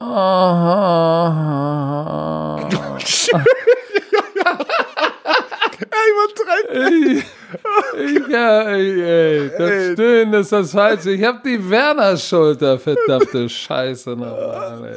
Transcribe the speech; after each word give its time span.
Ey, 5.90 6.08
übertreib 6.12 6.66
Ich, 7.98 8.28
ja, 8.32 8.62
ey, 8.62 9.02
ey, 9.02 9.50
das 9.58 9.70
Ey. 9.70 9.92
Stöhnen 9.94 10.34
ist 10.34 10.52
das 10.52 10.70
Falsche. 10.72 11.10
Ich 11.10 11.24
hab 11.24 11.42
die 11.42 11.68
Werner-Schulter, 11.70 12.78
verdammte 12.78 13.48
Scheiße 13.48 14.10
nochmal, 14.10 14.94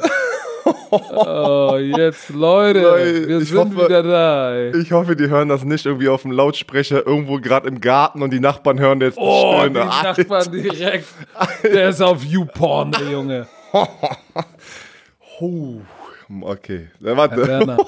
Oh, 0.90 1.76
jetzt, 1.80 2.28
Leute, 2.28 2.80
Leute, 2.82 3.28
wir 3.28 3.38
ich 3.40 3.48
sind 3.48 3.58
hoffe- 3.58 3.86
wieder 3.86 4.02
da, 4.04 4.54
ey. 4.54 4.76
Ich 4.80 4.92
hoffe, 4.92 5.16
die 5.16 5.28
hören 5.28 5.48
das 5.48 5.64
nicht 5.64 5.84
irgendwie 5.86 6.08
auf 6.08 6.22
dem 6.22 6.30
Lautsprecher 6.32 7.04
irgendwo 7.06 7.38
gerade 7.40 7.66
im 7.68 7.80
Garten 7.80 8.22
und 8.22 8.30
die 8.32 8.40
Nachbarn 8.40 8.78
hören 8.78 9.00
jetzt 9.00 9.18
Oh, 9.18 9.54
die 9.64 9.70
Stöhne. 9.70 9.90
Alter. 9.90 10.22
Nachbarn 10.22 10.52
direkt. 10.52 11.08
Der 11.64 11.88
ist 11.88 12.00
auf 12.02 12.22
YouPorn, 12.22 12.92
der 12.92 13.10
Junge. 13.10 13.46
Huh. 15.42 15.80
Okay, 16.42 16.88
warte. 17.00 17.76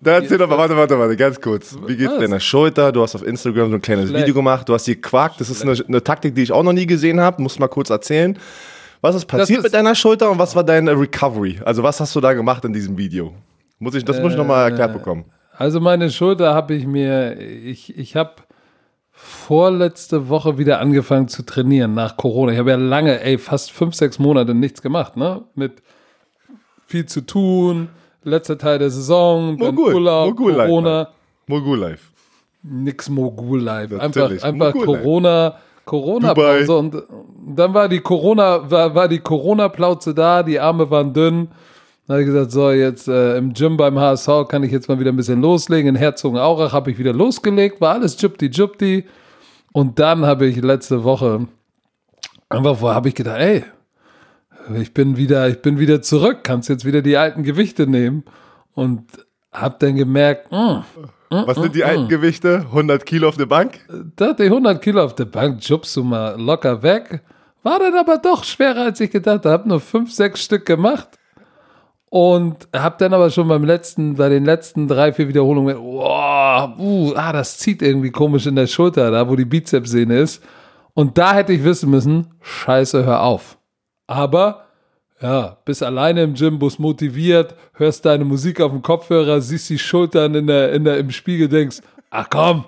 Da 0.00 0.16
erzähl 0.16 0.36
doch 0.36 0.48
mal, 0.48 0.58
warte, 0.58 0.76
warte, 0.76 0.98
warte, 0.98 1.16
ganz 1.16 1.40
kurz. 1.40 1.78
Wie 1.86 1.96
geht's 1.96 2.12
Was? 2.12 2.20
deiner 2.20 2.38
Schulter? 2.38 2.92
Du 2.92 3.00
hast 3.00 3.14
auf 3.14 3.22
Instagram 3.24 3.70
so 3.70 3.76
ein 3.76 3.80
kleines 3.80 4.10
Schlecht. 4.10 4.24
Video 4.24 4.34
gemacht. 4.34 4.68
Du 4.68 4.74
hast 4.74 4.84
hier 4.84 5.00
Quark. 5.00 5.38
Das 5.38 5.48
ist 5.48 5.62
eine, 5.62 5.72
eine 5.88 6.04
Taktik, 6.04 6.34
die 6.34 6.42
ich 6.42 6.52
auch 6.52 6.62
noch 6.62 6.74
nie 6.74 6.84
gesehen 6.84 7.20
habe. 7.20 7.40
Musst 7.40 7.58
mal 7.58 7.68
kurz 7.68 7.88
erzählen. 7.88 8.38
Was 9.00 9.14
ist 9.14 9.24
passiert 9.24 9.60
ist- 9.60 9.62
mit 9.64 9.72
deiner 9.72 9.94
Schulter 9.94 10.30
und 10.30 10.38
was 10.38 10.54
war 10.54 10.62
deine 10.62 10.92
Recovery? 10.98 11.58
Also 11.64 11.82
was 11.82 12.00
hast 12.00 12.14
du 12.14 12.20
da 12.20 12.34
gemacht 12.34 12.66
in 12.66 12.74
diesem 12.74 12.98
Video? 12.98 13.32
Muss 13.78 13.94
ich, 13.94 14.04
das 14.04 14.20
muss 14.20 14.32
ich 14.32 14.38
nochmal 14.38 14.68
erklärt 14.70 14.92
bekommen. 14.92 15.24
Also 15.56 15.80
meine 15.80 16.10
Schulter 16.10 16.52
habe 16.52 16.74
ich 16.74 16.86
mir, 16.86 17.40
ich, 17.40 17.96
ich 17.96 18.14
habe 18.14 18.32
vorletzte 19.10 20.28
Woche 20.28 20.58
wieder 20.58 20.80
angefangen 20.80 21.28
zu 21.28 21.44
trainieren 21.44 21.94
nach 21.94 22.16
Corona. 22.18 22.52
Ich 22.52 22.58
habe 22.58 22.70
ja 22.70 22.76
lange, 22.76 23.20
ey, 23.22 23.38
fast 23.38 23.72
fünf, 23.72 23.94
sechs 23.94 24.18
Monate 24.18 24.54
nichts 24.54 24.82
gemacht, 24.82 25.16
ne? 25.16 25.44
Mit 25.54 25.82
viel 26.86 27.06
zu 27.06 27.22
tun, 27.22 27.88
letzter 28.22 28.58
Teil 28.58 28.78
der 28.78 28.90
Saison, 28.90 29.58
dann 29.58 29.74
Mogul, 29.74 29.94
Urlaub, 29.94 30.28
Mogul 30.28 30.52
Life, 30.52 30.68
Corona, 30.68 31.08
Mogul 31.46 31.78
Life. 31.78 32.04
nix 32.62 33.08
Mogul 33.08 33.60
Live. 33.60 33.92
Einfach, 33.92 34.22
Natürlich, 34.22 34.44
einfach 34.44 34.74
Mogul 34.74 34.86
Life. 34.86 35.02
Corona, 35.02 35.56
Corona-Pause 35.84 36.76
und 36.76 37.02
dann 37.54 37.74
war 37.74 37.88
die 37.88 38.00
Corona, 38.00 38.70
war, 38.70 38.94
war 38.94 39.08
die 39.08 39.18
Corona-Plauze 39.18 40.14
da, 40.14 40.42
die 40.42 40.58
Arme 40.58 40.90
waren 40.90 41.12
dünn. 41.12 41.48
Dann 42.06 42.16
habe 42.16 42.22
ich 42.22 42.26
gesagt, 42.26 42.52
so, 42.52 42.70
jetzt 42.70 43.08
äh, 43.08 43.36
im 43.38 43.54
Gym 43.54 43.76
beim 43.76 43.98
HSV 43.98 44.46
kann 44.48 44.62
ich 44.62 44.72
jetzt 44.72 44.88
mal 44.88 44.98
wieder 44.98 45.10
ein 45.10 45.16
bisschen 45.16 45.40
loslegen. 45.40 45.88
In 45.88 45.96
Herzogenaurach 45.96 46.72
habe 46.72 46.90
ich 46.90 46.98
wieder 46.98 47.14
losgelegt, 47.14 47.80
war 47.80 47.94
alles 47.94 48.20
jupti 48.20 48.46
jupti. 48.46 49.04
Und 49.72 49.98
dann 49.98 50.26
habe 50.26 50.46
ich 50.46 50.56
letzte 50.56 51.02
Woche 51.02 51.48
einfach 52.48 52.80
wo 52.80 52.88
habe 52.90 53.08
ich 53.08 53.14
gedacht, 53.14 53.40
ey, 53.40 53.64
ich 54.80 54.94
bin 54.94 55.16
wieder, 55.16 55.48
ich 55.48 55.62
bin 55.62 55.78
wieder 55.78 56.02
zurück, 56.02 56.38
kannst 56.42 56.68
jetzt 56.68 56.84
wieder 56.84 57.02
die 57.02 57.16
alten 57.16 57.42
Gewichte 57.42 57.86
nehmen. 57.86 58.24
Und 58.74 59.04
habe 59.52 59.76
dann 59.78 59.96
gemerkt, 59.96 60.50
mh, 60.50 60.84
Was 61.30 61.56
sind 61.56 61.70
Mm, 61.70 61.72
die 61.72 61.84
alten 61.84 62.08
Gewichte? 62.08 62.66
100 62.70 63.06
Kilo 63.06 63.28
auf 63.28 63.36
der 63.36 63.46
Bank? 63.46 63.80
da 64.16 64.32
die 64.32 64.44
100 64.44 64.80
Kilo 64.80 65.02
auf 65.02 65.14
der 65.14 65.24
Bank, 65.24 65.66
jubst 65.68 65.96
du 65.96 66.04
mal 66.04 66.40
locker 66.40 66.82
weg. 66.82 67.22
War 67.62 67.78
dann 67.78 67.94
aber 67.94 68.18
doch 68.18 68.44
schwerer, 68.44 68.82
als 68.82 69.00
ich 69.00 69.10
gedacht 69.10 69.44
habe. 69.44 69.50
Hab 69.50 69.66
nur 69.66 69.80
fünf, 69.80 70.12
sechs 70.12 70.42
Stück 70.44 70.66
gemacht. 70.66 71.08
Und 72.10 72.68
hab 72.72 72.98
dann 72.98 73.12
aber 73.12 73.30
schon 73.30 73.48
beim 73.48 73.64
letzten, 73.64 74.14
bei 74.14 74.28
den 74.28 74.44
letzten 74.44 74.86
drei, 74.86 75.12
vier 75.12 75.26
Wiederholungen, 75.26 75.76
wow, 75.76 76.70
uh, 76.78 77.12
ah, 77.16 77.32
das 77.32 77.58
zieht 77.58 77.82
irgendwie 77.82 78.12
komisch 78.12 78.46
in 78.46 78.54
der 78.54 78.68
Schulter, 78.68 79.10
da 79.10 79.28
wo 79.28 79.34
die 79.34 79.44
Bizepssehne 79.44 80.20
ist. 80.20 80.40
Und 80.92 81.18
da 81.18 81.34
hätte 81.34 81.52
ich 81.52 81.64
wissen 81.64 81.90
müssen, 81.90 82.28
scheiße, 82.40 83.04
hör 83.04 83.22
auf. 83.22 83.58
Aber, 84.06 84.64
ja, 85.20 85.56
bist 85.64 85.82
alleine 85.82 86.22
im 86.22 86.34
Gym, 86.34 86.58
bist 86.58 86.78
motiviert, 86.78 87.54
hörst 87.74 88.04
deine 88.04 88.24
Musik 88.24 88.60
auf 88.60 88.72
dem 88.72 88.82
Kopfhörer, 88.82 89.40
siehst 89.40 89.70
die 89.70 89.78
Schultern 89.78 90.34
in 90.34 90.46
der, 90.46 90.72
in 90.72 90.84
der, 90.84 90.98
im 90.98 91.10
Spiegel, 91.10 91.48
denkst, 91.48 91.78
ach 92.10 92.26
komm, 92.30 92.64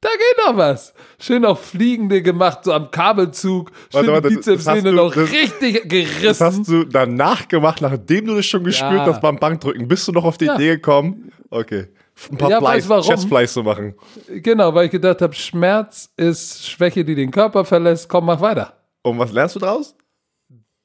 da 0.00 0.08
geht 0.08 0.46
noch 0.46 0.56
was. 0.56 0.94
Schön 1.20 1.44
auch 1.44 1.58
Fliegende 1.58 2.22
gemacht, 2.22 2.60
so 2.64 2.72
am 2.72 2.90
Kabelzug, 2.90 3.70
schön 3.92 4.06
Warte, 4.06 4.12
warte, 4.12 4.28
das 4.28 4.36
Bizepssehne 4.36 4.90
du- 4.90 4.96
noch 4.96 5.14
das- 5.14 5.30
richtig 5.30 5.74
Das 5.82 5.88
gerissen. 5.88 6.46
hast 6.46 6.68
du 6.68 6.84
danach 6.84 7.46
gemacht, 7.46 7.80
nachdem 7.82 8.26
du 8.26 8.34
das 8.36 8.46
schon 8.46 8.64
gespürt 8.64 8.92
Ja. 8.92 9.06
hast 9.06 9.20
beim 9.20 9.36
Bankdrücken. 9.36 9.86
Bist 9.86 10.08
du 10.08 10.12
noch 10.12 10.24
auf 10.24 10.38
die 10.38 10.46
Ja. 10.46 10.54
Idee 10.54 10.68
gekommen? 10.76 11.30
Okay. 11.50 11.88
Ein 12.32 12.36
paar 12.38 12.50
Ja, 12.50 12.58
Fleiß? 12.60 12.86
Chestfleiß 13.06 13.52
zu 13.52 13.62
machen. 13.62 13.94
Genau, 14.28 14.74
weil 14.74 14.86
ich 14.86 14.90
gedacht 14.90 15.22
habe, 15.22 15.34
Schmerz 15.34 16.10
ist 16.16 16.66
Schwäche, 16.68 17.04
die 17.04 17.14
den 17.14 17.30
Körper 17.30 17.64
verlässt. 17.64 18.08
Komm, 18.08 18.26
mach 18.26 18.40
weiter. 18.40 18.74
Und 19.02 19.18
was 19.18 19.32
lernst 19.32 19.54
du 19.56 19.60
draus? 19.60 19.94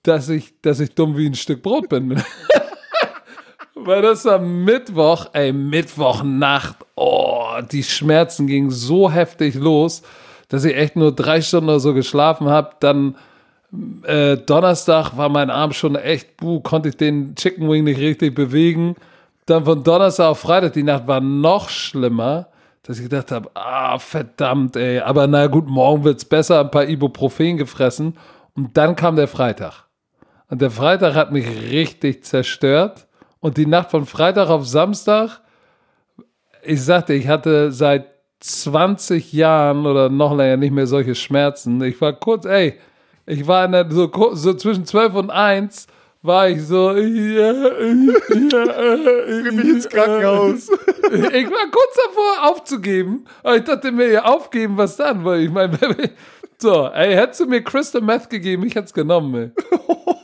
Dass 0.06 0.30
ich, 0.30 0.54
dass 0.62 0.80
ich 0.80 0.96
dumm 0.96 1.18
wie 1.18 1.28
ein 1.28 1.36
Stück 1.36 1.62
Brot 1.62 1.90
bin. 1.90 2.22
weil 3.86 4.02
das 4.02 4.26
war 4.26 4.40
Mittwoch, 4.40 5.28
ey, 5.34 5.54
Mittwochnacht. 5.54 6.78
Oh, 6.96 7.48
die 7.72 7.84
Schmerzen 7.84 8.48
gingen 8.48 8.72
so 8.72 9.12
heftig 9.12 9.56
los, 9.56 10.02
dass 10.50 10.66
ich 10.66 10.76
echt 10.76 10.96
nur 10.96 11.14
drei 11.14 11.42
Stunden 11.42 11.70
oder 11.70 11.80
so 11.80 11.94
geschlafen 11.94 12.48
habe. 12.48 12.72
Dann 12.80 13.16
äh, 14.04 14.38
Donnerstag 14.38 15.18
war 15.18 15.30
mein 15.30 15.50
Arm 15.50 15.72
schon 15.74 15.96
echt, 15.96 16.38
buh, 16.38 16.60
konnte 16.62 16.90
ich 16.90 16.98
den 16.98 17.36
Chicken 17.36 17.70
Wing 17.70 17.84
nicht 17.84 18.00
richtig 18.00 18.34
bewegen. 18.34 18.96
Dann 19.46 19.66
von 19.66 19.84
Donnerstag 19.84 20.30
auf 20.30 20.40
Freitag, 20.40 20.74
die 20.74 20.84
Nacht 20.84 21.08
war 21.08 21.22
noch 21.22 21.70
schlimmer, 21.70 22.48
dass 22.84 22.98
ich 22.98 23.04
gedacht 23.04 23.32
habe, 23.32 23.50
ah, 23.54 24.00
verdammt, 24.00 24.76
ey. 24.76 25.00
Aber 25.00 25.28
na 25.28 25.46
gut, 25.48 25.68
morgen 25.68 26.04
wird's 26.04 26.26
besser, 26.26 26.62
ein 26.62 26.72
paar 26.72 26.88
Ibuprofen 26.88 27.58
gefressen. 27.58 28.18
Und 28.56 28.76
dann 28.78 28.96
kam 28.96 29.16
der 29.16 29.28
Freitag. 29.28 29.85
Und 30.50 30.62
der 30.62 30.72
Freitag 30.72 31.16
hat 31.16 31.32
mich 31.32 31.48
richtig 31.72 32.24
zerstört. 32.24 33.08
Und 33.40 33.58
die 33.58 33.66
Nacht 33.66 33.92
von 33.92 34.06
Freitag 34.06 34.50
auf 34.50 34.68
Samstag, 34.68 35.42
ich 36.64 36.84
sagte, 36.84 37.14
ich 37.14 37.28
hatte 37.28 37.72
seit 37.72 38.08
20 38.40 39.34
Jahren 39.34 39.86
oder 39.86 40.10
noch 40.10 40.36
länger 40.36 40.58
nicht 40.58 40.74
mehr 40.74 40.88
solche 40.88 41.16
Schmerzen. 41.16 41.82
Ich 41.84 42.00
war 42.02 42.14
kurz, 42.14 42.46
ey, 42.46 42.80
ich 43.26 43.48
war 43.48 43.66
in 43.66 43.72
der, 43.72 43.90
so, 43.90 44.12
so 44.34 44.54
zwischen 44.54 44.86
12 44.86 45.16
und 45.16 45.30
1 45.30 45.88
war 46.22 46.50
ich 46.50 46.64
so, 46.64 46.92
ja, 46.92 47.52
ja, 47.52 47.70
Geh 48.30 49.52
mich 49.52 49.66
ins 49.66 49.90
Krankenhaus. 49.90 50.70
ich 51.12 51.52
war 51.52 51.72
kurz 51.72 51.96
davor 52.08 52.52
aufzugeben, 52.52 53.26
aber 53.44 53.58
ich 53.58 53.64
dachte 53.64 53.92
mir, 53.92 54.12
ja, 54.12 54.26
aufgeben, 54.26 54.78
was 54.78 54.96
dann? 54.98 55.24
Weil 55.24 55.42
ich 55.42 55.52
meine, 55.52 55.78
so, 56.58 56.88
ey, 56.88 57.14
hättest 57.14 57.42
du 57.42 57.46
mir 57.46 57.64
Crystal 57.64 58.02
Meth 58.02 58.30
gegeben, 58.30 58.66
ich 58.66 58.76
hätte 58.76 58.86
es 58.86 58.94
genommen, 58.94 59.36
ey. 59.36 59.52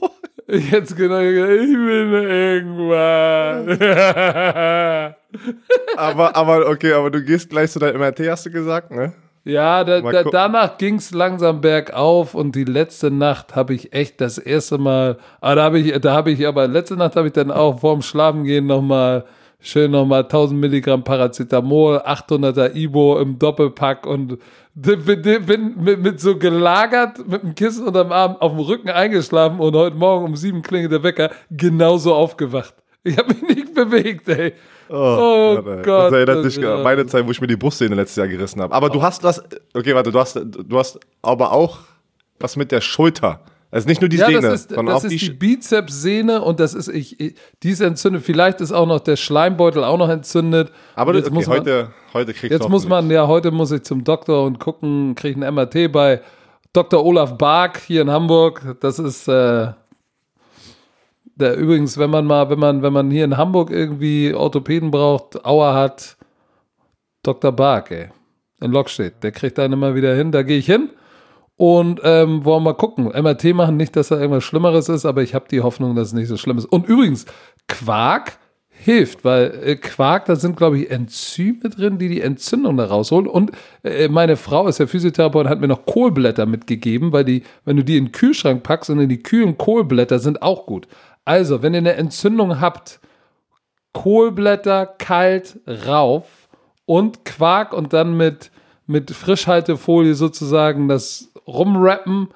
Ich 0.53 0.69
hätte 0.69 0.83
es 0.83 0.95
genommen, 0.97 1.27
ich 1.27 1.71
bin 1.71 2.11
irgendwann. 2.13 3.69
aber, 5.95 6.35
aber, 6.35 6.69
okay, 6.69 6.91
aber 6.91 7.09
du 7.09 7.23
gehst 7.23 7.49
gleich 7.49 7.71
zu 7.71 7.79
deinem 7.79 8.01
MRT, 8.01 8.19
hast 8.27 8.45
du 8.47 8.51
gesagt, 8.51 8.91
ne? 8.91 9.13
Ja, 9.45 9.85
da, 9.85 10.01
da, 10.01 10.23
danach 10.23 10.77
ging 10.77 10.95
es 10.95 11.11
langsam 11.11 11.61
bergauf 11.61 12.35
und 12.35 12.53
die 12.55 12.65
letzte 12.65 13.09
Nacht 13.09 13.55
habe 13.55 13.73
ich 13.73 13.93
echt 13.93 14.19
das 14.19 14.37
erste 14.37 14.77
Mal, 14.77 15.17
ah, 15.39 15.55
da 15.55 15.63
habe 15.63 15.79
ich, 15.79 15.97
da 16.01 16.11
habe 16.13 16.31
ich, 16.31 16.45
aber 16.45 16.67
letzte 16.67 16.97
Nacht 16.97 17.15
habe 17.15 17.27
ich 17.27 17.33
dann 17.33 17.49
auch 17.49 17.79
vorm 17.79 18.01
Schlafengehen 18.01 18.65
nochmal 18.67 19.23
schön 19.61 19.91
nochmal 19.91 20.23
1000 20.23 20.59
Milligramm 20.59 21.03
Paracetamol, 21.03 21.99
800er 21.99 22.75
Ibo 22.75 23.19
im 23.19 23.39
Doppelpack 23.39 24.05
und 24.05 24.37
bin, 24.73 25.45
bin 25.45 25.83
mit, 25.83 25.99
mit 25.99 26.19
so 26.19 26.37
gelagert, 26.37 27.27
mit 27.27 27.43
dem 27.43 27.55
Kissen 27.55 27.87
unterm 27.87 28.11
Arm 28.11 28.37
auf 28.37 28.51
dem 28.51 28.61
Rücken 28.61 28.89
eingeschlafen 28.89 29.59
und 29.59 29.75
heute 29.75 29.95
Morgen 29.95 30.25
um 30.25 30.35
sieben 30.35 30.61
klingelt 30.61 30.91
der 30.91 31.03
Wecker 31.03 31.31
genauso 31.49 32.13
aufgewacht. 32.13 32.75
Ich 33.03 33.17
habe 33.17 33.33
mich 33.33 33.41
nicht 33.41 33.73
bewegt, 33.73 34.29
ey. 34.29 34.53
Oh, 34.87 34.93
Warte, 34.93 35.81
Gott. 35.83 35.87
Das 35.87 36.13
erinnert 36.13 36.45
dich 36.45 36.57
ja. 36.57 36.75
an 36.75 36.83
meine 36.83 37.05
Zeit, 37.07 37.25
wo 37.25 37.31
ich 37.31 37.41
mir 37.41 37.47
die 37.47 37.55
Brustszene 37.55 37.95
letztes 37.95 38.17
Jahr 38.17 38.27
gerissen 38.27 38.61
habe. 38.61 38.73
Aber 38.73 38.89
du 38.89 39.01
hast 39.01 39.23
das, 39.23 39.41
okay, 39.73 39.95
warte, 39.95 40.11
du 40.11 40.19
hast, 40.19 40.35
du 40.35 40.77
hast 40.77 40.99
aber 41.21 41.51
auch 41.51 41.79
was 42.39 42.55
mit 42.57 42.71
der 42.71 42.81
Schulter. 42.81 43.41
Also 43.71 43.87
nicht 43.87 44.01
nur 44.01 44.09
die 44.09 44.17
Ja, 44.17 44.27
Sehne, 44.27 44.41
das 44.41 44.61
ist, 44.61 44.69
sondern 44.69 44.87
das 44.87 45.05
auch 45.05 45.09
ist 45.09 45.13
die, 45.13 45.29
die 45.29 45.31
Bizepssehne 45.31 46.41
und 46.41 46.59
das 46.59 46.73
ist, 46.73 46.89
ich, 46.89 47.17
ich, 47.21 47.35
die 47.63 47.69
ist 47.69 47.79
entzündet. 47.79 48.21
Vielleicht 48.21 48.59
ist 48.59 48.73
auch 48.73 48.85
noch 48.85 48.99
der 48.99 49.15
Schleimbeutel 49.15 49.85
auch 49.85 49.97
noch 49.97 50.09
entzündet. 50.09 50.71
Aber 50.93 51.15
jetzt 51.15 51.27
okay, 51.27 51.35
muss 51.35 51.47
man, 51.47 51.59
heute, 51.59 51.93
heute 52.13 52.33
kriegst 52.33 52.51
jetzt 52.51 52.69
muss 52.69 52.85
man, 52.85 53.09
ja, 53.09 53.27
heute 53.27 53.51
muss 53.51 53.71
ich 53.71 53.83
zum 53.83 54.03
Doktor 54.03 54.43
und 54.43 54.59
gucken, 54.59 55.15
kriege 55.15 55.39
ein 55.39 55.55
MRT 55.55 55.89
bei 55.89 56.21
Dr. 56.73 57.03
Olaf 57.05 57.37
Bark 57.37 57.79
hier 57.79 58.01
in 58.01 58.11
Hamburg. 58.11 58.75
Das 58.81 58.99
ist, 58.99 59.29
äh, 59.29 59.71
der 61.35 61.55
übrigens, 61.55 61.97
wenn 61.97 62.09
man 62.09 62.25
mal, 62.25 62.49
wenn 62.49 62.59
man, 62.59 62.81
wenn 62.81 62.91
man 62.91 63.09
hier 63.09 63.23
in 63.23 63.37
Hamburg 63.37 63.71
irgendwie 63.71 64.33
Orthopäden 64.33 64.91
braucht, 64.91 65.45
Auer 65.45 65.73
hat, 65.73 66.17
Dr. 67.23 67.53
Bark, 67.53 67.91
ey, 67.91 68.09
in 68.59 68.71
Lokstedt, 68.71 69.23
der 69.23 69.31
kriegt 69.31 69.57
einen 69.59 69.73
immer 69.73 69.95
wieder 69.95 70.13
hin, 70.13 70.31
da 70.33 70.43
gehe 70.43 70.57
ich 70.57 70.65
hin. 70.65 70.89
Und 71.61 72.01
ähm, 72.03 72.43
wollen 72.43 72.63
wir 72.63 72.71
mal 72.71 72.73
gucken. 72.73 73.05
MRT 73.05 73.53
machen, 73.53 73.77
nicht, 73.77 73.95
dass 73.95 74.07
da 74.07 74.15
irgendwas 74.19 74.43
Schlimmeres 74.43 74.89
ist, 74.89 75.05
aber 75.05 75.21
ich 75.21 75.35
habe 75.35 75.45
die 75.47 75.61
Hoffnung, 75.61 75.95
dass 75.95 76.07
es 76.07 76.13
nicht 76.15 76.27
so 76.27 76.35
schlimm 76.35 76.57
ist. 76.57 76.65
Und 76.65 76.87
übrigens, 76.87 77.27
Quark 77.67 78.39
hilft, 78.71 79.23
weil 79.23 79.53
äh, 79.63 79.75
Quark, 79.75 80.25
da 80.25 80.35
sind, 80.35 80.57
glaube 80.57 80.79
ich, 80.79 80.89
Enzyme 80.89 81.69
drin, 81.69 81.99
die 81.99 82.09
die 82.09 82.21
Entzündung 82.21 82.77
da 82.77 82.85
rausholen. 82.85 83.27
Und 83.27 83.51
äh, 83.83 84.07
meine 84.07 84.37
Frau 84.37 84.67
ist 84.67 84.79
ja 84.79 84.87
Physiotherapeutin, 84.87 85.51
hat 85.51 85.61
mir 85.61 85.67
noch 85.67 85.85
Kohlblätter 85.85 86.47
mitgegeben, 86.47 87.11
weil 87.11 87.25
die, 87.25 87.43
wenn 87.63 87.77
du 87.77 87.83
die 87.83 87.97
in 87.97 88.05
den 88.05 88.11
Kühlschrank 88.11 88.63
packst 88.63 88.89
und 88.89 88.97
in 88.97 89.09
die 89.09 89.21
kühlen 89.21 89.55
Kohlblätter 89.59 90.17
sind 90.17 90.41
auch 90.41 90.65
gut. 90.65 90.87
Also, 91.25 91.61
wenn 91.61 91.75
ihr 91.75 91.77
eine 91.77 91.93
Entzündung 91.93 92.59
habt, 92.59 92.99
Kohlblätter 93.93 94.87
kalt 94.87 95.59
rauf 95.85 96.49
und 96.87 97.23
Quark 97.23 97.71
und 97.73 97.93
dann 97.93 98.17
mit, 98.17 98.49
mit 98.87 99.11
Frischhaltefolie 99.11 100.15
sozusagen 100.15 100.87
das 100.87 101.30
rumrappen 101.47 102.29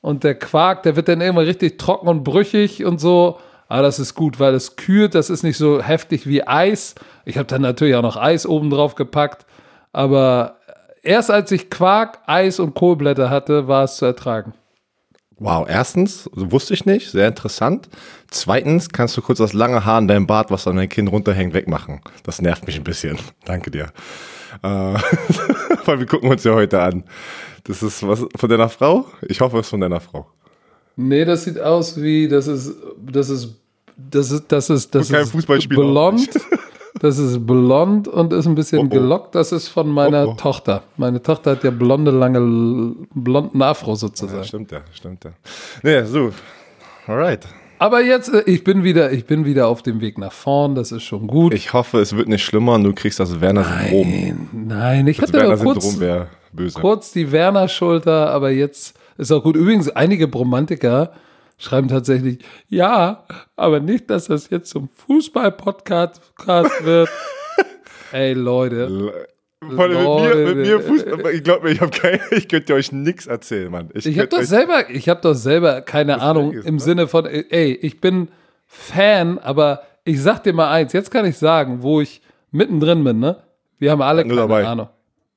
und 0.00 0.24
der 0.24 0.34
Quark, 0.34 0.82
der 0.82 0.96
wird 0.96 1.08
dann 1.08 1.20
immer 1.20 1.42
richtig 1.42 1.78
trocken 1.78 2.08
und 2.08 2.24
brüchig 2.24 2.84
und 2.84 3.00
so. 3.00 3.38
Aber 3.68 3.82
das 3.82 3.98
ist 3.98 4.14
gut, 4.14 4.38
weil 4.38 4.54
es 4.54 4.76
kühlt, 4.76 5.14
das 5.14 5.30
ist 5.30 5.42
nicht 5.42 5.56
so 5.56 5.82
heftig 5.82 6.26
wie 6.26 6.46
Eis. 6.46 6.94
Ich 7.24 7.38
habe 7.38 7.46
dann 7.46 7.62
natürlich 7.62 7.94
auch 7.94 8.02
noch 8.02 8.16
Eis 8.16 8.46
oben 8.46 8.70
drauf 8.70 8.94
gepackt, 8.94 9.46
aber 9.92 10.56
erst 11.02 11.30
als 11.30 11.50
ich 11.52 11.70
Quark, 11.70 12.18
Eis 12.26 12.60
und 12.60 12.74
Kohlblätter 12.74 13.30
hatte, 13.30 13.66
war 13.68 13.84
es 13.84 13.96
zu 13.96 14.04
ertragen. 14.04 14.52
Wow, 15.38 15.66
erstens, 15.68 16.30
wusste 16.32 16.74
ich 16.74 16.86
nicht, 16.86 17.10
sehr 17.10 17.26
interessant. 17.26 17.88
Zweitens, 18.30 18.90
kannst 18.90 19.16
du 19.16 19.22
kurz 19.22 19.38
das 19.38 19.52
lange 19.52 19.84
Haar 19.84 19.98
in 19.98 20.08
deinem 20.08 20.26
Bart, 20.26 20.50
was 20.50 20.66
an 20.66 20.76
dein 20.76 20.88
Kind 20.88 21.10
runterhängt, 21.10 21.54
wegmachen. 21.54 22.00
Das 22.22 22.40
nervt 22.40 22.66
mich 22.66 22.76
ein 22.76 22.84
bisschen. 22.84 23.18
Danke 23.44 23.70
dir. 23.70 23.92
Äh, 24.62 24.68
weil 25.84 25.98
wir 25.98 26.06
gucken 26.06 26.30
uns 26.30 26.44
ja 26.44 26.54
heute 26.54 26.80
an. 26.80 27.04
Das 27.64 27.82
ist 27.82 28.06
was 28.06 28.24
von 28.36 28.48
deiner 28.48 28.68
Frau? 28.68 29.06
Ich 29.22 29.40
hoffe, 29.40 29.58
es 29.58 29.66
ist 29.66 29.70
von 29.70 29.80
deiner 29.80 30.00
Frau. 30.00 30.26
Nee, 30.96 31.24
das 31.24 31.44
sieht 31.44 31.58
aus 31.58 32.00
wie, 32.00 32.28
das 32.28 32.46
ist, 32.46 32.72
das 32.98 33.30
ist, 33.30 33.56
das 33.96 34.30
ist, 34.30 34.44
das 34.48 34.70
ist, 34.70 34.94
das 34.94 35.10
ist 35.10 35.30
Fußballspieler 35.30 35.82
auch 35.82 36.10
blond. 36.10 36.28
Das 37.00 37.18
ist 37.18 37.44
blond 37.46 38.06
und 38.06 38.32
ist 38.32 38.46
ein 38.46 38.54
bisschen 38.54 38.78
Oh, 38.78 38.84
oh. 38.84 38.88
gelockt. 38.88 39.34
Das 39.34 39.50
ist 39.52 39.68
von 39.68 39.88
meiner 39.88 40.26
Oh, 40.28 40.30
oh. 40.30 40.34
Tochter. 40.34 40.82
Meine 40.96 41.20
Tochter 41.20 41.52
hat 41.52 41.64
ja 41.64 41.70
blonde, 41.70 42.12
lange, 42.12 42.94
blonden 43.14 43.60
Afro 43.62 43.96
sozusagen. 43.96 44.38
Ja, 44.38 44.44
stimmt 44.44 44.70
ja, 44.70 44.80
stimmt 44.92 45.24
ja. 45.24 45.30
Nee, 45.82 46.04
so. 46.04 46.30
Alright. 47.06 47.46
Aber 47.80 48.00
jetzt, 48.02 48.32
äh, 48.32 48.42
ich 48.46 48.62
bin 48.62 48.84
wieder, 48.84 49.10
ich 49.12 49.26
bin 49.26 49.44
wieder 49.44 49.66
auf 49.66 49.82
dem 49.82 50.00
Weg 50.00 50.18
nach 50.18 50.32
vorn. 50.32 50.74
Das 50.76 50.92
ist 50.92 51.02
schon 51.02 51.26
gut. 51.26 51.52
Ich 51.52 51.72
hoffe, 51.72 51.98
es 51.98 52.16
wird 52.16 52.28
nicht 52.28 52.44
schlimmer 52.44 52.74
und 52.74 52.84
du 52.84 52.92
kriegst 52.94 53.18
das 53.18 53.40
Werner-Syndrom. 53.40 54.08
Nein, 54.08 54.48
nein, 54.52 55.06
ich 55.08 55.18
Das 55.18 55.32
hatte 55.32 55.44
nur 55.44 55.56
kurz, 55.58 56.00
kurz 56.74 57.12
die 57.12 57.32
Werner-Schulter, 57.32 58.30
aber 58.30 58.50
jetzt 58.50 58.94
ist 59.18 59.32
auch 59.32 59.42
gut. 59.42 59.56
Übrigens, 59.56 59.88
einige 59.90 60.28
Bromantiker 60.28 61.10
schreiben 61.64 61.88
tatsächlich, 61.88 62.38
ja, 62.68 63.26
aber 63.56 63.80
nicht, 63.80 64.10
dass 64.10 64.26
das 64.26 64.50
jetzt 64.50 64.70
zum 64.70 64.88
Fußball-Podcast 64.88 66.20
wird. 66.84 67.08
Ey, 68.12 68.34
Leute. 68.34 69.12
Vor 69.60 69.84
allem 69.84 69.96
mit 69.96 70.36
mir, 70.36 70.54
mit 70.54 70.56
mir. 70.66 70.80
Fußball. 70.80 71.34
Ich 71.34 71.42
glaube 71.42 71.66
mir, 71.66 71.72
ich 71.72 71.80
habe 71.80 71.90
keine, 71.90 72.20
ich 72.32 72.48
könnte 72.48 72.74
euch 72.74 72.92
nichts 72.92 73.26
erzählen, 73.26 73.70
Mann. 73.70 73.88
Ich 73.94 74.06
habe 74.06 74.16
könnte 74.16 74.36
doch 74.36 74.42
selber, 74.42 74.90
ich 74.90 75.08
habe 75.08 75.20
doch 75.22 75.34
selber 75.34 75.80
keine 75.80 76.20
Ahnung 76.20 76.52
ist, 76.52 76.66
im 76.66 76.76
ne? 76.76 76.80
Sinne 76.80 77.08
von, 77.08 77.26
ey, 77.26 77.72
ich 77.72 78.00
bin 78.00 78.28
Fan, 78.66 79.38
aber 79.38 79.82
ich 80.04 80.20
sag 80.20 80.42
dir 80.42 80.52
mal 80.52 80.70
eins, 80.70 80.92
jetzt 80.92 81.10
kann 81.10 81.24
ich 81.24 81.38
sagen, 81.38 81.82
wo 81.82 82.00
ich 82.00 82.20
mittendrin 82.50 83.04
bin, 83.04 83.20
ne? 83.20 83.42
Wir 83.78 83.90
haben 83.90 84.02
alle 84.02 84.22
keine 84.22 84.36
dabei. 84.36 84.66
Ahnung. 84.66 84.88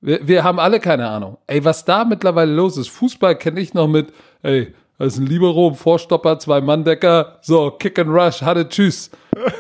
Wir, 0.02 0.28
wir 0.28 0.44
haben 0.44 0.60
alle 0.60 0.80
keine 0.80 1.08
Ahnung. 1.08 1.38
Ey, 1.48 1.64
was 1.64 1.86
da 1.86 2.06
mittlerweile 2.06 2.54
los 2.54 2.78
ist, 2.78 2.90
Fußball 2.90 3.38
kenne 3.38 3.60
ich 3.60 3.74
noch 3.74 3.88
mit, 3.88 4.14
ey, 4.44 4.74
das 4.98 5.14
ist 5.14 5.20
ein 5.20 5.28
Libero, 5.28 5.70
ein 5.70 5.76
Vorstopper, 5.76 6.40
zwei 6.40 6.62
Manndecker, 6.62 7.38
so, 7.42 7.72
Kick 7.72 8.00
and 8.00 8.10
Rush, 8.10 8.42
hatte, 8.42 8.68
tschüss. 8.68 9.12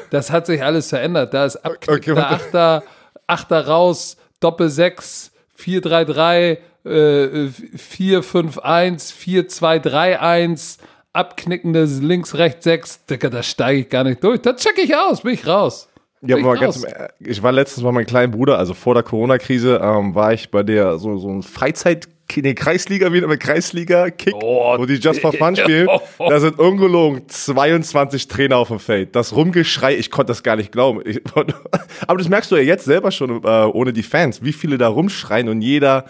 Das 0.10 0.32
hat 0.32 0.48
sich 0.48 0.64
alles 0.64 0.90
verändert. 0.90 1.34
Da 1.34 1.46
ist 1.46 1.58
abknickter 1.58 2.16
warte. 2.16 2.36
Achter, 2.36 2.84
Achter 3.28 3.68
raus, 3.68 4.18
Doppel 4.40 4.70
6, 4.70 5.32
4, 5.56 5.82
3, 5.82 6.06
3, 6.06 6.60
äh, 6.86 7.48
4, 7.76 8.24
5, 8.24 8.58
1, 8.60 9.12
4, 9.12 9.48
2, 9.48 9.80
3, 9.80 10.20
1, 10.20 10.78
abknickendes 11.14 12.02
links, 12.02 12.36
rechts, 12.36 12.64
6. 12.64 13.06
Digga, 13.06 13.30
da 13.30 13.44
steige 13.44 13.82
ich 13.82 13.90
gar 13.90 14.04
nicht 14.04 14.24
durch. 14.24 14.42
Da 14.42 14.56
check 14.56 14.78
ich 14.78 14.96
aus, 14.96 15.22
bin 15.22 15.34
ich 15.34 15.46
raus. 15.46 15.90
Ja, 16.22 16.38
aber 16.38 16.56
ich 16.56 16.62
ganz, 16.62 16.86
ich 17.20 17.44
war 17.44 17.52
letztens 17.52 17.84
bei 17.84 17.92
meinem 17.92 18.06
kleinen 18.06 18.32
Bruder, 18.32 18.58
also 18.58 18.74
vor 18.74 18.96
der 18.96 19.04
Corona-Krise, 19.04 19.80
ähm, 19.82 20.16
war 20.16 20.34
ich 20.34 20.50
bei 20.50 20.64
der 20.64 20.98
so, 20.98 21.18
so 21.18 21.30
ein 21.30 21.44
Freizeit, 21.44 22.08
nee, 22.36 22.54
Kreisliga, 22.54 23.12
wieder 23.14 23.28
mit 23.28 23.40
Kreisliga-Kick, 23.40 24.34
Oh, 24.36 24.78
wo 24.78 24.86
die 24.86 24.96
Just 24.96 25.22
for 25.22 25.34
Fun 25.34 25.56
spielen. 25.56 25.88
Da 26.20 26.40
sind 26.40 26.60
ungelogen 26.60 27.28
22 27.28 28.28
Trainer 28.28 28.58
auf 28.58 28.68
dem 28.68 28.80
Feld. 28.80 29.16
Das 29.16 29.36
Rumgeschrei, 29.36 29.96
ich 29.96 30.12
konnte 30.12 30.32
das 30.32 30.44
gar 30.44 30.56
nicht 30.56 30.72
glauben. 30.72 31.02
Ich, 31.06 31.22
aber 32.08 32.18
das 32.18 32.30
merkst 32.30 32.52
du 32.52 32.56
ja 32.56 32.64
jetzt 32.64 32.86
selber 32.86 33.12
schon, 33.12 33.44
äh, 33.44 33.48
ohne 33.48 33.94
die 33.94 34.04
Fans, 34.04 34.44
wie 34.44 34.54
viele 34.54 34.78
da 34.78 34.88
rumschreien 34.88 35.48
und 35.50 35.62
jeder 35.62 36.06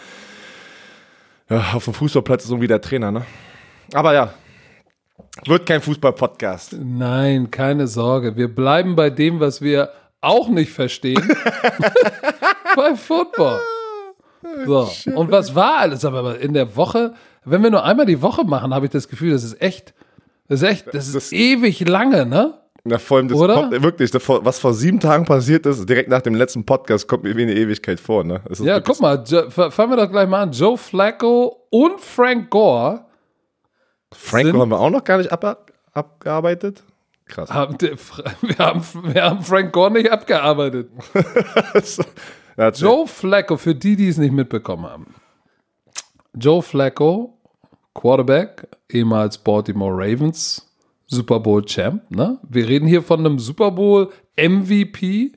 ja, 1.49 1.73
auf 1.73 1.85
dem 1.85 1.93
Fußballplatz 1.93 2.43
ist 2.45 2.49
irgendwie 2.49 2.67
der 2.67 2.81
Trainer, 2.81 3.11
ne? 3.11 3.25
Aber 3.93 4.13
ja, 4.13 4.33
wird 5.45 5.65
kein 5.65 5.81
Fußball-Podcast. 5.81 6.75
Nein, 6.79 7.51
keine 7.51 7.87
Sorge. 7.87 8.35
Wir 8.35 8.53
bleiben 8.53 8.95
bei 8.95 9.09
dem, 9.09 9.39
was 9.39 9.61
wir 9.61 9.91
auch 10.19 10.49
nicht 10.49 10.71
verstehen. 10.71 11.21
bei 12.75 12.95
Football. 12.95 13.59
So. 14.65 14.89
Und 15.15 15.31
was 15.31 15.53
war 15.55 15.77
alles? 15.79 16.03
Aber 16.05 16.39
in 16.39 16.53
der 16.53 16.75
Woche, 16.75 17.13
wenn 17.45 17.61
wir 17.63 17.69
nur 17.69 17.83
einmal 17.83 18.05
die 18.05 18.21
Woche 18.21 18.43
machen, 18.43 18.73
habe 18.73 18.85
ich 18.87 18.91
das 18.91 19.07
Gefühl, 19.07 19.31
das 19.31 19.43
ist 19.43 19.61
echt, 19.61 19.93
das 20.47 20.61
ist 20.61 20.67
echt, 20.69 20.87
das 20.93 21.07
ist 21.07 21.15
Das- 21.15 21.31
ewig 21.31 21.87
lange, 21.87 22.25
ne? 22.25 22.53
Na, 22.89 22.97
vor 22.99 23.17
allem, 23.17 23.27
das 23.27 23.37
Oder? 23.37 23.53
kommt 23.55 23.83
wirklich, 23.83 24.11
das 24.11 24.21
was 24.29 24.59
vor 24.59 24.73
sieben 24.73 25.01
Tagen 25.01 25.25
passiert 25.25 25.65
ist, 25.65 25.89
direkt 25.89 26.09
nach 26.09 26.21
dem 26.21 26.35
letzten 26.35 26.65
Podcast, 26.65 27.05
kommt 27.07 27.23
mir 27.23 27.35
wie 27.35 27.41
eine 27.41 27.53
Ewigkeit 27.53 27.99
vor, 27.99 28.23
ne? 28.23 28.39
Ja, 28.59 28.79
guck 28.79 29.01
mal, 29.01 29.21
Jo- 29.27 29.49
fangen 29.49 29.91
wir 29.91 29.97
doch 29.97 30.09
gleich 30.09 30.27
mal 30.29 30.43
an. 30.43 30.51
Joe 30.53 30.77
Flacco 30.77 31.65
und 31.69 31.99
Frank 31.99 32.49
Gore 32.49 33.01
Franco 34.13 34.47
sind- 34.51 34.59
haben 34.61 34.69
wir 34.69 34.79
auch 34.79 34.89
noch 34.89 35.03
gar 35.03 35.17
nicht 35.17 35.31
ab, 35.33 35.69
abgearbeitet. 35.91 36.81
Krass. 37.25 37.49
haben, 37.51 37.75
wir, 37.81 38.57
haben, 38.57 38.81
wir 39.03 39.21
haben 39.21 39.41
Frank 39.43 39.73
Gore 39.73 39.91
nicht 39.91 40.09
abgearbeitet. 40.09 40.89
Ja, 42.57 42.65
erzähl. 42.65 42.87
Joe 42.87 43.07
Flacco, 43.07 43.57
für 43.57 43.75
die, 43.75 43.95
die 43.95 44.09
es 44.09 44.17
nicht 44.17 44.33
mitbekommen 44.33 44.85
haben. 44.85 45.15
Joe 46.33 46.61
Flacco, 46.61 47.37
Quarterback, 47.93 48.67
ehemals 48.89 49.37
Baltimore 49.37 49.93
Ravens, 49.93 50.67
Super 51.07 51.39
Bowl 51.39 51.63
Champ. 51.63 52.03
Ne? 52.09 52.39
Wir 52.47 52.67
reden 52.67 52.87
hier 52.87 53.01
von 53.01 53.19
einem 53.19 53.39
Super 53.39 53.71
Bowl 53.71 54.11
MVP 54.37 55.33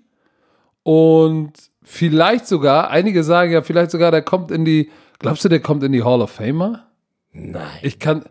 und 0.82 1.52
vielleicht 1.82 2.46
sogar, 2.46 2.90
einige 2.90 3.22
sagen 3.22 3.52
ja, 3.52 3.62
vielleicht 3.62 3.90
sogar, 3.90 4.10
der 4.10 4.22
kommt 4.22 4.50
in 4.50 4.64
die, 4.64 4.90
glaubst 5.18 5.44
du, 5.44 5.48
der 5.48 5.60
kommt 5.60 5.82
in 5.82 5.92
die 5.92 6.02
Hall 6.02 6.20
of 6.20 6.30
Famer? 6.30 6.86
Nein. 7.32 7.78
Ich 7.82 7.98
kann. 7.98 8.24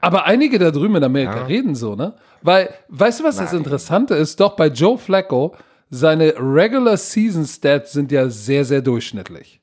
Aber 0.00 0.24
einige 0.24 0.58
da 0.58 0.70
drüben 0.70 0.96
in 0.96 1.04
Amerika 1.04 1.46
reden 1.46 1.74
so, 1.74 1.96
ne? 1.96 2.14
Weil, 2.40 2.72
weißt 2.88 3.20
du, 3.20 3.24
was 3.24 3.36
das 3.36 3.52
Interessante 3.52 4.14
ist? 4.14 4.38
Doch 4.38 4.54
bei 4.54 4.68
Joe 4.68 4.96
Flacco, 4.96 5.56
seine 5.90 6.34
Regular 6.38 6.96
Season 6.96 7.44
Stats 7.46 7.92
sind 7.92 8.12
ja 8.12 8.28
sehr, 8.28 8.64
sehr 8.64 8.82
durchschnittlich. 8.82 9.60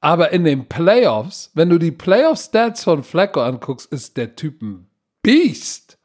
Aber 0.00 0.30
in 0.32 0.44
den 0.44 0.66
Playoffs, 0.66 1.50
wenn 1.54 1.68
du 1.68 1.78
die 1.78 1.90
Playoff 1.92 2.38
Stats 2.38 2.84
von 2.84 3.02
Flacco 3.04 3.40
anguckst, 3.42 3.92
ist 3.92 4.16
der 4.16 4.34
Typ 4.34 4.62
ein 4.62 4.86
Beast. 5.22 5.98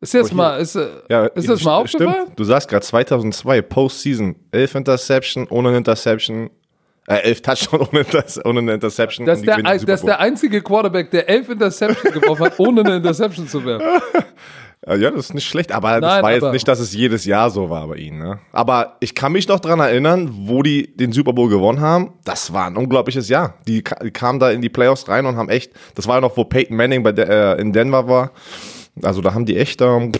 Ist 0.00 0.14
jetzt 0.14 0.28
hier- 0.28 0.36
mal, 0.36 0.60
ist, 0.60 0.74
äh, 0.74 0.88
Ja, 1.08 1.26
ist 1.26 1.48
das 1.48 1.62
mal 1.62 1.76
aufgefallen? 1.76 2.32
Du 2.36 2.44
sagst 2.44 2.68
gerade 2.68 2.84
2002, 2.84 3.62
Postseason, 3.62 4.36
11 4.50 4.74
Interception, 4.74 5.46
ohne 5.48 5.76
Interception, 5.76 6.50
äh, 7.06 7.14
11 7.22 7.42
Touchdown 7.42 7.80
ohne, 7.92 8.04
ohne 8.44 8.58
eine 8.60 8.74
Interception. 8.74 9.24
Das 9.26 9.38
ist, 9.38 9.46
der, 9.46 9.62
das 9.62 10.02
der 10.02 10.18
einzige 10.20 10.60
Quarterback, 10.60 11.10
der 11.12 11.28
elf 11.28 11.48
Interceptions 11.48 12.12
geworfen 12.12 12.44
hat, 12.46 12.54
ohne 12.58 12.80
eine 12.82 12.96
Interception 12.96 13.48
zu 13.48 13.64
werfen. 13.64 14.02
Bowl. 14.86 15.02
Ja, 15.02 15.10
das 15.10 15.26
ist 15.26 15.34
nicht 15.34 15.46
schlecht, 15.46 15.72
aber 15.72 16.00
das 16.00 16.14
Nein, 16.14 16.22
war 16.22 16.32
jetzt 16.32 16.52
nicht, 16.52 16.66
dass 16.68 16.78
es 16.78 16.92
jedes 16.92 17.24
Jahr 17.24 17.50
so 17.50 17.68
war 17.70 17.86
bei 17.88 17.96
ihnen. 17.96 18.18
Ne? 18.18 18.38
Aber 18.52 18.96
ich 19.00 19.14
kann 19.14 19.32
mich 19.32 19.48
noch 19.48 19.60
dran 19.60 19.80
erinnern, 19.80 20.30
wo 20.46 20.62
die 20.62 20.96
den 20.96 21.12
Super 21.12 21.32
Bowl 21.32 21.48
gewonnen 21.48 21.80
haben. 21.80 22.12
Das 22.24 22.52
war 22.52 22.66
ein 22.66 22.76
unglaubliches 22.76 23.28
Jahr. 23.28 23.54
Die 23.66 23.82
kamen 23.82 24.38
da 24.38 24.50
in 24.50 24.62
die 24.62 24.68
Playoffs 24.68 25.08
rein 25.08 25.26
und 25.26 25.36
haben 25.36 25.48
echt, 25.48 25.72
das 25.94 26.06
war 26.06 26.16
ja 26.16 26.20
noch, 26.20 26.36
wo 26.36 26.44
Peyton 26.44 26.76
Manning 26.76 27.02
bei 27.02 27.12
der, 27.12 27.58
äh, 27.58 27.60
in 27.60 27.72
Denver 27.72 28.08
war. 28.08 28.32
Also 29.02 29.20
da 29.20 29.34
haben 29.34 29.44
die 29.44 29.56
echt 29.56 29.82
ähm, 29.82 30.12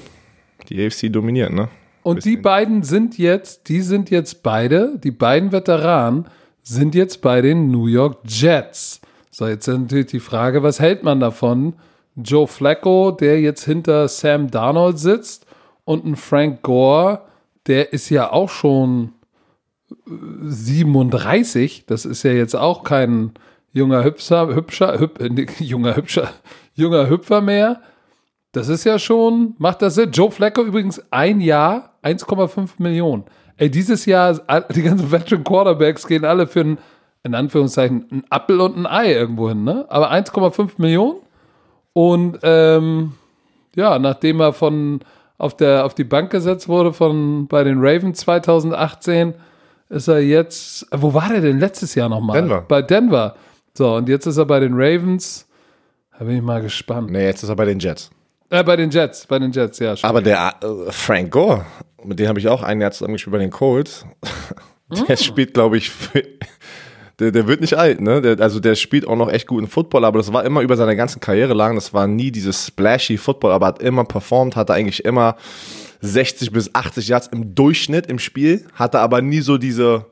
die 0.69 0.85
AFC 0.85 1.13
dominiert, 1.13 1.53
ne? 1.53 1.69
Und 2.03 2.25
die 2.25 2.37
beiden 2.37 2.85
sind 2.85 3.19
jetzt, 3.19 3.69
die 3.69 3.81
sind 3.81 4.11
jetzt 4.11 4.45
beide, 4.45 4.97
die 5.03 5.11
beiden 5.11 5.51
Veteranen 5.51 6.27
sind 6.63 6.95
jetzt 6.95 7.21
bei 7.21 7.41
den 7.41 7.73
New 7.73 7.89
York 7.89 8.19
Jets. 8.25 9.01
So, 9.33 9.49
jetzt 9.49 9.67
ist 9.67 9.77
natürlich 9.77 10.07
die 10.07 10.21
Frage, 10.21 10.63
was 10.63 10.79
hält 10.79 11.03
man 11.03 11.19
davon? 11.19 11.75
Joe 12.17 12.47
Flacco, 12.47 13.11
der 13.11 13.41
jetzt 13.41 13.65
hinter 13.65 14.09
Sam 14.09 14.51
Darnold 14.51 14.99
sitzt 14.99 15.47
und 15.85 16.05
ein 16.05 16.17
Frank 16.17 16.63
Gore, 16.63 17.21
der 17.67 17.93
ist 17.93 18.09
ja 18.11 18.33
auch 18.33 18.49
schon 18.49 19.13
äh, 19.91 19.95
37. 20.45 21.85
Das 21.87 22.05
ist 22.05 22.23
ja 22.23 22.33
jetzt 22.33 22.55
auch 22.57 22.85
kein 22.85 23.33
junger 23.73 24.05
Hübscher, 24.05 24.55
hübscher, 24.55 24.99
hüb, 24.99 25.21
äh, 25.21 25.47
junger 25.63 25.97
Hübscher, 25.97 26.31
junger 26.75 27.09
Hüpfer 27.09 27.41
mehr. 27.41 27.81
Das 28.53 28.69
ist 28.69 28.85
ja 28.85 28.99
schon, 28.99 29.55
macht 29.59 29.83
das 29.83 29.97
Sinn. 29.97 30.11
Joe 30.13 30.31
Flacco 30.31 30.63
übrigens 30.63 31.03
ein 31.11 31.41
Jahr, 31.41 31.95
1,5 32.03 32.71
Millionen. 32.79 33.25
Ey, 33.59 33.71
dieses 33.71 34.07
Jahr, 34.07 34.41
all- 34.47 34.65
die 34.75 34.83
ganzen 34.83 35.11
Veteran 35.13 35.45
Quarterbacks 35.45 36.07
gehen 36.07 36.25
alle 36.25 36.47
für 36.47 36.61
ein, 36.61 36.79
in 37.23 37.35
Anführungszeichen, 37.35 38.07
ein 38.11 38.25
Appel 38.31 38.61
und 38.61 38.77
ein 38.77 38.87
Ei 38.87 39.13
irgendwo 39.13 39.49
hin, 39.49 39.65
ne? 39.65 39.85
Aber 39.89 40.11
1,5 40.13 40.71
Millionen. 40.79 41.19
Und, 41.97 42.41
ähm, 42.43 43.13
ja, 43.75 43.99
nachdem 43.99 44.41
er 44.41 44.53
von 44.53 45.01
auf, 45.39 45.57
der, 45.57 45.87
auf 45.87 45.95
die 45.95 46.05
Bank 46.05 46.31
gesetzt 46.31 46.69
wurde 46.69 46.93
von 46.93 47.47
bei 47.47 47.65
den 47.65 47.79
Ravens 47.79 48.19
2018, 48.19 49.33
ist 49.89 50.07
er 50.07 50.21
jetzt. 50.21 50.87
Wo 50.91 51.15
war 51.15 51.31
der 51.31 51.41
denn 51.41 51.59
letztes 51.59 51.95
Jahr 51.95 52.11
nochmal? 52.11 52.43
Denver. 52.43 52.67
Bei 52.69 52.83
Denver. 52.83 53.35
So, 53.73 53.95
und 53.95 54.11
jetzt 54.11 54.27
ist 54.27 54.37
er 54.37 54.45
bei 54.45 54.61
den 54.61 54.75
Ravens. 54.75 55.49
Da 56.19 56.27
bin 56.27 56.37
ich 56.37 56.43
mal 56.43 56.61
gespannt. 56.61 57.11
Nee, 57.11 57.25
jetzt 57.25 57.43
ist 57.43 57.49
er 57.49 57.57
bei 57.57 57.65
den 57.65 57.79
Jets. 57.79 58.11
Äh, 58.51 58.63
bei 58.63 58.77
den 58.77 58.91
Jets, 58.91 59.25
bei 59.27 59.39
den 59.39 59.51
Jets, 59.51 59.79
ja. 59.79 59.95
Aber 60.03 60.21
der 60.21 60.55
äh, 60.61 60.93
Frank 60.93 61.31
Gore, 61.31 61.65
mit 62.05 62.19
dem 62.19 62.29
habe 62.29 62.39
ich 62.39 62.49
auch 62.49 62.63
ein 62.63 62.79
Jahr 62.79 62.91
zusammen 62.91 63.15
gespielt 63.15 63.33
bei 63.33 63.39
den 63.39 63.51
Colts. 63.51 64.05
Der 65.09 65.17
spielt, 65.17 65.53
glaube 65.53 65.79
ich, 65.79 65.91
für, 65.91 66.23
der, 67.19 67.33
der 67.33 67.47
wird 67.47 67.61
nicht 67.61 67.75
alt, 67.75 68.01
ne? 68.01 68.21
Der, 68.21 68.41
also 68.41 68.61
der 68.61 68.75
spielt 68.75 69.07
auch 69.07 69.17
noch 69.17 69.31
echt 69.31 69.47
guten 69.47 69.67
Football, 69.67 70.05
aber 70.05 70.19
das 70.19 70.33
war 70.33 70.45
immer 70.45 70.61
über 70.61 70.77
seine 70.77 70.97
ganze 70.97 71.19
Karriere 71.19 71.55
lang. 71.55 71.75
Das 71.75 71.95
war 71.95 72.07
nie 72.07 72.31
dieses 72.31 72.67
splashy 72.67 73.17
Football, 73.17 73.53
aber 73.53 73.67
hat 73.67 73.83
immer 73.83 74.05
performt, 74.05 74.55
hatte 74.55 74.75
eigentlich 74.75 75.05
immer 75.05 75.37
60 76.01 76.53
bis 76.53 76.75
80 76.75 77.09
Yards 77.09 77.27
im 77.29 77.55
Durchschnitt 77.55 78.07
im 78.07 78.19
Spiel, 78.19 78.67
hatte 78.75 78.99
aber 79.01 79.23
nie 79.23 79.41
so 79.41 79.57
diese 79.57 80.07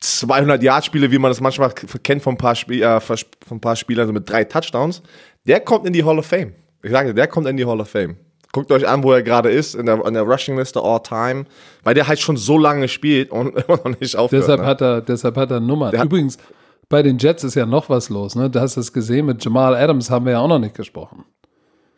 200 0.00 0.62
Yard 0.62 0.84
Spiele, 0.84 1.10
wie 1.10 1.18
man 1.18 1.30
das 1.30 1.40
manchmal 1.40 1.72
kennt 1.72 2.22
von 2.22 2.34
ein 2.34 2.38
paar, 2.38 2.54
Spiel, 2.54 2.82
äh, 2.82 3.00
von 3.00 3.16
ein 3.50 3.60
paar 3.60 3.76
Spielern 3.76 4.06
so 4.06 4.12
mit 4.12 4.28
drei 4.28 4.44
Touchdowns. 4.44 5.02
Der 5.46 5.60
kommt 5.60 5.86
in 5.86 5.92
die 5.92 6.04
Hall 6.04 6.18
of 6.18 6.26
Fame. 6.26 6.54
Ich 6.82 6.90
sage, 6.90 7.14
der 7.14 7.28
kommt 7.28 7.46
in 7.46 7.56
die 7.56 7.64
Hall 7.64 7.80
of 7.80 7.88
Fame. 7.88 8.16
Guckt 8.52 8.72
euch 8.72 8.88
an, 8.88 9.02
wo 9.02 9.12
er 9.12 9.22
gerade 9.22 9.50
ist, 9.50 9.74
in 9.74 9.86
der, 9.86 10.04
in 10.06 10.14
der 10.14 10.22
Rushing-Liste 10.22 10.80
all 10.82 11.00
time, 11.02 11.44
weil 11.84 11.94
der 11.94 12.08
halt 12.08 12.20
schon 12.20 12.36
so 12.36 12.58
lange 12.58 12.88
spielt 12.88 13.30
und 13.30 13.54
immer 13.68 13.78
noch 13.84 14.00
nicht 14.00 14.16
aufhört. 14.16 14.42
deshalb, 14.42 14.60
ne? 14.60 14.66
hat 14.66 14.80
er, 14.80 15.00
deshalb 15.02 15.36
hat 15.36 15.50
er 15.50 15.60
Nummern. 15.60 15.90
Der 15.90 16.04
Übrigens, 16.04 16.38
bei 16.88 17.02
den 17.02 17.18
Jets 17.18 17.44
ist 17.44 17.54
ja 17.54 17.66
noch 17.66 17.88
was 17.88 18.08
los, 18.08 18.34
ne? 18.34 18.48
Du 18.48 18.60
hast 18.60 18.76
es 18.76 18.92
gesehen, 18.92 19.26
mit 19.26 19.44
Jamal 19.44 19.74
Adams 19.74 20.10
haben 20.10 20.24
wir 20.24 20.32
ja 20.32 20.40
auch 20.40 20.48
noch 20.48 20.58
nicht 20.58 20.74
gesprochen. 20.74 21.24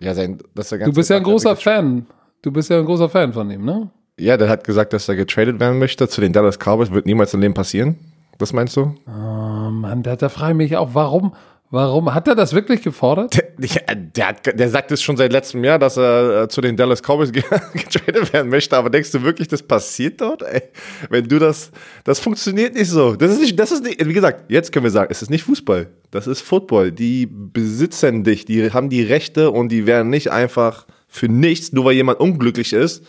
Ja, 0.01 0.15
sein, 0.15 0.39
das 0.55 0.73
ist 0.73 0.87
Du 0.87 0.93
bist 0.93 1.11
ja 1.11 1.17
ein 1.17 1.23
großer 1.23 1.57
Fan. 1.57 2.07
Du 2.43 2.53
bist 2.53 2.71
ja 2.71 2.79
ein 2.79 2.85
großer 2.85 3.09
Fan 3.09 3.33
von 3.33 3.51
ihm, 3.51 3.65
ne? 3.65 3.91
Ja, 4.19 4.37
der 4.37 4.49
hat 4.49 4.65
gesagt, 4.65 4.93
dass 4.93 5.09
er 5.09 5.17
getradet 5.17 5.61
werden 5.61 5.79
möchte 5.79 6.09
zu 6.09 6.21
den 6.21 6.33
Dallas 6.33 6.59
Cowboys. 6.59 6.91
Wird 6.91 7.07
niemals 7.07 7.35
im 7.35 7.41
Leben 7.41 7.55
passieren. 7.55 7.97
Das 8.39 8.53
meinst 8.53 8.77
du? 8.77 8.95
Oh 9.07 9.71
Mann, 9.71 10.03
da, 10.03 10.17
da 10.17 10.29
frage 10.29 10.53
ich 10.53 10.57
mich 10.57 10.77
auch, 10.77 10.91
warum, 10.95 11.35
warum, 11.71 12.15
hat 12.15 12.27
er 12.29 12.35
das 12.35 12.53
wirklich 12.53 12.83
gefordert? 12.83 13.35
Der, 13.37 13.95
der, 13.97 14.33
der, 14.35 14.53
der 14.55 14.69
sagt 14.71 14.93
es 14.93 15.03
schon 15.03 15.17
seit 15.17 15.33
letztem 15.33 15.63
Jahr, 15.65 15.79
dass 15.79 15.97
er 15.97 16.43
äh, 16.45 16.49
zu 16.49 16.61
den 16.61 16.77
Dallas 16.77 17.03
Cowboys 17.03 17.33
ge- 17.33 17.43
getradet 17.73 18.33
werden 18.33 18.49
möchte. 18.51 18.77
Aber 18.77 18.91
denkst 18.91 19.11
du 19.13 19.23
wirklich, 19.23 19.49
das 19.49 19.63
passiert 19.63 20.21
dort? 20.21 20.43
Ey, 20.43 20.63
wenn 21.11 21.27
du 21.29 21.39
das, 21.39 21.71
das 22.05 22.21
funktioniert 22.21 22.75
nicht 22.75 22.89
so. 22.89 23.17
Das 23.17 23.33
ist 23.33 23.41
nicht, 23.41 23.59
das 23.59 23.73
ist 23.73 23.83
nicht, 23.85 24.05
wie 24.07 24.13
gesagt, 24.13 24.51
jetzt 24.51 24.73
können 24.73 24.85
wir 24.85 24.91
sagen, 24.91 25.09
es 25.11 25.23
ist 25.23 25.31
nicht 25.31 25.43
Fußball. 25.45 25.89
Das 26.11 26.27
ist 26.27 26.41
Football. 26.41 26.93
Die 26.93 27.27
besitzen 27.27 28.25
dich, 28.25 28.45
die 28.45 28.73
haben 28.73 28.89
die 28.89 29.03
Rechte 29.03 29.51
und 29.51 29.71
die 29.71 29.87
werden 29.87 30.09
nicht 30.11 30.31
einfach 30.31 30.87
für 31.09 31.29
nichts, 31.29 31.73
nur 31.73 31.85
weil 31.87 31.95
jemand 31.95 32.21
unglücklich 32.21 32.73
ist, 32.73 33.05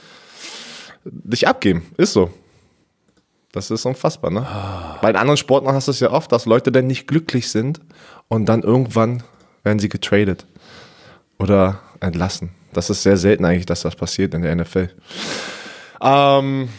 dich 1.05 1.47
abgeben. 1.47 1.85
Ist 1.97 2.13
so. 2.13 2.29
Das 3.51 3.71
ist 3.71 3.83
unfassbar, 3.85 4.29
ne? 4.29 4.45
Bei 5.01 5.11
den 5.11 5.17
anderen 5.19 5.37
Sportlern 5.37 5.73
hast 5.73 5.87
du 5.87 5.91
es 5.91 5.99
ja 5.99 6.11
oft, 6.11 6.31
dass 6.31 6.45
Leute 6.45 6.71
dann 6.71 6.85
nicht 6.85 7.07
glücklich 7.07 7.49
sind 7.49 7.79
und 8.29 8.45
dann 8.47 8.61
irgendwann 8.63 9.23
werden 9.63 9.79
sie 9.79 9.89
getradet 9.89 10.45
oder 11.37 11.79
entlassen. 11.99 12.51
Das 12.71 12.89
ist 12.89 13.03
sehr 13.03 13.17
selten 13.17 13.43
eigentlich, 13.45 13.65
dass 13.65 13.81
das 13.81 13.95
passiert 13.95 14.33
in 14.33 14.43
der 14.43 14.55
NFL. 14.55 14.89
Ähm, 16.01 16.69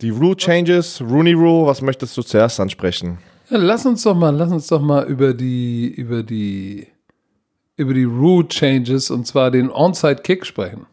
die 0.00 0.10
Rule 0.10 0.36
Changes, 0.36 1.00
Rooney 1.00 1.32
Rule, 1.32 1.66
was 1.66 1.82
möchtest 1.82 2.16
du 2.16 2.22
zuerst 2.22 2.58
ansprechen? 2.60 3.18
Ja, 3.50 3.58
lass 3.58 3.84
uns 3.84 4.02
doch 4.02 4.14
mal, 4.14 4.34
lass 4.34 4.50
uns 4.50 4.66
doch 4.68 4.80
mal 4.80 5.04
über 5.04 5.34
die, 5.34 5.86
über 5.88 6.22
die, 6.22 6.86
über 7.76 7.92
die 7.94 8.04
Rule 8.04 8.48
Changes 8.48 9.10
und 9.10 9.26
zwar 9.26 9.50
den 9.50 9.70
Onside 9.70 10.22
Kick 10.22 10.46
sprechen. 10.46 10.86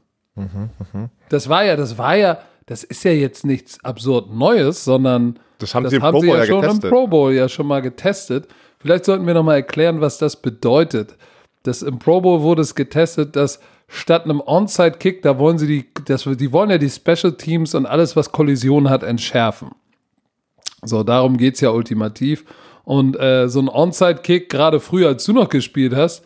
Das 1.29 1.50
war 1.50 1.63
ja, 1.65 1.75
das 1.75 1.98
war 1.98 2.15
ja, 2.15 2.39
das 2.65 2.84
ist 2.84 3.03
ja 3.03 3.12
jetzt 3.12 3.46
nichts 3.46 3.84
absurd 3.84 4.34
Neues, 4.34 4.84
sondern 4.84 5.38
Das 5.60 5.75
haben 5.75 5.84
das 5.84 5.91
sie 5.91 5.98
im 5.98 6.03
haben 6.03 6.13
Pro 6.13 6.22
sie 6.22 6.27
ja 6.27 6.38
ja 6.38 6.46
schon 6.46 6.62
getestet. 6.62 6.84
im 6.86 6.89
Pro 6.89 7.08
Bowl 7.08 7.34
ja 7.34 7.50
schon 7.50 7.67
mal 7.67 7.81
getestet. 7.81 8.48
Vielleicht 8.79 9.05
sollten 9.05 9.27
wir 9.27 9.33
noch 9.33 9.43
mal 9.43 9.55
erklären, 9.55 10.01
was 10.01 10.17
das 10.17 10.41
bedeutet. 10.41 11.15
Das 11.63 11.81
im 11.81 12.00
Pro 12.00 12.21
Bowl 12.21 12.41
wurde 12.41 12.62
es 12.62 12.75
getestet, 12.75 13.36
dass 13.36 13.59
statt 13.88 14.24
einem 14.24 14.41
Onside 14.45 14.98
Kick, 14.98 15.21
da 15.21 15.38
wollen 15.38 15.57
sie 15.57 15.67
die, 15.67 15.86
das, 16.05 16.24
die 16.24 16.51
wollen 16.51 16.69
ja 16.69 16.77
die 16.77 16.89
Special 16.89 17.33
Teams 17.33 17.75
und 17.75 17.86
alles, 17.86 18.15
was 18.15 18.31
Kollision 18.31 18.89
hat, 18.89 19.03
entschärfen. 19.03 19.71
So, 20.83 21.03
darum 21.03 21.38
geht 21.38 21.55
es 21.55 21.62
ja 21.62 21.71
ultimativ. 21.71 22.45
Und 22.86 23.19
äh, 23.19 23.50
so 23.50 23.59
ein 23.59 23.69
Onside-Kick, 23.69 24.50
gerade 24.50 24.79
früher, 24.79 25.09
als 25.09 25.24
du 25.25 25.33
noch 25.33 25.50
gespielt 25.50 25.95
hast, 25.95 26.24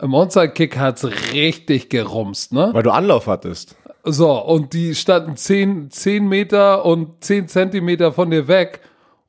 im 0.00 0.14
Onside-Kick 0.14 0.76
hat 0.76 1.02
es 1.02 1.32
richtig 1.32 1.88
gerumst, 1.88 2.52
ne? 2.52 2.70
Weil 2.72 2.82
du 2.82 2.90
Anlauf 2.90 3.28
hattest. 3.28 3.76
So, 4.04 4.32
und 4.32 4.72
die 4.72 4.94
standen 4.94 5.36
10, 5.36 5.90
10 5.90 6.28
Meter 6.28 6.84
und 6.84 7.22
10 7.24 7.46
Zentimeter 7.46 8.12
von 8.12 8.30
dir 8.30 8.48
weg. 8.48 8.80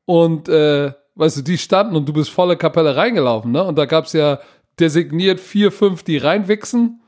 Und, 0.05 0.49
äh, 0.49 0.93
weißt 1.15 1.37
du, 1.37 1.41
die 1.41 1.57
standen 1.57 1.95
und 1.95 2.07
du 2.07 2.13
bist 2.13 2.29
volle 2.29 2.57
Kapelle 2.57 2.95
reingelaufen, 2.95 3.51
ne? 3.51 3.63
Und 3.63 3.77
da 3.77 3.85
gab 3.85 4.05
es 4.05 4.13
ja 4.13 4.39
designiert 4.79 5.39
vier, 5.39 5.71
fünf, 5.71 6.03
die 6.03 6.17
reinwichsen. 6.17 7.01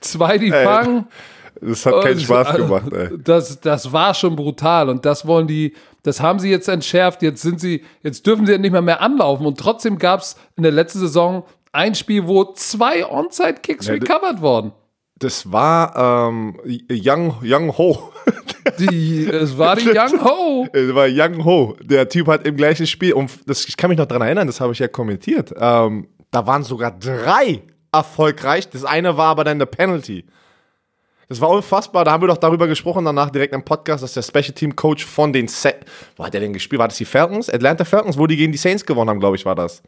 Zwei, 0.00 0.38
die 0.38 0.50
Ey, 0.50 0.64
fangen. 0.64 1.06
Das 1.60 1.86
hat 1.86 2.02
keinen 2.02 2.14
Und, 2.14 2.20
Spaß 2.20 2.54
äh, 2.54 2.56
gemacht, 2.58 2.92
ey. 2.92 3.08
Das, 3.22 3.60
das 3.60 3.92
war 3.92 4.14
schon 4.14 4.36
brutal 4.36 4.88
und 4.88 5.04
das 5.04 5.26
wollen 5.26 5.46
die, 5.46 5.74
das 6.02 6.20
haben 6.20 6.38
sie 6.38 6.50
jetzt 6.50 6.68
entschärft. 6.68 7.22
Jetzt 7.22 7.42
sind 7.42 7.60
sie, 7.60 7.84
jetzt 8.02 8.26
dürfen 8.26 8.44
sie 8.46 8.52
ja 8.52 8.58
nicht 8.58 8.72
mehr 8.72 8.82
mehr 8.82 9.00
anlaufen 9.00 9.46
und 9.46 9.58
trotzdem 9.58 9.98
gab 9.98 10.20
es 10.20 10.36
in 10.56 10.62
der 10.62 10.72
letzten 10.72 10.98
Saison 10.98 11.44
ein 11.72 11.94
Spiel, 11.94 12.26
wo 12.26 12.44
zwei 12.52 13.04
Onside-Kicks 13.06 13.86
Ja, 13.86 13.94
recovered 13.94 14.40
wurden. 14.40 14.72
Das 15.18 15.50
war 15.50 16.28
ähm, 16.28 16.60
Young, 16.90 17.36
Young 17.42 17.76
Ho. 17.78 18.10
Die, 18.78 19.26
es 19.26 19.56
war 19.58 19.76
die 19.76 19.88
Young 19.88 20.24
Ho. 20.24 20.66
Es 20.72 20.94
war 20.94 21.06
Young 21.08 21.44
Ho. 21.44 21.76
Der 21.82 22.08
Typ 22.08 22.28
hat 22.28 22.46
im 22.46 22.56
gleichen 22.56 22.86
Spiel, 22.86 23.12
und 23.12 23.30
das, 23.46 23.66
ich 23.66 23.76
kann 23.76 23.90
mich 23.90 23.98
noch 23.98 24.06
dran 24.06 24.22
erinnern, 24.22 24.46
das 24.46 24.60
habe 24.60 24.72
ich 24.72 24.78
ja 24.78 24.88
kommentiert. 24.88 25.54
Ähm, 25.58 26.08
da 26.30 26.46
waren 26.46 26.62
sogar 26.62 26.90
drei 26.98 27.62
erfolgreich. 27.92 28.68
Das 28.68 28.84
eine 28.84 29.16
war 29.16 29.28
aber 29.28 29.44
dann 29.44 29.58
eine 29.58 29.66
Penalty. 29.66 30.24
Das 31.28 31.40
war 31.40 31.48
unfassbar. 31.50 32.04
Da 32.04 32.12
haben 32.12 32.22
wir 32.22 32.28
doch 32.28 32.36
darüber 32.36 32.66
gesprochen, 32.66 33.04
danach 33.04 33.30
direkt 33.30 33.54
im 33.54 33.64
Podcast, 33.64 34.02
dass 34.02 34.12
der 34.14 34.22
Special 34.22 34.52
Team 34.52 34.76
Coach 34.76 35.04
von 35.04 35.32
den 35.32 35.48
Sa 35.48 35.70
Wo 36.16 36.24
hat 36.24 36.34
der 36.34 36.40
denn 36.40 36.52
gespielt? 36.52 36.80
War 36.80 36.88
das 36.88 36.98
die 36.98 37.04
Falcons? 37.04 37.48
Atlanta 37.48 37.84
Falcons, 37.84 38.18
wo 38.18 38.26
die 38.26 38.36
gegen 38.36 38.52
die 38.52 38.58
Saints 38.58 38.84
gewonnen 38.84 39.10
haben, 39.10 39.20
glaube 39.20 39.36
ich, 39.36 39.46
war 39.46 39.54
das. 39.54 39.82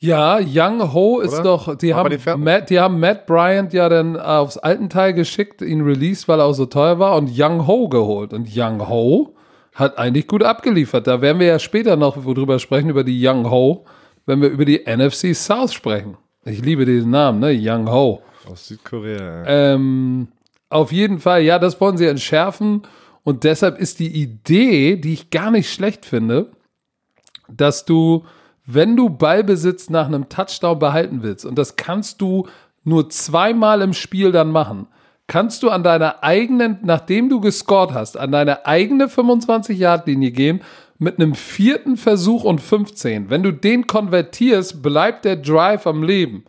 Ja, 0.00 0.38
Young 0.44 0.92
Ho 0.92 1.20
ist 1.20 1.34
Oder? 1.34 1.42
doch, 1.42 1.74
die 1.76 1.94
haben? 1.94 2.14
Matt, 2.42 2.68
die 2.68 2.78
haben 2.78 3.00
Matt 3.00 3.26
Bryant 3.26 3.72
ja 3.72 3.88
dann 3.88 4.18
aufs 4.18 4.58
alten 4.58 4.90
Teil 4.90 5.14
geschickt, 5.14 5.62
ihn 5.62 5.80
released, 5.80 6.28
weil 6.28 6.40
er 6.40 6.46
auch 6.46 6.52
so 6.52 6.66
teuer 6.66 6.98
war 6.98 7.16
und 7.16 7.30
Young 7.34 7.66
Ho 7.66 7.88
geholt. 7.88 8.32
Und 8.32 8.48
Young 8.54 8.86
Ho 8.88 9.34
hat 9.74 9.96
eigentlich 9.98 10.26
gut 10.26 10.42
abgeliefert. 10.42 11.06
Da 11.06 11.20
werden 11.20 11.38
wir 11.40 11.46
ja 11.46 11.58
später 11.58 11.96
noch 11.96 12.22
drüber 12.22 12.58
sprechen, 12.58 12.90
über 12.90 13.04
die 13.04 13.26
Young 13.26 13.50
Ho, 13.50 13.86
wenn 14.26 14.42
wir 14.42 14.48
über 14.48 14.64
die 14.64 14.84
NFC 14.86 15.34
South 15.34 15.72
sprechen. 15.72 16.16
Ich 16.44 16.62
liebe 16.62 16.84
diesen 16.84 17.10
Namen, 17.10 17.40
ne? 17.40 17.58
Young 17.58 17.90
Ho. 17.90 18.22
Aus 18.50 18.68
Südkorea. 18.68 19.44
Ähm, 19.46 20.28
auf 20.68 20.92
jeden 20.92 21.18
Fall, 21.18 21.42
ja, 21.42 21.58
das 21.58 21.80
wollen 21.80 21.96
sie 21.96 22.06
entschärfen. 22.06 22.82
Und 23.22 23.44
deshalb 23.44 23.78
ist 23.78 24.00
die 24.00 24.14
Idee, 24.22 24.96
die 24.96 25.14
ich 25.14 25.30
gar 25.30 25.50
nicht 25.50 25.72
schlecht 25.72 26.04
finde, 26.04 26.50
dass 27.48 27.86
du, 27.86 28.24
wenn 28.66 28.96
du 28.96 29.10
Ballbesitz 29.10 29.90
nach 29.90 30.06
einem 30.06 30.28
Touchdown 30.28 30.78
behalten 30.78 31.22
willst, 31.22 31.44
und 31.44 31.56
das 31.56 31.76
kannst 31.76 32.20
du 32.20 32.48
nur 32.82 33.10
zweimal 33.10 33.82
im 33.82 33.92
Spiel 33.92 34.32
dann 34.32 34.50
machen, 34.50 34.86
kannst 35.26 35.62
du 35.62 35.70
an 35.70 35.82
deiner 35.82 36.22
eigenen, 36.22 36.78
nachdem 36.82 37.28
du 37.28 37.40
gescored 37.40 37.92
hast, 37.92 38.16
an 38.16 38.32
deine 38.32 38.66
eigene 38.66 39.06
25-Yard-Linie 39.06 40.30
gehen 40.30 40.62
mit 40.98 41.18
einem 41.18 41.34
vierten 41.34 41.96
Versuch 41.96 42.44
und 42.44 42.60
15. 42.60 43.30
Wenn 43.30 43.42
du 43.42 43.52
den 43.52 43.86
konvertierst, 43.86 44.82
bleibt 44.82 45.24
der 45.24 45.36
Drive 45.36 45.86
am 45.86 46.02
Leben. 46.02 46.44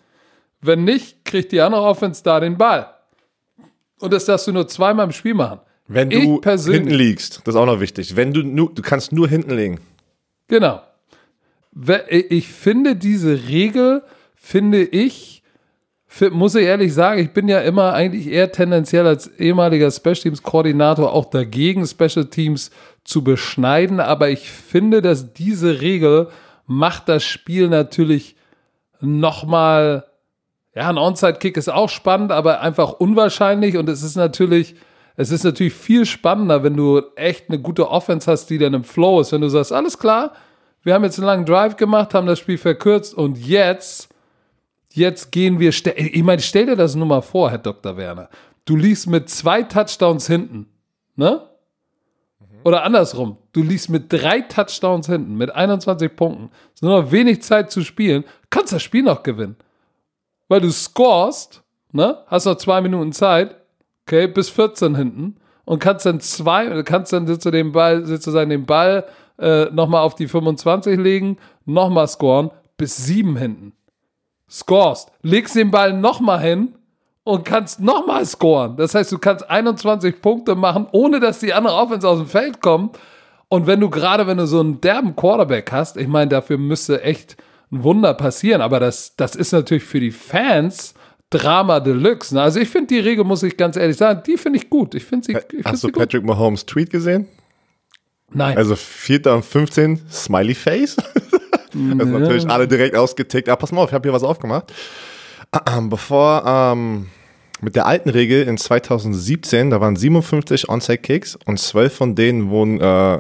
Wenn 0.62 0.84
nicht, 0.84 1.26
kriegt 1.26 1.52
die 1.52 1.62
andere 1.62 1.82
Offense 1.82 2.24
da 2.24 2.40
den 2.40 2.58
Ball. 2.58 2.94
Und 4.00 4.14
das 4.14 4.26
darfst 4.26 4.48
du 4.48 4.52
nur 4.52 4.68
zweimal 4.68 5.06
im 5.06 5.12
Spiel 5.12 5.34
machen. 5.34 5.60
Wenn 5.88 6.10
du 6.10 6.42
hinten 6.44 6.90
liegst, 6.90 7.42
das 7.44 7.56
ist 7.56 7.62
auch 7.62 7.66
noch 7.66 7.80
wichtig. 7.80 8.16
Wenn 8.16 8.34
du 8.34 8.42
du 8.44 8.82
kannst 8.82 9.12
nur 9.12 9.28
hinten 9.28 9.56
liegen. 9.56 9.80
Genau. 10.48 10.82
Ich 12.10 12.48
finde 12.48 12.96
diese 12.96 13.48
Regel, 13.48 14.04
finde 14.36 14.84
ich, 14.84 15.44
muss 16.32 16.56
ich 16.56 16.66
ehrlich 16.66 16.94
sagen, 16.94 17.20
ich 17.20 17.32
bin 17.32 17.50
ja 17.50 17.60
immer 17.60 17.94
eigentlich 17.94 18.28
eher 18.28 18.52
tendenziell 18.52 19.06
als 19.06 19.28
ehemaliger 19.28 19.92
Special 19.92 20.16
Teams 20.16 20.44
Koordinator 20.44 21.12
auch 21.12 21.26
dagegen, 21.26 21.86
Special 21.86 22.26
Teams 22.26 22.72
zu 23.04 23.24
beschneiden, 23.24 24.00
aber 24.00 24.30
ich 24.30 24.50
finde, 24.50 25.02
dass 25.02 25.34
diese 25.34 25.82
Regel 25.82 26.30
macht 26.66 27.10
das 27.10 27.24
Spiel 27.24 27.68
natürlich 27.68 28.36
nochmal, 29.02 30.06
ja, 30.74 30.90
ein 30.90 30.98
Onside-Kick 30.98 31.58
ist 31.58 31.70
auch 31.70 31.90
spannend, 31.90 32.32
aber 32.32 32.62
einfach 32.62 32.94
unwahrscheinlich. 32.94 33.78
Und 33.78 33.90
es 33.90 34.04
ist 34.04 34.16
natürlich, 34.16 34.76
es 35.16 35.32
ist 35.32 35.44
natürlich 35.44 35.74
viel 35.74 36.06
spannender, 36.06 36.64
wenn 36.64 36.76
du 36.76 37.02
echt 37.16 37.50
eine 37.50 37.60
gute 37.60 37.90
Offense 37.90 38.32
hast, 38.32 38.48
die 38.48 38.58
dann 38.58 38.74
im 38.74 38.84
Flow 38.84 39.22
ist, 39.22 39.32
wenn 39.32 39.42
du 39.42 39.50
sagst, 39.50 39.72
alles 39.72 40.00
klar, 40.00 40.34
wir 40.86 40.94
haben 40.94 41.04
jetzt 41.04 41.18
einen 41.18 41.26
langen 41.26 41.46
Drive 41.46 41.76
gemacht, 41.78 42.14
haben 42.14 42.28
das 42.28 42.38
Spiel 42.38 42.60
verkürzt 42.60 43.16
und 43.16 43.40
jetzt, 43.40 44.08
jetzt 44.94 45.32
gehen 45.32 45.60
wir, 45.60 45.70
ich 45.70 46.24
meine, 46.24 46.42
stell 46.42 46.68
dir 46.68 46.76
das 46.76 46.94
nur 46.94 47.08
mal 47.08 47.22
vor, 47.22 47.50
Herr 47.50 47.58
Dr. 47.58 47.98
Werner. 47.98 48.30
Du 48.66 48.76
liegst 48.76 49.08
mit 49.08 49.28
zwei 49.28 49.64
Touchdowns 49.64 50.28
hinten, 50.28 50.68
ne? 51.16 51.42
Oder 52.64 52.84
andersrum, 52.84 53.38
du 53.52 53.64
liegst 53.64 53.90
mit 53.90 54.14
drei 54.14 54.42
Touchdowns 54.42 55.08
hinten, 55.08 55.36
mit 55.36 55.54
21 55.54 56.16
Punkten, 56.16 56.52
es 56.68 56.76
ist 56.76 56.84
nur 56.84 57.02
noch 57.02 57.12
wenig 57.12 57.42
Zeit 57.42 57.72
zu 57.72 57.82
spielen, 57.82 58.24
kannst 58.52 58.72
das 58.72 58.84
Spiel 58.84 59.04
noch 59.04 59.24
gewinnen. 59.24 59.56
Weil 60.48 60.62
du 60.62 60.72
scorest, 60.72 61.64
ne? 61.94 62.20
Hast 62.28 62.46
noch 62.46 62.58
zwei 62.58 62.82
Minuten 62.82 63.12
Zeit, 63.12 63.56
okay, 64.06 64.28
bis 64.28 64.50
14 64.50 64.96
hinten 64.96 65.38
und 65.66 65.80
kannst 65.80 66.06
dann 66.06 66.20
zwei, 66.20 66.84
kannst 66.84 67.12
dann 67.12 67.26
sitzt 67.26 67.48
du 67.48 67.50
den 67.50 67.72
Ball, 67.72 68.06
sozusagen 68.06 68.52
den 68.52 68.68
Ball 68.68 69.06
äh, 69.38 69.66
nochmal 69.66 70.02
auf 70.02 70.16
die 70.16 70.28
25 70.28 70.98
legen, 71.00 71.38
nochmal 71.66 72.08
scoren, 72.08 72.52
bis 72.78 72.98
sieben 72.98 73.38
hinten. 73.38 73.74
Scorest, 74.50 75.12
legst 75.22 75.56
den 75.56 75.72
Ball 75.72 75.94
nochmal 75.94 76.40
hin 76.42 76.76
und 77.24 77.44
kannst 77.44 77.80
nochmal 77.80 78.26
scoren. 78.26 78.78
Das 78.78 78.94
heißt, 78.96 79.12
du 79.12 79.18
kannst 79.18 79.50
21 79.50 80.22
Punkte 80.22 80.56
machen, 80.56 80.88
ohne 80.92 81.20
dass 81.20 81.40
die 81.40 81.54
andere 81.54 81.76
Offense 81.76 82.08
aus 82.08 82.20
dem 82.20 82.28
Feld 82.28 82.62
kommt. 82.62 82.98
Und 83.50 83.68
wenn 83.68 83.80
du 83.80 83.90
gerade, 83.90 84.28
wenn 84.28 84.38
du 84.38 84.48
so 84.48 84.60
einen 84.60 84.82
derben 84.82 85.16
Quarterback 85.16 85.72
hast, 85.72 85.98
ich 85.98 86.08
meine, 86.08 86.30
dafür 86.30 86.58
müsste 86.58 87.02
echt 87.02 87.38
ein 87.72 87.84
Wunder 87.84 88.14
passieren. 88.14 88.62
Aber 88.62 88.80
das, 88.80 89.16
das 89.16 89.36
ist 89.36 89.52
natürlich 89.52 89.84
für 89.84 90.00
die 90.00 90.12
Fans 90.12 90.94
Drama 91.30 91.80
Deluxe. 91.80 92.36
Ne? 92.36 92.42
Also 92.42 92.60
ich 92.60 92.70
finde 92.70 92.88
die 92.88 93.00
Regel, 93.00 93.24
muss 93.24 93.44
ich 93.44 93.58
ganz 93.58 93.76
ehrlich 93.76 93.98
sagen, 93.98 94.22
die 94.26 94.38
finde 94.38 94.60
ich 94.60 94.70
gut. 94.70 94.94
Ich 94.96 95.06
finde 95.06 95.26
sie, 95.26 95.32
ich 95.34 95.40
find 95.40 95.66
Hast 95.66 95.82
sie 95.82 95.88
du 95.88 95.94
gut. 95.94 96.02
Patrick 96.02 96.24
Mahomes 96.24 96.66
Tweet 96.66 96.90
gesehen? 96.90 97.28
Nein. 98.36 98.58
Also 98.58 98.76
4. 98.76 99.34
und 99.34 99.46
15, 99.46 100.02
Smiley 100.12 100.56
Face. 100.56 100.98
also 101.74 102.20
natürlich 102.20 102.50
alle 102.50 102.68
direkt 102.68 102.96
ausgetickt. 102.96 103.48
Ah, 103.48 103.56
pass 103.56 103.72
mal 103.72 103.82
auf, 103.82 103.90
ich 103.90 103.94
habe 103.94 104.08
hier 104.08 104.14
was 104.14 104.24
aufgemacht. 104.24 104.74
Bevor, 105.90 106.44
ähm, 106.46 107.08
mit 107.62 107.78
der 107.78 107.86
alten 107.86 108.10
Regel 108.10 108.44
in 108.44 108.58
2017, 108.58 109.70
da 109.70 109.80
waren 109.80 109.96
57 109.96 110.68
Onside-Kicks 110.68 111.38
und 111.46 111.58
12 111.58 111.96
von 111.96 112.16
denen 112.16 112.50
wurden, 112.50 112.82
äh, 112.82 113.20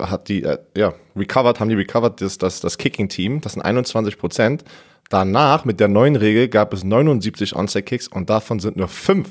hat 0.00 0.28
die, 0.28 0.42
äh, 0.42 0.56
ja, 0.74 0.94
recovered, 1.14 1.60
haben 1.60 1.68
die 1.68 1.74
recovered, 1.74 2.22
das, 2.22 2.38
das, 2.38 2.60
das 2.60 2.78
Kicking-Team, 2.78 3.42
das 3.42 3.52
sind 3.52 3.62
21 3.62 4.16
Prozent. 4.16 4.64
Danach, 5.10 5.66
mit 5.66 5.78
der 5.78 5.88
neuen 5.88 6.16
Regel, 6.16 6.48
gab 6.48 6.72
es 6.72 6.82
79 6.82 7.54
Onside-Kicks 7.54 8.08
und 8.08 8.30
davon 8.30 8.60
sind 8.60 8.78
nur 8.78 8.88
5 8.88 9.28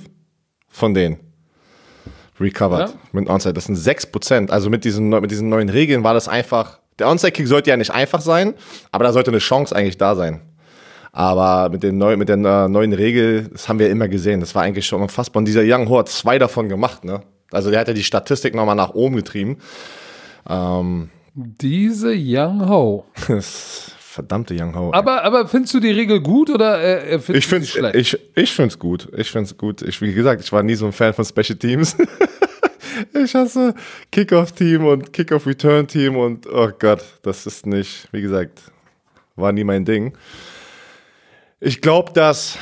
von 0.70 0.94
denen 0.94 1.33
recovered 2.44 2.90
Ja. 2.90 2.96
mit 3.12 3.30
Onside. 3.30 3.54
Das 3.54 3.66
sind 3.66 3.76
6 3.76 4.08
Prozent. 4.08 4.52
Also 4.52 4.70
mit 4.70 4.84
diesen, 4.86 5.10
mit 5.10 5.32
diesen 5.32 5.50
neuen 5.50 5.70
Regeln 5.70 6.04
war 6.04 6.14
das 6.14 6.28
einfach, 6.28 6.80
der 7.00 7.08
Onside-Kick 7.10 7.48
sollte 7.48 7.70
ja 7.72 7.78
nicht 7.78 7.92
einfach 7.92 8.22
sein, 8.22 8.54
aber 8.92 9.06
da 9.06 9.14
sollte 9.14 9.32
eine 9.32 9.40
Chance 9.40 9.76
eigentlich 9.76 9.98
da 9.98 10.16
sein. 10.16 10.42
Aber 11.12 11.70
mit, 11.70 11.84
den 11.84 11.98
neu, 11.98 12.18
mit 12.18 12.28
der 12.30 12.38
äh, 12.38 12.68
neuen 12.68 12.92
Regel, 12.94 13.50
das 13.52 13.70
haben 13.70 13.78
wir 13.80 13.90
immer 13.90 14.08
gesehen, 14.08 14.40
das 14.40 14.56
war 14.56 14.64
eigentlich 14.64 14.86
schon 14.88 15.02
unfassbar. 15.02 15.40
Und 15.42 15.46
dieser 15.46 15.62
Young 15.64 15.88
Ho 15.90 16.00
hat 16.00 16.10
zwei 16.10 16.40
davon 16.40 16.70
gemacht, 16.70 17.04
ne? 17.04 17.22
Also 17.52 17.70
der 17.70 17.80
hat 17.82 17.88
ja 17.88 17.94
die 17.94 18.04
Statistik 18.04 18.56
nochmal 18.56 18.76
nach 18.76 18.96
oben 18.96 19.16
getrieben. 19.16 19.58
Ähm, 20.50 21.10
Diese 21.36 22.14
Young 22.16 22.68
Ho. 22.68 23.06
verdammte 24.14 24.56
Young 24.58 24.76
Ho. 24.76 24.92
Aber, 24.94 25.24
aber 25.24 25.48
findest 25.48 25.74
du 25.74 25.80
die 25.80 25.92
Regel 25.92 26.22
gut 26.22 26.50
oder 26.50 26.82
äh, 26.82 27.20
findest 27.20 27.52
Ich 27.52 27.68
sie 27.68 27.80
schlecht? 27.80 27.96
ich, 27.96 28.20
ich 28.36 28.54
find's 28.54 28.78
gut. 28.78 29.08
Ich 29.18 29.32
find's 29.32 29.58
gut. 29.58 29.82
Ich, 29.82 30.02
wie 30.02 30.14
gesagt, 30.14 30.42
ich 30.44 30.52
war 30.52 30.62
nie 30.62 30.76
so 30.76 30.86
ein 30.86 30.92
Fan 30.92 31.14
von 31.14 31.26
Special 31.26 31.58
Teams. 31.58 31.98
ich 33.24 33.34
hasse 33.34 33.74
Kickoff-Team 34.12 34.86
und 34.86 35.14
Kickoff-Return-Team 35.14 36.16
und 36.16 36.46
oh 36.48 36.70
Gott, 36.78 37.04
das 37.24 37.48
ist 37.48 37.66
nicht, 37.66 38.08
wie 38.12 38.22
gesagt, 38.22 38.62
war 39.36 39.52
nie 39.52 39.64
mein 39.64 39.84
Ding. 39.84 40.14
Ich 41.60 41.82
glaube, 41.82 42.14
dass 42.14 42.60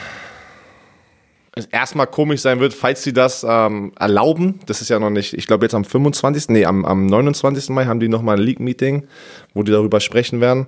es 1.53 1.65
erstmal 1.65 2.07
komisch 2.07 2.39
sein 2.39 2.61
wird, 2.61 2.73
falls 2.73 3.03
sie 3.03 3.11
das 3.11 3.45
ähm, 3.47 3.91
erlauben. 3.99 4.61
Das 4.67 4.81
ist 4.81 4.87
ja 4.87 4.99
noch 4.99 5.09
nicht, 5.09 5.33
ich 5.33 5.47
glaube 5.47 5.65
jetzt 5.65 5.75
am 5.75 5.83
25., 5.83 6.47
nee, 6.47 6.63
am, 6.63 6.85
am 6.85 7.07
29. 7.07 7.69
Mai 7.71 7.85
haben 7.85 7.99
die 7.99 8.07
nochmal 8.07 8.37
ein 8.37 8.43
League-Meeting, 8.43 9.05
wo 9.53 9.63
die 9.63 9.73
darüber 9.73 9.99
sprechen 9.99 10.39
werden. 10.39 10.67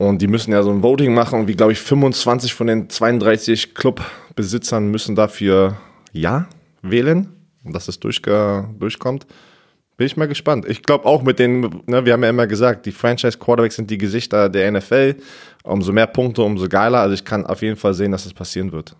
Und 0.00 0.22
die 0.22 0.28
müssen 0.28 0.50
ja 0.50 0.62
so 0.62 0.70
ein 0.70 0.82
Voting 0.82 1.12
machen 1.12 1.40
und 1.40 1.46
wie, 1.46 1.54
glaube 1.54 1.72
ich, 1.72 1.78
25 1.78 2.54
von 2.54 2.68
den 2.68 2.88
32 2.88 3.74
Clubbesitzern 3.74 4.90
müssen 4.90 5.14
dafür 5.14 5.76
Ja 6.10 6.48
wählen 6.80 7.28
dass 7.64 7.86
es 7.86 8.00
durchge 8.00 8.66
durchkommt. 8.78 9.26
Bin 9.98 10.06
ich 10.06 10.16
mal 10.16 10.26
gespannt. 10.26 10.64
Ich 10.66 10.82
glaube 10.82 11.04
auch 11.04 11.22
mit 11.22 11.38
den, 11.38 11.82
ne, 11.84 12.06
wir 12.06 12.14
haben 12.14 12.22
ja 12.22 12.30
immer 12.30 12.46
gesagt, 12.46 12.86
die 12.86 12.92
Franchise-Quarterbacks 12.92 13.76
sind 13.76 13.90
die 13.90 13.98
Gesichter 13.98 14.48
der 14.48 14.72
NFL. 14.72 15.16
Umso 15.64 15.92
mehr 15.92 16.06
Punkte, 16.06 16.44
umso 16.44 16.66
geiler. 16.66 17.00
Also 17.00 17.12
ich 17.12 17.24
kann 17.26 17.44
auf 17.44 17.60
jeden 17.60 17.76
Fall 17.76 17.92
sehen, 17.92 18.12
dass 18.12 18.24
es 18.24 18.32
passieren 18.32 18.72
wird. 18.72 18.96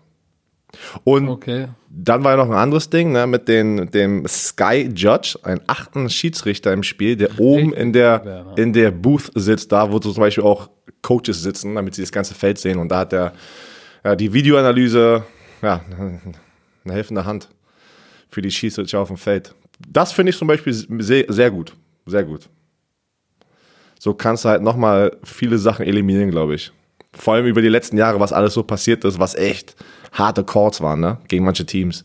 Und 1.03 1.27
Okay. 1.29 1.67
dann 1.89 2.23
war 2.23 2.31
ja 2.31 2.37
noch 2.37 2.49
ein 2.49 2.57
anderes 2.57 2.89
Ding, 2.89 3.11
ne, 3.11 3.27
mit 3.27 3.47
den, 3.47 3.89
dem 3.91 4.25
Sky 4.27 4.89
Judge, 4.95 5.37
ein 5.43 5.61
achten 5.67 6.09
Schiedsrichter 6.09 6.71
im 6.73 6.83
Spiel, 6.83 7.15
der 7.15 7.39
oben 7.39 7.73
in 7.73 7.93
der, 7.93 8.23
Werner. 8.25 8.57
in 8.57 8.73
der 8.73 8.91
Booth 8.91 9.31
sitzt, 9.35 9.71
da 9.71 9.91
wo 9.91 9.99
zum 9.99 10.13
Beispiel 10.15 10.43
auch 10.43 10.69
Coaches 11.01 11.41
sitzen, 11.41 11.75
damit 11.75 11.95
sie 11.95 12.01
das 12.01 12.11
ganze 12.11 12.33
Feld 12.33 12.57
sehen. 12.57 12.77
Und 12.79 12.89
da 12.89 12.99
hat 12.99 13.13
er 13.13 13.33
ja, 14.03 14.15
die 14.15 14.31
Videoanalyse, 14.33 15.23
ja, 15.61 15.81
eine 16.85 16.93
helfende 16.93 17.25
Hand 17.25 17.49
für 18.29 18.41
die 18.41 18.51
Schiedsrichter 18.51 18.99
auf 18.99 19.09
dem 19.09 19.17
Feld. 19.17 19.53
Das 19.87 20.11
finde 20.11 20.29
ich 20.29 20.37
zum 20.37 20.47
Beispiel 20.47 20.73
sehr, 20.73 21.25
sehr 21.27 21.51
gut. 21.51 21.73
Sehr 22.05 22.23
gut. 22.23 22.49
So 23.99 24.13
kannst 24.13 24.45
du 24.45 24.49
halt 24.49 24.61
nochmal 24.63 25.17
viele 25.23 25.57
Sachen 25.57 25.85
eliminieren, 25.85 26.31
glaube 26.31 26.55
ich. 26.55 26.71
Vor 27.13 27.33
allem 27.35 27.45
über 27.45 27.61
die 27.61 27.67
letzten 27.69 27.97
Jahre, 27.97 28.19
was 28.19 28.31
alles 28.33 28.53
so 28.53 28.63
passiert 28.63 29.03
ist, 29.03 29.19
was 29.19 29.35
echt 29.35 29.75
harte 30.11 30.43
Calls 30.43 30.81
waren, 30.81 30.99
ne? 30.99 31.17
Gegen 31.27 31.45
manche 31.45 31.65
Teams. 31.65 32.03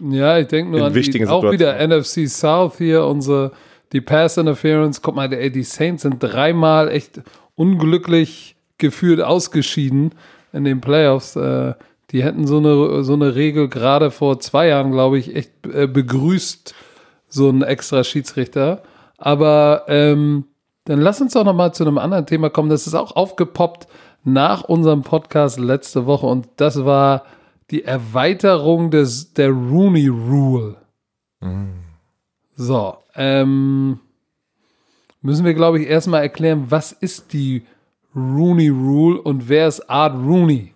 Ja, 0.00 0.38
ich 0.38 0.48
denke 0.48 0.70
nur 0.70 0.80
In 0.80 0.86
an 0.86 0.92
die, 0.92 1.26
auch 1.26 1.50
wieder. 1.50 1.86
NFC 1.86 2.28
South 2.28 2.78
hier, 2.78 3.04
unsere, 3.04 3.52
die 3.92 4.00
Pass 4.00 4.36
Interference. 4.36 5.00
Guck 5.00 5.16
mal, 5.16 5.32
ey, 5.32 5.50
die 5.50 5.62
Saints 5.62 6.02
sind 6.02 6.18
dreimal 6.20 6.88
echt 6.88 7.22
unglücklich 7.54 8.56
gefühlt 8.78 9.20
ausgeschieden 9.20 10.12
in 10.52 10.64
den 10.64 10.80
Playoffs. 10.80 11.36
Äh, 11.36 11.74
die 12.10 12.22
hätten 12.22 12.46
so 12.46 12.58
eine, 12.58 13.02
so 13.02 13.14
eine 13.14 13.34
Regel 13.34 13.68
gerade 13.68 14.10
vor 14.10 14.38
zwei 14.38 14.68
Jahren, 14.68 14.92
glaube 14.92 15.18
ich, 15.18 15.34
echt 15.34 15.50
äh, 15.66 15.86
begrüßt, 15.86 16.74
so 17.28 17.48
ein 17.48 17.62
extra 17.62 18.04
Schiedsrichter. 18.04 18.82
Aber 19.18 19.84
ähm, 19.88 20.44
dann 20.84 21.00
lass 21.00 21.20
uns 21.20 21.32
doch 21.32 21.44
noch 21.44 21.54
mal 21.54 21.72
zu 21.72 21.84
einem 21.84 21.98
anderen 21.98 22.26
Thema 22.26 22.50
kommen. 22.50 22.68
Das 22.68 22.86
ist 22.86 22.94
auch 22.94 23.16
aufgepoppt 23.16 23.88
nach 24.24 24.62
unserem 24.64 25.02
Podcast 25.02 25.58
letzte 25.58 26.06
Woche 26.06 26.26
und 26.26 26.48
das 26.56 26.84
war 26.84 27.24
die 27.70 27.84
Erweiterung 27.84 28.90
des, 28.90 29.32
der 29.32 29.50
Rooney 29.50 30.08
Rule. 30.08 30.76
So, 32.56 32.96
ähm, 33.14 34.00
müssen 35.20 35.44
wir, 35.44 35.54
glaube 35.54 35.80
ich, 35.80 35.88
erstmal 35.88 36.22
erklären, 36.22 36.66
was 36.70 36.92
ist 36.92 37.32
die 37.32 37.66
Rooney 38.14 38.68
Rule 38.68 39.20
und 39.20 39.48
wer 39.48 39.68
ist 39.68 39.88
Art 39.90 40.14
Rooney? 40.14 40.72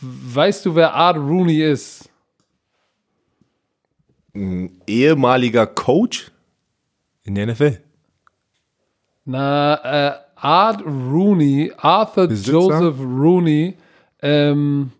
Weißt 0.00 0.64
du, 0.66 0.74
wer 0.74 0.94
Art 0.94 1.16
Rooney 1.16 1.62
ist? 1.62 2.08
Ehemaliger 4.86 5.66
Coach 5.66 6.30
in 7.24 7.34
der 7.34 7.46
NFL. 7.46 7.80
Na, 9.24 9.74
äh, 9.82 10.18
Art 10.36 10.84
Rooney, 10.84 11.72
Arthur 11.78 12.28
Besitzer? 12.28 12.52
Joseph 12.52 13.00
Rooney, 13.00 13.76
ähm, 14.26 14.92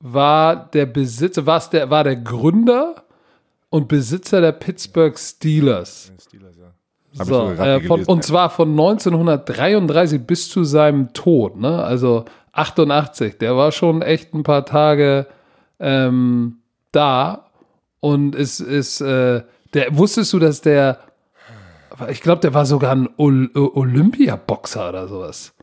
war 0.00 0.70
der 0.70 0.86
Besitzer, 0.86 1.46
war's 1.46 1.70
der, 1.70 1.90
war 1.90 2.04
der 2.04 2.16
Gründer 2.16 3.04
und 3.70 3.88
Besitzer 3.88 4.40
der 4.40 4.52
Pittsburgh 4.52 5.18
Steelers. 5.18 6.12
Hab 6.12 6.18
ich 6.18 7.28
So, 7.28 7.50
äh, 7.50 7.80
von, 7.80 8.04
und 8.04 8.18
ja. 8.18 8.22
zwar 8.22 8.50
von 8.50 8.70
1933 8.70 10.20
bis 10.26 10.50
zu 10.50 10.64
seinem 10.64 11.14
Tod, 11.14 11.56
ne? 11.56 11.82
Also 11.82 12.26
88. 12.52 13.38
Der 13.38 13.56
war 13.56 13.72
schon 13.72 14.02
echt 14.02 14.34
ein 14.34 14.42
paar 14.42 14.66
Tage 14.66 15.26
ähm, 15.80 16.58
da 16.92 17.46
und 18.00 18.34
es 18.34 18.60
ist, 18.60 19.00
äh, 19.00 19.42
der 19.72 19.96
wusstest 19.96 20.32
du, 20.34 20.38
dass 20.38 20.60
der, 20.60 20.98
ich 22.08 22.20
glaube, 22.20 22.40
der 22.42 22.52
war 22.52 22.66
sogar 22.66 22.92
ein 22.92 23.08
Ol 23.16 23.50
Olympiaboxer 23.54 24.90
oder 24.90 25.08
sowas. 25.08 25.55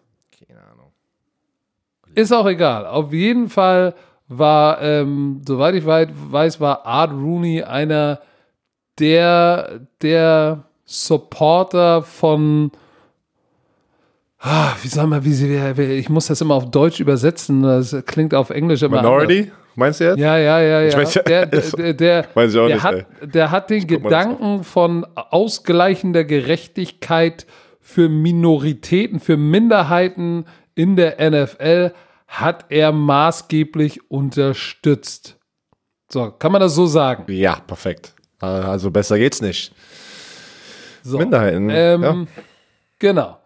Ist 2.16 2.32
auch 2.32 2.48
egal. 2.48 2.86
Auf 2.86 3.12
jeden 3.14 3.50
Fall 3.50 3.94
war, 4.28 4.82
ähm, 4.82 5.42
soweit 5.48 5.76
ich 5.76 5.86
weiß, 5.86 6.60
war 6.60 6.86
Art 6.86 7.12
Rooney 7.12 7.64
einer 7.64 8.20
der, 9.00 9.82
der 10.02 10.64
Supporter 10.86 12.04
von, 12.04 12.72
ah, 14.40 14.74
wie 14.82 14.88
soll 14.88 15.08
man, 15.08 15.24
wie 15.26 15.34
sie, 15.34 15.56
ich 15.98 16.10
muss 16.10 16.28
das 16.28 16.42
immer 16.42 16.56
auf 16.56 16.70
Deutsch 16.70 17.00
übersetzen, 17.00 17.64
das 17.64 17.96
klingt 18.06 18.34
auf 18.34 18.50
Englisch 18.50 18.82
immer 18.82 19.00
anders. 19.00 19.12
Minority? 19.12 19.52
Meinst 19.76 20.02
du 20.02 20.04
jetzt? 20.06 20.20
Ja, 20.20 20.38
ja, 20.38 20.60
ja, 20.62 20.82
ja. 20.82 20.98
weiß 20.98 21.20
der, 21.26 21.46
der, 21.48 21.94
der, 21.94 22.28
Weiß 22.36 22.54
ich 22.54 22.60
auch 22.60 22.68
der, 22.68 22.76
nicht, 22.76 22.84
hat, 22.84 23.06
der 23.22 23.52
hat 23.52 23.70
den 23.72 23.88
Gedanken 23.88 24.64
von 24.64 25.06
ausgleichender 25.16 26.24
Gerechtigkeit 26.24 27.48
für 27.82 28.08
Minoritäten, 28.08 29.20
für 29.20 29.36
Minderheiten 29.36 30.46
in 30.76 30.96
der 30.96 31.18
NFL 31.20 31.92
hat 32.42 32.66
er 32.70 32.92
maßgeblich 32.92 34.10
unterstützt. 34.10 35.38
So, 36.12 36.32
kann 36.32 36.52
man 36.52 36.62
das 36.62 36.74
so 36.74 36.88
sagen? 36.88 37.32
Ja, 37.32 37.56
perfekt. 37.56 38.14
Also 38.40 38.90
besser 38.92 39.18
geht's 39.18 39.42
nicht. 39.42 39.74
So. 41.04 41.18
Minderheiten. 41.18 41.70
Ähm, 41.70 42.02
ja. 42.04 42.26
Genau. 43.00 43.38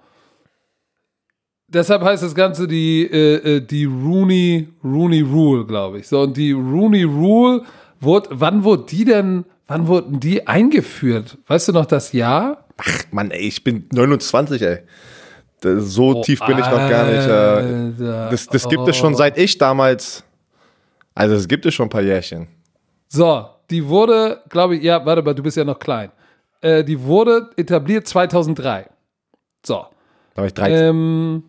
Deshalb 1.67 2.01
heißt 2.01 2.23
das 2.23 2.33
Ganze 2.33 2.67
die, 2.67 3.03
äh, 3.03 3.57
äh, 3.57 3.61
die 3.61 3.85
Rooney, 3.85 4.69
Rooney 4.83 5.21
Rule, 5.21 5.65
glaube 5.65 5.99
ich. 5.99 6.07
So, 6.07 6.21
und 6.21 6.37
die 6.37 6.53
Rooney 6.53 7.03
Rule, 7.03 7.63
wurde, 7.99 8.29
wann 8.31 8.63
wurde 8.63 8.85
die 8.89 9.03
denn, 9.03 9.43
wann 9.67 9.87
wurden 9.87 10.21
die 10.21 10.47
eingeführt? 10.47 11.37
Weißt 11.47 11.67
du 11.67 11.73
noch 11.73 11.85
das 11.85 12.13
Jahr? 12.13 12.65
Ach, 12.77 13.03
Mann, 13.11 13.31
ey, 13.31 13.47
ich 13.47 13.63
bin 13.63 13.87
29, 13.91 14.61
ey. 14.61 14.79
So 15.63 16.17
Oh, 16.17 16.21
tief 16.21 16.39
bin 16.45 16.57
ich 16.59 16.65
noch 16.65 16.89
gar 16.89 17.05
nicht. 17.07 17.99
Äh, 17.99 18.29
das 18.29 18.47
das 18.47 18.69
gibt 18.69 18.87
es 18.87 18.95
schon 18.95 19.15
seit 19.15 19.37
ich 19.37 19.57
damals. 19.57 20.23
Also, 21.15 21.33
es 21.35 21.47
gibt 21.47 21.65
es 21.65 21.73
schon 21.73 21.87
ein 21.87 21.89
paar 21.89 22.03
Jährchen. 22.03 22.47
So, 23.07 23.47
die 23.71 23.87
wurde, 23.87 24.41
glaube 24.49 24.75
ich, 24.75 24.83
ja, 24.83 25.03
warte 25.03 25.23
mal, 25.23 25.33
du 25.33 25.41
bist 25.41 25.57
ja 25.57 25.63
noch 25.63 25.79
klein. 25.79 26.11
Äh, 26.61 26.83
die 26.83 27.01
wurde 27.01 27.49
etabliert 27.57 28.07
2003. 28.07 28.87
So. 29.65 29.85
Da 30.35 30.41
war 30.41 30.45
ich 30.45 30.53
13. 30.53 30.77
Ähm, 30.89 31.43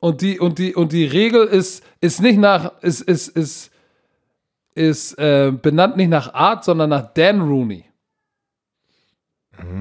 und 0.00 0.20
die, 0.20 0.38
und 0.38 0.58
die, 0.58 0.74
und 0.74 0.92
die 0.92 1.06
Regel 1.06 1.46
ist, 1.46 1.82
ist 2.02 2.20
nicht 2.20 2.38
nach, 2.38 2.72
ist, 2.82 3.00
ist, 3.00 3.28
ist, 3.28 3.70
ist 4.74 5.18
äh, 5.18 5.50
benannt 5.50 5.96
nicht 5.96 6.10
nach 6.10 6.34
Art, 6.34 6.64
sondern 6.64 6.90
nach 6.90 7.14
Dan 7.14 7.40
Rooney. 7.40 7.86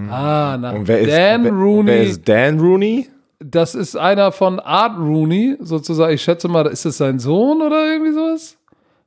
Ah, 0.10 0.58
nach 0.60 0.72
Mhm. 0.74 0.80
Und 0.80 0.88
wer 0.88 1.00
ist, 1.02 1.12
Dan 1.12 1.44
wer, 1.44 1.52
Rooney. 1.52 1.88
wer 1.88 2.04
ist 2.04 2.30
Dan 2.30 2.60
Rooney? 2.60 3.10
Das 3.44 3.76
ist 3.76 3.96
einer 3.96 4.32
von 4.32 4.60
Art 4.60 4.98
Rooney, 4.98 5.58
sozusagen. 5.60 6.14
Ich 6.14 6.22
schätze 6.22 6.48
mal, 6.48 6.66
ist 6.68 6.86
das 6.86 6.98
sein 6.98 7.20
Sohn 7.20 7.62
oder 7.62 7.92
irgendwie 7.92 8.14
sowas? 8.14 8.58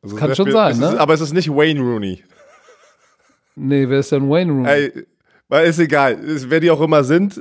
Also 0.02 0.16
kann 0.16 0.30
es 0.30 0.36
schon 0.36 0.46
ist- 0.48 0.52
sein, 0.52 0.72
es 0.72 0.78
ne? 0.78 0.86
Ist, 0.88 0.96
aber 0.96 1.14
es 1.14 1.20
ist 1.20 1.32
nicht 1.32 1.48
Wayne 1.50 1.80
Rooney. 1.80 2.22
Nee, 3.56 3.88
wer 3.88 4.00
ist 4.00 4.12
denn 4.12 4.28
Wayne 4.28 4.52
Rooney? 4.52 4.68
Ey, 4.68 5.06
weil 5.48 5.66
ist 5.66 5.78
egal. 5.78 6.14
Ist, 6.14 6.50
wer 6.50 6.60
die 6.60 6.70
auch 6.70 6.80
immer 6.80 7.02
sind. 7.04 7.40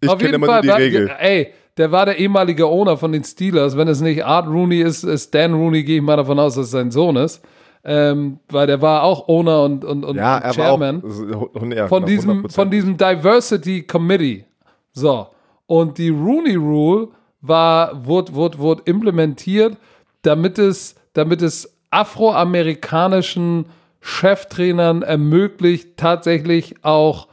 Ich 0.00 0.08
kenne 0.18 0.34
immer 0.36 0.46
Fall, 0.46 0.62
nur 0.64 0.76
die 0.76 0.82
Regel. 0.82 1.10
ey, 1.18 1.52
der 1.76 1.92
war 1.92 2.06
der 2.06 2.18
ehemalige 2.18 2.66
Owner 2.66 2.96
von 2.96 3.12
den 3.12 3.22
Steelers. 3.22 3.76
Wenn 3.76 3.88
es 3.88 4.00
nicht 4.00 4.24
Art 4.24 4.48
Rooney 4.48 4.80
ist, 4.80 5.04
ist 5.04 5.34
Dan 5.34 5.52
Rooney, 5.54 5.84
gehe 5.84 5.96
ich 5.98 6.02
mal 6.02 6.16
davon 6.16 6.38
aus, 6.38 6.54
dass 6.54 6.66
es 6.66 6.70
sein 6.72 6.90
Sohn 6.90 7.16
ist. 7.16 7.42
Ähm, 7.82 8.40
weil 8.50 8.66
der 8.66 8.82
war 8.82 9.02
auch 9.04 9.28
Owner 9.28 9.62
und, 9.62 9.84
und, 9.84 10.04
und 10.04 10.16
Ja, 10.16 10.38
er 10.38 10.52
Chairman. 10.52 11.02
war 11.02 11.36
auch. 11.38 11.62
Ja, 11.72 11.88
von 11.88 12.00
genau, 12.04 12.06
diesem, 12.06 12.46
100%. 12.46 12.52
von 12.52 12.70
diesem 12.70 12.96
Diversity 12.96 13.82
Committee. 13.86 14.44
So. 14.92 15.28
Und 15.70 15.98
die 15.98 16.08
Rooney 16.08 16.56
Rule 16.56 17.10
war, 17.42 18.04
wurde, 18.04 18.34
wurde, 18.34 18.58
wurde 18.58 18.82
implementiert, 18.86 19.76
damit 20.22 20.58
es, 20.58 20.96
damit 21.12 21.42
es 21.42 21.78
afroamerikanischen 21.90 23.66
Cheftrainern 24.00 25.02
ermöglicht, 25.02 25.96
tatsächlich 25.96 26.74
auch 26.82 27.28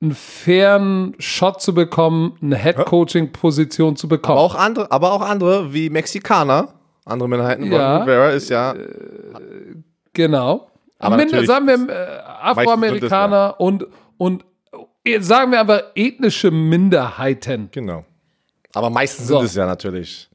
einen 0.00 0.14
fairen 0.14 1.16
Shot 1.18 1.60
zu 1.60 1.74
bekommen, 1.74 2.38
eine 2.40 2.56
Head-Coaching-Position 2.56 3.96
zu 3.96 4.08
bekommen. 4.08 4.38
aber, 4.38 4.46
auch 4.46 4.54
andere, 4.54 4.90
aber 4.90 5.12
auch 5.12 5.20
andere 5.20 5.74
wie 5.74 5.90
Mexikaner. 5.90 6.72
Andere 7.04 7.28
Minderheiten. 7.28 7.70
Ja. 7.70 7.98
Rivera 7.98 8.30
ist 8.30 8.48
ja. 8.48 8.74
Genau. 10.14 10.70
Aber 10.98 11.18
natürlich- 11.18 11.46
sagen 11.46 11.66
wir 11.66 11.90
äh, 11.90 12.20
Afroamerikaner 12.40 13.56
und, 13.58 13.86
und 14.16 14.42
äh, 14.42 14.46
sagen 15.20 15.52
wir 15.52 15.60
aber 15.60 15.92
ethnische 15.94 16.50
Minderheiten. 16.50 17.68
Genau. 17.72 18.04
Aber 18.74 18.90
meistens 18.90 19.28
So. 19.28 19.38
sind 19.38 19.46
es 19.46 19.54
ja 19.54 19.66
natürlich. 19.66 20.28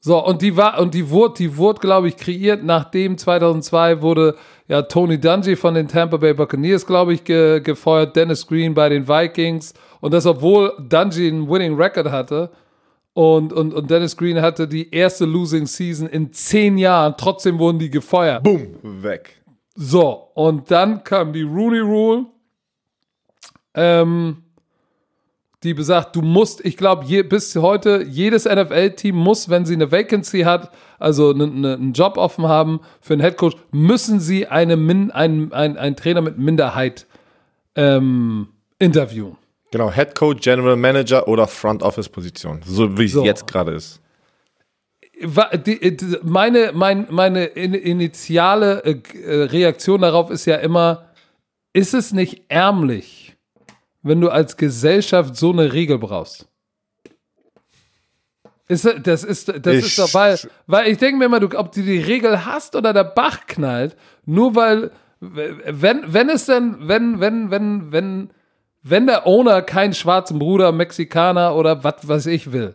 So, 0.00 0.22
und 0.22 0.42
die 0.42 0.54
war, 0.54 0.78
und 0.80 0.92
die 0.92 1.08
wurde, 1.08 1.34
die 1.38 1.56
wurde, 1.56 1.80
glaube 1.80 2.08
ich, 2.08 2.16
kreiert, 2.18 2.62
nachdem 2.62 3.16
2002 3.16 4.02
wurde 4.02 4.36
ja 4.68 4.82
Tony 4.82 5.18
Dungy 5.18 5.56
von 5.56 5.72
den 5.74 5.88
Tampa 5.88 6.18
Bay 6.18 6.34
Buccaneers, 6.34 6.84
glaube 6.86 7.14
ich, 7.14 7.24
ge, 7.24 7.60
gefeuert, 7.60 8.14
Dennis 8.14 8.46
Green 8.46 8.74
bei 8.74 8.90
den 8.90 9.08
Vikings. 9.08 9.72
Und 10.00 10.12
das, 10.12 10.26
obwohl 10.26 10.74
Dungy 10.78 11.26
einen 11.28 11.48
Winning 11.48 11.74
Record 11.76 12.10
hatte. 12.10 12.50
Und, 13.14 13.52
und, 13.54 13.72
und 13.72 13.90
Dennis 13.90 14.14
Green 14.16 14.42
hatte 14.42 14.68
die 14.68 14.92
erste 14.94 15.24
Losing 15.24 15.66
Season 15.66 16.06
in 16.08 16.32
zehn 16.32 16.76
Jahren, 16.76 17.14
trotzdem 17.16 17.58
wurden 17.58 17.78
die 17.78 17.88
gefeuert. 17.88 18.42
Boom, 18.42 18.76
weg. 18.82 19.40
So, 19.74 20.28
und 20.34 20.70
dann 20.70 21.02
kam 21.02 21.32
die 21.32 21.42
Rooney 21.42 21.78
Rule, 21.78 22.26
ähm, 23.74 24.38
die 25.64 25.74
besagt, 25.74 26.14
du 26.14 26.20
musst, 26.20 26.64
ich 26.64 26.76
glaube, 26.76 27.04
je, 27.06 27.22
bis 27.22 27.56
heute, 27.56 28.04
jedes 28.06 28.44
NFL-Team 28.44 29.16
muss, 29.16 29.48
wenn 29.48 29.64
sie 29.64 29.74
eine 29.74 29.90
Vacancy 29.90 30.42
hat, 30.42 30.70
also 30.98 31.32
ne, 31.32 31.46
ne, 31.46 31.74
einen 31.74 31.92
Job 31.94 32.18
offen 32.18 32.46
haben 32.46 32.80
für 33.00 33.14
einen 33.14 33.22
Headcoach, 33.22 33.56
müssen 33.72 34.20
sie 34.20 34.46
eine 34.46 34.76
Min, 34.76 35.10
einen, 35.10 35.52
ein, 35.52 35.78
einen 35.78 35.96
Trainer 35.96 36.20
mit 36.20 36.38
Minderheit 36.38 37.06
ähm, 37.76 38.48
interviewen. 38.78 39.36
Genau, 39.70 39.90
Head 39.90 40.14
Coach, 40.14 40.42
General 40.42 40.76
Manager 40.76 41.26
oder 41.26 41.48
Front 41.48 41.82
Office 41.82 42.08
Position. 42.08 42.60
So 42.64 42.96
wie 42.96 43.06
es 43.06 43.12
So. 43.12 43.24
jetzt 43.24 43.46
gerade 43.46 43.72
ist. 43.72 44.00
Die, 45.66 45.96
meine, 46.22 46.72
mein, 46.74 47.06
meine 47.10 47.44
in, 47.46 47.72
initiale 47.72 48.84
äh, 48.84 49.00
äh, 49.16 49.44
Reaktion 49.44 50.02
darauf 50.02 50.30
ist 50.30 50.44
ja 50.44 50.56
immer, 50.56 51.06
ist 51.72 51.94
es 51.94 52.12
nicht 52.12 52.42
ärmlich, 52.48 53.23
wenn 54.04 54.20
du 54.20 54.28
als 54.30 54.56
Gesellschaft 54.56 55.34
so 55.34 55.50
eine 55.50 55.72
Regel 55.72 55.98
brauchst? 55.98 56.46
Ist, 58.66 58.88
das 59.02 59.24
ist, 59.24 59.48
das 59.48 59.74
Ich- 59.74 59.84
ist 59.86 59.98
doch, 59.98 60.14
weil, 60.14 60.38
weil 60.66 60.88
ich 60.90 60.98
denke 60.98 61.18
mir 61.18 61.26
immer, 61.26 61.40
du, 61.40 61.58
ob 61.58 61.72
du 61.72 61.82
die 61.82 61.98
Regel 61.98 62.46
hast 62.46 62.76
oder 62.76 62.92
der 62.94 63.04
Bach 63.04 63.40
knallt, 63.46 63.94
nur 64.24 64.54
weil, 64.54 64.90
wenn, 65.20 66.02
wenn 66.06 66.30
es 66.30 66.46
denn, 66.46 66.76
wenn, 66.80 67.20
wenn, 67.20 67.50
wenn, 67.50 67.92
wenn, 67.92 68.30
wenn 68.82 69.06
der 69.06 69.26
Owner 69.26 69.60
keinen 69.60 69.92
schwarzen 69.92 70.38
Bruder, 70.38 70.72
Mexikaner 70.72 71.54
oder 71.56 71.84
was 71.84 72.06
weiß 72.08 72.26
ich 72.26 72.52
will, 72.52 72.74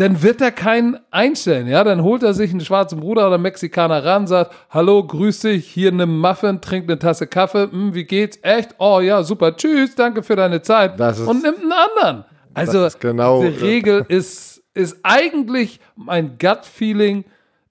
dann 0.00 0.22
wird 0.22 0.40
er 0.40 0.50
keinen 0.50 0.98
einstellen, 1.10 1.66
ja? 1.66 1.84
Dann 1.84 2.02
holt 2.02 2.22
er 2.22 2.32
sich 2.32 2.50
einen 2.52 2.60
schwarzen 2.60 3.00
Bruder 3.00 3.26
oder 3.26 3.36
Mexikaner 3.36 4.02
ran, 4.02 4.26
sagt, 4.26 4.54
hallo, 4.70 5.06
grüß 5.06 5.40
dich, 5.40 5.68
hier 5.68 5.92
nimm 5.92 6.18
Muffin, 6.20 6.62
trink 6.62 6.84
eine 6.88 6.98
Tasse 6.98 7.26
Kaffee, 7.26 7.68
hm, 7.70 7.94
wie 7.94 8.04
geht's? 8.04 8.38
Echt? 8.40 8.74
Oh 8.78 9.00
ja, 9.00 9.22
super, 9.22 9.54
tschüss, 9.54 9.94
danke 9.94 10.22
für 10.22 10.36
deine 10.36 10.62
Zeit. 10.62 10.98
Ist- 10.98 11.20
und 11.20 11.42
nimmt 11.42 11.58
einen 11.60 11.72
anderen. 11.72 12.24
Also, 12.54 12.88
genau- 12.98 13.42
die 13.42 13.48
Regel 13.48 14.04
ist, 14.08 14.62
ist 14.72 14.96
eigentlich 15.02 15.80
mein 15.96 16.38
Gut-Feeling, 16.38 17.24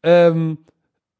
ähm, 0.03 0.59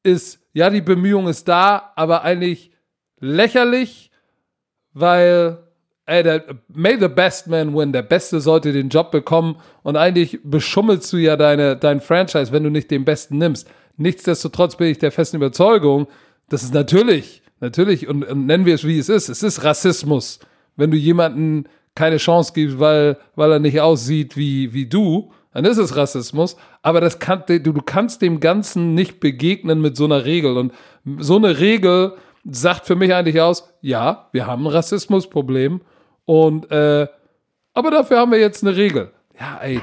ist, 0.04 0.39
ja, 0.54 0.69
die 0.69 0.82
Bemühung 0.82 1.28
ist 1.28 1.48
da, 1.48 1.91
aber 1.95 2.22
eigentlich 2.24 2.72
lächerlich, 3.19 4.12
weil, 4.93 5.58
ey, 6.10 6.24
der, 6.24 6.43
may 6.67 6.98
the 7.00 7.08
best 7.08 7.48
man 7.48 7.76
win, 7.76 7.93
der 7.93 8.02
Beste 8.02 8.41
sollte 8.41 8.74
den 8.74 8.89
Job 8.89 9.12
bekommen. 9.12 9.58
Und 9.84 9.95
eigentlich 9.95 10.39
beschummelst 10.43 11.13
du 11.13 11.17
ja 11.17 11.36
deine, 11.38 11.78
dein 11.78 12.02
Franchise, 12.02 12.52
wenn 12.52 12.63
du 12.63 12.69
nicht 12.69 12.89
den 12.91 13.06
Besten 13.06 13.38
nimmst. 13.38 13.69
Nichtsdestotrotz 13.98 14.76
bin 14.76 14.88
ich 14.88 14.98
der 14.98 15.12
festen 15.12 15.38
Überzeugung, 15.38 16.08
das 16.50 16.63
ist 16.63 16.74
natürlich, 16.74 17.43
natürlich, 17.60 18.08
und, 18.08 18.24
und 18.24 18.45
nennen 18.45 18.65
wir 18.65 18.76
es 18.76 18.88
wie 18.88 18.98
es 18.98 19.10
ist, 19.10 19.30
es 19.30 19.43
ist 19.43 19.63
Rassismus, 19.63 20.39
wenn 20.78 20.89
du 20.89 20.98
jemanden 20.98 21.65
keine 21.95 22.17
Chance 22.17 22.54
gibst, 22.56 22.80
weil, 22.80 23.17
weil 23.36 23.52
er 23.52 23.60
nicht 23.60 23.82
aussieht 23.82 24.36
wie, 24.38 24.74
wie 24.74 24.88
du, 24.88 25.32
dann 25.54 25.65
ist 25.65 25.78
es 25.78 25.95
Rassismus, 25.95 26.56
aber 26.82 27.02
das 27.02 27.19
kann, 27.19 27.43
du, 27.48 27.60
du 27.60 27.82
kannst 27.82 28.22
dem 28.22 28.39
Ganzen 28.39 28.95
nicht 28.95 29.19
begegnen 29.19 29.82
mit 29.82 29.98
so 29.98 30.06
einer 30.06 30.24
Regel. 30.26 30.58
Und 30.58 30.72
so 31.17 31.36
eine 31.36 31.60
Regel 31.60 32.13
sagt 32.50 32.86
für 32.86 32.95
mich 32.95 33.13
eigentlich 33.13 33.41
aus, 33.41 33.69
ja, 33.82 34.30
wir 34.32 34.48
haben 34.48 34.65
ein 34.65 34.72
Rassismusproblem 34.72 35.82
und, 36.30 36.70
äh, 36.72 37.08
aber 37.74 37.89
dafür 37.89 38.20
haben 38.20 38.32
wir 38.32 38.39
jetzt 38.39 38.63
eine 38.63 38.76
Regel. 38.76 39.10
Ja, 39.39 39.58
ey, 39.63 39.82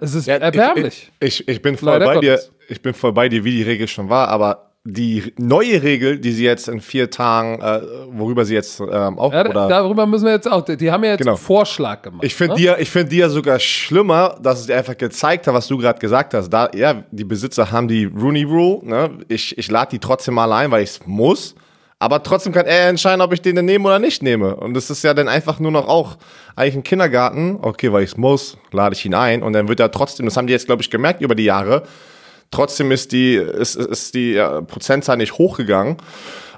es 0.00 0.14
ist 0.14 0.28
erbärmlich. 0.28 1.12
Ich, 1.20 1.40
ich, 1.40 1.48
ich 1.48 1.62
bin 1.62 1.76
voll 1.76 1.90
Leider 1.90 2.06
bei 2.06 2.20
dir. 2.20 2.30
Gottes. 2.36 2.52
Ich 2.68 2.80
bin 2.80 2.94
voll 2.94 3.12
bei 3.12 3.28
dir, 3.28 3.44
wie 3.44 3.50
die 3.50 3.62
Regel 3.62 3.86
schon 3.86 4.08
war, 4.08 4.28
aber 4.28 4.70
die 4.84 5.34
neue 5.36 5.82
Regel, 5.82 6.18
die 6.18 6.32
sie 6.32 6.44
jetzt 6.44 6.68
in 6.68 6.80
vier 6.80 7.10
Tagen, 7.10 7.60
äh, 7.60 7.80
worüber 8.12 8.44
sie 8.46 8.54
jetzt 8.54 8.80
ähm, 8.80 9.18
auch 9.18 9.32
ja, 9.32 9.40
oder 9.44 9.68
darüber 9.68 10.06
müssen 10.06 10.24
wir 10.24 10.32
jetzt 10.32 10.50
auch, 10.50 10.64
die 10.64 10.90
haben 10.90 11.04
ja 11.04 11.10
jetzt 11.10 11.18
Genau. 11.18 11.32
einen 11.32 11.38
Vorschlag 11.38 12.00
gemacht. 12.02 12.24
Ich 12.24 12.34
finde 12.34 12.54
ne? 12.54 12.58
die, 12.58 12.64
ja- 12.64 12.78
ich 12.78 12.88
find 12.88 13.12
die 13.12 13.18
ja 13.18 13.28
sogar 13.28 13.58
schlimmer, 13.58 14.38
dass 14.42 14.60
es 14.60 14.66
dir 14.66 14.76
einfach 14.78 14.96
gezeigt 14.96 15.46
hat, 15.48 15.52
was 15.54 15.66
du 15.68 15.76
gerade 15.76 15.98
gesagt 15.98 16.32
hast. 16.34 16.48
Da, 16.48 16.70
ja, 16.74 17.02
die 17.10 17.24
Besitzer 17.24 17.70
haben 17.70 17.88
die 17.88 18.04
Rooney 18.06 18.44
Rule. 18.44 18.80
Ne? 18.88 19.10
Ich, 19.28 19.58
ich 19.58 19.70
lade 19.70 19.90
die 19.90 19.98
trotzdem 19.98 20.34
mal 20.34 20.50
ein, 20.52 20.70
weil 20.70 20.82
ich 20.84 20.90
es 20.90 21.00
muss. 21.06 21.54
Aber 21.98 22.22
trotzdem 22.22 22.52
kann 22.52 22.66
er 22.66 22.88
entscheiden, 22.88 23.22
ob 23.22 23.32
ich 23.32 23.40
den 23.40 23.56
denn 23.56 23.64
nehme 23.64 23.88
oder 23.88 23.98
nicht 23.98 24.22
nehme. 24.22 24.54
Und 24.56 24.74
das 24.74 24.90
ist 24.90 25.02
ja 25.02 25.14
dann 25.14 25.28
einfach 25.28 25.58
nur 25.60 25.70
noch 25.70 25.88
auch 25.88 26.18
eigentlich 26.54 26.76
ein 26.76 26.82
Kindergarten. 26.82 27.58
Okay, 27.62 27.90
weil 27.90 28.02
ich 28.02 28.10
es 28.10 28.16
muss, 28.18 28.58
lade 28.70 28.94
ich 28.94 29.04
ihn 29.06 29.14
ein. 29.14 29.42
Und 29.42 29.54
dann 29.54 29.68
wird 29.68 29.80
er 29.80 29.90
trotzdem, 29.90 30.26
das 30.26 30.36
haben 30.36 30.46
die 30.46 30.52
jetzt, 30.52 30.66
glaube 30.66 30.82
ich, 30.82 30.90
gemerkt 30.90 31.22
über 31.22 31.34
die 31.34 31.44
Jahre, 31.44 31.84
Trotzdem 32.50 32.90
ist 32.92 33.12
die, 33.12 33.34
ist, 33.34 33.76
ist 33.76 34.14
die 34.14 34.32
ja, 34.32 34.60
Prozentzahl 34.62 35.16
nicht 35.16 35.38
hochgegangen 35.38 35.96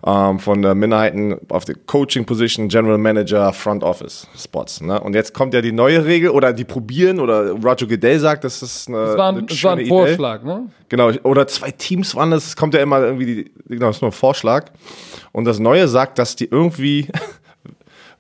ähm, 0.07 0.39
von 0.39 0.63
der 0.63 0.75
Minderheiten 0.75 1.37
auf 1.49 1.65
die 1.65 1.75
Coaching 1.75 2.25
Position, 2.25 2.69
General 2.69 2.99
Manager, 2.99 3.53
Front 3.53 3.83
Office 3.83 4.27
Spots. 4.37 4.81
Ne? 4.81 5.01
Und 5.01 5.15
jetzt 5.15 5.35
kommt 5.35 5.55
ja 5.55 5.61
die 5.61 5.73
neue 5.73 6.05
Regel 6.05 6.31
oder 6.31 6.53
die 6.53 6.65
probieren 6.65 7.21
oder 7.21 7.53
Roger 7.53 7.87
Goodell 7.87 8.19
sagt, 8.21 8.45
das 8.45 8.63
ist 8.63 8.89
eine, 8.89 8.99
Das 8.99 9.19
war 9.19 9.33
ein, 9.33 9.47
das 9.47 9.65
war 9.65 9.77
ein 9.77 9.87
Vorschlag, 9.87 10.43
ne? 10.43 10.67
Genau, 10.89 11.11
oder 11.25 11.47
zwei 11.47 11.71
Teams 11.71 12.15
waren 12.15 12.31
das, 12.31 12.47
es 12.47 12.57
kommt 12.57 12.75
ja 12.75 12.81
immer 12.81 13.01
irgendwie, 13.01 13.27
die, 13.27 13.53
genau, 13.69 13.89
das 13.89 13.97
ist 13.97 14.03
nur 14.03 14.11
ein 14.11 14.13
Vorschlag. 14.13 14.71
Und 15.33 15.45
das 15.45 15.59
Neue 15.59 15.89
sagt, 15.89 16.19
dass 16.19 16.37
die 16.37 16.47
irgendwie, 16.47 17.09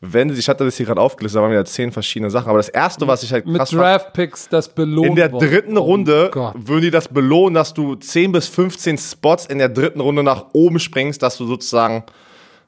wenn 0.00 0.30
ich 0.30 0.48
hatte 0.48 0.64
das 0.64 0.76
hier 0.76 0.86
gerade 0.86 1.00
aufgelistet, 1.00 1.38
da 1.38 1.42
waren 1.42 1.50
wieder 1.50 1.64
zehn 1.64 1.90
verschiedene 1.90 2.30
Sachen, 2.30 2.48
aber 2.48 2.58
das 2.58 2.68
erste, 2.68 3.06
was 3.06 3.22
ich 3.22 3.32
halt 3.32 3.46
Mit 3.46 3.56
krass 3.58 3.70
fand, 3.70 3.82
Draft-Picks 3.82 4.48
das 4.48 4.68
belohnt 4.68 5.08
in 5.08 5.14
der 5.16 5.32
worden. 5.32 5.48
dritten 5.50 5.76
Oh 5.78 5.82
Runde 5.82 6.30
Gott. 6.32 6.54
würden 6.56 6.82
die 6.82 6.90
das 6.90 7.08
belohnen, 7.08 7.54
dass 7.54 7.74
du 7.74 7.94
10 7.96 8.32
bis 8.32 8.46
15 8.48 8.96
Spots 8.98 9.46
in 9.46 9.58
der 9.58 9.68
dritten 9.68 10.00
Runde 10.00 10.22
nach 10.22 10.46
oben 10.52 10.78
springst, 10.78 11.22
dass 11.22 11.36
du 11.36 11.46
sozusagen 11.46 12.04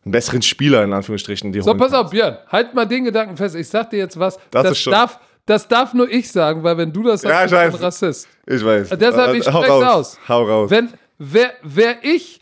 einen 0.04 0.12
besseren 0.12 0.42
Spieler 0.42 0.82
in 0.82 0.92
Anführungsstrichen 0.92 1.52
die 1.52 1.60
So, 1.60 1.74
pass 1.74 1.92
auf, 1.92 2.10
Björn, 2.10 2.38
halt 2.48 2.74
mal 2.74 2.86
den 2.86 3.04
Gedanken 3.04 3.36
fest. 3.36 3.54
Ich 3.54 3.68
sag 3.68 3.90
dir 3.90 3.98
jetzt 3.98 4.18
was. 4.18 4.38
Das, 4.50 4.70
ist 4.72 4.78
schon- 4.78 4.92
darf, 4.92 5.20
das 5.46 5.68
darf 5.68 5.94
nur 5.94 6.10
ich 6.10 6.32
sagen, 6.32 6.62
weil 6.64 6.76
wenn 6.78 6.92
du 6.92 7.02
das 7.02 7.22
Ja, 7.22 7.46
sagst, 7.46 7.50
bist 7.50 7.52
du 7.52 7.58
ein. 7.58 7.84
Rassist. 7.84 8.28
Ich 8.46 8.64
weiß. 8.64 8.88
Deshalb, 8.98 9.34
ich 9.36 9.46
Äh, 9.46 9.52
hau 9.52 9.62
spreche 9.62 9.72
raus. 9.84 9.84
aus. 9.94 10.18
Hau 10.28 10.42
raus. 10.44 10.70
Wenn, 10.70 10.88
wär, 11.18 11.52
wär 11.62 11.96
ich 12.02 12.40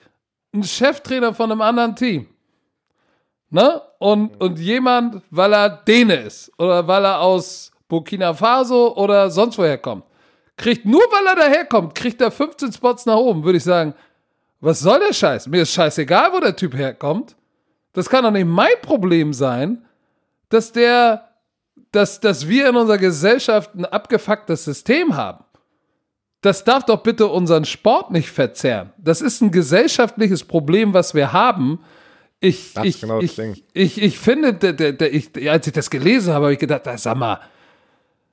ein 0.54 0.62
Cheftrainer 0.62 1.34
von 1.34 1.50
einem 1.52 1.60
anderen 1.60 1.94
Team, 1.96 2.26
ne? 3.50 3.82
Und, 3.98 4.40
und 4.40 4.58
jemand, 4.58 5.22
weil 5.30 5.52
er 5.52 5.68
Däne 5.68 6.16
ist 6.16 6.52
oder 6.58 6.86
weil 6.86 7.04
er 7.04 7.20
aus 7.20 7.72
Burkina 7.88 8.34
Faso 8.34 8.94
oder 8.96 9.30
sonst 9.30 9.58
woher 9.58 9.78
kommt, 9.78 10.04
kriegt 10.56 10.84
nur 10.84 11.02
weil 11.10 11.26
er 11.26 11.36
daherkommt, 11.36 11.94
kriegt 11.94 12.20
er 12.20 12.30
15 12.30 12.72
Spots 12.72 13.06
nach 13.06 13.16
oben, 13.16 13.44
würde 13.44 13.58
ich 13.58 13.64
sagen, 13.64 13.94
was 14.60 14.80
soll 14.80 14.98
der 14.98 15.12
Scheiß? 15.12 15.46
Mir 15.46 15.62
ist 15.62 15.72
scheißegal, 15.72 16.32
wo 16.32 16.40
der 16.40 16.56
Typ 16.56 16.74
herkommt. 16.74 17.36
Das 17.92 18.08
kann 18.08 18.24
doch 18.24 18.30
nicht 18.30 18.46
mein 18.46 18.80
Problem 18.82 19.32
sein, 19.32 19.84
dass 20.48 20.72
der, 20.72 21.28
dass, 21.92 22.20
dass 22.20 22.48
wir 22.48 22.68
in 22.68 22.76
unserer 22.76 22.98
Gesellschaft 22.98 23.74
ein 23.74 23.84
abgefucktes 23.84 24.64
System 24.64 25.16
haben. 25.16 25.44
Das 26.40 26.64
darf 26.64 26.84
doch 26.84 27.02
bitte 27.02 27.26
unseren 27.26 27.64
Sport 27.64 28.10
nicht 28.10 28.30
verzerren. 28.30 28.92
Das 28.98 29.20
ist 29.20 29.40
ein 29.40 29.50
gesellschaftliches 29.50 30.44
Problem, 30.44 30.94
was 30.94 31.14
wir 31.14 31.32
haben. 31.32 31.80
Ich, 32.40 32.72
Das 32.74 32.84
ist 32.84 32.94
ich, 32.96 33.00
genau 33.00 33.20
das 33.20 33.30
ich, 33.30 33.36
Ding. 33.36 33.56
ich, 33.72 34.02
ich 34.02 34.18
finde, 34.18 34.54
der, 34.54 34.72
der, 34.72 34.92
der, 34.92 35.12
ich, 35.12 35.30
als 35.50 35.66
ich 35.66 35.72
das 35.72 35.90
gelesen 35.90 36.32
habe, 36.34 36.46
habe 36.46 36.52
ich 36.52 36.58
gedacht, 36.58 36.82
sag 36.96 37.16
mal, 37.16 37.40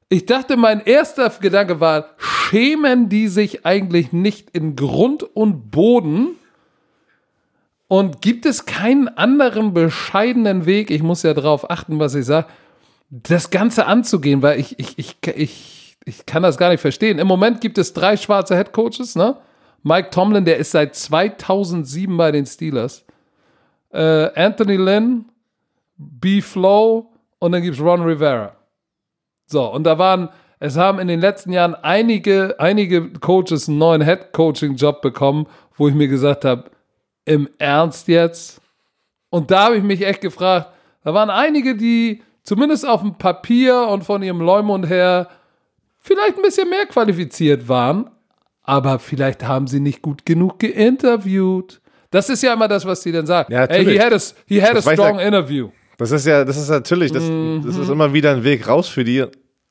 ich 0.09 0.25
dachte, 0.25 0.57
mein 0.57 0.81
erster 0.81 1.29
Gedanke 1.29 1.79
war, 1.79 2.11
schämen 2.17 3.09
die 3.09 3.27
sich 3.27 3.65
eigentlich 3.65 4.11
nicht 4.13 4.51
in 4.51 4.75
Grund 4.75 5.23
und 5.23 5.71
Boden? 5.71 6.35
Und 7.87 8.21
gibt 8.21 8.45
es 8.45 8.65
keinen 8.65 9.07
anderen 9.09 9.73
bescheidenen 9.73 10.65
Weg, 10.65 10.89
ich 10.89 11.03
muss 11.03 11.23
ja 11.23 11.33
darauf 11.33 11.69
achten, 11.69 11.99
was 11.99 12.15
ich 12.15 12.25
sage, 12.25 12.47
das 13.09 13.51
Ganze 13.51 13.85
anzugehen, 13.85 14.41
weil 14.41 14.59
ich, 14.59 14.79
ich, 14.79 14.97
ich, 14.97 15.17
ich, 15.35 15.97
ich 16.05 16.25
kann 16.25 16.43
das 16.43 16.57
gar 16.57 16.69
nicht 16.69 16.81
verstehen. 16.81 17.19
Im 17.19 17.27
Moment 17.27 17.61
gibt 17.61 17.77
es 17.77 17.93
drei 17.93 18.17
schwarze 18.17 18.55
Headcoaches, 18.55 19.15
ne? 19.15 19.37
Mike 19.83 20.09
Tomlin, 20.09 20.45
der 20.45 20.57
ist 20.57 20.71
seit 20.71 20.95
2007 20.95 22.17
bei 22.17 22.31
den 22.31 22.47
Steelers. 22.47 23.04
Äh, 23.95 24.31
Anthony 24.35 24.75
Lynn, 24.75 25.25
B. 25.97 26.41
Flow 26.41 27.13
und 27.39 27.53
dann 27.53 27.61
gibt 27.61 27.77
es 27.77 27.81
Ron 27.81 28.01
Rivera. 28.01 28.55
So, 29.45 29.71
und 29.71 29.85
da 29.85 29.97
waren, 29.97 30.29
es 30.59 30.75
haben 30.75 30.99
in 30.99 31.07
den 31.07 31.21
letzten 31.21 31.53
Jahren 31.53 31.75
einige, 31.75 32.55
einige 32.59 33.13
Coaches 33.13 33.69
einen 33.69 33.77
neuen 33.77 34.01
Head-Coaching-Job 34.01 35.01
bekommen, 35.01 35.47
wo 35.75 35.87
ich 35.87 35.95
mir 35.95 36.09
gesagt 36.09 36.43
habe, 36.43 36.71
im 37.23 37.47
Ernst 37.57 38.09
jetzt? 38.09 38.61
Und 39.29 39.49
da 39.49 39.65
habe 39.65 39.77
ich 39.77 39.83
mich 39.83 40.05
echt 40.05 40.21
gefragt, 40.21 40.71
da 41.03 41.13
waren 41.13 41.29
einige, 41.29 41.75
die 41.75 42.21
zumindest 42.43 42.85
auf 42.85 43.01
dem 43.01 43.17
Papier 43.17 43.87
und 43.87 44.03
von 44.03 44.21
ihrem 44.23 44.41
Leumund 44.41 44.89
her 44.89 45.29
vielleicht 45.99 46.35
ein 46.35 46.41
bisschen 46.41 46.69
mehr 46.69 46.85
qualifiziert 46.85 47.69
waren, 47.69 48.09
aber 48.61 48.99
vielleicht 48.99 49.47
haben 49.47 49.67
sie 49.67 49.79
nicht 49.79 50.01
gut 50.01 50.25
genug 50.25 50.59
geinterviewt. 50.59 51.81
Das 52.15 52.29
ist 52.29 52.41
ja 52.43 52.53
immer 52.53 52.67
das, 52.69 52.85
was 52.85 53.01
sie 53.03 53.11
dann 53.11 53.25
sagen. 53.25 53.51
Ja, 53.51 53.67
hey, 53.67 53.83
he 53.85 53.99
had 53.99 54.13
a, 54.13 54.17
he 54.47 54.61
had 54.61 54.71
a 54.71 54.73
Das 54.75 54.85
strong 54.85 55.19
ja- 55.19 55.27
interview. 55.27 55.69
Das 55.97 56.11
ist 56.11 56.25
ja, 56.25 56.45
das 56.45 56.55
ist 56.57 56.69
natürlich, 56.69 57.11
das, 57.11 57.23
Mhm. 57.23 57.63
das 57.65 57.75
ist 57.77 57.89
immer 57.89 58.13
wieder 58.13 58.31
ein 58.31 58.43
Weg 58.43 58.67
raus 58.67 58.87
für 58.87 59.03
die. 59.03 59.25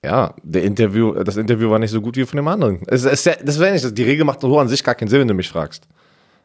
Ja, 0.05 0.35
der 0.43 0.63
Interview, 0.65 1.15
das 1.25 1.39
Interview 1.39 1.71
war 1.71 1.79
nicht 1.79 1.91
so 1.91 2.01
gut 2.03 2.17
wie 2.19 2.25
von 2.27 2.37
dem 2.37 2.47
anderen. 2.49 2.81
Es, 2.87 3.05
es, 3.07 3.23
das 3.23 3.59
wäre 3.59 3.73
nicht, 3.73 3.97
die 3.97 4.03
Regel 4.03 4.25
macht 4.27 4.43
so 4.43 4.59
an 4.59 4.69
sich 4.69 4.85
gar 4.85 4.95
keinen 4.95 5.09
Sinn, 5.09 5.21
wenn 5.21 5.29
du 5.29 5.33
mich 5.35 5.49
fragst. 5.49 5.85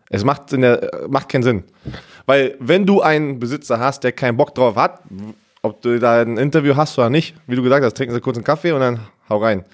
Es 0.10 0.24
macht, 0.24 0.54
in 0.54 0.62
der, 0.62 0.90
macht 1.10 1.28
keinen 1.28 1.44
Sinn. 1.44 1.64
Weil, 2.26 2.56
wenn 2.60 2.86
du 2.86 3.02
einen 3.02 3.38
Besitzer 3.40 3.78
hast, 3.80 4.04
der 4.06 4.14
keinen 4.14 4.38
Bock 4.38 4.56
drauf 4.56 4.76
hat, 4.78 5.02
ob 5.62 5.82
du 5.82 6.00
da 6.00 6.22
ein 6.22 6.38
Interview 6.38 6.76
hast 6.78 6.98
oder 6.98 7.10
nicht, 7.10 7.36
wie 7.48 7.56
du 7.58 7.62
gesagt 7.64 7.84
hast, 7.84 7.96
trinken 7.98 8.16
sie 8.16 8.22
kurz 8.22 8.38
einen 8.38 8.46
Kaffee 8.46 8.72
und 8.72 8.80
dann 8.80 9.00
hau 9.30 9.38
rein. 9.40 9.66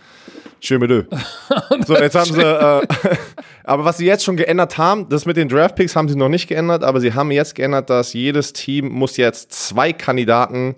Schön 0.60 0.80
mit 0.80 0.90
Ö. 0.90 1.04
So, 1.86 1.96
jetzt 1.96 2.16
haben 2.16 2.34
sie, 2.34 2.42
äh, 2.42 2.82
aber 3.65 3.86
was 3.86 3.97
sie 3.97 4.06
jetzt 4.06 4.23
schon 4.23 4.38
geändert 4.38 4.78
haben, 4.78 5.10
das 5.10 5.25
mit 5.25 5.38
den 5.38 5.49
Draftpicks 5.49 5.95
haben 5.95 6.08
sie 6.08 6.15
noch 6.15 6.30
nicht 6.30 6.47
geändert, 6.47 6.84
aber 6.84 7.01
sie 7.01 7.13
haben 7.13 7.32
jetzt 7.32 7.56
geändert, 7.56 7.89
dass 7.89 8.13
jedes 8.13 8.54
Team 8.54 8.89
muss 8.89 9.17
jetzt 9.17 9.51
zwei 9.51 9.91
Kandidaten 9.91 10.75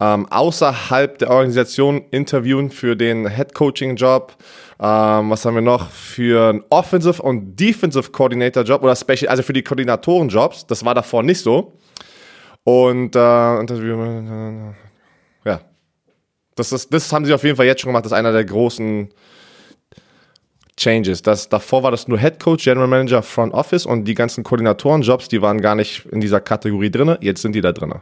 ähm, 0.00 0.26
außerhalb 0.30 1.18
der 1.18 1.30
Organisation 1.30 2.04
interviewen 2.10 2.70
für 2.70 2.96
den 2.96 3.28
Head 3.28 3.54
Coaching 3.54 3.96
Job. 3.96 4.36
Ähm, 4.78 5.30
was 5.30 5.44
haben 5.44 5.54
wir 5.54 5.62
noch? 5.62 5.90
Für 5.90 6.50
einen 6.50 6.64
Offensive 6.70 7.20
und 7.20 7.56
Defensive 7.58 8.10
Coordinator 8.12 8.62
Job 8.62 8.82
oder 8.82 8.94
Special, 8.94 9.28
also 9.28 9.42
für 9.42 9.52
die 9.52 9.62
Koordinatoren 9.62 10.28
Jobs. 10.28 10.66
Das 10.66 10.84
war 10.84 10.94
davor 10.94 11.22
nicht 11.22 11.40
so. 11.40 11.72
Und 12.62 13.16
äh, 13.16 13.20
ja. 15.44 15.60
Das, 16.54 16.72
ist, 16.72 16.92
das 16.92 17.12
haben 17.12 17.24
sie 17.24 17.32
auf 17.32 17.42
jeden 17.42 17.56
Fall 17.56 17.66
jetzt 17.66 17.80
schon 17.80 17.88
gemacht. 17.88 18.04
Das 18.04 18.12
ist 18.12 18.18
einer 18.18 18.32
der 18.32 18.44
großen 18.44 19.08
Changes. 20.78 21.22
Das, 21.22 21.48
davor 21.48 21.82
war 21.82 21.90
das 21.90 22.08
nur 22.08 22.18
Head 22.18 22.40
Coach, 22.40 22.64
General 22.64 22.88
Manager, 22.88 23.22
Front 23.22 23.52
Office 23.52 23.84
und 23.84 24.04
die 24.04 24.14
ganzen 24.14 24.44
Koordinatorenjobs, 24.44 25.28
die 25.28 25.42
waren 25.42 25.60
gar 25.60 25.74
nicht 25.74 26.06
in 26.06 26.20
dieser 26.20 26.40
Kategorie 26.40 26.90
drin. 26.90 27.16
Jetzt 27.20 27.42
sind 27.42 27.54
die 27.54 27.60
da 27.60 27.72
drin. 27.72 27.94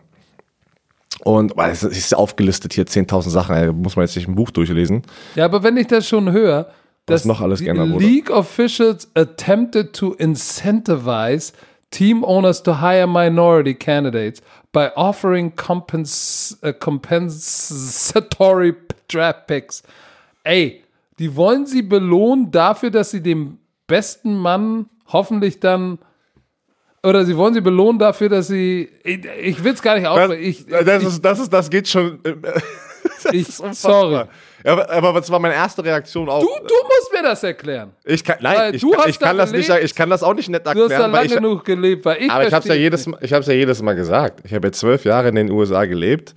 Und 1.25 1.55
es 1.59 1.83
ist 1.83 2.15
aufgelistet 2.15 2.75
hier 2.75 2.85
10.000 2.85 3.31
Sachen, 3.31 3.57
ey, 3.57 3.73
muss 3.73 3.97
man 3.97 4.05
jetzt 4.05 4.15
nicht 4.15 4.29
ein 4.29 4.35
Buch 4.35 4.51
durchlesen. 4.51 5.03
Ja, 5.35 5.47
aber 5.47 5.63
wenn 5.63 5.77
ich 5.77 5.89
das 5.89 6.07
schon 6.07 6.31
höre, 6.31 6.71
dass 7.07 7.25
noch 7.25 7.41
alles 7.41 7.61
die 7.61 7.65
geändert 7.65 7.91
wurde. 7.91 8.05
League 8.05 8.31
officials 8.31 9.09
attempted 9.15 9.93
to 9.93 10.15
incentivize 10.15 11.53
team 11.91 12.25
owners 12.25 12.63
to 12.63 12.81
hire 12.81 13.07
minority 13.07 13.75
candidates 13.75 14.43
by 14.73 14.89
offering 14.97 15.55
compens 15.55 16.59
äh, 16.63 16.73
compensatory 16.73 18.75
draft 19.09 19.47
picks. 19.47 19.83
Ey, 20.45 20.83
die 21.19 21.35
wollen 21.37 21.67
sie 21.67 21.83
belohnen 21.83 22.51
dafür, 22.51 22.91
dass 22.91 23.11
sie 23.11 23.23
dem 23.23 23.59
besten 23.87 24.37
Mann 24.37 24.87
hoffentlich 25.13 25.61
dann 25.61 25.99
oder 27.03 27.25
sie 27.25 27.37
wollen 27.37 27.55
sie 27.55 27.61
belohnen 27.61 27.99
dafür, 27.99 28.29
dass 28.29 28.49
sie 28.49 28.89
ich, 29.05 29.25
ich 29.25 29.63
will 29.65 29.75
es 29.75 29.83
gar 29.83 29.97
nicht 29.97 30.07
aussprechen. 30.07 30.43
Ich, 30.43 30.67
das, 30.67 31.03
ist, 31.05 31.25
das, 31.25 31.39
ist, 31.39 31.53
das 31.53 31.71
geht 31.71 31.87
schon. 31.89 32.19
äh, 32.25 32.35
das 33.23 33.33
ich, 33.33 33.47
sorry. 33.47 34.25
Aber, 34.65 34.91
aber 34.91 35.13
das 35.13 35.31
war 35.31 35.39
meine 35.39 35.55
erste 35.55 35.85
Reaktion 35.85 36.29
auch. 36.29 36.41
Du, 36.41 36.47
du 36.49 36.75
musst 36.75 37.13
mir 37.13 37.23
das 37.23 37.45
erklären. 37.45 37.93
ich 38.05 38.25
kann, 38.25 38.39
Weil 38.41 38.57
nein, 38.57 38.75
ich, 38.75 38.81
du 38.81 38.91
kann- 38.91 39.01
hast 39.03 39.09
ich 39.11 39.19
kann 39.21 39.37
da 39.37 39.45
das 39.45 39.53
nicht, 39.53 39.69
gelebt. 39.69 39.85
ich 39.85 39.95
kann 39.95 40.11
das 40.11 40.23
auch 40.25 40.35
nicht 40.35 40.49
nett 40.49 40.67
Du 40.67 40.71
hast 40.71 40.77
da 40.77 40.83
erklären, 40.83 41.13
weil 41.13 41.19
lange 41.21 41.27
ich, 41.29 41.35
genug 41.35 41.65
gelebt, 41.65 42.05
weil 42.05 42.23
ich 42.23 42.31
Aber 42.31 42.45
ich 42.47 42.53
habe 42.53 42.63
es 42.65 42.69
ja 42.69 42.75
jedes, 42.75 43.07
nicht. 43.07 43.15
Mal- 43.15 43.25
ich 43.25 43.33
hab's 43.33 43.47
ja 43.47 43.53
jedes 43.55 43.81
Mal 43.83 43.95
gesagt. 43.95 44.41
Ich 44.45 44.53
habe 44.53 44.67
ja 44.67 44.73
zwölf 44.73 45.05
Jahre 45.05 45.29
in 45.29 45.37
den 45.37 45.51
USA 45.53 45.85
gelebt 45.85 46.35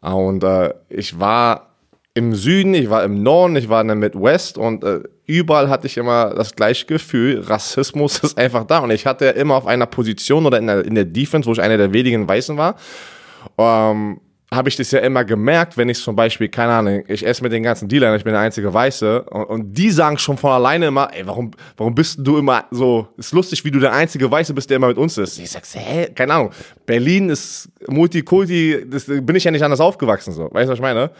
und 0.00 0.44
äh, 0.44 0.72
ich 0.88 1.18
war 1.18 1.71
im 2.14 2.34
Süden, 2.34 2.74
ich 2.74 2.90
war 2.90 3.04
im 3.04 3.22
Norden, 3.22 3.56
ich 3.56 3.68
war 3.68 3.80
in 3.80 3.86
der 3.86 3.96
Midwest 3.96 4.58
und 4.58 4.84
äh, 4.84 5.00
überall 5.26 5.70
hatte 5.70 5.86
ich 5.86 5.96
immer 5.96 6.34
das 6.34 6.54
gleiche 6.54 6.86
Gefühl, 6.86 7.40
Rassismus 7.40 8.18
ist 8.22 8.36
einfach 8.36 8.64
da 8.64 8.80
und 8.80 8.90
ich 8.90 9.06
hatte 9.06 9.26
immer 9.26 9.54
auf 9.54 9.66
einer 9.66 9.86
Position 9.86 10.44
oder 10.44 10.58
in 10.58 10.66
der, 10.66 10.84
in 10.84 10.94
der 10.94 11.06
Defense, 11.06 11.48
wo 11.48 11.52
ich 11.52 11.60
einer 11.60 11.78
der 11.78 11.92
wenigen 11.92 12.28
Weißen 12.28 12.56
war, 12.56 12.76
ähm, 13.56 14.20
habe 14.52 14.68
ich 14.68 14.76
das 14.76 14.90
ja 14.90 14.98
immer 14.98 15.24
gemerkt, 15.24 15.78
wenn 15.78 15.88
ich 15.88 15.98
zum 15.98 16.14
Beispiel, 16.14 16.48
keine 16.48 16.74
Ahnung, 16.74 17.04
ich 17.08 17.26
esse 17.26 17.42
mit 17.42 17.52
den 17.52 17.62
ganzen 17.62 17.88
Dealern, 17.88 18.14
ich 18.14 18.24
bin 18.24 18.34
der 18.34 18.42
einzige 18.42 18.72
Weiße 18.72 19.22
und, 19.22 19.44
und 19.44 19.72
die 19.72 19.90
sagen 19.90 20.18
schon 20.18 20.36
von 20.36 20.50
alleine 20.50 20.88
immer, 20.88 21.08
ey, 21.14 21.26
warum, 21.26 21.52
warum 21.78 21.94
bist 21.94 22.18
du 22.20 22.36
immer 22.36 22.66
so, 22.70 23.08
ist 23.16 23.32
lustig, 23.32 23.64
wie 23.64 23.70
du 23.70 23.80
der 23.80 23.94
einzige 23.94 24.30
Weiße 24.30 24.52
bist, 24.52 24.68
der 24.68 24.76
immer 24.76 24.88
mit 24.88 24.98
uns 24.98 25.16
ist. 25.16 25.38
Ich 25.38 25.50
sag, 25.50 25.62
hä, 25.72 26.08
keine 26.14 26.34
Ahnung, 26.34 26.50
Berlin 26.84 27.30
ist 27.30 27.70
Multikulti, 27.88 28.84
das 28.86 29.06
bin 29.06 29.34
ich 29.34 29.44
ja 29.44 29.50
nicht 29.50 29.62
anders 29.62 29.80
aufgewachsen, 29.80 30.32
so, 30.32 30.50
weißt 30.52 30.68
du, 30.68 30.72
was 30.72 30.78
ich 30.78 30.82
meine? 30.82 31.10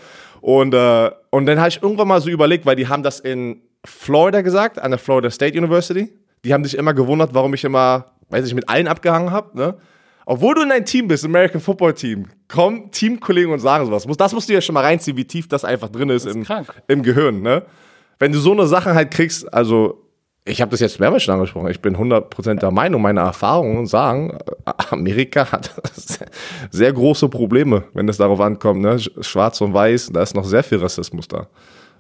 Und, 0.43 0.75
äh, 0.75 1.11
und 1.31 1.47
dann 1.47 1.59
habe 1.59 1.69
ich 1.71 1.81
irgendwann 1.83 2.09
mal 2.09 2.21
so 2.21 2.29
überlegt, 2.29 2.67
weil 2.67 2.77
die 2.77 2.89
haben 2.89 3.03
das 3.03 3.21
in 3.21 3.63
Florida 3.85 4.43
gesagt, 4.43 4.79
an 4.79 4.91
der 4.91 4.99
Florida 4.99 5.31
State 5.31 5.57
University, 5.57 6.13
die 6.45 6.53
haben 6.53 6.65
sich 6.65 6.77
immer 6.77 6.93
gewundert, 6.95 7.33
warum 7.33 7.55
ich 7.55 7.63
immer, 7.65 8.07
weiß 8.29 8.45
ich, 8.47 8.55
mit 8.55 8.69
allen 8.69 8.89
abgehangen 8.89 9.31
habe, 9.31 9.57
ne? 9.57 9.77
Obwohl 10.27 10.55
du 10.55 10.63
in 10.63 10.71
ein 10.71 10.85
Team 10.85 11.09
bist, 11.09 11.25
American 11.25 11.61
Football 11.61 11.95
Team, 11.95 12.27
kommen 12.49 12.91
Teamkollegen 12.93 13.53
und 13.53 13.59
sagen 13.59 13.87
sowas. 13.87 14.07
Muss- 14.07 14.17
Das 14.17 14.33
musst 14.33 14.49
du 14.49 14.53
ja 14.53 14.61
schon 14.61 14.75
mal 14.75 14.83
reinziehen, 14.83 15.17
wie 15.17 15.25
tief 15.25 15.49
das 15.49 15.65
einfach 15.65 15.89
drin 15.89 16.11
ist, 16.11 16.27
im, 16.27 16.45
krank. 16.45 16.69
im 16.87 17.03
Gehirn, 17.03 17.41
ne? 17.43 17.63
Wenn 18.21 18.31
du 18.33 18.39
so 18.39 18.53
eine 18.53 18.67
Sache 18.69 18.95
halt 18.95 19.11
kriegst, 19.11 19.53
also 19.53 20.02
ich 20.45 20.61
habe 20.61 20.73
das 20.73 20.81
jetzt 20.81 20.99
mehrmals 20.99 21.23
schon 21.23 21.35
angesprochen. 21.35 21.71
Ich 21.71 21.81
bin 21.81 21.97
100% 21.97 22.55
der 22.55 22.71
Meinung, 22.73 23.01
meine 23.01 23.21
Erfahrungen 23.21 23.87
sagen, 23.87 24.39
Amerika 24.91 25.53
hat 25.53 25.71
sehr 26.71 26.93
große 26.93 27.29
Probleme, 27.29 27.85
wenn 27.95 28.09
es 28.09 28.17
darauf 28.17 28.41
ankommt. 28.41 28.81
Ne? 28.81 28.99
Schwarz 28.99 29.61
und 29.61 29.73
Weiß, 29.73 30.11
da 30.13 30.23
ist 30.23 30.35
noch 30.35 30.45
sehr 30.45 30.65
viel 30.65 30.79
Rassismus 30.79 31.29
da. 31.29 31.47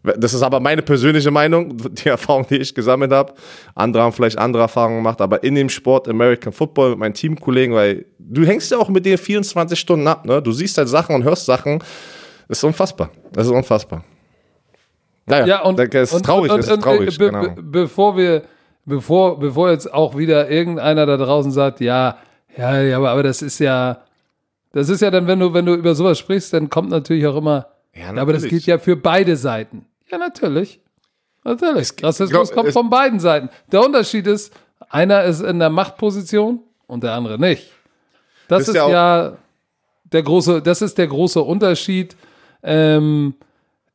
Das 0.03 0.35
ist 0.35 0.43
aber 0.43 0.59
meine 0.59 0.83
persönliche 0.83 1.31
Meinung, 1.31 1.77
die 1.93 2.09
Erfahrung, 2.09 2.45
die 2.49 2.57
ich 2.57 2.75
gesammelt 2.75 3.13
habe. 3.13 3.35
Andere 3.77 4.03
haben 4.03 4.13
vielleicht 4.13 4.39
andere 4.39 4.65
Erfahrungen 4.65 4.99
gemacht, 4.99 5.21
aber 5.21 5.45
in 5.45 5.55
dem 5.55 5.69
Sport 5.69 6.09
American 6.09 6.53
Football 6.53 6.91
mit 6.91 6.99
meinen 6.99 7.15
Teamkollegen, 7.15 7.77
weil 7.77 8.07
du 8.19 8.45
hängst 8.45 8.73
ja 8.73 8.79
auch 8.79 8.89
mit 8.89 9.07
denen 9.07 9.19
24 9.19 9.79
Stunden 9.79 10.09
ab, 10.09 10.27
ne? 10.27 10.43
Du 10.43 10.51
siehst 10.51 10.77
halt 10.77 10.89
Sachen 10.89 11.15
und 11.15 11.23
hörst 11.23 11.47
Sachen. 11.47 11.79
Das 12.49 12.59
ist 12.59 12.65
unfassbar. 12.65 13.11
Das 13.33 13.47
ist 13.47 13.53
unfassbar. 13.53 14.03
Naja, 15.33 15.47
ja, 15.47 15.63
und, 15.63 15.79
es 15.79 16.13
ist 16.13 16.25
traurig, 16.25 16.51
und, 16.51 16.57
und, 16.57 16.61
es 16.61 16.69
ist 16.69 16.83
traurig. 16.83 17.19
Be, 17.19 17.31
be, 17.31 17.63
bevor 17.63 18.17
wir, 18.17 18.43
bevor, 18.85 19.39
bevor 19.39 19.71
jetzt 19.71 19.93
auch 19.93 20.17
wieder 20.17 20.51
irgendeiner 20.51 21.07
da 21.07 21.17
draußen 21.17 21.51
sagt, 21.51 21.81
ja, 21.81 22.19
ja, 22.57 22.81
ja, 22.81 22.97
aber, 22.97 23.11
aber 23.11 23.23
das 23.23 23.43
ist 23.43 23.59
ja, 23.59 24.03
das 24.73 24.89
ist 24.89 25.01
ja 25.01 25.11
dann, 25.11 25.27
wenn 25.27 25.41
du, 25.41 25.53
wenn 25.53 25.67
du 25.67 25.75
über 25.75 25.95
sowas 25.95 26.19
sprichst, 26.19 26.53
dann 26.53 26.69
kommt 26.69 26.91
natürlich 26.91 27.27
auch 27.27 27.37
immer, 27.37 27.67
ja, 27.95 28.03
natürlich. 28.03 28.21
aber 28.21 28.33
das 28.35 28.45
gilt 28.45 28.67
ja 28.67 28.79
für 28.79 28.97
beide 28.97 29.37
Seiten. 29.37 29.87
Ja, 30.11 30.19
natürlich. 30.19 30.81
Natürlich. 31.45 31.93
Rassismus 32.03 32.51
glaub, 32.51 32.65
kommt 32.65 32.73
von 32.73 32.89
beiden 32.89 33.19
Seiten. 33.19 33.49
Der 33.71 33.85
Unterschied 33.85 34.27
ist, 34.27 34.53
einer 34.89 35.25
ist 35.25 35.41
in 35.41 35.59
der 35.59 35.71
Machtposition 35.71 36.61
und 36.87 37.03
der 37.03 37.13
andere 37.13 37.39
nicht. 37.39 37.71
Das 38.49 38.69
ist 38.69 38.75
ja, 38.75 38.89
ja 38.89 39.37
der 40.05 40.23
große, 40.23 40.63
das 40.63 40.83
ist 40.83 40.99
der 40.99 41.07
große 41.07 41.41
Unterschied. 41.41 42.17
Ähm, 42.63 43.35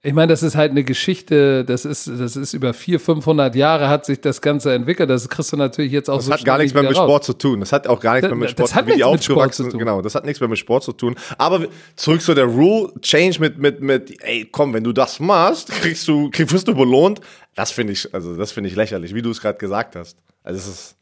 ich 0.07 0.13
meine, 0.13 0.31
das 0.31 0.41
ist 0.41 0.55
halt 0.55 0.71
eine 0.71 0.85
Geschichte, 0.85 1.65
das 1.65 1.83
ist, 1.83 2.07
das 2.07 2.37
ist 2.37 2.53
über 2.53 2.73
400, 2.73 3.05
500 3.05 3.55
Jahre 3.55 3.89
hat 3.89 4.05
sich 4.05 4.21
das 4.21 4.41
Ganze 4.41 4.73
entwickelt. 4.73 5.09
Das 5.09 5.27
kriegst 5.27 5.51
du 5.51 5.57
natürlich 5.57 5.91
jetzt 5.91 6.09
auch 6.09 6.15
das 6.15 6.27
so 6.27 6.31
hat 6.31 6.45
gar 6.45 6.57
nichts 6.59 6.73
mehr 6.73 6.83
mit 6.83 6.95
Sport 6.95 7.25
zu 7.25 7.33
tun. 7.33 7.59
Das 7.59 7.73
hat 7.73 7.87
auch 7.87 7.99
gar 7.99 8.13
nichts 8.13 8.29
mehr 8.29 8.37
mit 8.37 8.51
Sport, 8.51 8.69
das 8.69 8.73
hat 8.73 8.85
wie 8.87 8.91
nichts 8.91 9.05
mit 9.05 9.23
Sport 9.25 9.53
zu 9.53 9.63
tun. 9.69 9.79
Genau, 9.79 10.01
das 10.01 10.15
hat 10.15 10.23
nichts 10.23 10.39
mehr 10.39 10.47
mit 10.47 10.59
Sport 10.59 10.85
zu 10.85 10.93
tun. 10.93 11.15
Aber 11.37 11.65
zurück 11.97 12.21
zu 12.21 12.33
der 12.33 12.45
Rule 12.45 12.93
Change 13.01 13.41
mit, 13.41 13.57
mit, 13.57 13.81
mit, 13.81 14.23
ey, 14.23 14.47
komm, 14.49 14.73
wenn 14.73 14.85
du 14.85 14.93
das 14.93 15.19
machst, 15.19 15.67
kriegst 15.71 16.07
du, 16.07 16.29
kriegst, 16.29 16.53
wirst 16.53 16.69
du 16.69 16.73
belohnt. 16.73 17.19
Das 17.55 17.71
finde 17.71 17.91
ich, 17.91 18.13
also, 18.13 18.37
das 18.37 18.53
finde 18.53 18.69
ich 18.69 18.77
lächerlich, 18.77 19.13
wie 19.13 19.21
du 19.21 19.31
es 19.31 19.41
gerade 19.41 19.57
gesagt 19.57 19.97
hast. 19.97 20.17
Also, 20.41 20.57
es 20.57 20.67
ist, 20.67 20.95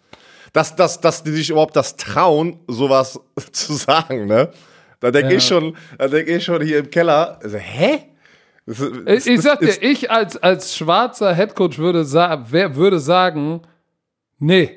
dass, 0.52 0.76
dass, 0.76 1.00
dass 1.00 1.22
die 1.22 1.30
sich 1.30 1.52
überhaupt 1.52 1.76
das 1.76 1.96
trauen, 1.96 2.58
sowas 2.68 3.20
zu 3.52 3.74
sagen, 3.74 4.26
ne? 4.26 4.50
Da 5.00 5.12
denke 5.12 5.34
ja. 5.34 5.38
ich 5.38 5.46
schon, 5.46 5.78
da 6.00 6.08
denke 6.08 6.38
ich 6.38 6.44
schon 6.44 6.63
hier 6.63 6.80
im 6.80 6.89
Keller, 6.89 7.38
also, 7.44 7.60
hä? 7.60 8.14
Das, 8.65 8.84
das, 9.06 9.28
ich 9.28 9.41
sag 9.41 9.60
dir, 9.60 9.75
ich 9.82 10.10
als, 10.10 10.38
als 10.38 10.75
schwarzer 10.75 11.34
Headcoach 11.34 11.78
würde, 11.78 12.04
sa 12.04 12.45
würde 12.49 12.99
sagen, 12.99 13.62
nee, 14.39 14.71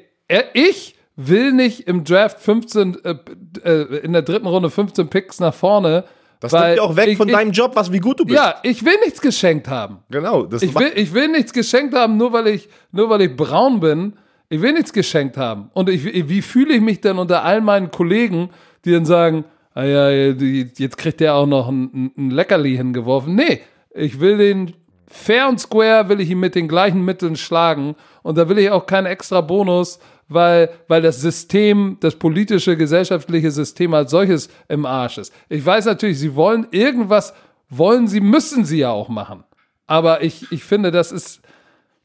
ich 0.53 0.95
will 1.17 1.53
nicht 1.53 1.89
im 1.89 2.05
Draft 2.05 2.41
15, 2.41 2.99
äh, 3.05 3.17
äh, 3.65 3.99
in 3.99 4.13
der 4.13 4.23
dritten 4.23 4.47
Runde 4.47 4.71
15 4.71 5.09
Picks 5.09 5.41
nach 5.41 5.55
vorne. 5.55 6.05
Das 6.41 6.53
nimmt 6.53 6.77
ja 6.77 6.83
auch 6.83 6.95
weg 6.95 7.09
ich, 7.09 7.17
von 7.17 7.29
ich, 7.29 7.35
deinem 7.35 7.51
Job, 7.51 7.73
was 7.75 7.91
wie 7.93 7.99
gut 7.99 8.21
du 8.21 8.25
bist. 8.25 8.39
Ja, 8.39 8.57
ich 8.63 8.85
will 8.85 8.95
nichts 9.05 9.21
geschenkt 9.21 9.67
haben. 9.67 9.99
Genau. 10.11 10.47
ich, 10.53 10.75
will, 10.75 10.93
ich 10.95 11.13
will 11.13 11.29
nichts 11.29 11.53
geschenkt 11.53 11.95
haben, 11.95 12.17
nur 12.17 12.33
weil 12.33 12.47
ich, 12.47 12.69
nur 12.93 13.11
weil 13.11 13.23
ich 13.23 13.37
braun 13.37 13.81
bin. 13.81 14.13
Ich 14.49 14.63
will 14.63 14.73
nichts 14.73 14.93
geschenkt 14.93 15.37
haben. 15.37 15.71
Und 15.75 15.91
ich, 15.91 16.05
wie 16.05 16.41
fühle 16.43 16.75
ich 16.75 16.81
mich 16.81 17.01
denn 17.01 17.19
unter 17.19 17.45
all 17.45 17.61
meinen 17.61 17.91
Kollegen, 17.91 18.51
die 18.85 18.93
dann 18.93 19.05
sagen, 19.05 19.45
ah 19.75 19.85
ja, 19.85 20.11
jetzt 20.11 20.97
kriegt 20.97 21.21
der 21.21 21.35
auch 21.35 21.47
noch 21.47 21.69
ein, 21.69 22.13
ein 22.17 22.31
Leckerli 22.31 22.77
hingeworfen. 22.77 23.35
Nee, 23.35 23.61
ich 23.99 24.21
will 24.21 24.39
den 24.39 24.75
fair 25.07 25.49
und 25.49 25.59
square, 25.59 26.09
will 26.09 26.21
ich 26.21 26.31
ihn 26.31 26.41
mit 26.41 26.55
den 26.55 26.69
gleichen 26.69 27.05
Mitteln 27.05 27.37
schlagen. 27.37 27.97
Und 28.23 28.39
da 28.39 28.49
will 28.49 28.59
ich 28.59 28.71
auch 28.71 28.87
keinen 28.87 29.07
extra 29.07 29.41
Bonus, 29.41 29.99
weil, 30.29 30.71
weil 30.87 31.03
das 31.03 31.21
System, 31.21 31.97
das 32.01 32.17
politische, 32.17 32.77
gesellschaftliche 32.77 33.51
System 33.51 33.95
als 33.95 34.11
solches 34.11 34.49
im 34.69 34.85
Arsch 34.85 35.19
ist. 35.19 35.33
Ich 35.49 35.65
weiß 35.65 35.87
natürlich, 35.87 36.19
sie 36.19 36.35
wollen 36.35 36.67
irgendwas, 36.71 37.33
wollen 37.71 38.07
sie, 38.07 38.21
müssen 38.21 38.65
sie 38.65 38.79
ja 38.79 38.91
auch 38.91 39.09
machen. 39.09 39.45
Aber 39.87 40.23
ich, 40.23 40.53
ich 40.53 40.65
finde, 40.65 40.91
das 40.91 41.13
ist, 41.13 41.41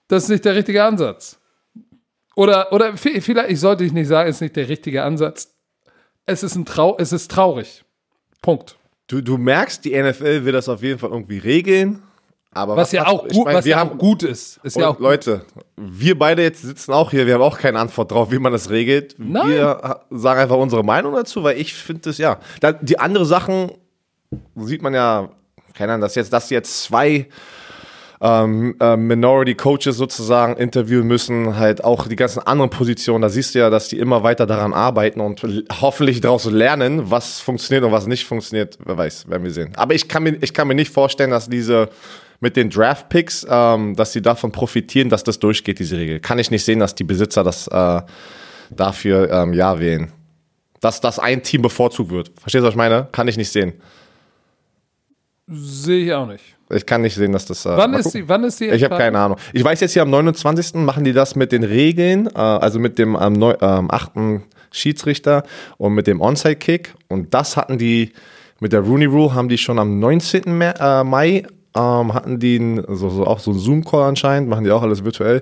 das 0.08 0.24
ist 0.24 0.30
nicht 0.30 0.46
der 0.46 0.56
richtige 0.56 0.84
Ansatz. 0.84 1.40
Oder, 2.36 2.72
oder 2.72 2.96
vielleicht, 2.98 3.52
ich 3.52 3.60
sollte 3.60 3.84
nicht 3.84 4.08
sagen, 4.08 4.30
es 4.30 4.38
ist 4.38 4.42
nicht 4.42 4.56
der 4.56 4.70
richtige 4.70 5.04
Ansatz. 5.04 5.54
Es 6.26 6.42
ist, 6.42 6.56
ein 6.56 6.66
Trau 6.66 6.96
es 6.98 7.12
ist 7.12 7.30
traurig. 7.30 7.84
Punkt. 8.42 8.78
Du, 9.08 9.22
du 9.22 9.38
merkst, 9.38 9.84
die 9.86 10.02
NFL 10.02 10.46
will 10.46 10.54
das 10.54 10.70
auf 10.70 10.82
jeden 10.82 11.00
Fall 11.00 11.12
irgendwie 11.12 11.38
regeln. 11.38 12.02
Aber 12.56 12.76
was, 12.76 12.88
was 12.88 12.92
ja 12.92 13.08
auch, 13.08 13.28
gut, 13.28 13.46
mein, 13.46 13.56
was 13.56 13.66
ja 13.66 13.78
haben, 13.78 13.92
auch 13.92 13.98
gut 13.98 14.24
ist. 14.24 14.60
ist 14.64 14.78
ja 14.78 14.88
auch 14.88 15.00
Leute, 15.00 15.44
wir 15.76 16.18
beide 16.18 16.44
jetzt 16.44 16.62
sitzen 16.62 16.94
auch 16.94 17.10
hier, 17.10 17.26
wir 17.26 17.34
haben 17.34 17.42
auch 17.42 17.58
keine 17.58 17.80
Antwort 17.80 18.12
drauf, 18.12 18.32
wie 18.32 18.38
man 18.38 18.52
das 18.52 18.70
regelt. 18.70 19.16
Nein. 19.18 19.50
Wir 19.50 20.02
sagen 20.12 20.40
einfach 20.40 20.58
unsere 20.58 20.84
Meinung 20.84 21.16
dazu, 21.16 21.44
weil 21.44 21.58
ich 21.60 21.74
finde 21.74 22.04
das 22.04 22.20
ja. 22.20 22.40
Die 22.82 23.00
andere 23.00 23.26
Sachen 23.26 23.72
sieht 24.56 24.84
man 24.84 24.94
ja, 24.94 25.30
keine 25.74 25.94
Ahnung, 25.94 26.02
dass 26.02 26.14
jetzt, 26.14 26.32
dass 26.32 26.52
jetzt 26.52 26.84
zwei 26.84 27.28
ähm, 28.24 28.76
äh, 28.80 28.96
Minority 28.96 29.54
Coaches 29.54 29.98
sozusagen 29.98 30.56
interviewen 30.56 31.06
müssen, 31.06 31.58
halt 31.58 31.84
auch 31.84 32.08
die 32.08 32.16
ganzen 32.16 32.40
anderen 32.40 32.70
Positionen. 32.70 33.22
Da 33.22 33.28
siehst 33.28 33.54
du 33.54 33.60
ja, 33.60 33.70
dass 33.70 33.90
die 33.90 34.00
immer 34.00 34.24
weiter 34.24 34.46
daran 34.46 34.74
arbeiten 34.74 35.20
und 35.20 35.44
hoffentlich 35.82 36.22
daraus 36.22 36.46
lernen, 36.46 37.12
was 37.12 37.42
funktioniert 37.42 37.84
und 37.84 37.92
was 37.92 38.08
nicht 38.08 38.26
funktioniert. 38.26 38.78
Wer 38.86 38.98
weiß, 38.98 39.30
werden 39.30 39.44
wir 39.44 39.52
sehen. 39.52 39.74
Aber 39.76 39.94
ich 39.94 40.08
kann 40.08 40.24
mir, 40.24 40.38
ich 40.40 40.54
kann 40.54 40.70
mir 40.70 40.76
nicht 40.76 40.94
vorstellen, 40.94 41.32
dass 41.32 41.50
diese 41.50 41.90
mit 42.40 42.56
den 42.56 42.70
Draft 42.70 43.10
Picks, 43.10 43.46
ähm, 43.50 43.96
dass 43.96 44.14
sie 44.14 44.22
davon 44.22 44.54
profitieren, 44.54 45.10
dass 45.10 45.26
das 45.26 45.40
durchgeht, 45.40 45.80
diese 45.80 45.98
Regel. 45.98 46.22
Kann 46.22 46.40
ich 46.40 46.50
nicht 46.50 46.64
sehen, 46.64 46.80
dass 46.80 46.96
die 46.96 47.04
Besitzer 47.04 47.44
das 47.44 47.68
äh, 47.68 48.02
dafür 48.70 49.30
ähm, 49.32 49.52
ja 49.52 49.80
wählen. 49.80 50.14
Dass 50.80 51.02
das 51.02 51.20
ein 51.20 51.44
Team 51.44 51.62
bevorzugt 51.62 52.12
wird. 52.12 52.32
Verstehst 52.40 52.62
du, 52.62 52.68
was 52.68 52.74
ich 52.74 52.78
meine? 52.78 53.10
Kann 53.12 53.28
ich 53.28 53.36
nicht 53.36 53.52
sehen. 53.52 53.74
Sehe 55.48 56.06
ich 56.06 56.14
auch 56.14 56.28
nicht. 56.28 56.44
Ich 56.70 56.86
kann 56.86 57.02
nicht 57.02 57.16
sehen, 57.16 57.34
dass 57.34 57.46
das. 57.46 57.66
Äh, 57.66 57.76
wann, 57.76 57.94
ist 57.94 58.14
die, 58.14 58.28
wann 58.28 58.44
ist 58.44 58.60
die 58.60 58.70
Ich 58.70 58.84
habe 58.84 58.98
keine 58.98 59.20
Ahnung. 59.20 59.38
Ich 59.52 59.64
weiß 59.64 59.80
jetzt 59.82 59.94
hier 59.94 60.02
am 60.02 60.10
29. 60.10 60.76
machen 60.76 61.04
die 61.04 61.14
das 61.14 61.36
mit 61.36 61.52
den 61.52 61.64
Regeln, 61.64 62.28
äh, 62.28 62.40
also 62.40 62.80
mit 62.80 62.98
dem 62.98 63.16
am 63.16 63.42
ähm, 63.42 63.56
ähm, 63.62 63.92
8. 63.92 64.12
Schiedsrichter 64.72 65.44
und 65.78 65.94
mit 65.94 66.08
dem 66.08 66.22
Onside-Kick. 66.22 66.96
Und 67.10 67.34
das 67.34 67.58
hatten 67.58 67.78
die 67.78 68.14
mit 68.60 68.72
der 68.72 68.80
Rooney 68.80 69.06
Rule 69.06 69.34
haben 69.34 69.50
die 69.50 69.58
schon 69.58 69.78
am 69.78 70.00
19. 70.00 70.58
Mai, 70.58 70.74
äh, 70.80 71.04
Mai 71.04 71.44
ähm, 71.76 72.14
hatten 72.14 72.40
die 72.40 72.58
ein, 72.58 72.84
so, 72.88 73.10
so 73.10 73.26
auch 73.26 73.40
so 73.40 73.52
einen 73.52 73.60
Zoom-Call 73.60 74.04
anscheinend, 74.04 74.48
machen 74.50 74.64
die 74.64 74.72
auch 74.72 74.82
alles 74.82 75.04
virtuell. 75.04 75.42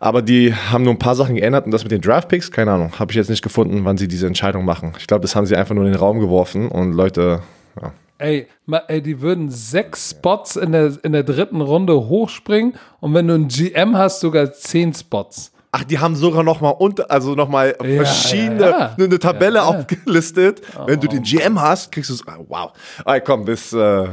Aber 0.00 0.20
die 0.20 0.52
haben 0.54 0.82
nur 0.82 0.94
ein 0.94 0.98
paar 0.98 1.14
Sachen 1.14 1.36
geändert 1.36 1.66
und 1.66 1.70
das 1.70 1.84
mit 1.84 1.92
den 1.92 2.00
Draft-Picks, 2.00 2.50
keine 2.50 2.72
Ahnung, 2.72 2.92
habe 2.98 3.12
ich 3.12 3.16
jetzt 3.16 3.30
nicht 3.30 3.42
gefunden, 3.42 3.84
wann 3.84 3.98
sie 3.98 4.08
diese 4.08 4.26
Entscheidung 4.26 4.64
machen. 4.64 4.94
Ich 4.98 5.06
glaube, 5.06 5.22
das 5.22 5.36
haben 5.36 5.46
sie 5.46 5.54
einfach 5.54 5.74
nur 5.74 5.84
in 5.84 5.92
den 5.92 6.00
Raum 6.00 6.18
geworfen 6.18 6.68
und 6.68 6.92
Leute, 6.92 7.42
ja, 7.80 7.92
Ey, 8.20 8.46
ey, 8.88 9.00
die 9.00 9.22
würden 9.22 9.50
sechs 9.50 10.10
Spots 10.10 10.56
in 10.56 10.72
der, 10.72 10.92
in 11.02 11.12
der 11.12 11.22
dritten 11.22 11.62
Runde 11.62 11.94
hochspringen 11.94 12.74
und 13.00 13.14
wenn 13.14 13.26
du 13.26 13.34
einen 13.34 13.48
GM 13.48 13.96
hast, 13.96 14.20
sogar 14.20 14.52
zehn 14.52 14.92
Spots. 14.92 15.52
Ach, 15.72 15.84
die 15.84 15.98
haben 15.98 16.16
sogar 16.16 16.42
noch 16.42 16.60
mal 16.60 16.70
unter, 16.70 17.10
also 17.10 17.34
noch 17.34 17.48
mal 17.48 17.74
ja, 17.80 18.04
verschiedene, 18.04 18.60
ja, 18.60 18.78
ja. 18.78 18.94
eine 18.98 19.18
Tabelle 19.18 19.62
aufgelistet. 19.62 20.60
Wenn 20.84 20.98
oh. 20.98 21.02
du 21.02 21.08
den 21.08 21.22
GM 21.22 21.60
hast, 21.60 21.92
kriegst 21.92 22.10
du 22.10 22.14
es. 22.14 22.22
Wow. 22.48 22.72
Ey, 23.06 23.20
komm, 23.20 23.44
bis. 23.44 23.72
Äh, 23.72 24.08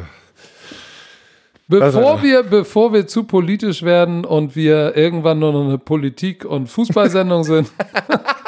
Bevor 1.69 2.23
wir, 2.23 2.43
bevor 2.43 2.93
wir 2.93 3.07
zu 3.07 3.25
politisch 3.25 3.83
werden 3.83 4.23
und 4.23 4.55
wir 4.55 4.95
irgendwann 4.95 5.39
nur 5.39 5.51
noch 5.51 5.65
eine 5.65 5.77
Politik- 5.77 6.45
und 6.45 6.67
Fußballsendung 6.67 7.43
sind, 7.43 7.69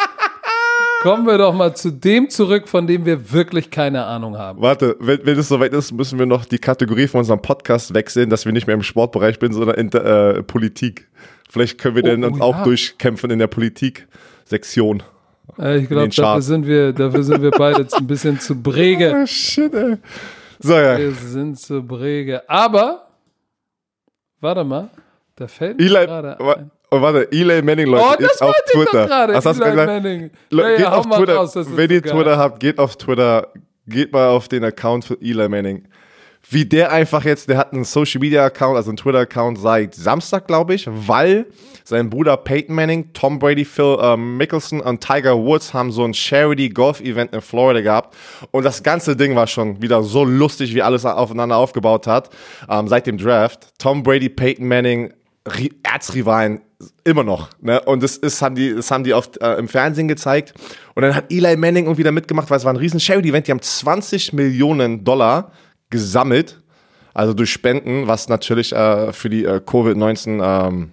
Kommen 1.02 1.26
wir 1.26 1.38
doch 1.38 1.54
mal 1.54 1.74
zu 1.74 1.92
dem 1.92 2.30
zurück, 2.30 2.68
von 2.68 2.86
dem 2.86 3.06
wir 3.06 3.32
wirklich 3.32 3.72
keine 3.72 4.04
Ahnung 4.04 4.38
haben. 4.38 4.62
Warte, 4.62 4.98
wenn, 5.00 5.26
wenn 5.26 5.40
es 5.40 5.48
soweit 5.48 5.72
ist, 5.72 5.94
müssen 5.94 6.20
wir 6.20 6.26
noch 6.26 6.44
die 6.44 6.58
Kategorie 6.58 7.08
von 7.08 7.20
unserem 7.20 7.42
Podcast 7.42 7.94
wechseln, 7.94 8.30
dass 8.30 8.46
wir 8.46 8.52
nicht 8.52 8.68
mehr 8.68 8.74
im 8.74 8.84
Sportbereich 8.84 9.38
sind, 9.40 9.54
sondern 9.54 9.78
in 9.78 9.90
der 9.92 10.04
äh, 10.04 10.44
Politik. 10.44 11.08
Vielleicht 11.50 11.78
können 11.78 11.96
wir 11.96 12.04
oh, 12.04 12.08
dann 12.08 12.24
uns 12.26 12.40
ja. 12.40 12.44
auch 12.44 12.64
durchkämpfen 12.64 13.32
in 13.32 13.40
der 13.40 13.48
Politik-Sektion. 13.48 15.02
Äh, 15.58 15.78
ich 15.80 15.88
glaube, 15.88 16.10
dafür 16.10 16.42
sind 16.42 16.68
wir, 16.68 16.92
dafür 16.92 17.24
sind 17.24 17.42
wir 17.42 17.52
beide 17.52 17.88
ein 17.92 18.08
bisschen 18.08 18.38
zu 18.40 18.62
brege. 18.62 19.16
Oh, 19.24 19.26
shit, 19.26 19.74
ey. 19.74 19.98
So, 20.60 20.74
ja. 20.74 20.98
Wir 20.98 21.14
sind 21.14 21.58
zu 21.58 21.82
brege. 21.82 22.48
Aber, 22.50 23.08
warte 24.42 24.66
mal, 24.66 24.90
da 25.38 25.48
fällt 25.48 25.80
mir 25.80 25.88
gerade 25.88 26.38
ein. 26.38 26.72
Und 26.90 27.02
warte, 27.02 27.32
Eli 27.32 27.62
Manning, 27.62 27.88
Leute, 27.88 28.18
oh, 28.20 28.26
ist 28.26 28.42
auf 28.42 28.56
Twitter. 28.72 29.08
Was 29.34 29.46
hast 29.46 29.60
du 29.60 29.64
gesagt? 29.64 29.88
Manning. 29.88 30.32
Ja, 30.52 30.70
geht 30.70 30.80
ja, 30.80 30.92
auf 30.92 31.06
Twitter. 31.06 31.36
Raus, 31.36 31.54
Wenn 31.56 31.90
ihr 31.92 32.02
Twitter 32.02 32.38
habt, 32.38 32.60
geht 32.60 32.80
auf 32.80 32.96
Twitter, 32.96 33.48
geht 33.88 34.12
mal 34.12 34.30
auf 34.30 34.48
den 34.48 34.64
Account 34.64 35.06
für 35.06 35.18
Eli 35.22 35.48
Manning. 35.48 35.88
Wie 36.50 36.66
der 36.66 36.92
einfach 36.92 37.26
jetzt, 37.26 37.50
der 37.50 37.58
hat 37.58 37.74
einen 37.74 37.84
Social 37.84 38.20
Media 38.20 38.46
Account, 38.46 38.76
also 38.76 38.90
einen 38.90 38.98
Twitter 38.98 39.20
Account 39.20 39.60
seit 39.60 39.94
Samstag, 39.94 40.48
glaube 40.48 40.74
ich, 40.74 40.88
weil 40.90 41.46
sein 41.84 42.10
Bruder 42.10 42.38
Peyton 42.38 42.74
Manning, 42.74 43.12
Tom 43.14 43.38
Brady, 43.38 43.66
Phil 43.66 43.98
ähm, 44.02 44.38
Mickelson 44.38 44.80
und 44.80 45.02
Tiger 45.02 45.38
Woods 45.38 45.74
haben 45.74 45.92
so 45.92 46.04
ein 46.04 46.14
Charity 46.14 46.70
Golf 46.70 47.02
Event 47.02 47.34
in 47.34 47.42
Florida 47.42 47.82
gehabt. 47.82 48.16
Und 48.52 48.64
das 48.64 48.82
ganze 48.82 49.16
Ding 49.16 49.36
war 49.36 49.48
schon 49.48 49.82
wieder 49.82 50.02
so 50.02 50.24
lustig, 50.24 50.74
wie 50.74 50.82
alles 50.82 51.06
aufeinander 51.06 51.58
aufgebaut 51.58 52.08
hat, 52.08 52.30
ähm, 52.70 52.88
seit 52.88 53.06
dem 53.06 53.18
Draft. 53.18 53.68
Tom 53.78 54.02
Brady, 54.02 54.30
Peyton 54.30 54.68
Manning, 54.68 55.14
Erzrivalen 55.84 56.62
immer 57.04 57.24
noch. 57.24 57.50
Ne? 57.62 57.82
Und 57.82 58.04
das 58.04 58.18
ist, 58.18 58.42
haben 58.42 58.56
die, 58.56 58.74
das 58.74 58.90
haben 58.92 59.04
die 59.04 59.14
oft 59.14 59.42
äh, 59.42 59.56
im 59.56 59.68
Fernsehen 59.68 60.08
gezeigt. 60.08 60.54
Und 60.96 61.04
dann 61.04 61.16
hat 61.16 61.32
Eli 61.32 61.56
Manning 61.58 61.86
irgendwie 61.86 62.04
da 62.04 62.12
mitgemacht, 62.12 62.50
weil 62.50 62.58
es 62.58 62.66
war 62.66 62.74
ein 62.74 62.78
riesen 62.78 63.00
Charity-Event. 63.00 63.48
Die 63.48 63.52
haben 63.52 63.62
20 63.62 64.34
Millionen 64.34 65.04
Dollar 65.04 65.52
gesammelt, 65.90 66.62
also 67.14 67.34
durch 67.34 67.52
Spenden, 67.52 68.08
was 68.08 68.30
natürlich 68.30 68.74
äh, 68.74 69.12
für 69.12 69.30
die 69.30 69.44
äh, 69.44 69.62
Covid-19 69.66 70.42
ähm, 70.44 70.92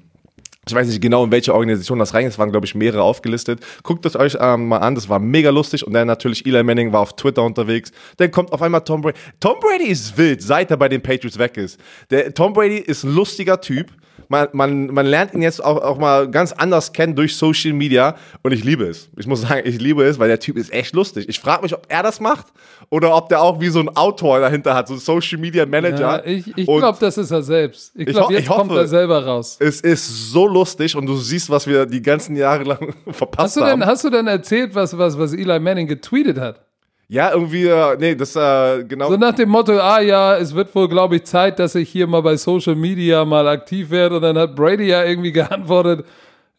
ich 0.69 0.75
weiß 0.75 0.89
nicht 0.89 1.01
genau, 1.01 1.25
in 1.25 1.31
welche 1.31 1.55
Organisation 1.55 2.01
das 2.01 2.13
rein 2.13 2.27
ist. 2.27 2.35
Es 2.35 2.39
waren, 2.41 2.51
glaube 2.51 2.67
ich, 2.67 2.75
mehrere 2.75 3.03
aufgelistet. 3.03 3.65
Guckt 3.85 4.05
es 4.05 4.17
euch 4.17 4.37
ähm, 4.41 4.67
mal 4.67 4.79
an. 4.79 4.97
Das 4.97 5.09
war 5.09 5.21
mega 5.21 5.51
lustig. 5.51 5.87
Und 5.87 5.93
dann 5.93 6.09
natürlich 6.09 6.45
Eli 6.45 6.65
Manning 6.65 6.93
war 6.93 7.03
auf 7.03 7.15
Twitter 7.15 7.45
unterwegs. 7.45 7.93
Dann 8.17 8.33
kommt 8.33 8.53
auf 8.53 8.61
einmal 8.61 8.81
Tom 8.81 9.01
Brady. 9.01 9.17
Tom 9.39 9.61
Brady 9.61 9.91
ist 9.91 10.19
wild, 10.19 10.43
seit 10.43 10.73
er 10.73 10.77
bei 10.77 10.89
den 10.89 11.03
Patriots 11.03 11.39
weg 11.39 11.57
ist. 11.57 11.79
Der 12.11 12.35
Tom 12.35 12.53
Brady 12.53 12.79
ist 12.79 13.05
ein 13.05 13.15
lustiger 13.15 13.61
Typ. 13.61 13.93
Man, 14.29 14.49
man, 14.53 14.87
man 14.89 15.07
lernt 15.07 15.35
ihn 15.35 15.43
jetzt 15.43 15.65
auch, 15.65 15.83
auch 15.83 15.99
mal 15.99 16.31
ganz 16.31 16.53
anders 16.53 16.93
kennen 16.93 17.15
durch 17.15 17.37
Social 17.37 17.73
Media. 17.73 18.17
Und 18.43 18.53
ich 18.53 18.65
liebe 18.65 18.85
es. 18.85 19.09
Ich 19.17 19.27
muss 19.27 19.43
sagen, 19.43 19.63
ich 19.65 19.81
liebe 19.81 20.05
es, 20.05 20.19
weil 20.19 20.29
der 20.29 20.41
Typ 20.41 20.57
ist 20.57 20.73
echt 20.73 20.95
lustig. 20.95 21.27
Ich 21.29 21.41
frage 21.41 21.63
mich, 21.63 21.75
ob 21.75 21.85
er 21.89 22.03
das 22.03 22.21
macht 22.21 22.47
oder 22.91 23.15
ob 23.17 23.29
der 23.29 23.41
auch 23.41 23.61
wie 23.61 23.69
so 23.69 23.81
ein 23.81 23.89
Autor 23.97 24.41
dahinter 24.41 24.75
hat, 24.75 24.89
so 24.89 24.95
ein 24.95 25.01
Social 25.01 25.39
Media 25.39 25.67
Manager. 25.67 26.19
Ja, 26.19 26.25
ich 26.25 26.47
ich 26.57 26.67
glaube, 26.67 26.99
das 27.01 27.19
ist 27.19 27.31
er 27.31 27.43
selbst. 27.43 27.93
Ich 27.95 28.07
glaube, 28.07 28.33
jetzt 28.33 28.43
ich 28.43 28.49
kommt 28.49 28.71
hoffe. 28.71 28.81
er 28.81 28.89
selber 28.89 29.25
raus. 29.25 29.57
Es 29.61 29.81
ist 29.81 30.31
so 30.31 30.47
lustig 30.47 30.97
und 30.97 31.07
du 31.07 31.17
siehst, 31.17 31.51
was 31.51 31.67
wir 31.67 31.87
die 31.87 32.03
ganzen 32.03 32.37
Jahre 32.37 32.65
lang 32.65 32.95
verpasst 33.11 33.39
Hast 33.39 33.57
du, 33.57 33.61
haben. 33.63 33.81
denn, 33.81 33.89
hast 33.89 34.05
du 34.05 34.11
denn 34.11 34.27
erzählt, 34.27 34.75
was, 34.75 34.97
was, 34.97 35.19
was 35.19 35.33
Eli 35.33 35.59
Manning 35.61 35.87
getweetet 35.87 36.39
hat? 36.39 36.61
Ja, 37.09 37.33
irgendwie, 37.33 37.67
äh, 37.67 37.97
nee, 37.99 38.15
das 38.17 38.35
äh, 38.35 38.85
genau. 38.85 39.11
So 39.11 39.17
nach 39.17 39.35
dem 39.35 39.49
Motto, 39.49 39.79
ah 39.79 40.01
ja, 40.01 40.37
es 40.37 40.55
wird 40.55 40.75
wohl, 40.75 40.89
glaube 40.89 41.17
ich, 41.17 41.25
Zeit, 41.25 41.59
dass 41.61 41.77
ich 41.77 41.89
hier 41.89 42.07
mal 42.07 42.21
bei 42.21 42.37
Social 42.37 42.75
Media 42.75 43.25
mal 43.25 43.47
aktiv 43.47 43.91
werde. 43.91 44.17
Und 44.17 44.23
dann 44.23 44.37
hat 44.37 44.57
Brady 44.57 44.89
ja 44.89 45.05
irgendwie 45.05 45.33
geantwortet, 45.33 46.05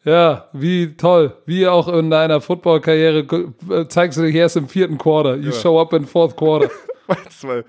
ja, 0.04 0.48
wie 0.52 0.96
toll, 0.96 1.34
wie 1.44 1.66
auch 1.66 1.88
in 1.88 2.08
deiner 2.08 2.40
Football-Karriere 2.40 3.26
äh, 3.70 3.88
zeigst 3.88 4.18
du 4.18 4.22
dich 4.22 4.34
erst 4.34 4.56
im 4.56 4.68
vierten 4.68 4.96
Quarter. 4.96 5.36
You 5.36 5.52
show 5.52 5.78
up 5.78 5.92
in 5.92 6.06
fourth 6.06 6.34
quarter. 6.36 6.70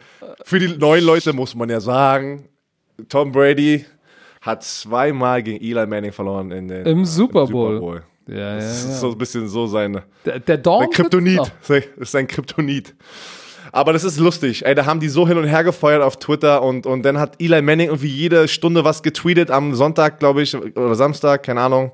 Für 0.44 0.60
die 0.60 0.78
neuen 0.78 1.04
Leute 1.04 1.34
muss 1.34 1.56
man 1.56 1.70
ja 1.70 1.80
sagen, 1.80 2.48
Tom 3.10 3.32
Brady 3.32 3.86
hat 4.42 4.64
zweimal 4.64 5.44
gegen 5.44 5.62
Eli 5.64 5.86
Manning 5.86 6.12
verloren 6.14 6.52
in 6.52 6.68
den, 6.70 6.86
Im 6.86 7.02
äh, 7.04 7.06
Super 7.06 7.46
Bowl. 7.48 8.04
Ja, 8.30 8.38
ja, 8.38 8.56
Das 8.58 8.84
ja. 8.86 8.90
ist 8.92 9.00
so 9.00 9.12
ein 9.12 9.18
bisschen 9.18 9.48
so 9.48 9.68
seine 9.68 10.04
Der, 10.26 10.40
der 10.40 10.58
Dawn 10.58 10.82
Sein 10.84 10.90
Kryptonit. 10.92 11.40
Das 11.68 11.84
ist 11.98 12.12
sein 12.12 12.28
Kryptonit. 12.28 12.96
Aber 13.72 13.94
das 13.94 14.04
ist 14.04 14.18
lustig. 14.20 14.66
Ey, 14.66 14.74
da 14.74 14.86
haben 14.86 15.00
die 15.00 15.10
so 15.10 15.28
hin 15.28 15.38
und 15.38 15.44
her 15.46 15.64
gefeuert 15.64 16.02
auf 16.02 16.18
Twitter 16.18 16.64
und, 16.64 16.86
und 16.88 17.04
dann 17.04 17.20
hat 17.20 17.36
Eli 17.40 17.62
Manning 17.62 17.88
irgendwie 17.90 18.08
jede 18.08 18.48
Stunde 18.48 18.84
was 18.84 19.04
getweetet 19.04 19.52
am 19.52 19.76
Sonntag, 19.76 20.20
glaube 20.20 20.42
ich, 20.42 20.56
oder 20.56 20.96
Samstag, 20.96 21.44
keine 21.44 21.62
Ahnung. 21.62 21.92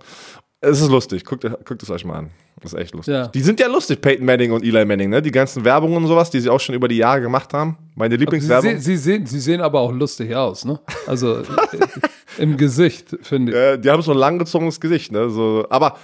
Es 0.61 0.79
ist 0.81 0.89
lustig. 0.89 1.25
Guckt, 1.25 1.43
guckt 1.65 1.83
es 1.83 1.89
euch 1.89 2.05
mal 2.05 2.15
an. 2.19 2.29
Das 2.61 2.71
ist 2.73 2.79
echt 2.79 2.93
lustig. 2.95 3.13
Ja. 3.13 3.27
Die 3.27 3.41
sind 3.41 3.59
ja 3.59 3.67
lustig, 3.67 3.99
Peyton 3.99 4.25
Manning 4.25 4.51
und 4.53 4.63
Eli 4.63 4.85
Manning, 4.85 5.09
ne? 5.09 5.21
Die 5.21 5.29
ganzen 5.31 5.65
Werbungen 5.65 5.97
und 5.97 6.07
sowas, 6.07 6.29
die 6.29 6.39
sie 6.39 6.49
auch 6.49 6.59
schon 6.61 6.73
über 6.73 6.87
die 6.87 6.95
Jahre 6.97 7.19
gemacht 7.21 7.53
haben. 7.53 7.77
Meine 7.95 8.13
Sie, 8.15 8.19
Lieblingswerbung. 8.21 8.71
se- 8.71 8.79
sie, 8.79 8.95
sehen, 8.97 9.25
sie 9.25 9.39
sehen 9.41 9.59
aber 9.61 9.81
auch 9.81 9.91
lustig 9.91 10.33
aus, 10.33 10.63
ne? 10.63 10.79
Also 11.05 11.41
im 12.37 12.55
Gesicht, 12.55 13.15
finde 13.21 13.51
ich. 13.51 13.57
Äh, 13.57 13.77
die 13.77 13.89
haben 13.89 14.01
so 14.01 14.11
ein 14.11 14.17
langgezogenes 14.17 14.79
Gesicht, 14.79 15.11
ne? 15.11 15.29
So, 15.29 15.65
aber 15.69 15.97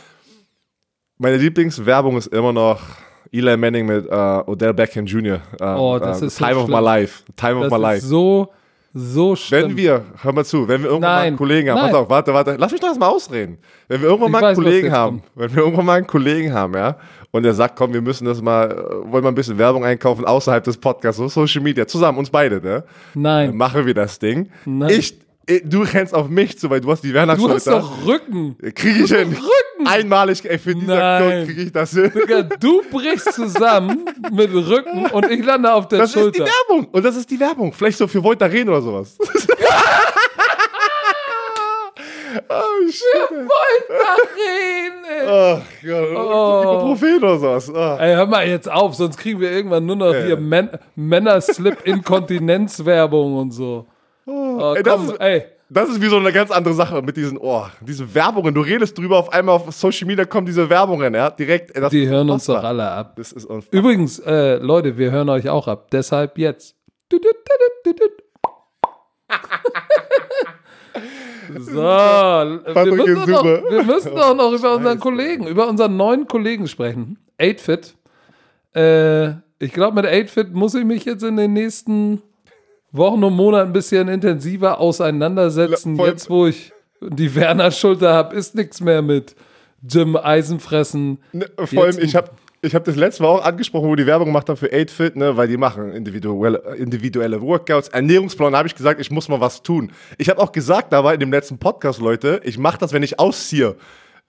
meine 1.21 1.37
Lieblingswerbung 1.37 2.17
ist 2.17 2.27
immer 2.27 2.51
noch 2.53 2.79
Eli 3.31 3.55
Manning 3.55 3.85
mit 3.85 4.07
äh, 4.07 4.11
Odell 4.45 4.73
Beckham 4.73 5.05
Jr. 5.05 5.39
Äh, 5.59 5.63
Oh, 5.63 5.97
das 5.99 6.21
äh, 6.21 6.25
ist 6.25 6.37
so 6.37 6.45
Time 6.45 6.57
of 6.57 6.67
my 6.67 6.73
schlimm. 6.75 6.83
life. 6.83 7.23
Time 7.37 7.55
of 7.55 7.61
Das 7.63 7.71
my 7.71 7.75
ist 7.77 7.81
life. 7.81 8.05
so, 8.05 8.49
so 8.93 9.35
schlimm. 9.37 9.69
Wenn 9.69 9.77
wir, 9.77 10.03
hör 10.21 10.33
mal 10.33 10.43
zu, 10.43 10.67
wenn 10.67 10.81
wir 10.83 10.89
irgendwann 10.89 11.11
mal 11.11 11.15
Nein, 11.19 11.27
einen 11.27 11.37
Kollegen 11.37 11.69
haben, 11.69 11.77
nein. 11.77 11.91
pass 11.91 11.99
auf, 12.01 12.09
warte, 12.09 12.33
warte, 12.33 12.55
lass 12.57 12.71
mich 12.71 12.81
doch 12.81 12.89
erst 12.89 12.99
mal 12.99 13.07
ausreden. 13.07 13.57
Wenn 13.87 14.01
wir 14.01 14.09
irgendwann 14.09 14.27
Ich 14.29 14.31
mal 14.33 14.37
einen 14.39 14.47
weiß, 14.47 14.55
Kollegen 14.63 14.91
haben, 14.91 15.23
wenn 15.35 15.55
wir 15.55 15.63
irgendwann 15.63 15.85
mal 15.85 15.97
einen 15.97 16.07
Kollegen 16.07 16.53
haben, 16.53 16.73
ja, 16.73 16.97
und 17.31 17.43
der 17.43 17.53
sagt, 17.53 17.77
komm, 17.77 17.93
wir 17.93 18.01
müssen 18.01 18.25
das 18.25 18.41
mal, 18.41 18.69
äh, 18.69 19.11
wollen 19.11 19.23
mal 19.23 19.29
ein 19.29 19.35
bisschen 19.35 19.57
Werbung 19.57 19.85
einkaufen 19.85 20.25
außerhalb 20.25 20.63
des 20.63 20.75
Podcasts, 20.77 21.17
so 21.19 21.27
Social 21.29 21.61
Media, 21.61 21.87
zusammen, 21.87 22.17
uns 22.17 22.29
beide, 22.29 22.55
ne? 22.55 22.83
Dann 23.13 23.21
Nein, 23.21 23.55
machen 23.55 23.85
wir 23.85 23.93
das 23.93 24.19
Ding. 24.19 24.49
Nein. 24.65 24.89
Ich, 24.89 25.17
du 25.59 25.83
rennst 25.83 26.13
auf 26.13 26.29
mich 26.29 26.57
zu, 26.57 26.69
weil 26.69 26.79
du 26.81 26.89
hast 26.91 27.03
die 27.03 27.13
Werner 27.13 27.35
du 27.35 27.49
hast 27.49 27.67
doch 27.67 28.05
Rücken. 28.05 28.55
Kriege 28.73 29.03
ich 29.03 29.11
hin. 29.11 29.29
Rücken. 29.29 29.87
Einmalig, 29.87 30.43
ey, 30.45 30.57
für 30.59 30.75
diese 30.75 30.87
Nein. 30.87 31.23
Aktion 31.23 31.45
kriege 31.47 31.61
ich 31.63 31.71
das 31.71 31.91
hin. 31.91 32.11
Digga, 32.13 32.43
Du 32.43 32.81
brichst 32.91 33.33
zusammen 33.33 34.05
mit 34.31 34.53
Rücken 34.53 35.07
und 35.07 35.29
ich 35.29 35.43
lande 35.43 35.73
auf 35.73 35.87
der 35.87 35.99
Das 35.99 36.09
ist 36.09 36.15
die 36.15 36.19
Schulter. 36.21 36.45
Werbung. 36.45 36.87
Und 36.91 37.03
das 37.03 37.15
ist 37.15 37.29
die 37.29 37.39
Werbung. 37.39 37.73
Vielleicht 37.73 37.97
so 37.97 38.07
für 38.07 38.23
Voltaren 38.23 38.69
oder 38.69 38.81
sowas. 38.81 39.17
oh, 42.49 42.87
shit. 42.89 43.29
Woltaren, 43.31 45.03
ey. 45.09 45.27
Ach 45.27 45.61
Gott. 45.83 46.15
Oh. 46.15 46.79
Prophet 46.79 47.17
oder 47.23 47.39
sowas. 47.39 47.69
Ah. 47.73 47.97
Ey, 47.99 48.13
hör 48.15 48.25
mal 48.27 48.47
jetzt 48.47 48.69
auf, 48.71 48.93
sonst 48.95 49.17
kriegen 49.17 49.39
wir 49.39 49.51
irgendwann 49.51 49.85
nur 49.85 49.95
noch 49.95 50.13
hier 50.13 50.37
Män 50.37 50.69
Männer-Slip-Inkontinenzwerbung 50.95 53.37
und 53.37 53.51
so. 53.51 53.85
Oh, 54.31 54.73
Ey, 54.75 54.83
das 54.83 54.95
komm, 54.95 55.09
ist- 55.09 55.19
ey. 55.21 55.43
Das 55.73 55.87
ist 55.89 56.01
wie 56.01 56.07
so 56.07 56.17
eine 56.17 56.33
ganz 56.33 56.51
andere 56.51 56.73
Sache 56.73 57.01
mit 57.01 57.15
diesen, 57.15 57.37
oh, 57.37 57.65
diese 57.79 58.13
Werbungen. 58.13 58.53
Du 58.53 58.59
redest 58.59 58.97
drüber, 58.97 59.17
auf 59.19 59.31
einmal 59.31 59.55
auf 59.55 59.71
Social 59.71 60.05
Media 60.05 60.25
kommen 60.25 60.45
diese 60.45 60.69
Werbungen, 60.69 61.13
ja, 61.13 61.29
direkt. 61.29 61.73
ey, 61.73 61.79
das 61.81 61.91
Die 61.91 62.07
hören 62.09 62.29
uns 62.29 62.45
doch 62.45 62.61
alle 62.61 62.89
ab. 62.91 63.13
Das 63.15 63.31
ist 63.31 63.45
unfassbar. 63.45 63.79
Übrigens, 63.79 64.19
äh, 64.19 64.55
Leute, 64.57 64.97
wir 64.97 65.11
hören 65.11 65.29
euch 65.29 65.47
auch 65.49 65.67
ab. 65.69 65.87
Deshalb 65.91 66.37
jetzt. 66.37 66.75
So, 71.57 71.73
wir 71.73 72.85
müssen, 72.95 73.31
doch 73.31 73.43
wir 73.43 73.83
müssen 73.83 74.15
doch 74.15 74.35
noch 74.35 74.53
über 74.53 74.75
unseren 74.75 74.99
Kollegen, 74.99 75.47
über 75.47 75.67
unseren 75.67 75.97
neuen 75.97 76.27
Kollegen 76.27 76.67
sprechen. 76.67 77.17
8fit. 77.39 77.93
Äh, 78.75 79.31
ich 79.59 79.73
glaube, 79.73 80.01
mit 80.01 80.05
8fit 80.11 80.51
muss 80.51 80.75
ich 80.75 80.85
mich 80.85 81.05
jetzt 81.05 81.23
in 81.23 81.37
den 81.37 81.53
nächsten 81.53 82.21
Wochen 82.91 83.23
und 83.23 83.33
Monaten 83.33 83.69
ein 83.69 83.73
bisschen 83.73 84.07
intensiver 84.07 84.79
auseinandersetzen. 84.79 85.95
Voll- 85.95 86.09
Jetzt, 86.09 86.29
wo 86.29 86.47
ich 86.47 86.71
die 87.01 87.33
Werner-Schulter 87.33 88.13
habe, 88.13 88.35
ist 88.35 88.55
nichts 88.55 88.81
mehr 88.81 89.01
mit 89.01 89.35
Jim 89.87 90.15
Eisenfressen. 90.15 91.19
Ne, 91.31 91.45
vor 91.65 91.85
allem, 91.85 91.97
ich 91.99 92.15
habe 92.15 92.29
ich 92.63 92.75
hab 92.75 92.83
das 92.83 92.95
letzte 92.95 93.23
Mal 93.23 93.29
auch 93.29 93.43
angesprochen, 93.43 93.87
wo 93.89 93.95
die 93.95 94.05
Werbung 94.05 94.27
gemacht 94.27 94.47
haben 94.47 94.57
für 94.57 94.71
8Fit, 94.71 95.17
ne, 95.17 95.35
weil 95.35 95.47
die 95.47 95.57
machen 95.57 95.91
individuelle, 95.93 96.59
individuelle 96.77 97.41
Workouts. 97.41 97.87
Ernährungsplan 97.87 98.55
habe 98.55 98.67
ich 98.67 98.75
gesagt, 98.75 99.01
ich 99.01 99.09
muss 99.09 99.27
mal 99.29 99.39
was 99.39 99.63
tun. 99.63 99.91
Ich 100.19 100.29
habe 100.29 100.39
auch 100.39 100.51
gesagt 100.51 100.93
dabei 100.93 101.15
in 101.15 101.19
dem 101.19 101.31
letzten 101.31 101.57
Podcast, 101.57 101.99
Leute, 101.99 102.39
ich 102.43 102.59
mache 102.59 102.77
das, 102.77 102.93
wenn 102.93 103.01
ich 103.01 103.19
ausziehe. 103.19 103.75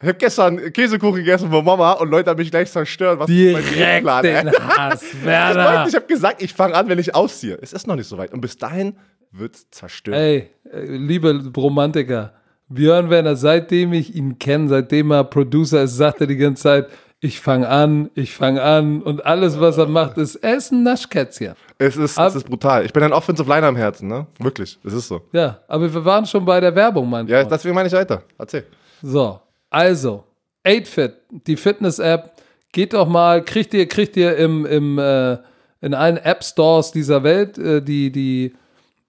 Ich 0.03 0.09
habe 0.09 0.18
gestern 0.18 0.72
Käsekuchen 0.72 1.16
gegessen 1.16 1.48
von 1.50 1.64
Mama 1.64 1.92
und 1.92 2.11
Leute 2.11 2.30
haben 2.30 2.38
mich 2.38 2.50
gleich 2.50 2.70
zerstört. 2.70 3.20
Was 3.20 3.30
ist 3.30 3.36
mein 3.53 3.62
Direkt 3.62 3.76
Diätplan, 3.76 4.24
ey? 4.24 4.42
den 4.44 4.53
Hass, 4.53 5.03
ich 5.88 5.94
habe 5.94 6.07
gesagt, 6.09 6.42
ich 6.42 6.53
fange 6.53 6.74
an, 6.74 6.88
wenn 6.88 6.98
ich 6.98 7.14
ausziehe. 7.14 7.57
Es 7.62 7.72
ist 7.72 7.86
noch 7.86 7.94
nicht 7.96 8.09
so 8.09 8.18
weit. 8.18 8.32
Und 8.32 8.40
bis 8.40 8.57
dahin 8.57 8.96
wird 9.30 9.57
zerstört. 9.70 10.16
Ey, 10.16 10.50
äh, 10.72 10.80
liebe 10.84 11.40
Romantiker, 11.57 12.32
Björn 12.68 13.11
Werner, 13.11 13.36
seitdem 13.36 13.92
ich 13.92 14.14
ihn 14.14 14.38
kenne, 14.38 14.68
seitdem 14.68 15.12
er 15.12 15.24
Producer 15.24 15.82
ist, 15.82 15.96
sagt 15.96 16.20
er 16.20 16.26
die 16.26 16.36
ganze 16.36 16.62
Zeit, 16.64 16.88
ich 17.20 17.38
fange 17.40 17.68
an, 17.68 18.11
ich 18.14 18.34
fange 18.34 18.61
an 18.61 19.00
und 19.03 19.24
alles, 19.24 19.61
was 19.61 19.78
er 19.78 19.86
macht, 19.86 20.18
ist, 20.18 20.34
er 20.36 20.57
ist 20.57 20.72
ein 20.72 20.82
Naschkätzchen. 20.82 21.55
Es 21.78 21.96
ist, 21.96 22.18
Ab- 22.18 22.28
es 22.30 22.34
ist 22.34 22.44
brutal. 22.48 22.84
Ich 22.84 22.92
bin 22.92 23.05
ein 23.05 23.12
Offensive 23.12 23.48
Liner 23.48 23.68
am 23.68 23.76
Herzen, 23.76 24.09
ne? 24.09 24.26
Wirklich. 24.40 24.78
Es 24.84 24.92
ist 24.92 25.07
so. 25.07 25.20
Ja, 25.32 25.61
aber 25.68 25.92
wir 25.94 26.05
waren 26.05 26.26
schon 26.26 26.44
bei 26.44 26.59
der 26.59 26.74
Werbung, 26.74 27.09
mein 27.09 27.28
Ja, 27.28 27.38
Freund. 27.40 27.53
deswegen 27.53 27.74
meine 27.76 27.86
ich 27.86 27.94
weiter. 27.94 28.24
Erzähl. 28.36 28.64
So, 29.03 29.38
also, 29.72 30.24
8fit, 30.64 31.12
die 31.46 31.56
Fitness-App, 31.56 32.32
geht 32.72 32.92
doch 32.92 33.08
mal, 33.08 33.44
kriegt 33.44 33.74
ihr, 33.74 33.86
kriegt 33.86 34.16
ihr 34.16 34.36
im, 34.36 34.66
im, 34.66 34.98
äh, 34.98 35.38
in 35.80 35.94
allen 35.94 36.16
App-Stores 36.16 36.92
dieser 36.92 37.22
Welt 37.22 37.58
äh, 37.58 37.82
die, 37.82 38.10
die, 38.10 38.54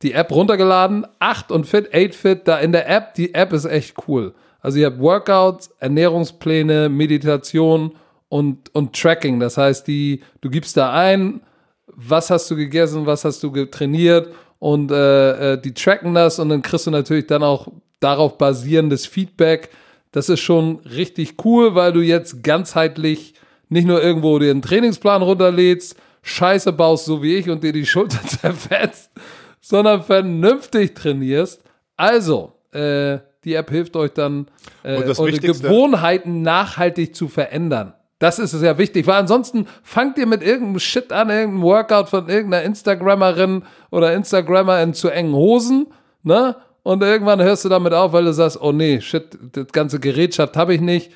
die 0.01 0.13
App 0.13 0.31
runtergeladen. 0.31 1.05
8 1.19 1.51
und 1.51 1.65
Fit, 1.65 1.93
8fit, 1.93 2.41
da 2.45 2.59
in 2.59 2.71
der 2.71 2.89
App, 2.89 3.13
die 3.13 3.33
App 3.33 3.53
ist 3.53 3.65
echt 3.65 3.95
cool. 4.07 4.33
Also 4.61 4.79
ihr 4.79 4.87
habt 4.87 4.99
Workouts, 4.99 5.71
Ernährungspläne, 5.79 6.89
Meditation 6.89 7.93
und, 8.29 8.73
und 8.73 8.95
Tracking. 8.95 9.39
Das 9.39 9.57
heißt, 9.57 9.87
die, 9.87 10.21
du 10.41 10.49
gibst 10.49 10.77
da 10.77 10.93
ein, 10.93 11.41
was 11.87 12.29
hast 12.29 12.49
du 12.49 12.55
gegessen, 12.55 13.05
was 13.05 13.25
hast 13.25 13.43
du 13.43 13.51
getrainiert 13.51 14.29
und 14.59 14.91
äh, 14.91 15.53
äh, 15.53 15.61
die 15.61 15.73
tracken 15.73 16.13
das 16.13 16.39
und 16.39 16.49
dann 16.49 16.61
kriegst 16.61 16.87
du 16.87 16.91
natürlich 16.91 17.27
dann 17.27 17.43
auch 17.43 17.67
darauf 17.99 18.37
basierendes 18.37 19.05
Feedback. 19.05 19.69
Das 20.13 20.29
ist 20.29 20.39
schon 20.39 20.79
richtig 20.85 21.43
cool, 21.43 21.75
weil 21.75 21.91
du 21.91 21.99
jetzt 21.99 22.43
ganzheitlich 22.43 23.33
nicht 23.67 23.87
nur 23.87 24.01
irgendwo 24.01 24.37
dir 24.39 24.51
einen 24.51 24.61
Trainingsplan 24.61 25.23
runterlädst, 25.23 25.97
Scheiße 26.21 26.71
baust, 26.71 27.05
so 27.05 27.21
wie 27.21 27.35
ich 27.35 27.49
und 27.49 27.63
dir 27.63 27.73
die 27.73 27.85
Schulter 27.85 28.21
zerfetzt, 28.27 29.11
sondern 29.59 30.03
vernünftig 30.03 30.93
trainierst. 30.93 31.61
Also, 31.97 32.53
äh, 32.71 33.17
die 33.43 33.55
App 33.55 33.71
hilft 33.71 33.95
euch 33.95 34.11
dann, 34.11 34.47
äh, 34.83 34.95
eure 34.95 35.17
Wichtigste- 35.27 35.67
Gewohnheiten 35.67 36.43
nachhaltig 36.43 37.15
zu 37.15 37.27
verändern. 37.27 37.93
Das 38.19 38.39
ist 38.39 38.51
sehr 38.51 38.77
wichtig, 38.77 39.07
weil 39.07 39.15
ansonsten 39.15 39.67
fangt 39.81 40.17
ihr 40.17 40.27
mit 40.27 40.43
irgendeinem 40.43 40.79
Shit 40.79 41.11
an, 41.11 41.29
irgendeinem 41.29 41.63
Workout 41.63 42.07
von 42.07 42.29
irgendeiner 42.29 42.63
Instagrammerin 42.63 43.63
oder 43.91 44.13
Instagrammer 44.13 44.81
in 44.81 44.93
zu 44.93 45.09
engen 45.09 45.33
Hosen, 45.33 45.87
ne? 46.21 46.55
Und 46.83 47.01
irgendwann 47.01 47.41
hörst 47.41 47.65
du 47.65 47.69
damit 47.69 47.93
auf, 47.93 48.13
weil 48.13 48.25
du 48.25 48.33
sagst, 48.33 48.61
oh 48.61 48.71
nee, 48.71 49.01
shit, 49.01 49.37
das 49.53 49.71
ganze 49.71 49.99
Gerätschaft 49.99 50.57
habe 50.57 50.75
ich 50.75 50.81
nicht. 50.81 51.11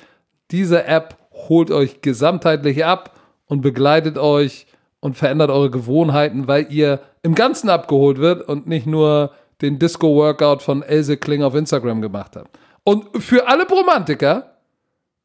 Diese 0.50 0.84
App 0.84 1.16
holt 1.30 1.70
euch 1.70 2.00
gesamtheitlich 2.00 2.84
ab 2.84 3.16
und 3.46 3.60
begleitet 3.60 4.18
euch 4.18 4.66
und 5.00 5.16
verändert 5.16 5.50
eure 5.50 5.70
Gewohnheiten, 5.70 6.48
weil 6.48 6.72
ihr 6.72 7.00
im 7.22 7.34
Ganzen 7.34 7.68
abgeholt 7.68 8.18
wird 8.18 8.48
und 8.48 8.66
nicht 8.66 8.86
nur 8.86 9.32
den 9.60 9.78
Disco-Workout 9.78 10.62
von 10.62 10.82
Else 10.82 11.16
Kling 11.16 11.42
auf 11.42 11.54
Instagram 11.54 12.00
gemacht 12.00 12.36
habt. 12.36 12.58
Und 12.84 13.22
für 13.22 13.48
alle 13.48 13.66
Bromantiker, 13.66 14.54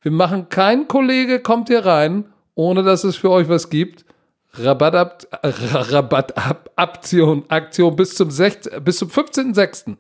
wir 0.02 0.12
machen 0.12 0.50
kein 0.50 0.88
Kollege 0.88 1.40
kommt 1.40 1.70
hier 1.70 1.86
rein, 1.86 2.26
ohne 2.56 2.84
dass 2.84 3.06
es 3.06 3.16
für 3.16 3.30
euch 3.30 3.48
was 3.48 3.70
gibt. 3.70 4.06
Rabatt, 4.56 5.28
Rabattaktion 5.42 7.46
Aktion 7.48 7.96
bis 7.96 8.16
zum, 8.16 8.30
16, 8.30 8.84
bis 8.84 8.98
zum 8.98 9.08
15.06. 9.08 9.96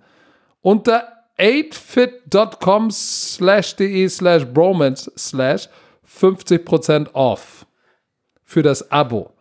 Unter 0.63 1.03
8fit.com 1.37 2.89
slash 2.89 3.75
de 3.75 4.07
slash 4.07 4.43
bromance 4.45 5.11
slash 5.17 5.67
50% 6.07 7.13
off 7.13 7.65
für 8.43 8.61
das 8.61 8.91
Abo. 8.91 9.31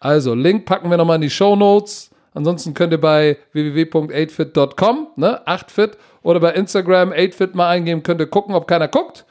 Also, 0.00 0.34
Link 0.34 0.66
packen 0.66 0.90
wir 0.90 0.96
nochmal 0.96 1.16
in 1.16 1.22
die 1.22 1.30
Show 1.30 1.56
Notes. 1.56 2.10
Ansonsten 2.34 2.74
könnt 2.74 2.92
ihr 2.92 3.00
bei 3.00 3.38
www.8fit.com, 3.52 5.08
ne, 5.16 5.40
8fit, 5.46 5.92
oder 6.22 6.40
bei 6.40 6.52
Instagram 6.52 7.12
8fit 7.12 7.56
mal 7.56 7.68
eingeben, 7.68 8.02
könnt 8.02 8.20
ihr 8.20 8.26
gucken, 8.26 8.54
ob 8.54 8.68
keiner 8.68 8.88
guckt. 8.88 9.24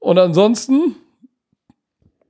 Und 0.00 0.18
ansonsten, 0.18 0.96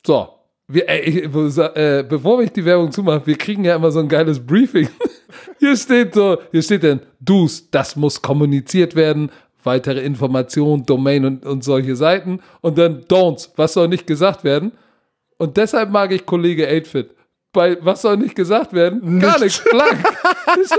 so, 0.04 0.33
wir, 0.68 0.88
ey, 0.88 1.24
äh, 1.24 2.02
bevor 2.02 2.42
ich 2.42 2.50
die 2.50 2.64
Werbung 2.64 2.90
zumache, 2.90 3.26
wir 3.26 3.36
kriegen 3.36 3.64
ja 3.64 3.76
immer 3.76 3.90
so 3.90 4.00
ein 4.00 4.08
geiles 4.08 4.44
Briefing. 4.44 4.88
hier 5.58 5.76
steht 5.76 6.14
so, 6.14 6.38
hier 6.50 6.62
steht 6.62 6.82
denn, 6.82 7.00
Do's, 7.20 7.70
das 7.70 7.96
muss 7.96 8.20
kommuniziert 8.20 8.94
werden, 8.94 9.30
weitere 9.62 10.00
Informationen, 10.00 10.86
Domain 10.86 11.24
und, 11.24 11.44
und 11.44 11.64
solche 11.64 11.96
Seiten. 11.96 12.40
Und 12.60 12.78
dann 12.78 13.02
Don'ts, 13.04 13.50
was 13.56 13.74
soll 13.74 13.88
nicht 13.88 14.06
gesagt 14.06 14.44
werden. 14.44 14.72
Und 15.36 15.56
deshalb 15.56 15.90
mag 15.90 16.12
ich 16.12 16.24
Kollege 16.24 16.68
8fit. 16.68 17.08
Bei 17.52 17.76
was 17.80 18.02
soll 18.02 18.16
nicht 18.16 18.34
gesagt 18.34 18.72
werden? 18.72 19.20
Gar 19.20 19.38
nichts, 19.40 19.62
blank. 19.70 19.98
ist, 20.60 20.76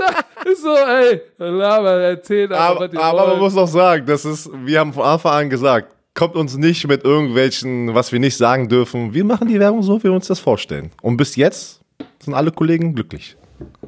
ist 0.50 0.62
so, 0.62 0.74
ey, 0.74 1.22
Laber, 1.38 1.92
erzählt 2.02 2.52
aber, 2.52 2.84
aber, 2.84 3.02
aber 3.02 3.26
man 3.28 3.38
muss 3.38 3.54
noch 3.54 3.68
sagen, 3.68 4.04
das 4.04 4.24
ist, 4.24 4.50
wir 4.52 4.80
haben 4.80 4.92
von 4.92 5.04
Anfang 5.04 5.32
an 5.32 5.50
gesagt, 5.50 5.95
kommt 6.16 6.34
uns 6.34 6.56
nicht 6.56 6.88
mit 6.88 7.04
irgendwelchen, 7.04 7.94
was 7.94 8.10
wir 8.10 8.18
nicht 8.18 8.36
sagen 8.36 8.68
dürfen. 8.68 9.14
Wir 9.14 9.24
machen 9.24 9.46
die 9.46 9.60
Werbung 9.60 9.82
so, 9.82 9.98
wie 10.00 10.04
wir 10.04 10.12
uns 10.12 10.26
das 10.26 10.40
vorstellen. 10.40 10.90
Und 11.02 11.16
bis 11.16 11.36
jetzt 11.36 11.80
sind 12.20 12.34
alle 12.34 12.50
Kollegen 12.50 12.94
glücklich. 12.94 13.36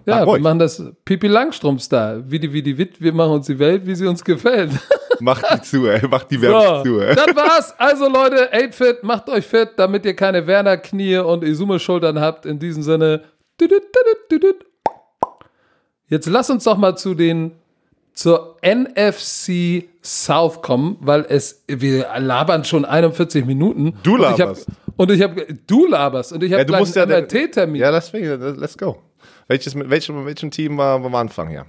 Ja, 0.07 0.25
wir 0.25 0.39
machen 0.39 0.59
das 0.61 0.83
Pipi 1.05 1.27
Langstrumpf-Style. 1.27 2.25
Wie 2.27 2.39
die, 2.39 2.53
wie 2.53 2.63
die 2.63 2.79
Wit, 2.79 3.01
wir 3.01 3.13
machen 3.13 3.33
uns 3.33 3.47
die 3.47 3.59
Welt, 3.59 3.85
wie 3.87 3.95
sie 3.95 4.07
uns 4.07 4.25
gefällt. 4.25 4.71
Macht 5.21 5.45
die 5.53 5.61
zu, 5.63 5.87
ey. 5.89 6.07
Macht 6.07 6.31
die 6.31 6.41
Werbung 6.41 6.77
So, 6.77 6.83
zu, 6.85 7.01
ey. 7.01 7.15
das 7.17 7.35
war's. 7.35 7.75
Also 7.79 8.09
Leute, 8.09 8.53
8fit, 8.55 8.99
macht 9.03 9.29
euch 9.29 9.45
fit, 9.45 9.71
damit 9.77 10.05
ihr 10.07 10.15
keine 10.15 10.47
Werner-Knie 10.47 11.19
und 11.19 11.43
Isume-Schultern 11.43 12.21
habt. 12.21 12.47
In 12.47 12.59
diesem 12.61 12.83
Sinne. 12.85 13.25
Jetzt 16.07 16.27
lass 16.29 16.49
uns 16.51 16.65
doch 16.65 16.79
mal 16.79 16.97
zu 16.97 17.15
den 17.15 17.53
zur 18.19 18.57
NFC 18.65 19.85
South 20.03 20.61
kommen, 20.61 20.97
weil 21.01 21.25
es 21.29 21.63
wir 21.69 22.09
labern 22.19 22.65
schon 22.65 22.85
41 22.85 23.45
Minuten. 23.45 23.97
Du 24.03 24.17
laberst. 24.17 24.67
Hab, 24.67 24.99
und 24.99 25.13
ich 25.13 25.23
habe 25.23 25.47
du 25.69 25.87
laberst 25.87 26.33
und 26.33 26.43
ich 26.43 26.51
habe 26.51 26.63
Ja, 26.63 26.65
du 26.65 26.73
gleich 26.73 26.81
musst 26.81 26.97
ja- 26.97 27.05
einen 27.05 27.13
MRT-Termin. 27.13 27.81
Ja, 27.81 27.93
deswegen, 27.93 28.41
let's 28.59 28.77
go. 28.77 29.01
Welches, 29.47 29.77
mit 29.77 29.89
welchem, 29.89 30.27
welchem 30.27 30.51
Team 30.51 30.77
war 30.79 30.99
wir 30.99 31.07
am 31.07 31.15
Anfang 31.15 31.49
hier? 31.49 31.67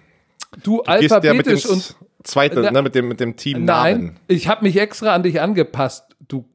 du 0.64 0.82
ja 0.88 0.96
mit 0.96 1.12
dem 1.12 1.12
alphabetisch 1.22 1.68
und 1.68 1.96
zweiten, 2.24 2.62
Na- 2.62 2.72
ne, 2.72 2.82
mit 2.82 2.96
dem, 2.96 3.08
mit 3.10 3.20
dem 3.20 3.36
Team 3.36 3.66
nein, 3.66 4.20
ich 4.28 4.48
habe 4.48 4.64
mich 4.66 4.76
extra 4.78 5.14
an 5.14 5.22
dich 5.22 5.40
angepasst. 5.40 6.16
Du 6.28 6.46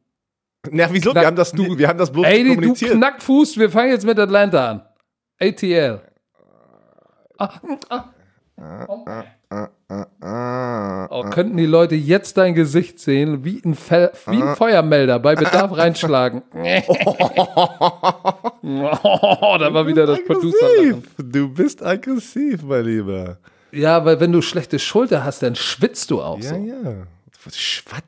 Na, 0.72 0.88
wieso? 0.90 1.12
Knack- 1.12 1.22
wir 1.22 1.26
haben 1.28 1.36
das, 1.36 1.53
du, 1.53 1.78
wir 1.78 1.86
haben 1.86 2.01
das 2.01 2.11
bloß 2.11 2.26
Ey, 2.26 2.42
du 2.42 2.57
kommuniziert. 2.57 2.95
Knackfuß, 2.95 3.59
wir 3.59 3.70
fangen 3.70 3.92
jetzt 3.92 4.05
mit 4.05 4.18
Atlanta 4.18 4.70
an. 4.70 4.82
ATL. 5.40 6.01
Ah, 7.38 7.51
mm, 7.62 7.78
ah. 7.90 9.24
Oh, 9.89 11.22
könnten 11.30 11.57
die 11.59 11.66
Leute 11.66 11.95
jetzt 11.95 12.39
dein 12.39 12.55
Gesicht 12.55 12.99
sehen, 12.99 13.45
wie 13.45 13.61
ein, 13.64 13.74
Fel 13.74 14.11
wie 14.26 14.43
ein 14.43 14.57
Feuermelder 14.57 15.18
bei 15.18 15.35
Bedarf 15.35 15.70
reinschlagen. 15.76 16.43
oh, 16.53 16.64
da 19.59 19.74
war 19.74 19.87
wieder 19.87 20.07
das 20.07 20.24
Producer. 20.24 20.66
Du 21.18 21.49
bist 21.49 21.85
aggressiv, 21.85 22.62
mein 22.62 22.85
Lieber. 22.85 23.39
Ja, 23.72 24.05
weil 24.05 24.20
wenn 24.20 24.32
du 24.32 24.41
schlechte 24.41 24.78
Schulter 24.78 25.24
hast, 25.24 25.43
dann 25.43 25.55
schwitzt 25.55 26.11
du 26.11 26.22
auch 26.22 26.39
Ja, 26.41 26.51
so. 26.51 26.55
ja. 26.57 27.07
Schwatt. 27.53 28.05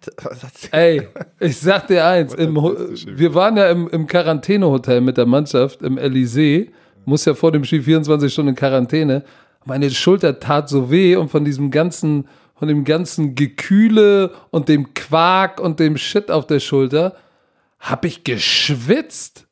Ey, 0.71 1.09
ich 1.41 1.59
sag 1.59 1.89
dir 1.89 2.07
eins, 2.07 2.33
im, 2.33 2.55
wir 2.57 3.35
waren 3.35 3.59
ja 3.59 3.69
im, 3.69 3.87
im 3.89 4.07
Quarantänehotel 4.07 5.03
mit 5.03 5.19
der 5.19 5.27
Mannschaft 5.27 5.83
im 5.83 5.99
Elysée, 5.99 6.71
muss 7.05 7.27
ja 7.27 7.35
vor 7.35 7.53
dem 7.53 7.63
Spiel 7.65 7.83
24 7.83 8.33
Stunden 8.33 8.51
in 8.51 8.55
Quarantäne. 8.55 9.25
Meine 9.67 9.91
Schulter 9.91 10.39
tat 10.39 10.69
so 10.69 10.93
weh 10.93 11.17
und 11.17 11.29
von 11.29 11.45
diesem 11.45 11.73
ganzen, 11.73 12.29
von 12.55 12.69
dem 12.69 12.85
ganzen 12.85 13.35
Gekühle 13.35 14.33
und 14.51 14.69
dem 14.69 14.95
Quark 14.95 15.61
und 15.61 15.81
dem 15.81 15.99
Shit 15.99 16.31
auf 16.31 16.47
der 16.47 16.61
Schulter 16.61 17.17
hab 17.81 18.05
ich 18.05 18.23
geschwitzt. 18.23 19.49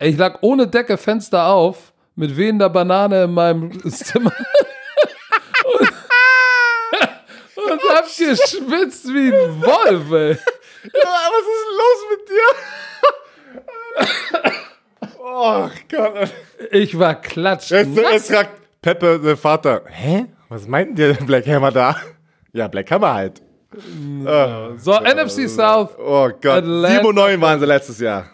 Ich 0.00 0.16
lag 0.16 0.38
ohne 0.40 0.66
Decke, 0.66 0.96
Fenster 0.96 1.46
auf, 1.46 1.92
mit 2.16 2.38
wehender 2.38 2.70
Banane 2.70 3.24
in 3.24 3.34
meinem 3.34 3.70
Zimmer. 3.90 4.32
und, 5.78 5.80
und 7.70 7.80
hab 7.90 8.06
geschwitzt 8.06 9.08
wie 9.08 9.28
ein 9.28 9.60
Wolf, 9.60 10.10
ey. 10.10 10.38
was 10.84 11.44
ist 11.52 11.68
los 11.80 12.00
mit 12.10 12.28
dir? 12.30 12.48
oh 15.22 15.68
Gott. 15.90 16.30
Ich 16.70 16.98
war 16.98 17.20
klatsch. 17.20 17.70
Jetzt 17.70 18.30
fragt 18.30 18.63
Peppe, 18.84 19.18
der 19.18 19.38
Vater, 19.38 19.80
hä? 19.88 20.26
Was 20.50 20.68
meint 20.68 20.98
der 20.98 21.14
Black 21.14 21.46
Hammer 21.46 21.70
da? 21.70 21.96
Ja, 22.52 22.68
Black 22.68 22.90
Hammer 22.90 23.14
halt. 23.14 23.40
So, 24.76 24.92
NFC 24.92 25.48
South. 25.48 25.96
Oh 25.98 26.28
Gott. 26.28 26.44
Atlanta. 26.44 26.96
7 26.96 27.06
und 27.06 27.14
9 27.14 27.40
waren 27.40 27.60
sie 27.60 27.64
letztes 27.64 27.98
Jahr. 27.98 28.26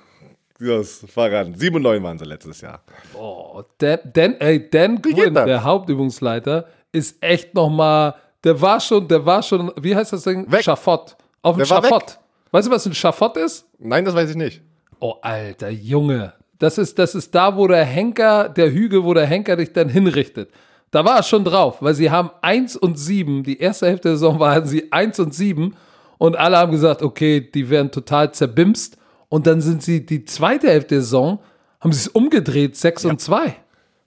Das 0.58 1.06
voran. 1.08 1.54
7 1.54 1.76
und 1.76 1.82
9 1.82 2.02
waren 2.02 2.18
sie 2.18 2.24
letztes 2.24 2.60
Jahr. 2.62 2.82
Oh, 3.14 3.62
Dan, 3.78 4.00
Dan, 4.12 4.34
ey, 4.40 4.68
Dan 4.68 5.00
Quinn, 5.00 5.34
der 5.34 5.62
Hauptübungsleiter, 5.62 6.66
ist 6.90 7.22
echt 7.22 7.54
noch 7.54 7.70
mal, 7.70 8.16
der 8.42 8.60
war 8.60 8.80
schon, 8.80 9.06
der 9.06 9.24
war 9.24 9.44
schon, 9.44 9.70
wie 9.80 9.94
heißt 9.94 10.12
das 10.12 10.24
Ding? 10.24 10.50
Weg. 10.50 10.64
Schafott. 10.64 11.16
Auf 11.42 11.56
dem 11.56 11.64
Schafott. 11.64 12.18
Weißt 12.50 12.66
du, 12.66 12.72
was 12.72 12.84
ein 12.86 12.94
Schafott 12.94 13.36
ist? 13.36 13.68
Nein, 13.78 14.04
das 14.04 14.16
weiß 14.16 14.30
ich 14.30 14.36
nicht. 14.36 14.62
Oh, 14.98 15.14
alter 15.22 15.70
Junge. 15.70 16.32
Das 16.60 16.76
ist, 16.76 16.98
das 16.98 17.14
ist 17.14 17.34
da, 17.34 17.56
wo 17.56 17.66
der 17.66 17.84
Henker, 17.84 18.50
der 18.50 18.70
Hügel, 18.70 19.02
wo 19.02 19.14
der 19.14 19.26
Henker 19.26 19.56
dich 19.56 19.72
dann 19.72 19.88
hinrichtet. 19.88 20.50
Da 20.90 21.04
war 21.04 21.16
er 21.16 21.22
schon 21.22 21.42
drauf, 21.42 21.78
weil 21.80 21.94
sie 21.94 22.10
haben 22.10 22.30
1 22.42 22.76
und 22.76 22.98
7, 22.98 23.42
die 23.42 23.58
erste 23.58 23.86
Hälfte 23.86 24.08
der 24.08 24.18
Saison 24.18 24.38
waren 24.38 24.66
sie 24.66 24.92
1 24.92 25.18
und 25.20 25.34
7 25.34 25.74
und 26.18 26.36
alle 26.36 26.58
haben 26.58 26.70
gesagt, 26.70 27.02
okay, 27.02 27.40
die 27.40 27.70
werden 27.70 27.90
total 27.90 28.32
zerbimst 28.32 28.98
und 29.30 29.46
dann 29.46 29.62
sind 29.62 29.82
sie 29.82 30.04
die 30.04 30.26
zweite 30.26 30.68
Hälfte 30.68 30.96
der 30.96 31.02
Saison, 31.02 31.38
haben 31.80 31.92
sie 31.92 32.00
es 32.00 32.08
umgedreht, 32.08 32.76
6 32.76 33.06
und 33.06 33.20
2. 33.22 33.56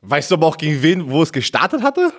Weißt 0.01 0.29
du 0.29 0.35
aber 0.35 0.45
auch 0.45 0.57
gegen 0.57 0.83
wen, 0.83 1.09
wo 1.09 1.23
es 1.23 1.31
gestartet 1.31 1.81
hatte? 1.81 2.11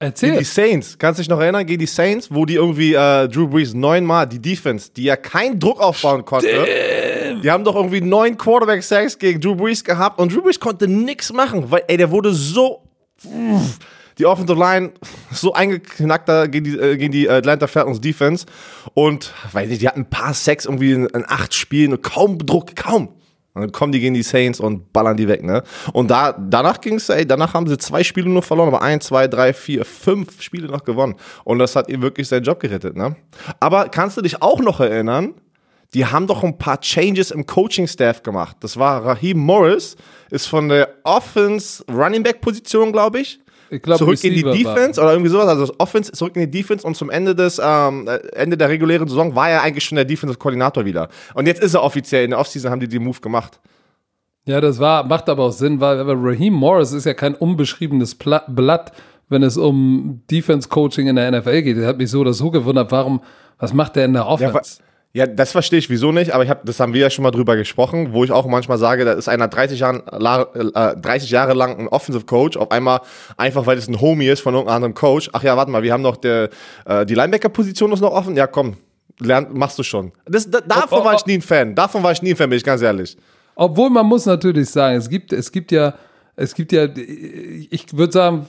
Erzähl. 0.00 0.38
Die 0.38 0.44
Saints. 0.44 0.98
Kannst 0.98 1.18
du 1.18 1.22
dich 1.22 1.28
noch 1.28 1.38
erinnern? 1.38 1.64
Gegen 1.66 1.78
die 1.78 1.86
Saints, 1.86 2.34
wo 2.34 2.46
die 2.46 2.54
irgendwie 2.54 2.94
äh, 2.94 3.28
Drew 3.28 3.46
Brees 3.46 3.74
neunmal, 3.74 4.26
die 4.26 4.40
Defense, 4.40 4.90
die 4.96 5.04
ja 5.04 5.16
keinen 5.16 5.60
Druck 5.60 5.78
aufbauen 5.78 6.24
konnte. 6.24 6.48
Die 7.42 7.50
haben 7.50 7.64
doch 7.64 7.74
irgendwie 7.74 8.00
neun 8.00 8.36
Quarterback-Sacks 8.36 9.18
gegen 9.18 9.40
Drew 9.40 9.54
Brees 9.54 9.82
gehabt 9.82 10.18
und 10.18 10.34
Drew 10.34 10.42
Brees 10.42 10.60
konnte 10.60 10.86
nichts 10.88 11.32
machen, 11.32 11.70
weil, 11.70 11.84
ey, 11.88 11.96
der 11.96 12.10
wurde 12.10 12.32
so. 12.32 12.82
Die 14.18 14.26
Offensive 14.26 14.58
Line 14.58 14.92
so 15.30 15.54
eingeknackt 15.54 16.28
da 16.28 16.46
gegen 16.46 16.64
die, 16.64 16.78
äh, 16.78 16.96
gegen 16.98 17.12
die 17.12 17.28
Atlanta 17.30 17.66
Falcons 17.66 18.00
Defense. 18.00 18.44
Und, 18.92 19.32
weiß 19.52 19.68
nicht, 19.68 19.80
die 19.80 19.88
hatten 19.88 20.00
ein 20.00 20.10
paar 20.10 20.34
Sacks 20.34 20.66
irgendwie 20.66 20.92
in, 20.92 21.06
in 21.06 21.24
acht 21.26 21.54
Spielen 21.54 21.92
und 21.92 22.02
kaum 22.02 22.38
Druck, 22.38 22.76
kaum. 22.76 23.08
Und 23.52 23.62
dann 23.62 23.72
kommen 23.72 23.92
die 23.92 24.00
gegen 24.00 24.14
die 24.14 24.22
Saints 24.22 24.60
und 24.60 24.92
ballern 24.92 25.16
die 25.16 25.26
weg, 25.26 25.42
ne? 25.42 25.62
Und 25.92 26.10
da, 26.10 26.32
danach 26.32 26.80
ging's, 26.80 27.08
ey, 27.08 27.26
danach 27.26 27.54
haben 27.54 27.66
sie 27.66 27.78
zwei 27.78 28.04
Spiele 28.04 28.28
nur 28.28 28.42
verloren, 28.42 28.68
aber 28.68 28.82
eins, 28.82 29.06
zwei, 29.06 29.26
drei, 29.26 29.52
vier, 29.52 29.84
fünf 29.84 30.40
Spiele 30.40 30.68
noch 30.68 30.84
gewonnen. 30.84 31.16
Und 31.44 31.58
das 31.58 31.74
hat 31.74 31.88
ihm 31.88 32.00
wirklich 32.02 32.28
seinen 32.28 32.44
Job 32.44 32.60
gerettet, 32.60 32.96
ne? 32.96 33.16
Aber 33.58 33.88
kannst 33.88 34.16
du 34.16 34.22
dich 34.22 34.40
auch 34.40 34.60
noch 34.60 34.80
erinnern? 34.80 35.34
Die 35.94 36.06
haben 36.06 36.26
doch 36.26 36.44
ein 36.44 36.56
paar 36.56 36.80
Changes 36.80 37.30
im 37.32 37.46
Coaching-Staff 37.46 38.22
gemacht. 38.22 38.56
Das 38.60 38.76
war 38.76 39.04
Raheem 39.04 39.38
Morris, 39.38 39.96
ist 40.30 40.46
von 40.46 40.68
der 40.68 40.88
Offense 41.02 41.84
Running 41.90 42.22
Back 42.22 42.40
Position, 42.40 42.92
glaube 42.92 43.18
ich, 43.20 43.40
Ich 43.70 43.82
glaub, 43.82 43.98
zurück 43.98 44.22
in 44.22 44.34
die 44.34 44.42
Receiver 44.42 44.68
war- 44.68 44.74
Defense 44.76 45.00
oder 45.00 45.12
irgendwie 45.12 45.30
sowas. 45.30 45.48
Also 45.48 45.66
das 45.66 45.80
Offense 45.80 46.12
zurück 46.12 46.36
in 46.36 46.42
die 46.42 46.50
Defense 46.50 46.86
und 46.86 46.96
zum 46.96 47.10
Ende 47.10 47.34
des 47.34 47.60
ähm, 47.62 48.06
äh, 48.06 48.18
Ende 48.36 48.56
der 48.56 48.68
regulären 48.68 49.08
Saison 49.08 49.34
war 49.34 49.50
er 49.50 49.62
eigentlich 49.62 49.84
schon 49.84 49.96
der 49.96 50.04
Defensive-Koordinator 50.04 50.84
wieder. 50.84 51.08
Und 51.34 51.46
jetzt 51.46 51.60
ist 51.62 51.74
er 51.74 51.82
offiziell 51.82 52.24
in 52.24 52.30
der 52.30 52.38
Offseason 52.38 52.70
haben 52.70 52.80
die 52.80 52.88
den 52.88 53.02
Move 53.02 53.20
gemacht. 53.20 53.58
Ja, 54.46 54.60
das 54.60 54.78
war, 54.78 55.04
macht 55.04 55.28
aber 55.28 55.44
auch 55.44 55.52
Sinn, 55.52 55.80
weil, 55.80 56.06
weil 56.06 56.16
Raheem 56.18 56.54
Morris 56.54 56.92
ist 56.92 57.04
ja 57.04 57.14
kein 57.14 57.34
unbeschriebenes 57.34 58.14
Pla 58.14 58.44
Blatt, 58.48 58.92
wenn 59.28 59.42
es 59.42 59.56
um 59.56 60.22
Defense-Coaching 60.30 61.08
in 61.08 61.16
der 61.16 61.30
NFL 61.32 61.62
geht. 61.62 61.76
Das 61.78 61.84
hat 61.86 61.98
mich 61.98 62.10
so 62.10 62.20
oder 62.20 62.32
so 62.32 62.50
gewundert, 62.50 62.90
warum, 62.92 63.20
was 63.58 63.72
macht 63.72 63.96
der 63.96 64.04
in 64.06 64.12
der 64.12 64.26
Offense? 64.26 64.78
Ja, 64.80 64.84
das 65.12 65.50
verstehe 65.50 65.80
ich 65.80 65.90
wieso 65.90 66.12
nicht, 66.12 66.32
aber 66.32 66.44
ich 66.44 66.50
hab, 66.50 66.64
das 66.64 66.78
haben 66.78 66.94
wir 66.94 67.00
ja 67.00 67.10
schon 67.10 67.24
mal 67.24 67.32
drüber 67.32 67.56
gesprochen, 67.56 68.12
wo 68.12 68.22
ich 68.22 68.30
auch 68.30 68.46
manchmal 68.46 68.78
sage, 68.78 69.04
da 69.04 69.12
ist 69.12 69.28
einer 69.28 69.48
30, 69.48 69.80
Jahren, 69.80 70.02
äh, 70.06 70.96
30 70.96 71.30
Jahre 71.30 71.54
lang 71.54 71.78
ein 71.78 71.88
Offensive 71.88 72.26
Coach, 72.26 72.56
auf 72.56 72.70
einmal 72.70 73.00
einfach, 73.36 73.66
weil 73.66 73.76
es 73.76 73.88
ein 73.88 74.00
Homie 74.00 74.28
ist 74.28 74.40
von 74.40 74.54
irgendeinem 74.54 74.76
anderen 74.76 74.94
Coach. 74.94 75.28
Ach 75.32 75.42
ja, 75.42 75.56
warte 75.56 75.72
mal, 75.72 75.82
wir 75.82 75.92
haben 75.92 76.02
noch 76.02 76.16
der, 76.16 76.50
äh, 76.84 77.04
die 77.04 77.14
Linebacker-Position 77.14 77.90
ist 77.92 78.00
noch 78.00 78.12
offen. 78.12 78.36
Ja, 78.36 78.46
komm, 78.46 78.76
lern, 79.18 79.48
machst 79.52 79.78
du 79.80 79.82
schon. 79.82 80.12
Das, 80.26 80.48
da, 80.48 80.60
davon 80.60 81.04
war 81.04 81.14
ich 81.14 81.26
nie 81.26 81.34
ein 81.34 81.42
Fan. 81.42 81.74
Davon 81.74 82.04
war 82.04 82.12
ich 82.12 82.22
nie 82.22 82.30
ein 82.30 82.36
Fan, 82.36 82.48
bin 82.48 82.58
ich 82.58 82.64
ganz 82.64 82.80
ehrlich. 82.80 83.16
Obwohl 83.56 83.90
man 83.90 84.06
muss 84.06 84.26
natürlich 84.26 84.70
sagen, 84.70 84.96
es 84.96 85.08
gibt, 85.08 85.32
es 85.32 85.50
gibt 85.50 85.72
ja, 85.72 85.94
es 86.40 86.54
gibt 86.54 86.72
ja, 86.72 86.88
ich 86.96 87.86
würde 87.92 88.12
sagen, 88.12 88.46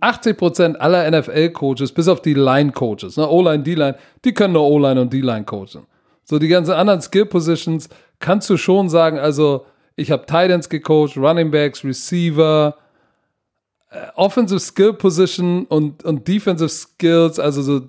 80 0.00 0.36
Prozent 0.36 0.80
aller 0.80 1.10
NFL-Coaches, 1.10 1.90
bis 1.90 2.06
auf 2.06 2.22
die 2.22 2.34
Line-Coaches, 2.34 3.16
ne, 3.16 3.28
O-Line, 3.28 3.64
D-Line, 3.64 3.96
die 4.24 4.32
können 4.32 4.52
nur 4.52 4.62
O-Line 4.62 5.00
und 5.00 5.12
D-Line 5.12 5.44
coachen. 5.44 5.86
So 6.22 6.38
die 6.38 6.46
ganzen 6.46 6.72
anderen 6.72 7.00
Skill-Positions 7.00 7.88
kannst 8.20 8.48
du 8.48 8.56
schon 8.56 8.88
sagen, 8.88 9.18
also 9.18 9.66
ich 9.96 10.12
habe 10.12 10.24
Titans 10.24 10.68
gecoacht, 10.68 11.16
Running 11.16 11.50
Backs, 11.50 11.84
Receiver, 11.84 12.76
äh, 13.90 13.96
Offensive 14.14 14.60
Skill 14.60 14.92
Position 14.92 15.64
und, 15.64 16.04
und 16.04 16.28
Defensive 16.28 16.68
Skills, 16.68 17.40
also 17.40 17.60
so 17.60 17.80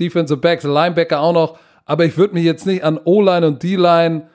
Defensive 0.00 0.40
Backs, 0.40 0.64
Linebacker 0.64 1.20
auch 1.20 1.32
noch, 1.32 1.58
aber 1.84 2.04
ich 2.04 2.16
würde 2.16 2.34
mich 2.34 2.44
jetzt 2.44 2.66
nicht 2.66 2.82
an 2.82 2.98
O-Line 3.04 3.46
und 3.46 3.62
D-Line, 3.62 4.28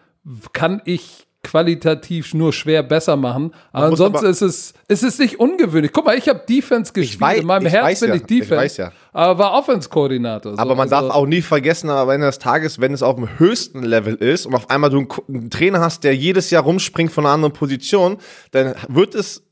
kann 0.54 0.82
ich 0.86 1.27
qualitativ 1.48 2.34
nur 2.34 2.52
schwer 2.52 2.84
besser 2.84 3.16
machen. 3.16 3.54
Aber 3.72 3.88
ansonsten 3.88 4.18
aber, 4.18 4.30
ist 4.30 4.42
es, 4.42 4.74
ist 4.88 5.04
es 5.04 5.18
nicht 5.18 5.40
ungewöhnlich. 5.40 5.92
Guck 5.94 6.06
mal, 6.06 6.18
ich 6.18 6.28
habe 6.28 6.42
Defense 6.48 6.92
gespielt. 6.92 7.22
Weiß, 7.22 7.40
in 7.40 7.48
meinem 7.48 7.68
Herz 7.68 8.00
bin 8.02 8.10
ja, 8.10 8.16
ich 8.16 8.24
Defense. 8.24 8.66
Ich 8.66 8.78
ja. 8.78 8.92
Aber 9.14 9.40
war 9.40 9.54
Offense-Koordinator. 9.54 10.54
So. 10.54 10.58
Aber 10.60 10.76
man 10.76 10.92
also, 10.92 11.08
darf 11.08 11.16
auch 11.16 11.26
nie 11.26 11.42
vergessen, 11.42 11.90
am 11.90 12.10
Ende 12.10 12.28
des 12.28 12.40
Tages, 12.40 12.82
wenn 12.82 12.94
es 12.94 13.02
auf 13.02 13.16
dem 13.16 13.40
höchsten 13.40 13.82
Level 13.82 14.16
ist 14.16 14.46
und 14.46 14.56
auf 14.56 14.70
einmal 14.70 14.90
du 14.90 15.00
einen, 15.00 15.08
einen 15.28 15.50
Trainer 15.50 15.80
hast, 15.80 16.04
der 16.04 16.16
jedes 16.16 16.50
Jahr 16.50 16.64
rumspringt 16.64 17.12
von 17.12 17.26
einer 17.26 17.34
anderen 17.34 17.54
Position, 17.54 18.18
dann 18.52 18.76
wird 18.90 19.16
es 19.16 19.44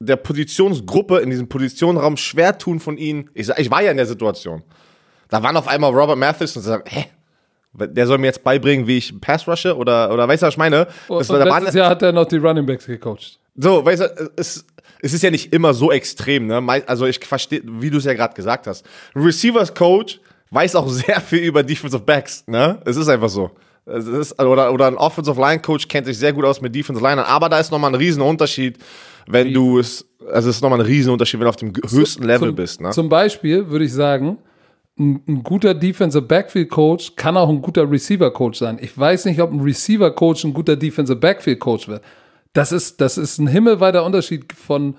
der 0.00 0.16
Positionsgruppe 0.16 1.18
in 1.20 1.30
diesem 1.30 1.48
Positionenraum 1.48 2.16
schwer 2.16 2.58
tun 2.58 2.80
von 2.80 2.98
ihnen. 2.98 3.30
Ich, 3.34 3.48
ich 3.48 3.70
war 3.70 3.82
ja 3.82 3.90
in 3.92 3.96
der 3.96 4.06
Situation. 4.06 4.62
Da 5.28 5.42
waren 5.42 5.56
auf 5.56 5.68
einmal 5.68 5.92
Robert 5.92 6.18
Mathis 6.18 6.56
und 6.56 6.62
sagen, 6.62 6.84
hä, 6.86 7.06
der 7.74 8.06
soll 8.06 8.18
mir 8.18 8.26
jetzt 8.26 8.44
beibringen, 8.44 8.86
wie 8.86 8.98
ich 8.98 9.20
Pass 9.20 9.46
rushe 9.48 9.76
oder, 9.76 10.12
oder 10.12 10.28
weißt 10.28 10.42
du, 10.42 10.46
was 10.46 10.54
ich 10.54 10.58
meine? 10.58 10.86
Das, 11.08 11.28
und 11.28 11.38
da 11.38 11.44
letztes 11.44 11.74
Jahr 11.74 11.90
hat 11.90 12.02
er 12.02 12.12
noch 12.12 12.26
die 12.26 12.36
Running 12.36 12.66
Backs 12.66 12.86
gecoacht. 12.86 13.38
So, 13.56 13.84
weißt 13.84 14.02
du, 14.02 14.30
es, 14.36 14.64
es 15.00 15.12
ist 15.12 15.22
ja 15.22 15.30
nicht 15.30 15.52
immer 15.52 15.74
so 15.74 15.92
extrem, 15.92 16.46
ne? 16.46 16.82
Also 16.86 17.06
ich 17.06 17.24
verstehe, 17.24 17.62
wie 17.64 17.90
du 17.90 17.98
es 17.98 18.04
ja 18.04 18.14
gerade 18.14 18.34
gesagt 18.34 18.66
hast. 18.66 18.84
Receivers 19.14 19.74
Coach 19.74 20.20
weiß 20.50 20.76
auch 20.76 20.88
sehr 20.88 21.20
viel 21.20 21.40
über 21.40 21.62
Defensive 21.62 22.02
Backs, 22.02 22.44
ne? 22.46 22.80
Es 22.84 22.96
ist 22.96 23.08
einfach 23.08 23.28
so. 23.28 23.50
Es 23.86 24.06
ist, 24.06 24.40
oder, 24.40 24.72
oder 24.72 24.86
ein 24.86 24.96
Offensive 24.96 25.38
Line 25.38 25.60
Coach 25.60 25.88
kennt 25.88 26.06
sich 26.06 26.16
sehr 26.16 26.32
gut 26.32 26.44
aus 26.44 26.60
mit 26.60 26.74
Defensive 26.74 27.06
Line, 27.06 27.24
aber 27.26 27.48
da 27.48 27.58
ist 27.58 27.70
nochmal 27.70 27.90
ein 27.90 27.96
riesen 27.96 28.22
Unterschied, 28.22 28.78
wenn 29.26 29.52
du 29.52 29.78
es, 29.78 30.06
also 30.32 30.48
es 30.48 30.56
ist 30.56 30.62
nochmal 30.62 30.80
ein 30.80 30.86
riesen 30.86 31.12
Unterschied, 31.12 31.38
wenn 31.38 31.44
du 31.44 31.50
auf 31.50 31.56
dem 31.56 31.72
höchsten 31.90 32.22
Level 32.22 32.48
zum, 32.48 32.56
bist, 32.56 32.80
ne? 32.80 32.90
Zum 32.90 33.08
Beispiel 33.08 33.68
würde 33.68 33.84
ich 33.84 33.92
sagen, 33.92 34.38
ein, 34.98 35.22
ein 35.26 35.42
guter 35.42 35.74
Defensive 35.74 36.22
Backfield 36.22 36.70
Coach 36.70 37.16
kann 37.16 37.36
auch 37.36 37.48
ein 37.48 37.62
guter 37.62 37.90
Receiver 37.90 38.30
Coach 38.32 38.58
sein. 38.58 38.78
Ich 38.80 38.96
weiß 38.96 39.24
nicht, 39.24 39.40
ob 39.40 39.50
ein 39.52 39.60
Receiver 39.60 40.10
Coach 40.12 40.44
ein 40.44 40.54
guter 40.54 40.76
Defensive 40.76 41.18
Backfield 41.18 41.60
Coach 41.60 41.88
wird. 41.88 42.02
Das 42.52 42.70
ist, 42.70 43.00
das 43.00 43.18
ist 43.18 43.38
ein 43.38 43.48
himmelweiter 43.48 44.04
Unterschied 44.04 44.52
von, 44.52 44.96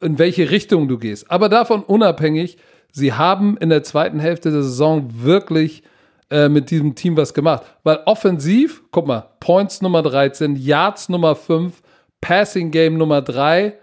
in 0.00 0.18
welche 0.18 0.50
Richtung 0.50 0.88
du 0.88 0.98
gehst. 0.98 1.30
Aber 1.30 1.48
davon 1.48 1.82
unabhängig, 1.82 2.58
sie 2.92 3.14
haben 3.14 3.56
in 3.56 3.70
der 3.70 3.82
zweiten 3.82 4.20
Hälfte 4.20 4.50
der 4.50 4.62
Saison 4.62 5.08
wirklich 5.22 5.82
äh, 6.30 6.50
mit 6.50 6.70
diesem 6.70 6.94
Team 6.94 7.16
was 7.16 7.32
gemacht. 7.32 7.62
Weil 7.82 8.00
offensiv, 8.04 8.82
guck 8.90 9.06
mal, 9.06 9.30
Points 9.40 9.80
Nummer 9.80 10.02
13, 10.02 10.56
Yards 10.56 11.08
Nummer 11.08 11.34
5, 11.34 11.80
Passing 12.20 12.70
Game 12.70 12.98
Nummer 12.98 13.22
3, 13.22 13.74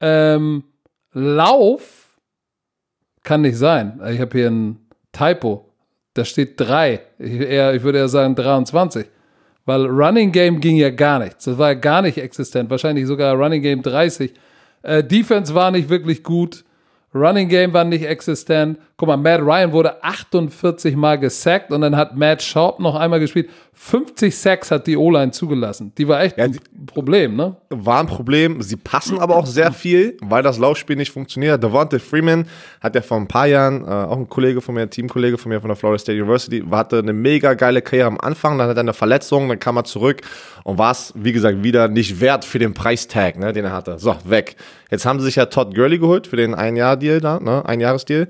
ähm, 0.00 0.64
Lauf 1.12 2.18
kann 3.22 3.42
nicht 3.42 3.56
sein. 3.56 4.00
Ich 4.10 4.20
habe 4.20 4.36
hier 4.36 4.50
ein 4.50 4.85
Typo. 5.16 5.66
Da 6.14 6.24
steht 6.24 6.58
3. 6.60 7.00
Ich, 7.18 7.32
ich 7.32 7.82
würde 7.82 7.98
eher 7.98 8.08
sagen 8.08 8.34
23. 8.34 9.06
Weil 9.64 9.86
Running 9.86 10.30
Game 10.32 10.60
ging 10.60 10.76
ja 10.76 10.90
gar 10.90 11.18
nichts. 11.18 11.44
Das 11.44 11.58
war 11.58 11.68
ja 11.68 11.74
gar 11.74 12.02
nicht 12.02 12.18
existent. 12.18 12.70
Wahrscheinlich 12.70 13.06
sogar 13.06 13.34
Running 13.34 13.62
Game 13.62 13.82
30. 13.82 14.32
Äh, 14.82 15.02
Defense 15.02 15.54
war 15.54 15.70
nicht 15.70 15.88
wirklich 15.88 16.22
gut. 16.22 16.64
Running 17.16 17.48
Game 17.48 17.72
war 17.72 17.84
nicht 17.84 18.04
existent. 18.04 18.78
Guck 18.96 19.08
mal, 19.08 19.16
Matt 19.16 19.40
Ryan 19.40 19.72
wurde 19.72 20.02
48 20.02 20.96
Mal 20.96 21.18
gesackt 21.18 21.70
und 21.70 21.82
dann 21.82 21.96
hat 21.96 22.16
Matt 22.16 22.42
Schaub 22.42 22.80
noch 22.80 22.94
einmal 22.94 23.20
gespielt. 23.20 23.50
50 23.74 24.36
Sacks 24.36 24.70
hat 24.70 24.86
die 24.86 24.96
O-Line 24.96 25.32
zugelassen. 25.32 25.92
Die 25.98 26.08
war 26.08 26.22
echt 26.22 26.38
ja, 26.38 26.44
ein 26.44 26.58
Problem, 26.86 27.36
ne? 27.36 27.56
War 27.68 28.00
ein 28.00 28.06
Problem. 28.06 28.62
Sie 28.62 28.76
passen 28.76 29.18
aber 29.18 29.36
auch 29.36 29.44
sehr 29.44 29.70
viel, 29.72 30.16
weil 30.22 30.42
das 30.42 30.56
Laufspiel 30.58 30.96
nicht 30.96 31.12
funktioniert. 31.12 31.62
Devontae 31.62 31.98
Freeman 31.98 32.46
hat 32.80 32.94
ja 32.94 33.02
vor 33.02 33.18
ein 33.18 33.28
paar 33.28 33.46
Jahren, 33.46 33.84
äh, 33.84 33.86
auch 33.86 34.16
ein 34.16 34.28
Kollege 34.30 34.62
von 34.62 34.74
mir, 34.74 34.82
ein 34.82 34.90
Teamkollege 34.90 35.36
von 35.36 35.50
mir 35.50 35.60
von 35.60 35.68
der 35.68 35.76
Florida 35.76 35.98
State 35.98 36.18
University, 36.18 36.64
hatte 36.70 37.00
eine 37.00 37.12
mega 37.12 37.52
geile 37.52 37.82
Karriere 37.82 38.08
am 38.08 38.18
Anfang, 38.18 38.56
dann 38.56 38.68
hat 38.68 38.76
er 38.78 38.80
eine 38.80 38.94
Verletzung, 38.94 39.48
dann 39.48 39.58
kam 39.58 39.76
er 39.76 39.84
zurück 39.84 40.22
und 40.66 40.78
war 40.78 40.90
es, 40.90 41.12
wie 41.14 41.32
gesagt, 41.32 41.62
wieder 41.62 41.86
nicht 41.86 42.20
wert 42.20 42.44
für 42.44 42.58
den 42.58 42.74
Preistag, 42.74 43.38
ne, 43.38 43.52
den 43.52 43.66
er 43.66 43.70
hatte. 43.70 44.00
So, 44.00 44.16
weg. 44.24 44.56
Jetzt 44.90 45.06
haben 45.06 45.20
sie 45.20 45.26
sich 45.26 45.36
ja 45.36 45.46
Todd 45.46 45.76
Gurley 45.76 46.00
geholt 46.00 46.26
für 46.26 46.34
den 46.34 46.56
Ein-Jahr-Deal 46.56 47.20
da, 47.20 47.38
ne, 47.38 47.64
Ein-Jahres-Deal. 47.64 48.26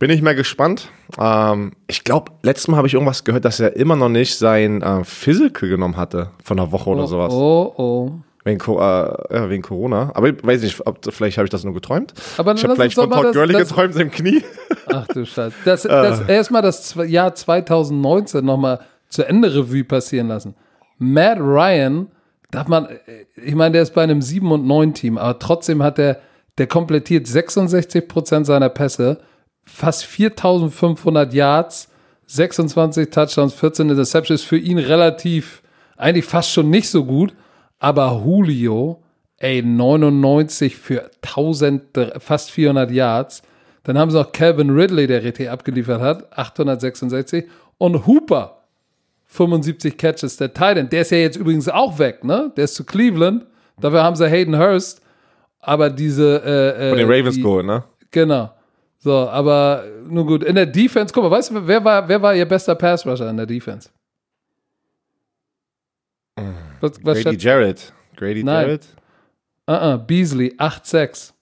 Bin 0.00 0.10
ich 0.10 0.20
mal 0.20 0.34
gespannt. 0.34 0.90
Ähm, 1.20 1.74
ich 1.86 2.02
glaube, 2.02 2.32
letztes 2.42 2.66
Mal 2.66 2.78
habe 2.78 2.88
ich 2.88 2.94
irgendwas 2.94 3.22
gehört, 3.22 3.44
dass 3.44 3.60
er 3.60 3.76
immer 3.76 3.94
noch 3.94 4.08
nicht 4.08 4.36
sein 4.36 4.82
äh, 4.82 5.04
Physical 5.04 5.68
genommen 5.68 5.96
hatte 5.96 6.30
von 6.42 6.58
einer 6.58 6.72
Woche 6.72 6.90
oder 6.90 7.04
oh, 7.04 7.06
sowas. 7.06 7.32
Oh, 7.32 7.72
oh. 7.76 8.10
Wegen, 8.42 8.60
äh, 8.60 9.48
wegen 9.48 9.62
Corona. 9.62 10.10
Aber 10.14 10.30
ich 10.30 10.44
weiß 10.44 10.62
nicht, 10.62 10.84
ob, 10.84 10.98
vielleicht 11.08 11.38
habe 11.38 11.44
ich 11.44 11.50
das 11.52 11.62
nur 11.62 11.74
geträumt. 11.74 12.12
Aber 12.38 12.54
ich 12.54 12.64
habe 12.64 12.74
vielleicht 12.74 12.96
von 12.96 13.08
Todd 13.08 13.32
Gurley 13.32 13.54
geträumt 13.54 13.94
im 13.94 14.10
Knie. 14.10 14.42
Ach 14.88 15.06
du 15.06 15.24
Scheiße. 15.24 15.54
Das, 15.64 15.82
das 15.84 16.20
äh. 16.22 16.34
erstmal 16.34 16.62
das 16.62 16.96
Jahr 17.06 17.36
2019 17.36 18.44
nochmal 18.44 18.80
zu 19.08 19.22
Ende 19.22 19.54
Revue 19.54 19.84
passieren 19.84 20.26
lassen. 20.26 20.56
Matt 20.98 21.38
Ryan, 21.38 22.08
darf 22.50 22.68
man, 22.68 22.88
ich 23.36 23.54
meine, 23.54 23.72
der 23.72 23.82
ist 23.82 23.94
bei 23.94 24.02
einem 24.02 24.22
7 24.22 24.50
und 24.50 24.66
9 24.66 24.94
Team, 24.94 25.18
aber 25.18 25.38
trotzdem 25.38 25.82
hat 25.82 25.98
er, 25.98 26.20
der 26.58 26.66
komplettiert 26.66 27.26
66 27.26 28.08
Prozent 28.08 28.46
seiner 28.46 28.68
Pässe 28.68 29.20
fast 29.68 30.04
4500 30.06 31.32
Yards, 31.32 31.88
26 32.26 33.10
Touchdowns, 33.10 33.54
14 33.54 33.90
Interceptions. 33.90 34.42
Für 34.42 34.58
ihn 34.58 34.78
relativ, 34.78 35.62
eigentlich 35.96 36.24
fast 36.24 36.50
schon 36.50 36.70
nicht 36.70 36.88
so 36.88 37.04
gut. 37.04 37.34
Aber 37.78 38.22
Julio, 38.24 39.02
ey, 39.38 39.62
99 39.62 40.76
für 40.76 41.10
1000, 41.22 41.82
fast 42.18 42.50
400 42.50 42.90
Yards. 42.90 43.42
Dann 43.84 43.98
haben 43.98 44.10
sie 44.10 44.18
noch 44.18 44.32
Calvin 44.32 44.70
Ridley, 44.70 45.06
der 45.06 45.22
richtig 45.22 45.48
abgeliefert 45.48 46.00
hat, 46.00 46.36
866. 46.36 47.46
Und 47.78 48.06
Hooper, 48.06 48.57
75 49.28 49.96
Catches, 49.96 50.36
der 50.36 50.52
Titan. 50.52 50.88
Der 50.88 51.02
ist 51.02 51.10
ja 51.10 51.18
jetzt 51.18 51.36
übrigens 51.36 51.68
auch 51.68 51.98
weg, 51.98 52.24
ne? 52.24 52.52
Der 52.56 52.64
ist 52.64 52.74
zu 52.74 52.84
Cleveland. 52.84 53.46
Dafür 53.80 54.02
haben 54.02 54.16
sie 54.16 54.28
Hayden 54.28 54.58
Hurst. 54.58 55.02
Aber 55.60 55.90
diese. 55.90 56.42
Äh, 56.42 56.88
Von 56.90 56.98
den 56.98 57.10
Ravens 57.10 57.36
geholt, 57.36 57.66
ne? 57.66 57.84
Genau. 58.10 58.50
So, 58.98 59.28
aber 59.28 59.84
nun 60.08 60.26
gut, 60.26 60.42
in 60.42 60.56
der 60.56 60.66
Defense, 60.66 61.14
guck 61.14 61.22
mal, 61.24 61.30
weißt 61.30 61.50
du, 61.50 61.66
wer 61.66 61.84
war, 61.84 62.08
wer 62.08 62.20
war 62.20 62.34
ihr 62.34 62.46
bester 62.46 62.74
Pass-Rusher 62.74 63.30
in 63.30 63.36
der 63.36 63.46
Defense? 63.46 63.90
Was, 66.80 66.92
was 67.04 67.22
Grady 67.22 67.36
Jarrett. 67.36 67.92
Grady 68.16 68.42
Nein. 68.42 68.66
Jarrett? 68.66 68.86
Uh 69.68 69.72
-uh, 69.72 69.98
Beasley, 69.98 70.54
8-6. 70.58 71.32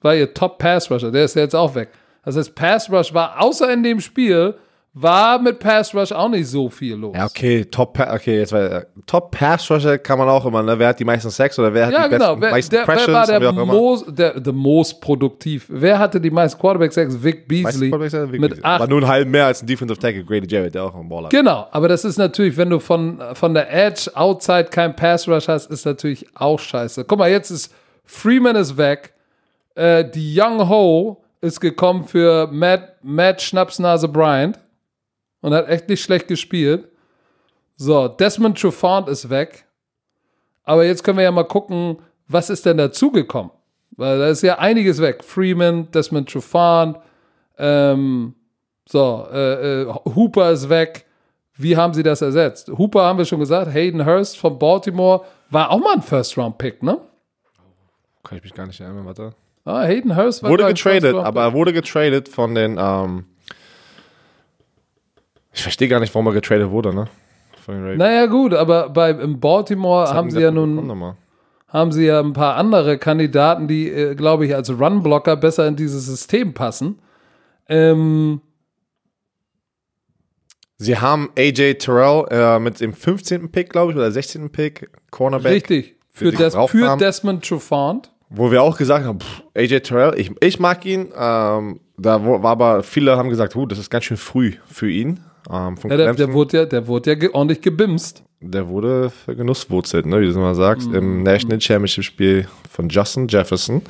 War 0.00 0.14
ihr 0.14 0.32
Top-Pass-Rusher, 0.32 1.10
der 1.10 1.24
ist 1.24 1.34
jetzt 1.34 1.54
auch 1.54 1.74
weg. 1.74 1.88
Das 2.24 2.36
heißt, 2.36 2.54
Pass-Rush 2.54 3.14
war 3.14 3.40
außer 3.40 3.72
in 3.72 3.82
dem 3.82 4.00
Spiel 4.00 4.54
war 4.94 5.38
mit 5.38 5.58
Pass 5.58 5.94
Rush 5.94 6.12
auch 6.12 6.28
nicht 6.28 6.46
so 6.46 6.68
viel 6.68 6.96
los. 6.96 7.16
Ja, 7.16 7.24
okay, 7.24 7.64
Top, 7.64 7.98
okay, 7.98 8.40
jetzt 8.40 8.52
war, 8.52 8.84
Top 9.06 9.30
Pass 9.30 9.70
Rusher 9.70 9.96
kann 9.96 10.18
man 10.18 10.28
auch 10.28 10.44
immer, 10.44 10.62
ne? 10.62 10.78
Wer 10.78 10.88
hat 10.88 11.00
die 11.00 11.04
meisten 11.04 11.30
Sex 11.30 11.58
oder 11.58 11.72
wer 11.72 11.86
hat 11.86 11.92
ja, 11.94 12.04
die 12.04 12.10
genau. 12.10 12.36
besten, 12.36 12.42
wer, 12.42 12.50
meisten 12.50 12.74
der, 12.74 12.82
Pressures? 12.82 13.28
Wer 13.28 13.40
war 13.40 13.40
der, 13.40 13.52
most, 13.52 14.04
der, 14.08 14.40
der 14.40 14.52
most 14.52 15.00
produktiv? 15.00 15.64
Wer 15.68 15.98
hatte 15.98 16.20
die 16.20 16.30
meisten 16.30 16.60
Quarterback 16.60 16.92
Sex? 16.92 17.22
Vic 17.22 17.48
Beasley 17.48 17.90
Vic 17.90 18.40
mit 18.40 18.50
Beasley. 18.50 18.64
acht. 18.64 18.82
Aber 18.82 18.86
nur 18.90 18.98
einen 18.98 19.08
halben 19.08 19.30
mehr 19.30 19.46
als 19.46 19.62
ein 19.62 19.66
Defensive 19.66 19.98
Tackle, 19.98 20.24
Grady 20.24 20.46
Jarrett, 20.46 20.74
der 20.74 20.84
auch 20.84 20.94
einen 20.94 21.08
Ball 21.08 21.24
hat. 21.24 21.30
Genau, 21.30 21.66
aber 21.70 21.88
das 21.88 22.04
ist 22.04 22.18
natürlich, 22.18 22.58
wenn 22.58 22.68
du 22.68 22.78
von, 22.78 23.18
von 23.32 23.54
der 23.54 23.72
Edge, 23.72 24.10
Outside 24.14 24.64
kein 24.64 24.94
Pass 24.94 25.26
Rush 25.26 25.48
hast, 25.48 25.70
ist 25.70 25.86
natürlich 25.86 26.26
auch 26.34 26.58
scheiße. 26.58 27.06
Guck 27.06 27.18
mal, 27.18 27.30
jetzt 27.30 27.50
ist 27.50 27.72
Freeman 28.04 28.56
ist 28.56 28.76
weg, 28.76 29.14
äh, 29.74 30.04
die 30.04 30.38
Young 30.38 30.68
Ho 30.68 31.24
ist 31.40 31.60
gekommen 31.60 32.04
für 32.04 32.46
Matt, 32.52 32.96
Matt 33.02 33.40
Schnapsnase 33.40 34.06
Bryant 34.06 34.58
und 35.42 35.52
hat 35.52 35.68
echt 35.68 35.88
nicht 35.88 36.02
schlecht 36.02 36.28
gespielt. 36.28 36.88
So, 37.76 38.08
Desmond 38.08 38.58
Trufant 38.58 39.08
ist 39.08 39.28
weg. 39.28 39.66
Aber 40.64 40.84
jetzt 40.84 41.04
können 41.04 41.18
wir 41.18 41.24
ja 41.24 41.32
mal 41.32 41.44
gucken, 41.44 41.98
was 42.28 42.48
ist 42.48 42.64
denn 42.64 42.78
dazugekommen? 42.78 43.50
Weil 43.90 44.18
da 44.18 44.28
ist 44.28 44.42
ja 44.42 44.58
einiges 44.58 45.00
weg. 45.00 45.22
Freeman, 45.22 45.90
Desmond 45.90 46.30
Trufant, 46.30 46.96
ähm, 47.58 48.34
so, 48.88 49.26
äh, 49.30 49.82
äh, 49.82 49.94
Hooper 50.14 50.50
ist 50.50 50.68
weg. 50.68 51.04
Wie 51.56 51.76
haben 51.76 51.92
sie 51.92 52.02
das 52.02 52.22
ersetzt? 52.22 52.70
Hooper 52.70 53.02
haben 53.02 53.18
wir 53.18 53.24
schon 53.24 53.40
gesagt, 53.40 53.72
Hayden 53.72 54.06
Hurst 54.06 54.38
von 54.38 54.58
Baltimore 54.58 55.24
war 55.50 55.70
auch 55.70 55.78
mal 55.78 55.94
ein 55.94 56.02
First-Round-Pick, 56.02 56.82
ne? 56.82 56.98
Kann 58.22 58.38
ich 58.38 58.44
mich 58.44 58.54
gar 58.54 58.66
nicht 58.66 58.80
erinnern, 58.80 59.04
warte. 59.04 59.34
Ah, 59.64 59.82
Hayden 59.82 60.16
Hurst 60.16 60.42
war 60.42 60.50
Wurde 60.50 60.66
getradet, 60.66 61.14
aber 61.14 61.42
er 61.42 61.52
wurde 61.52 61.72
getradet 61.72 62.28
von 62.28 62.54
den, 62.54 62.78
ähm, 62.80 63.26
ich 65.52 65.62
verstehe 65.62 65.88
gar 65.88 66.00
nicht, 66.00 66.14
warum 66.14 66.26
er 66.26 66.32
getradet 66.32 66.70
wurde, 66.70 66.94
ne? 66.94 67.08
Naja, 67.96 68.26
gut, 68.26 68.54
aber 68.54 68.88
bei 68.88 69.12
Baltimore 69.12 70.12
haben 70.12 70.30
sie 70.30 70.40
ja 70.40 70.50
nun 70.50 71.14
haben 71.68 71.90
sie 71.90 72.04
ja 72.04 72.20
ein 72.20 72.34
paar 72.34 72.56
andere 72.56 72.98
Kandidaten, 72.98 73.66
die, 73.66 73.88
äh, 73.88 74.14
glaube 74.14 74.44
ich, 74.44 74.54
als 74.54 74.70
Runblocker 74.70 75.36
besser 75.36 75.66
in 75.66 75.76
dieses 75.76 76.04
System 76.04 76.52
passen. 76.52 76.98
Ähm, 77.68 78.42
Sie 80.76 80.98
haben 80.98 81.30
AJ 81.38 81.74
Terrell 81.74 82.26
äh, 82.30 82.58
mit 82.58 82.80
dem 82.80 82.92
15. 82.92 83.50
Pick, 83.50 83.70
glaube 83.70 83.92
ich, 83.92 83.96
oder 83.96 84.10
16. 84.10 84.50
Pick, 84.50 84.90
Cornerback. 85.10 85.52
richtig. 85.52 85.96
Für, 86.10 86.30
die 86.30 86.36
Des, 86.36 86.54
für. 86.66 86.96
Desmond 86.98 87.46
Trufant. 87.48 88.12
Wo 88.28 88.50
wir 88.50 88.62
auch 88.62 88.76
gesagt 88.76 89.06
haben, 89.06 89.20
pff, 89.20 89.42
AJ 89.54 89.80
Terrell, 89.80 90.18
ich, 90.18 90.32
ich 90.40 90.58
mag 90.58 90.84
ihn. 90.84 91.12
Ähm, 91.16 91.80
da 91.96 92.24
war 92.24 92.44
aber, 92.44 92.82
viele 92.82 93.16
haben 93.16 93.28
gesagt, 93.28 93.54
huh, 93.54 93.66
das 93.66 93.78
ist 93.78 93.90
ganz 93.90 94.04
schön 94.04 94.16
früh 94.16 94.54
für 94.66 94.90
ihn. 94.90 95.20
Ähm, 95.50 95.74
Ja, 95.88 95.96
der, 95.96 96.14
der 96.14 96.32
wurde 96.32 96.56
ja, 96.58 96.64
der 96.66 96.86
wurde 96.86 97.10
ja 97.10 97.16
ge 97.16 97.30
ordentlich 97.32 97.60
gebimst. 97.60 98.22
Der 98.40 98.68
wurde 98.68 99.10
vergenusswurzelt, 99.10 100.06
ne, 100.06 100.20
wie 100.20 100.26
du 100.26 100.32
immer 100.32 100.54
sagst, 100.54 100.88
Mhm. 100.88 100.94
im 100.94 101.22
National 101.22 101.60
Championship 101.60 102.04
Spiel 102.04 102.48
von 102.70 102.88
Justin 102.88 103.28
Jefferson. 103.28 103.82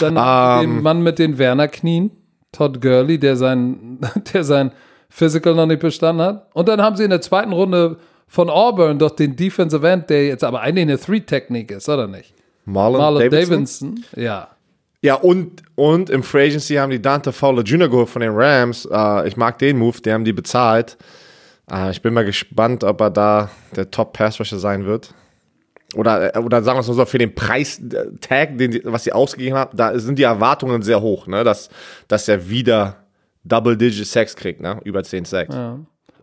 Dann 0.00 0.16
Ähm. 0.16 0.70
den 0.74 0.82
Mann 0.82 1.02
mit 1.02 1.18
den 1.18 1.38
Werner-Knien, 1.38 2.10
Todd 2.52 2.80
Gurley, 2.80 3.18
der 3.18 3.36
sein, 3.36 3.98
der 4.34 4.44
sein 4.44 4.72
Physical 5.08 5.54
noch 5.54 5.66
nicht 5.66 5.80
bestanden 5.80 6.24
hat. 6.24 6.48
Und 6.54 6.68
dann 6.68 6.82
haben 6.82 6.96
sie 6.96 7.04
in 7.04 7.10
der 7.10 7.20
zweiten 7.20 7.52
Runde 7.52 7.96
von 8.26 8.50
Auburn 8.50 8.98
doch 8.98 9.10
den 9.10 9.36
Defensive 9.36 9.86
End, 9.88 10.10
der 10.10 10.26
jetzt 10.26 10.42
aber 10.44 10.60
eigentlich 10.60 10.82
eine 10.82 10.98
Three-Technik 10.98 11.70
ist, 11.70 11.88
oder 11.88 12.06
nicht? 12.08 12.34
Marlon, 12.64 12.98
Marlon 13.00 13.20
Davidson. 13.30 13.54
Davidson. 13.94 14.04
Ja. 14.16 14.48
Ja, 15.04 15.16
und, 15.16 15.62
und 15.74 16.08
im 16.08 16.22
Free 16.22 16.46
Agency 16.46 16.76
haben 16.76 16.88
die 16.88 17.02
Dante 17.02 17.30
Fowler 17.30 17.62
Jr. 17.62 17.90
geholt 17.90 18.08
von 18.08 18.22
den 18.22 18.32
Rams. 18.32 18.88
Äh, 18.90 19.28
ich 19.28 19.36
mag 19.36 19.58
den 19.58 19.76
Move, 19.76 20.00
die 20.00 20.10
haben 20.10 20.24
die 20.24 20.32
bezahlt. 20.32 20.96
Äh, 21.70 21.90
ich 21.90 22.00
bin 22.00 22.14
mal 22.14 22.24
gespannt, 22.24 22.84
ob 22.84 23.02
er 23.02 23.10
da 23.10 23.50
der 23.76 23.90
Top-Pass-Rusher 23.90 24.58
sein 24.58 24.86
wird. 24.86 25.12
Oder, 25.94 26.34
äh, 26.34 26.38
oder 26.38 26.62
sagen 26.62 26.78
wir 26.78 26.80
es 26.80 26.88
mal 26.88 26.94
so, 26.94 27.04
für 27.04 27.18
den 27.18 27.34
Preis-Tag, 27.34 28.56
den 28.56 28.70
die, 28.70 28.80
was 28.82 29.04
sie 29.04 29.12
ausgegeben 29.12 29.58
haben, 29.58 29.76
da 29.76 29.98
sind 29.98 30.18
die 30.18 30.22
Erwartungen 30.22 30.80
sehr 30.80 31.02
hoch, 31.02 31.26
ne? 31.26 31.44
dass, 31.44 31.68
dass 32.08 32.26
er 32.26 32.48
wieder 32.48 32.96
Double-Digit 33.44 34.06
Sex 34.06 34.34
kriegt, 34.34 34.62
ne? 34.62 34.80
über 34.84 35.04
10 35.04 35.26
Sex. 35.26 35.54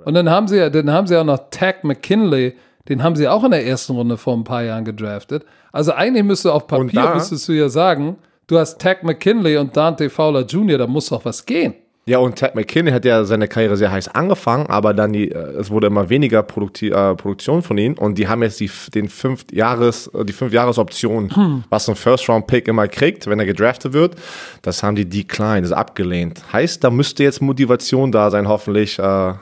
Und 0.04 0.14
dann 0.16 0.28
haben 0.28 0.48
sie 0.48 0.58
ja, 0.58 0.72
dann 0.72 0.90
haben 0.90 1.06
sie 1.06 1.16
auch 1.18 1.24
noch 1.24 1.52
Tag 1.52 1.84
McKinley, 1.84 2.56
den 2.90 3.04
haben 3.04 3.16
sie 3.16 3.28
auch 3.28 3.44
in 3.44 3.52
der 3.52 3.64
ersten 3.64 3.94
Runde 3.94 4.18
vor 4.18 4.36
ein 4.36 4.44
paar 4.44 4.64
Jahren 4.64 4.86
gedraftet. 4.86 5.46
Also 5.72 5.92
eigentlich 5.94 6.24
müsste 6.24 6.52
auf 6.52 6.64
Und 6.64 6.92
Papier 6.92 7.14
müsstest 7.14 7.48
du 7.48 7.52
ja 7.52 7.70
sagen, 7.70 8.18
du 8.52 8.60
hast 8.60 8.80
Tag 8.80 9.04
McKinley 9.04 9.58
und 9.58 9.76
Dante 9.76 10.10
Fowler 10.10 10.46
Jr., 10.46 10.78
da 10.78 10.88
muss 10.88 11.08
doch 11.08 11.24
was 11.24 11.46
gehen. 11.46 11.74
Ja, 12.08 12.18
und 12.18 12.36
Ted 12.36 12.56
McKinney 12.56 12.92
hat 12.92 13.06
ja 13.06 13.24
seine 13.26 13.48
Karriere 13.48 13.78
sehr 13.78 13.92
heiß 13.92 14.08
angefangen, 14.08 14.66
aber 14.68 14.96
dann 14.96 15.14
die, 15.14 15.30
äh, 15.32 15.60
es 15.60 15.70
wurde 15.70 15.86
immer 15.86 16.10
weniger 16.10 16.42
Produkti 16.42 16.90
äh, 16.90 17.16
Produktion 17.16 17.62
von 17.62 17.78
ihm 17.78 17.94
und 17.94 18.18
die 18.18 18.28
haben 18.28 18.42
jetzt 18.42 18.60
die, 18.60 18.72
den 18.94 19.08
fünf 19.08 19.46
Jahres, 19.52 20.08
äh, 20.08 20.26
die 20.26 20.34
fünf 20.34 20.52
Jahresoption, 20.52 21.64
was 21.70 21.88
ein 21.88 21.96
First 21.96 22.28
Round 22.28 22.48
Pick 22.48 22.68
immer 22.68 22.88
kriegt, 22.88 23.28
wenn 23.28 23.40
er 23.40 23.46
gedraftet 23.46 23.94
wird, 23.94 24.16
das 24.64 24.82
haben 24.82 24.96
die 24.96 25.08
declined, 25.08 25.64
das 25.64 25.72
ist 25.72 25.78
abgelehnt. 25.78 26.42
Heißt, 26.52 26.84
da 26.84 26.90
müsste 26.90 27.24
jetzt 27.24 27.40
Motivation 27.40 28.12
da 28.12 28.32
sein, 28.32 28.48
hoffentlich, 28.48 28.98
äh, 28.98 29.34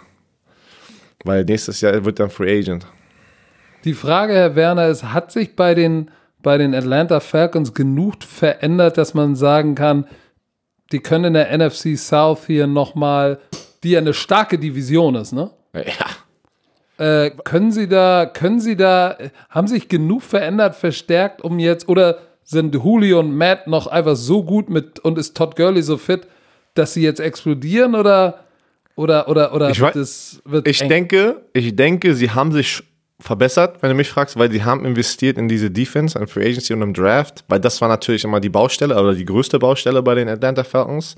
weil 1.24 1.46
nächstes 1.46 1.80
Jahr 1.80 2.04
wird 2.04 2.20
er 2.20 2.26
ein 2.26 2.30
Free 2.30 2.60
Agent. 2.60 2.86
Die 3.86 3.94
Frage, 3.94 4.34
Herr 4.34 4.56
Werner, 4.56 4.88
ist, 4.90 5.06
hat 5.06 5.32
sich 5.32 5.56
bei 5.56 5.76
den, 5.76 6.12
bei 6.42 6.58
den 6.58 6.74
Atlanta 6.74 7.20
Falcons 7.20 7.74
genug 7.74 8.24
verändert, 8.24 8.98
dass 8.98 9.14
man 9.14 9.36
sagen 9.36 9.76
kann, 9.76 10.06
die 10.92 11.00
können 11.00 11.26
in 11.26 11.34
der 11.34 11.56
NFC 11.58 11.98
South 11.98 12.46
hier 12.48 12.66
nochmal, 12.68 13.40
die 13.84 13.92
ja 13.92 14.00
eine 14.00 14.14
starke 14.14 14.58
Division 14.58 15.16
ist, 15.16 15.34
ne? 15.34 15.52
Ja. 15.74 15.84
Äh, 16.98 17.32
können 17.44 17.72
Sie 17.72 17.88
da, 17.88 18.26
können 18.26 18.60
Sie 18.60 18.76
da, 18.76 19.18
haben 19.50 19.68
sich 19.68 19.88
genug 19.88 20.22
verändert, 20.24 20.76
verstärkt, 20.76 21.42
um 21.42 21.60
jetzt, 21.60 21.88
oder 21.88 22.18
sind 22.44 22.74
Julio 22.76 23.20
und 23.20 23.36
Matt 23.36 23.68
noch 23.68 23.88
einfach 23.88 24.16
so 24.16 24.44
gut 24.44 24.70
mit 24.70 25.00
und 25.00 25.18
ist 25.18 25.38
Todd 25.38 25.56
Gurley 25.56 25.82
so 25.84 25.98
fit, 25.98 26.28
dass 26.74 26.94
sie 26.94 27.04
jetzt 27.04 27.20
explodieren 27.20 27.94
oder, 27.96 28.40
oder, 28.96 29.28
oder, 29.30 29.54
oder 29.54 29.70
Ich 29.70 29.80
wird 29.80 29.96
wei- 29.96 30.00
es, 30.02 30.42
wird 30.46 30.68
Ich 30.68 30.82
eng? 30.82 30.90
denke, 30.90 31.42
ich 31.54 31.76
denke, 31.76 32.16
sie 32.16 32.32
haben 32.32 32.52
sich 32.52 32.84
verbessert, 33.20 33.82
wenn 33.82 33.90
du 33.90 33.96
mich 33.96 34.10
fragst, 34.10 34.38
weil 34.38 34.52
sie 34.52 34.64
haben 34.64 34.86
investiert 34.86 35.38
in 35.38 35.50
diese 35.50 35.70
Defense, 35.70 36.18
in 36.18 36.28
Free 36.28 36.46
Agency 36.46 36.74
und 36.74 36.82
im 36.82 36.94
Draft, 36.94 37.44
weil 37.50 37.60
das 37.60 37.82
war 37.82 37.90
natürlich 37.90 38.24
immer 38.24 38.40
die 38.40 38.50
Baustelle 38.50 39.00
oder 39.00 39.14
die 39.14 39.26
größte 39.26 39.60
Baustelle 39.60 40.02
bei 40.02 40.16
den 40.16 40.30
Atlanta 40.30 40.64
Falcons. 40.64 41.16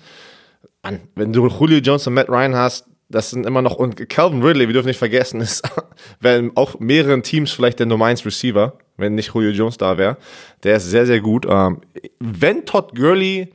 Wenn 1.15 1.31
du 1.31 1.47
Julio 1.47 1.77
Jones 1.77 2.07
und 2.07 2.15
Matt 2.15 2.29
Ryan 2.29 2.55
hast, 2.55 2.87
das 3.07 3.29
sind 3.29 3.45
immer 3.45 3.61
noch, 3.61 3.75
und 3.75 4.09
Calvin 4.09 4.41
Ridley, 4.41 4.67
wir 4.67 4.73
dürfen 4.73 4.87
nicht 4.87 4.97
vergessen, 4.97 5.41
ist 5.41 5.61
wenn 6.19 6.55
auch 6.55 6.79
mehreren 6.79 7.23
Teams 7.23 7.51
vielleicht 7.51 7.79
der 7.79 7.85
Nummer 7.85 8.05
1 8.05 8.25
Receiver, 8.25 8.73
wenn 8.97 9.15
nicht 9.15 9.33
Julio 9.33 9.51
Jones 9.51 9.77
da 9.77 9.97
wäre. 9.97 10.17
Der 10.63 10.77
ist 10.77 10.89
sehr, 10.89 11.05
sehr 11.05 11.19
gut. 11.19 11.45
Ähm, 11.47 11.81
wenn 12.19 12.65
Todd 12.65 12.95
Gurley 12.95 13.53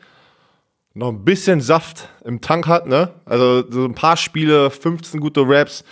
noch 0.95 1.09
ein 1.09 1.25
bisschen 1.25 1.61
Saft 1.61 2.09
im 2.25 2.41
Tank 2.41 2.67
hat, 2.67 2.87
ne? 2.87 3.11
Also 3.27 3.65
so 3.71 3.85
ein 3.85 3.95
paar 3.95 4.17
Spiele, 4.17 4.71
15 4.71 5.21
gute 5.21 5.43
Raps. 5.45 5.85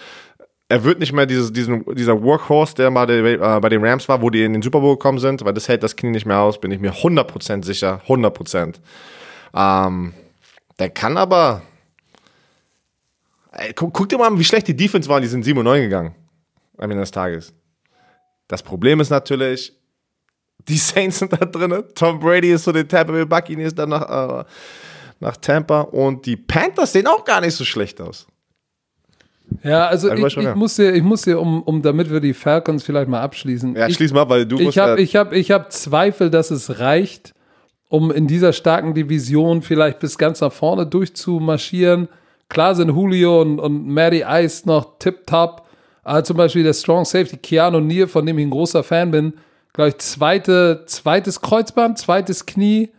Er 0.69 0.83
wird 0.83 0.99
nicht 0.99 1.13
mehr 1.13 1.27
dieses, 1.27 1.53
diesen, 1.53 1.85
dieser 1.95 2.23
Workhorse, 2.23 2.75
der 2.75 2.91
mal 2.91 3.09
äh, 3.11 3.61
bei 3.61 3.69
den 3.69 3.85
Rams 3.85 4.09
war, 4.09 4.23
wo 4.23 4.31
die 4.31 4.45
in 4.45 4.55
den 4.55 4.63
Super 4.63 4.81
Bowl 4.81 4.97
gekommen 4.97 5.19
sind, 5.19 5.45
weil 5.45 5.53
das 5.53 5.69
hält 5.69 5.83
das 5.83 5.95
Knie 5.95 6.11
nicht 6.11 6.27
mehr 6.27 6.39
aus, 6.39 6.59
bin 6.59 6.71
ich 6.71 6.81
mir 6.81 6.93
100% 6.93 7.65
sicher. 7.65 8.01
100%. 8.09 8.77
Ähm, 9.55 10.15
der 10.79 10.91
kann 10.91 11.17
aber. 11.17 11.63
Ey, 13.53 13.73
guck, 13.75 13.93
guck 13.93 14.09
dir 14.09 14.19
mal 14.19 14.27
an, 14.27 14.39
wie 14.39 14.45
schlecht 14.45 14.67
die 14.67 14.75
Defense 14.75 15.09
waren, 15.09 15.23
die 15.23 15.29
sind 15.29 15.45
7 15.45 15.59
und 15.59 15.65
9 15.65 15.83
gegangen. 15.83 16.15
Am 16.79 16.91
Ende 16.91 17.03
des 17.03 17.11
Tages. 17.11 17.53
Das 18.49 18.63
Problem 18.63 19.01
ist 19.01 19.11
natürlich, 19.11 19.79
die 20.67 20.77
Saints 20.79 21.19
sind 21.19 21.33
da 21.33 21.45
drin. 21.45 21.85
Tom 21.95 22.19
Brady 22.19 22.53
ist 22.53 22.65
so 22.65 22.73
den 22.73 22.89
Tampa 22.89 23.13
Bay 23.13 23.27
Buccaneers 23.27 23.75
dann 23.75 23.91
nach, 23.91 24.41
äh, 24.41 24.45
nach 25.21 25.37
Tampa 25.37 25.83
und 25.83 26.25
die 26.27 26.37
Panthers 26.37 26.93
sehen 26.93 27.07
auch 27.07 27.25
gar 27.25 27.41
nicht 27.41 27.55
so 27.55 27.65
schlecht 27.65 28.01
aus. 28.01 28.27
Ja, 29.63 29.87
also 29.87 30.13
ich, 30.13 30.35
du, 30.35 30.41
ich 30.41 30.55
muss 30.55 30.77
dir, 30.77 30.93
ich 30.93 31.03
muss 31.03 31.23
dir, 31.23 31.41
um, 31.41 31.63
um 31.63 31.83
damit 31.83 32.11
wir 32.11 32.21
die 32.21 32.35
Falcons 32.35 32.83
vielleicht 32.85 33.09
mal 33.09 33.21
abschließen. 33.21 33.75
Ja, 33.77 33.87
ich, 33.87 33.95
schließ 33.95 34.13
mal, 34.13 34.29
weil 34.29 34.47
du 34.47 34.59
ich 34.59 34.65
musst 34.67 34.79
habe 34.79 34.93
ja- 34.93 34.99
ich 34.99 35.17
hab, 35.17 35.33
ich 35.33 35.51
hab 35.51 35.73
Zweifel, 35.73 36.31
dass 36.31 36.51
es 36.51 36.81
reicht, 36.81 37.35
um 37.89 38.11
in 38.11 38.27
dieser 38.27 38.53
starken 38.53 38.95
Division 38.95 39.63
vielleicht 39.63 40.01
bis 40.01 40.19
ganz 40.19 40.41
nach 40.41 40.53
vorne 40.53 40.87
durchzumarschieren. 40.87 42.09
Klar 42.49 42.75
sind 42.75 42.89
Julio 42.89 43.41
und, 43.43 43.59
und 43.59 43.87
Matty 43.87 44.25
Ice 44.27 44.63
noch 44.67 44.99
tip-top, 44.99 45.63
aber 46.03 46.25
zum 46.25 46.37
Beispiel 46.37 46.63
der 46.65 46.75
Strong 46.75 47.05
Safety 47.05 47.37
Keanu 47.37 47.81
Neal, 47.81 48.07
von 48.09 48.27
dem 48.27 48.39
ich 48.39 48.47
ein 48.47 48.51
großer 48.51 48.83
Fan 48.83 49.11
bin, 49.11 49.35
glaube 49.73 49.91
ich, 49.91 49.99
zweite, 49.99 50.83
zweites 50.87 51.41
Kreuzband, 51.41 51.99
zweites 51.99 52.47
Knie, 52.47 52.91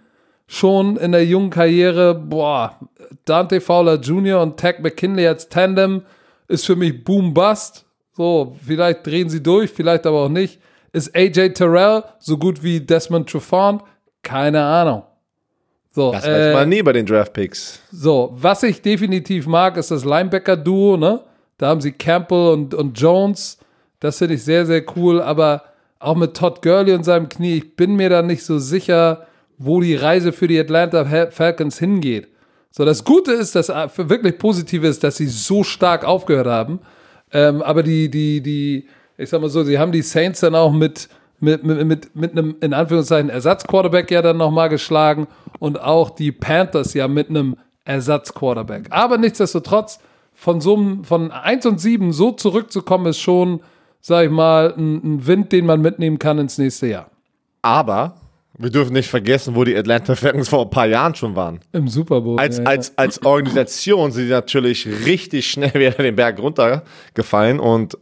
schon 0.47 0.97
in 0.97 1.11
der 1.11 1.25
jungen 1.25 1.49
Karriere, 1.49 2.13
boah, 2.15 2.79
Dante 3.25 3.61
Fowler 3.61 3.95
Jr. 3.99 4.41
und 4.41 4.57
Tag 4.57 4.81
McKinley 4.81 5.27
als 5.27 5.49
Tandem 5.49 6.01
ist 6.47 6.65
für 6.65 6.75
mich 6.75 7.03
Boom 7.03 7.33
Bust. 7.33 7.85
So, 8.13 8.55
vielleicht 8.65 9.05
drehen 9.05 9.29
sie 9.29 9.43
durch, 9.43 9.71
vielleicht 9.71 10.05
aber 10.05 10.23
auch 10.25 10.29
nicht. 10.29 10.59
Ist 10.93 11.15
AJ 11.15 11.49
Terrell 11.53 12.03
so 12.19 12.37
gut 12.37 12.63
wie 12.63 12.79
Desmond 12.79 13.29
Trufant? 13.29 13.81
Keine 14.23 14.63
Ahnung. 14.63 15.03
So, 15.91 16.11
Das 16.11 16.23
weiß 16.25 16.47
äh, 16.47 16.53
man 16.53 16.69
nie 16.69 16.81
bei 16.83 16.93
den 16.93 17.05
Draft 17.05 17.33
Picks. 17.33 17.79
so, 17.91 18.31
was 18.33 18.63
ich 18.63 18.81
definitiv 18.81 19.47
mag, 19.47 19.77
ist 19.77 19.91
das 19.91 20.03
Linebacker-Duo, 20.05 20.97
ne? 20.97 21.21
Da 21.57 21.67
haben 21.67 21.79
sie 21.81 21.93
Campbell 21.93 22.49
und, 22.53 22.73
und 22.73 22.99
Jones. 22.99 23.57
Das 24.01 24.17
finde 24.17 24.35
ich 24.35 24.43
sehr, 24.43 24.65
sehr 24.65 24.83
cool. 24.97 25.21
Aber 25.21 25.63
auch 25.99 26.15
mit 26.15 26.35
Todd 26.35 26.61
Gurley 26.61 26.93
und 26.93 27.03
seinem 27.05 27.29
Knie, 27.29 27.55
ich 27.57 27.75
bin 27.77 27.95
mir 27.95 28.09
da 28.09 28.21
nicht 28.21 28.43
so 28.43 28.59
sicher, 28.59 29.25
wo 29.57 29.79
die 29.79 29.95
Reise 29.95 30.33
für 30.33 30.47
die 30.49 30.59
Atlanta 30.59 31.05
Fal- 31.05 31.31
Falcons 31.31 31.79
hingeht. 31.79 32.27
So, 32.77 32.83
das 32.83 33.05
Gute 33.05 33.31
ist, 33.31 33.55
das 33.55 33.69
äh, 33.69 33.87
wirklich 33.95 34.37
Positive 34.37 34.85
ist, 34.85 35.01
dass 35.01 35.15
sie 35.15 35.27
so 35.27 35.63
stark 35.63 36.03
aufgehört 36.03 36.47
haben. 36.47 36.79
Ähm, 37.31 37.61
aber 37.61 37.83
die, 37.83 38.11
die, 38.11 38.41
die, 38.41 38.89
ich 39.17 39.29
sag 39.29 39.39
mal 39.39 39.49
so, 39.49 39.63
sie 39.63 39.79
haben 39.79 39.93
die 39.93 40.01
Saints 40.01 40.41
dann 40.41 40.55
auch 40.55 40.73
mit, 40.73 41.07
mit, 41.39 41.63
mit, 41.63 41.85
mit, 41.85 42.15
mit 42.17 42.31
einem, 42.33 42.57
in 42.59 42.73
Anführungszeichen, 42.73 43.29
Ersatzquarterback 43.29 44.11
ja 44.11 44.21
dann 44.21 44.35
nochmal 44.35 44.67
geschlagen 44.67 45.27
und 45.59 45.81
auch 45.81 46.09
die 46.09 46.33
Panthers 46.33 46.93
ja 46.93 47.07
mit 47.07 47.29
einem 47.29 47.55
Ersatzquarterback. 47.85 48.87
Aber 48.89 49.17
nichtsdestotrotz, 49.17 49.99
von 50.33 50.59
so 50.59 50.75
einem, 50.75 51.05
von 51.05 51.31
1 51.31 51.65
und 51.67 51.79
7 51.79 52.11
so 52.11 52.33
zurückzukommen, 52.33 53.05
ist 53.05 53.19
schon, 53.19 53.61
sag 54.01 54.25
ich 54.25 54.31
mal, 54.31 54.73
ein, 54.77 54.95
ein 54.95 55.27
Wind, 55.27 55.53
den 55.53 55.65
man 55.65 55.79
mitnehmen 55.79 56.19
kann 56.19 56.39
ins 56.39 56.57
nächste 56.57 56.87
Jahr. 56.87 57.09
Aber 57.61 58.15
Wir 58.57 58.69
dürfen 58.69 58.93
nicht 58.93 59.09
vergessen, 59.09 59.55
wo 59.55 59.63
die 59.63 59.75
Atlanta 59.75 60.15
Falcons 60.15 60.47
vor 60.47 60.63
ein 60.63 60.69
paar 60.69 60.85
Jahren 60.85 61.13
schon 61.13 61.35
waren. 61.35 61.59
Im 61.73 61.87
Super 61.87 62.21
Bowl. 62.21 62.39
Als, 62.39 62.57
ja, 62.57 62.63
als, 62.63 62.97
als 62.97 63.23
Organisation 63.25 64.11
sind 64.11 64.25
die 64.25 64.31
natürlich 64.31 64.87
richtig 65.05 65.49
schnell 65.49 65.73
wieder 65.75 65.91
den 65.91 66.15
Berg 66.15 66.39
runtergefallen 66.39 67.59
und 67.59 67.97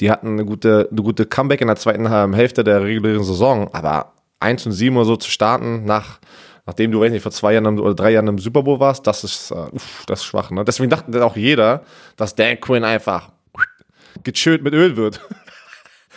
die 0.00 0.10
hatten 0.10 0.28
eine 0.28 0.44
gute, 0.44 0.88
eine 0.90 1.02
gute 1.02 1.26
Comeback 1.26 1.60
in 1.60 1.68
der 1.68 1.76
zweiten 1.76 2.34
Hälfte 2.34 2.64
der 2.64 2.82
regulären 2.82 3.22
Saison. 3.22 3.72
Aber 3.72 4.14
1 4.40 4.66
und 4.66 4.72
7 4.72 4.96
oder 4.96 5.04
so 5.04 5.16
zu 5.16 5.30
starten, 5.30 5.84
nach, 5.84 6.18
nachdem 6.66 6.90
du, 6.90 7.00
weiß 7.00 7.12
nicht, 7.12 7.22
vor 7.22 7.30
zwei 7.30 7.52
Jahren 7.54 7.78
oder 7.78 7.94
drei 7.94 8.10
Jahren 8.10 8.26
im 8.26 8.38
Super 8.38 8.64
Bowl 8.64 8.80
warst, 8.80 9.06
das 9.06 9.22
ist, 9.22 9.52
uh, 9.52 9.68
uff, 9.72 10.04
das 10.06 10.20
ist 10.20 10.24
schwach. 10.26 10.50
Ne? 10.50 10.64
Deswegen 10.64 10.90
dachte 10.90 11.12
dann 11.12 11.22
auch 11.22 11.36
jeder, 11.36 11.82
dass 12.16 12.34
Dan 12.34 12.58
Quinn 12.60 12.82
einfach 12.82 13.30
gechillt 14.24 14.62
mit 14.62 14.74
Öl 14.74 14.96
wird. 14.96 15.20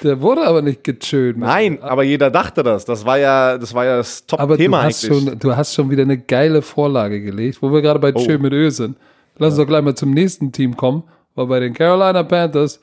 Der 0.04 0.22
wurde 0.22 0.42
aber 0.46 0.62
nicht 0.62 0.84
gechillt. 0.84 1.38
Nein, 1.38 1.82
aber 1.82 2.04
jeder 2.04 2.30
dachte 2.30 2.64
das. 2.64 2.86
Das 2.86 3.06
war 3.06 3.18
ja 3.18 3.58
das, 3.58 3.74
war 3.74 3.86
ja 3.86 3.98
das 3.98 4.24
Aber 4.32 4.50
Top-Thema 4.58 4.82
du 4.82 4.84
hast, 4.88 5.06
eigentlich. 5.06 5.24
schon, 5.30 5.40
du 5.40 5.56
hast 5.56 5.74
schon 5.74 5.90
wieder 5.90 6.04
eine 6.04 6.18
geile 6.18 6.62
Vorlage 6.62 7.22
gelegt, 7.22 7.62
wo 7.62 7.72
wir 7.72 7.82
gerade 7.82 8.00
bei 8.00 8.14
Oh. 8.14 8.20
Chill 8.20 8.38
mit 8.38 8.52
Öl 8.54 8.72
sind. 8.72 8.98
Lass 9.38 9.54
uns 9.54 9.58
doch 9.60 9.68
gleich 9.68 9.82
mal 9.84 9.96
zum 9.96 10.12
nächsten 10.12 10.52
Team 10.52 10.76
kommen, 10.76 11.04
weil 11.36 11.46
bei 11.48 11.60
den 11.60 11.74
Carolina 11.74 12.24
Panthers 12.24 12.80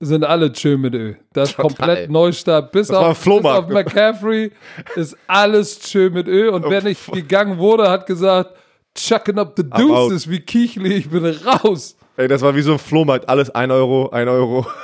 sind 0.00 0.24
alle 0.24 0.52
Chill 0.52 0.78
mit 0.78 0.94
Öl. 0.94 1.16
Das 1.32 1.50
ist 1.50 1.56
komplett 1.56 2.10
Neustart. 2.10 2.72
Bis 2.72 2.90
auf, 2.90 3.22
bis 3.24 3.44
auf 3.44 3.68
McCaffrey 3.68 4.50
ist 4.96 5.16
alles 5.28 5.78
Chill 5.80 6.10
mit 6.10 6.26
Öl. 6.26 6.48
Und 6.50 6.64
wer 6.68 6.82
nicht 6.82 7.10
gegangen 7.12 7.58
wurde, 7.58 7.88
hat 7.88 8.06
gesagt, 8.06 8.50
chucking 8.96 9.38
up 9.38 9.54
the 9.56 9.62
deuces 9.68 10.28
wie 10.28 10.40
Kichli, 10.40 10.94
ich 10.94 11.08
bin 11.10 11.24
raus. 11.24 11.96
Ey, 12.16 12.28
das 12.28 12.42
war 12.42 12.54
wie 12.54 12.62
so 12.62 12.72
ein 12.72 12.78
Flohmarkt. 12.78 13.28
Alles 13.28 13.50
1 13.50 13.72
Euro, 13.72 14.10
1 14.10 14.28
Euro. 14.28 14.66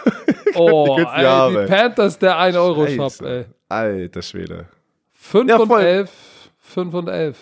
Oh, 0.55 0.97
ganzen 0.97 1.15
ey, 1.15 1.23
Jahre. 1.23 1.67
die 1.67 1.71
Panthers 1.73 2.19
der 2.19 2.35
1-Euro-Shop, 2.37 3.13
Scheiße. 3.13 3.29
ey. 3.29 3.45
Alter 3.69 4.23
Schwede. 4.23 4.67
5 5.13 5.49
Ja, 5.49 5.57
und 5.59 5.69
voll. 5.69 5.83
11, 5.83 6.11
5 6.59 6.95
und 6.95 7.09
11. 7.09 7.37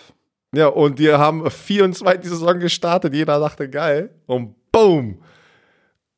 Ja, 0.53 0.67
und 0.67 0.99
die 0.99 1.11
haben 1.11 1.49
4 1.49 1.85
und 1.85 1.93
2 1.95 2.17
die 2.17 2.27
Saison 2.27 2.59
gestartet. 2.59 3.15
Jeder 3.15 3.39
dachte, 3.39 3.69
geil. 3.69 4.11
Und 4.27 4.55
boom. 4.71 5.19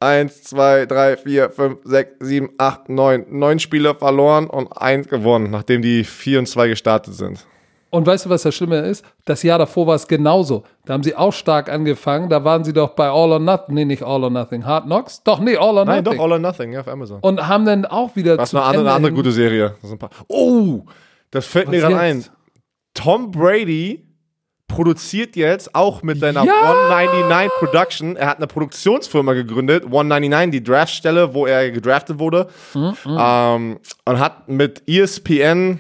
1, 0.02 0.44
2, 0.44 0.88
3, 0.88 1.18
4, 1.18 1.50
5, 1.52 1.78
6, 1.84 2.12
7, 2.20 2.50
8, 2.58 2.90
9. 2.90 3.26
Neun 3.30 3.60
Spiele 3.60 3.96
verloren 3.96 4.48
und 4.50 4.68
eins 4.74 5.08
gewonnen, 5.08 5.52
nachdem 5.52 5.82
die 5.82 6.04
4 6.04 6.40
und 6.40 6.46
2 6.48 6.68
gestartet 6.70 7.14
sind. 7.14 7.46
Und 7.92 8.06
weißt 8.06 8.26
du, 8.26 8.30
was 8.30 8.44
das 8.44 8.54
Schlimme 8.54 8.78
ist? 8.82 9.04
Das 9.26 9.42
Jahr 9.42 9.58
davor 9.58 9.88
war 9.88 9.96
es 9.96 10.08
genauso. 10.08 10.64
Da 10.86 10.94
haben 10.94 11.02
sie 11.04 11.16
auch 11.16 11.34
stark 11.34 11.70
angefangen. 11.72 12.30
Da 12.30 12.44
waren 12.44 12.64
sie 12.64 12.72
doch 12.74 12.90
bei 12.92 13.08
All 13.08 13.32
or 13.32 13.40
Nothing. 13.40 13.74
Nee, 13.76 13.86
nicht 13.86 14.04
All 14.04 14.24
or 14.24 14.30
Nothing. 14.30 14.64
Hard 14.66 14.86
Knocks? 14.86 15.24
Doch, 15.24 15.40
nee, 15.40 15.58
All 15.58 15.78
or 15.78 15.86
Nein, 15.86 16.04
Nothing. 16.04 16.18
doch, 16.18 16.24
All 16.26 16.32
or 16.34 16.40
Nothing, 16.40 16.72
ja, 16.74 16.82
auf 16.82 16.88
Amazon. 16.88 17.20
Und 17.22 17.48
haben 17.48 17.66
dann 17.66 17.86
auch 17.86 18.16
wieder 18.16 18.38
Das 18.38 18.46
ist 18.46 18.50
zum 18.52 18.60
eine 18.60 18.78
andere, 18.78 18.94
eine 18.96 19.12
gute 19.12 19.32
Serie. 19.32 19.76
Das 19.82 19.90
sind 19.90 19.98
ein 20.04 20.08
paar. 20.08 20.12
Oh, 20.28 20.82
das 21.32 21.46
fällt 21.48 21.70
mir 21.70 21.82
Was 21.82 21.90
gerade 21.90 22.00
ein. 22.02 22.26
Tom 22.94 23.32
Brady 23.32 24.06
produziert 24.68 25.36
jetzt 25.36 25.74
auch 25.74 26.04
mit 26.04 26.20
seiner 26.20 26.44
Ja! 26.46 26.54
199 26.90 27.52
Production. 27.58 28.16
Er 28.16 28.28
hat 28.28 28.38
eine 28.38 28.46
Produktionsfirma 28.48 29.34
gegründet, 29.34 29.84
199, 29.86 30.52
die 30.52 30.64
Draftstelle, 30.64 31.34
wo 31.34 31.48
er 31.48 31.72
gedraftet 31.72 32.20
wurde. 32.20 32.48
Mhm, 32.76 32.94
Ähm, 33.20 33.80
und 34.06 34.20
hat 34.20 34.48
mit 34.48 34.84
ESPN 34.88 35.80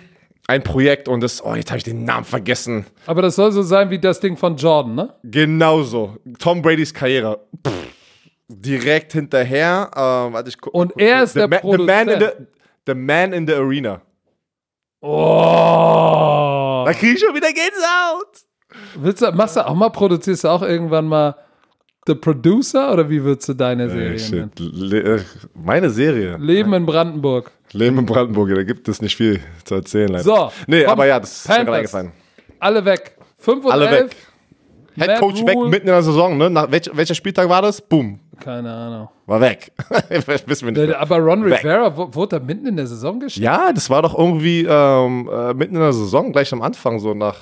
ein 0.50 0.64
Projekt 0.64 1.08
und 1.08 1.22
das, 1.22 1.44
oh, 1.46 1.54
jetzt 1.54 1.70
habe 1.70 1.78
ich 1.78 1.84
den 1.84 2.04
Namen 2.06 2.26
vergessen. 2.26 2.86
Aber 3.06 3.22
das 3.22 3.36
soll 3.36 3.52
so 3.52 3.62
sein 3.62 3.90
wie 3.92 4.00
das 4.00 4.20
Ding 4.20 4.36
von 4.36 4.56
Jordan, 4.58 4.96
ne? 4.96 5.14
Genauso. 5.24 6.18
Tom 6.40 6.62
Bradys 6.62 6.94
Karriere. 6.94 7.40
Pff, 7.66 7.88
direkt 8.48 9.14
hinterher. 9.14 9.92
Ähm, 9.96 10.34
warte, 10.34 10.50
ich 10.50 10.58
guck, 10.60 10.74
Und 10.74 10.94
guck- 10.94 11.02
er 11.02 11.24
ist 11.24 11.34
the 11.34 11.40
der 11.40 11.48
ma- 11.50 11.60
the 11.62 11.78
man, 11.78 12.10
in 12.10 12.20
the, 12.20 12.26
Produzent. 12.26 12.48
the 12.88 12.94
man 12.96 13.34
in 13.34 13.48
the 13.48 13.54
Arena. 13.54 14.02
Oh. 15.02 16.84
Da 16.86 16.94
kriege 16.94 17.14
ich 17.14 17.20
schon 17.20 17.36
wieder 17.36 17.48
Gänsehaut. 17.54 18.46
Willst 18.96 19.22
du, 19.22 19.32
machst 19.32 19.56
du 19.56 19.66
auch 19.68 19.76
mal, 19.76 19.90
produzierst 19.90 20.44
du 20.44 20.48
auch 20.48 20.62
irgendwann 20.62 21.06
mal 21.08 21.36
The 22.08 22.16
Producer 22.16 22.92
oder 22.94 23.10
wie 23.10 23.24
würdest 23.24 23.50
du 23.50 23.54
deine 23.54 23.90
Serie 23.90 24.18
nennen? 24.18 24.52
Shit. 24.56 24.60
Le 24.60 25.16
äh, 25.18 25.20
meine 25.54 25.90
Serie. 25.90 26.38
Leben 26.38 26.74
in 26.74 26.86
Brandenburg. 26.86 27.52
Leben 27.74 28.00
in 28.00 28.06
Brandenburg, 28.06 28.54
da 28.56 28.64
gibt 28.64 28.88
es 28.88 29.02
nicht 29.02 29.16
viel 29.16 29.40
zu 29.64 29.76
erzählen. 29.76 30.10
Leider. 30.10 30.24
So, 30.24 30.52
Nee, 30.68 30.84
komm, 30.84 30.92
aber 30.94 31.06
ja, 31.08 31.20
das 31.20 31.32
ist 31.42 31.48
mir 31.48 31.56
gerade 31.56 31.66
Panthers. 31.66 31.78
eingefallen. 31.96 32.12
Alle 32.60 32.86
weg. 32.86 33.18
5 33.38 33.66
und 33.66 33.72
Alle 33.72 33.88
11. 33.88 34.04
weg. 34.10 34.16
Head 34.96 35.20
Coach 35.20 35.46
weg 35.46 35.58
mitten 35.58 35.88
in 35.88 35.94
der 35.94 36.04
Saison, 36.04 36.38
ne? 36.38 36.50
Nach 36.50 36.70
welch, 36.70 36.90
welcher 36.94 37.16
Spieltag 37.16 37.48
war 37.48 37.62
das? 37.62 37.80
Boom. 37.82 38.20
Keine 38.40 38.74
Ahnung. 38.74 39.10
War 39.28 39.40
weg. 39.40 39.72
Wissen 40.46 40.66
wir 40.68 40.72
nicht. 40.74 40.88
mehr. 40.88 41.00
Aber 41.00 41.18
Ron 41.20 41.46
Weg. 41.46 41.60
Rivera 41.60 41.96
wurde 42.14 42.40
da 42.40 42.46
mitten 42.46 42.66
in 42.68 42.76
der 42.76 42.88
Saison 42.88 43.20
gespielt? 43.20 43.44
Ja, 43.46 43.72
das 43.72 43.90
war 43.90 44.02
doch 44.02 44.18
irgendwie 44.18 44.66
ähm, 44.68 45.30
äh, 45.32 45.54
mitten 45.54 45.76
in 45.76 45.82
der 45.82 45.94
Saison, 45.94 46.32
gleich 46.32 46.52
am 46.52 46.62
Anfang, 46.62 47.00
so 47.00 47.14
nach. 47.14 47.36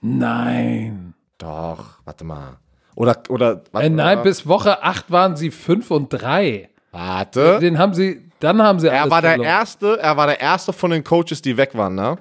Nein. 0.00 1.14
Doch, 1.38 1.84
warte 2.04 2.24
mal. 2.24 2.58
Oder, 2.94 3.22
oder, 3.28 3.62
warte 3.72 3.86
Äh, 3.86 3.90
nein, 3.90 4.22
bis 4.22 4.46
Woche 4.46 4.82
8 4.82 5.10
waren 5.10 5.36
sie 5.36 5.50
5 5.50 5.90
und 5.90 6.08
3. 6.10 6.68
Warte. 6.92 7.58
Den 7.58 7.78
haben 7.78 7.92
sie, 7.92 8.23
dann 8.44 8.62
haben 8.62 8.78
sie 8.78 8.88
Er 8.88 9.10
war 9.10 9.20
der 9.20 9.32
verloren. 9.32 9.48
erste, 9.48 9.98
er 10.00 10.16
war 10.16 10.26
der 10.28 10.40
erste 10.40 10.72
von 10.72 10.90
den 10.92 11.02
Coaches, 11.02 11.42
die 11.42 11.56
weg 11.56 11.70
waren, 11.74 11.94
ne? 11.96 12.16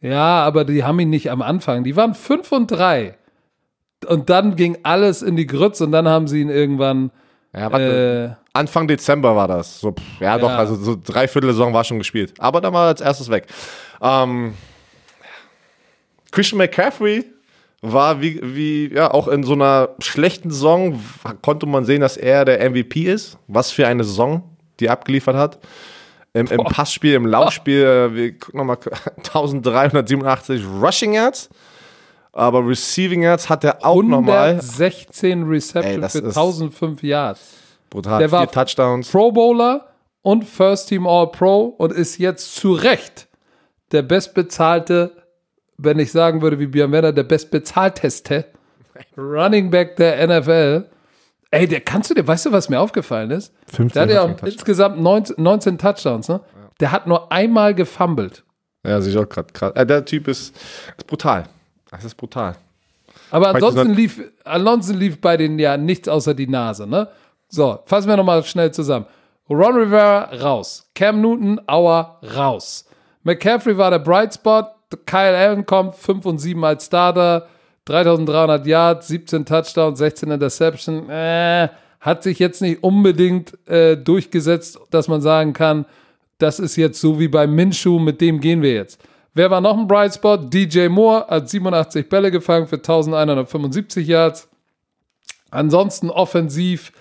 Ja, 0.00 0.42
aber 0.44 0.64
die 0.64 0.84
haben 0.84 0.98
ihn 1.00 1.10
nicht 1.10 1.30
am 1.30 1.40
Anfang. 1.42 1.84
Die 1.84 1.96
waren 1.96 2.14
5 2.14 2.50
und 2.52 2.66
3. 2.70 3.14
Und 4.06 4.28
dann 4.30 4.56
ging 4.56 4.76
alles 4.82 5.22
in 5.22 5.36
die 5.36 5.46
Grütze 5.46 5.84
und 5.84 5.92
dann 5.92 6.08
haben 6.08 6.26
sie 6.26 6.40
ihn 6.40 6.50
irgendwann. 6.50 7.10
Ja, 7.54 7.70
warte. 7.70 8.36
Äh, 8.38 8.42
Anfang 8.58 8.88
Dezember 8.88 9.34
war 9.36 9.46
das. 9.48 9.80
So, 9.80 9.92
pff, 9.92 10.02
ja, 10.20 10.36
doch, 10.38 10.50
Ja. 10.50 10.56
also 10.58 10.74
so 10.74 10.96
dreiviertel 11.02 11.50
Saison 11.52 11.72
war 11.72 11.84
schon 11.84 11.98
gespielt. 11.98 12.34
Aber 12.38 12.60
dann 12.60 12.72
war 12.74 12.84
er 12.86 12.88
als 12.88 13.00
erstes 13.00 13.30
weg. 13.30 13.46
Ähm, 14.02 14.54
Christian 16.32 16.58
McCaffrey 16.58 17.24
war 17.80 18.20
wie, 18.20 18.40
wie, 18.42 18.92
ja, 18.94 19.10
auch 19.10 19.28
in 19.28 19.42
so 19.42 19.52
einer 19.52 19.90
schlechten 20.00 20.50
Saison 20.50 21.00
konnte 21.42 21.66
man 21.66 21.84
sehen, 21.84 22.00
dass 22.00 22.16
er 22.16 22.44
der 22.44 22.68
MVP 22.70 23.02
ist. 23.04 23.38
Was 23.48 23.70
für 23.70 23.86
eine 23.86 24.04
Saison, 24.04 24.42
die 24.82 24.86
er 24.88 24.92
abgeliefert 24.92 25.36
hat. 25.36 25.58
Im, 26.34 26.46
im 26.46 26.64
Passspiel, 26.64 27.14
im 27.14 27.26
Laufspiel, 27.26 27.82
äh, 27.84 28.14
wir 28.14 28.38
gucken 28.38 28.58
nochmal, 28.58 28.78
1387 29.18 30.62
Rushing 30.82 31.14
Yards. 31.14 31.48
Aber 32.32 32.66
Receiving 32.66 33.22
Yards 33.22 33.50
hat 33.50 33.62
er 33.64 33.84
auch 33.84 34.02
nochmal. 34.02 34.50
116 34.50 35.42
Ey, 35.42 35.48
Reception 35.48 36.00
das 36.00 36.12
für 36.12 36.18
ist- 36.18 36.36
1005 36.36 37.02
Yards. 37.02 37.40
Brutal. 37.90 38.18
Der 38.20 38.32
war- 38.32 38.42
Vier 38.48 38.50
Touchdowns. 38.52 39.10
Pro 39.10 39.30
Bowler 39.32 39.88
und 40.22 40.44
First 40.46 40.88
Team 40.88 41.06
All 41.06 41.30
Pro 41.30 41.64
und 41.76 41.92
ist 41.92 42.18
jetzt 42.18 42.54
zu 42.56 42.72
Recht 42.72 43.28
der 43.92 44.00
bestbezahlte, 44.00 45.12
wenn 45.76 45.98
ich 45.98 46.10
sagen 46.12 46.40
würde 46.40 46.58
wie 46.58 46.66
Björn 46.66 46.92
Werner, 46.92 47.12
der 47.12 47.24
bestbezahlteste 47.24 48.46
Running 49.18 49.70
Back 49.70 49.96
der 49.96 50.26
NFL. 50.26 50.86
Ey, 51.52 51.68
der 51.68 51.80
kannst 51.82 52.10
du 52.10 52.14
dir, 52.14 52.26
weißt 52.26 52.46
du, 52.46 52.52
was 52.52 52.68
mir 52.70 52.80
aufgefallen 52.80 53.30
ist? 53.30 53.52
15 53.66 53.90
Der 53.92 54.02
hat 54.02 54.10
ja 54.10 54.22
auch 54.22 54.28
Touchdowns. 54.36 54.52
insgesamt 54.54 55.00
19, 55.00 55.36
19 55.38 55.78
Touchdowns, 55.78 56.28
ne? 56.28 56.40
Der 56.80 56.90
hat 56.90 57.06
nur 57.06 57.30
einmal 57.30 57.74
gefumbled. 57.74 58.42
Ja, 58.86 59.00
sehe 59.00 59.12
ich 59.12 59.18
auch 59.18 59.28
gerade 59.28 59.52
krass. 59.52 59.72
Äh, 59.76 59.84
der 59.86 60.04
Typ 60.04 60.28
ist, 60.28 60.56
ist 60.96 61.06
brutal. 61.06 61.44
Das 61.90 62.04
ist 62.04 62.14
brutal. 62.16 62.56
Aber 63.30 63.54
ansonsten 63.54 63.92
lief, 63.92 64.20
ansonsten 64.44 64.94
lief 64.94 65.20
bei 65.20 65.36
denen 65.36 65.58
ja 65.58 65.76
nichts 65.76 66.08
außer 66.08 66.32
die 66.34 66.46
Nase, 66.48 66.86
ne? 66.86 67.08
So, 67.48 67.80
fassen 67.84 68.08
wir 68.08 68.16
nochmal 68.16 68.42
schnell 68.44 68.72
zusammen. 68.72 69.04
Ron 69.50 69.76
Rivera 69.76 70.30
raus. 70.40 70.90
Cam 70.94 71.20
Newton, 71.20 71.60
Auer 71.66 72.18
raus. 72.34 72.86
McCaffrey 73.24 73.76
war 73.76 73.90
der 73.90 73.98
Bright 73.98 74.32
Spot. 74.34 74.64
Kyle 75.06 75.36
Allen 75.36 75.66
kommt 75.66 75.94
5 75.96 76.24
und 76.24 76.38
7 76.38 76.64
als 76.64 76.86
Starter. 76.86 77.46
3300 77.84 78.66
Yards, 78.66 79.08
17 79.08 79.44
Touchdowns, 79.44 79.98
16 79.98 80.30
Interception. 80.30 81.08
Äh, 81.10 81.68
hat 82.00 82.22
sich 82.22 82.38
jetzt 82.38 82.62
nicht 82.62 82.82
unbedingt 82.82 83.56
äh, 83.68 83.96
durchgesetzt, 83.96 84.78
dass 84.90 85.08
man 85.08 85.20
sagen 85.20 85.52
kann, 85.52 85.86
das 86.38 86.58
ist 86.58 86.76
jetzt 86.76 87.00
so 87.00 87.20
wie 87.20 87.28
bei 87.28 87.46
Minshew, 87.46 87.98
mit 88.00 88.20
dem 88.20 88.40
gehen 88.40 88.62
wir 88.62 88.74
jetzt. 88.74 89.00
Wer 89.34 89.50
war 89.50 89.60
noch 89.60 89.78
ein 89.78 89.86
Bright 89.86 90.14
Spot? 90.14 90.36
DJ 90.36 90.88
Moore 90.88 91.26
hat 91.28 91.48
87 91.48 92.08
Bälle 92.08 92.30
gefangen 92.30 92.66
für 92.66 92.76
1175 92.76 94.06
Yards. 94.06 94.48
Ansonsten 95.50 96.10
offensiv, 96.10 96.92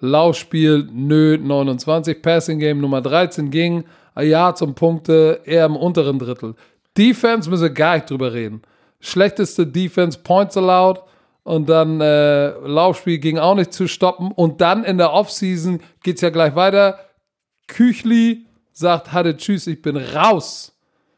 Laufspiel, 0.00 0.88
nö, 0.92 1.38
29. 1.38 2.20
Passing 2.20 2.58
Game 2.58 2.80
Nummer 2.80 3.00
13 3.00 3.50
ging. 3.50 3.84
Yards 4.16 4.60
und 4.60 4.74
Punkte 4.74 5.40
eher 5.44 5.66
im 5.66 5.76
unteren 5.76 6.18
Drittel. 6.18 6.54
Defense 6.98 7.48
müssen 7.48 7.72
gar 7.72 7.94
nicht 7.94 8.10
drüber 8.10 8.32
reden. 8.32 8.62
Schlechteste 9.02 9.66
Defense, 9.66 10.18
Points 10.18 10.56
allowed. 10.56 11.02
Und 11.42 11.68
dann 11.68 12.00
äh, 12.00 12.50
Laufspiel 12.50 13.18
ging 13.18 13.36
auch 13.36 13.56
nicht 13.56 13.72
zu 13.72 13.88
stoppen. 13.88 14.30
Und 14.32 14.60
dann 14.60 14.84
in 14.84 14.96
der 14.96 15.12
Offseason 15.12 15.82
geht 16.02 16.16
es 16.16 16.22
ja 16.22 16.30
gleich 16.30 16.54
weiter. 16.54 17.00
Küchli 17.66 18.46
sagt, 18.72 19.12
hatte 19.12 19.36
tschüss, 19.36 19.66
ich 19.66 19.82
bin 19.82 19.96
raus. 19.96 20.74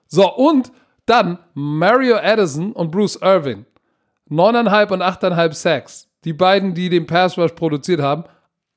So, 0.08 0.34
und 0.34 0.72
dann 1.06 1.38
Mario 1.52 2.16
Addison 2.16 2.72
und 2.72 2.90
Bruce 2.90 3.16
Irving. 3.16 3.66
Neuneinhalb 4.28 4.90
und 4.90 5.02
achteinhalb 5.02 5.54
Sacks. 5.54 6.08
Die 6.24 6.32
beiden, 6.32 6.74
die 6.74 6.88
den 6.88 7.06
Pass 7.06 7.36
Rush 7.36 7.52
produziert 7.52 8.00
haben, 8.00 8.24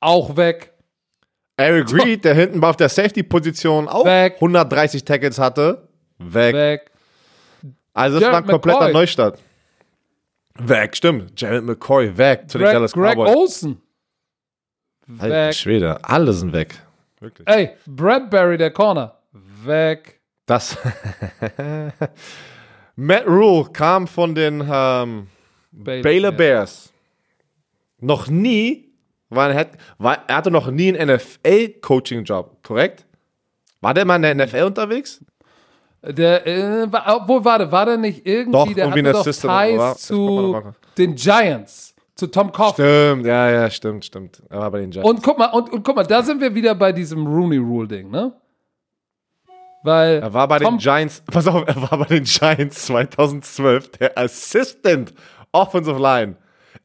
auch 0.01 0.35
weg. 0.35 0.73
Eric 1.55 1.93
Reed, 1.93 2.25
der 2.25 2.35
hinten 2.35 2.63
auf 2.63 2.75
der 2.75 2.89
Safety-Position 2.89 3.87
auch 3.87 4.05
Weg. 4.05 4.35
130 4.35 5.05
Tackles 5.05 5.39
hatte, 5.39 5.87
weg. 6.19 6.53
Weg. 6.53 6.91
Also 7.97 8.19
das 8.19 8.21
Jared 8.21 8.33
war 8.33 8.41
ein 8.41 8.47
kompletter 8.47 8.79
McCoy. 8.79 8.93
Neustart. 8.93 9.39
Weg, 10.59 10.95
stimmt. 10.95 11.39
Jared 11.39 11.63
McCoy, 11.63 12.17
weg 12.17 12.49
zu 12.49 12.57
den 12.57 12.65
Greg, 12.65 12.73
Dallas 12.73 12.93
Greg 12.93 13.15
Cowboys. 13.15 13.35
Olsen. 13.35 13.81
Alter 15.19 15.47
Weg. 15.47 15.53
Schwede, 15.55 16.03
alle 16.03 16.33
sind 16.33 16.53
weg. 16.53 16.75
Wirklich. 17.19 17.47
Ey, 17.47 17.71
Bradbury, 17.85 18.57
der 18.57 18.71
Corner. 18.71 19.17
Weg. 19.31 20.19
Das. 20.45 20.77
Matt 22.95 23.27
Rule 23.27 23.69
kam 23.71 24.07
von 24.07 24.35
den 24.35 24.61
ähm, 24.61 25.27
Baylor, 25.71 26.03
Baylor 26.03 26.31
Bears. 26.31 26.93
Noch 27.99 28.27
nie 28.27 28.87
war, 29.29 29.51
er, 29.51 29.67
war 29.97 30.23
er 30.27 30.35
hatte 30.37 30.51
noch 30.51 30.69
nie 30.69 30.95
einen 30.95 31.15
NFL-Coaching-Job, 31.15 32.63
korrekt? 32.63 33.05
War 33.81 33.93
der 33.93 34.05
mal 34.05 34.23
in 34.23 34.37
der 34.37 34.45
NFL 34.45 34.63
unterwegs? 34.63 35.23
Der, 36.03 36.45
äh, 36.45 36.91
war, 36.91 37.21
obwohl, 37.21 37.43
warte, 37.43 37.71
war 37.71 37.85
der 37.85 37.97
nicht 37.97 38.25
irgendwie, 38.25 38.51
Doch, 38.51 38.73
der 38.73 38.85
irgendwie 38.85 39.09
hatte 39.09 39.31
doch? 39.31 39.93
Ties 39.95 40.01
zu 40.05 40.63
den 40.97 41.15
Giants, 41.15 41.95
zu 42.15 42.27
Tom 42.27 42.51
Coughlin. 42.51 42.85
Stimmt, 42.87 43.25
ja, 43.25 43.49
ja, 43.49 43.69
stimmt, 43.69 44.05
stimmt. 44.05 44.41
Er 44.49 44.59
war 44.59 44.71
bei 44.71 44.79
den 44.81 44.91
Giants. 44.91 45.09
Und 45.09 45.23
guck 45.23 45.37
mal, 45.39 45.47
und, 45.47 45.71
und 45.71 45.83
guck 45.83 45.95
mal, 45.95 46.03
da 46.05 46.21
sind 46.23 46.39
wir 46.39 46.53
wieder 46.53 46.75
bei 46.75 46.91
diesem 46.91 47.25
Rooney 47.25 47.57
Rule 47.57 47.87
Ding, 47.87 48.09
ne? 48.11 48.31
Weil 49.83 50.19
Er 50.21 50.33
war 50.33 50.47
bei 50.47 50.59
Tom- 50.59 50.75
den 50.75 50.79
Giants, 50.79 51.23
pass 51.31 51.47
auf, 51.47 51.63
er 51.67 51.81
war 51.89 51.97
bei 51.97 52.05
den 52.05 52.23
Giants 52.23 52.85
2012 52.85 53.89
der 53.91 54.17
Assistant 54.17 55.13
Offensive 55.51 55.99
Line. 55.99 56.35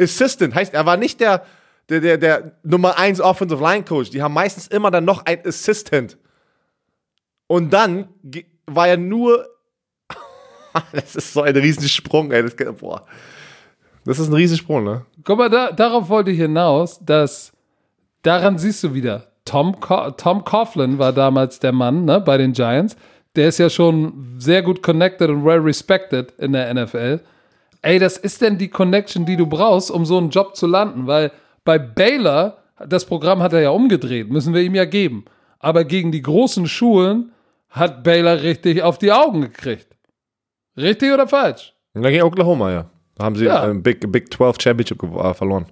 Assistant 0.00 0.54
heißt, 0.54 0.72
er 0.74 0.86
war 0.86 0.96
nicht 0.96 1.20
der, 1.20 1.44
der, 1.88 2.00
der, 2.00 2.16
der 2.18 2.52
Nummer 2.62 2.98
1 2.98 3.20
Offensive 3.20 3.62
Line 3.62 3.84
Coach. 3.84 4.10
Die 4.10 4.22
haben 4.22 4.32
meistens 4.34 4.68
immer 4.68 4.90
dann 4.90 5.04
noch 5.04 5.24
ein 5.26 5.44
Assistant. 5.46 6.16
Und 7.46 7.72
dann 7.72 8.08
war 8.66 8.88
er 8.88 8.96
nur, 8.96 9.46
das 10.92 11.16
ist 11.16 11.32
so 11.32 11.42
ein 11.42 11.56
Riesensprung, 11.56 12.30
ey. 12.32 12.42
Das, 12.42 12.56
boah. 12.78 13.06
das 14.04 14.18
ist 14.18 14.28
ein 14.28 14.34
Riesensprung, 14.34 14.84
ne? 14.84 15.06
Guck 15.24 15.38
mal, 15.38 15.50
da, 15.50 15.72
darauf 15.72 16.08
wollte 16.08 16.30
ich 16.30 16.38
hinaus, 16.38 17.00
dass 17.04 17.52
daran 18.22 18.58
siehst 18.58 18.82
du 18.84 18.94
wieder, 18.94 19.32
Tom, 19.44 19.80
Co 19.80 20.10
Tom 20.12 20.44
Coughlin 20.44 20.98
war 20.98 21.12
damals 21.12 21.58
der 21.58 21.72
Mann 21.72 22.04
ne, 22.04 22.20
bei 22.20 22.38
den 22.38 22.52
Giants. 22.52 22.96
Der 23.34 23.48
ist 23.48 23.58
ja 23.58 23.70
schon 23.70 24.36
sehr 24.38 24.62
gut 24.62 24.82
connected 24.82 25.30
und 25.30 25.44
well 25.44 25.58
respected 25.58 26.32
in 26.38 26.52
der 26.52 26.72
NFL. 26.72 27.20
Ey, 27.80 27.98
das 27.98 28.16
ist 28.16 28.42
denn 28.42 28.58
die 28.58 28.68
Connection, 28.68 29.26
die 29.26 29.36
du 29.36 29.46
brauchst, 29.46 29.90
um 29.90 30.04
so 30.04 30.18
einen 30.18 30.30
Job 30.30 30.54
zu 30.54 30.66
landen, 30.66 31.06
weil 31.06 31.32
bei 31.64 31.78
Baylor, 31.78 32.58
das 32.86 33.04
Programm 33.04 33.42
hat 33.42 33.52
er 33.52 33.60
ja 33.60 33.70
umgedreht, 33.70 34.30
müssen 34.30 34.54
wir 34.54 34.62
ihm 34.62 34.74
ja 34.74 34.84
geben. 34.84 35.24
Aber 35.58 35.84
gegen 35.84 36.12
die 36.12 36.22
großen 36.22 36.66
Schulen 36.66 37.32
hat 37.73 38.03
Baylor 38.05 38.43
richtig 38.43 38.83
auf 38.83 38.99
die 38.99 39.12
Augen 39.12 39.43
gekriegt. 39.43 39.89
Richtig 40.77 41.12
oder 41.12 41.27
falsch? 41.27 41.75
Dann 41.95 42.03
ging 42.05 42.23
Oklahoma, 42.23 42.70
ja. 42.70 42.91
Da 43.16 43.25
haben 43.25 43.37
sie 43.37 43.45
Ja. 43.45 43.68
ähm, 43.68 43.83
Big, 43.83 44.11
Big 44.11 44.33
12 44.33 44.57
Championship 44.61 45.03
äh, 45.03 45.35
verloren. 45.35 45.66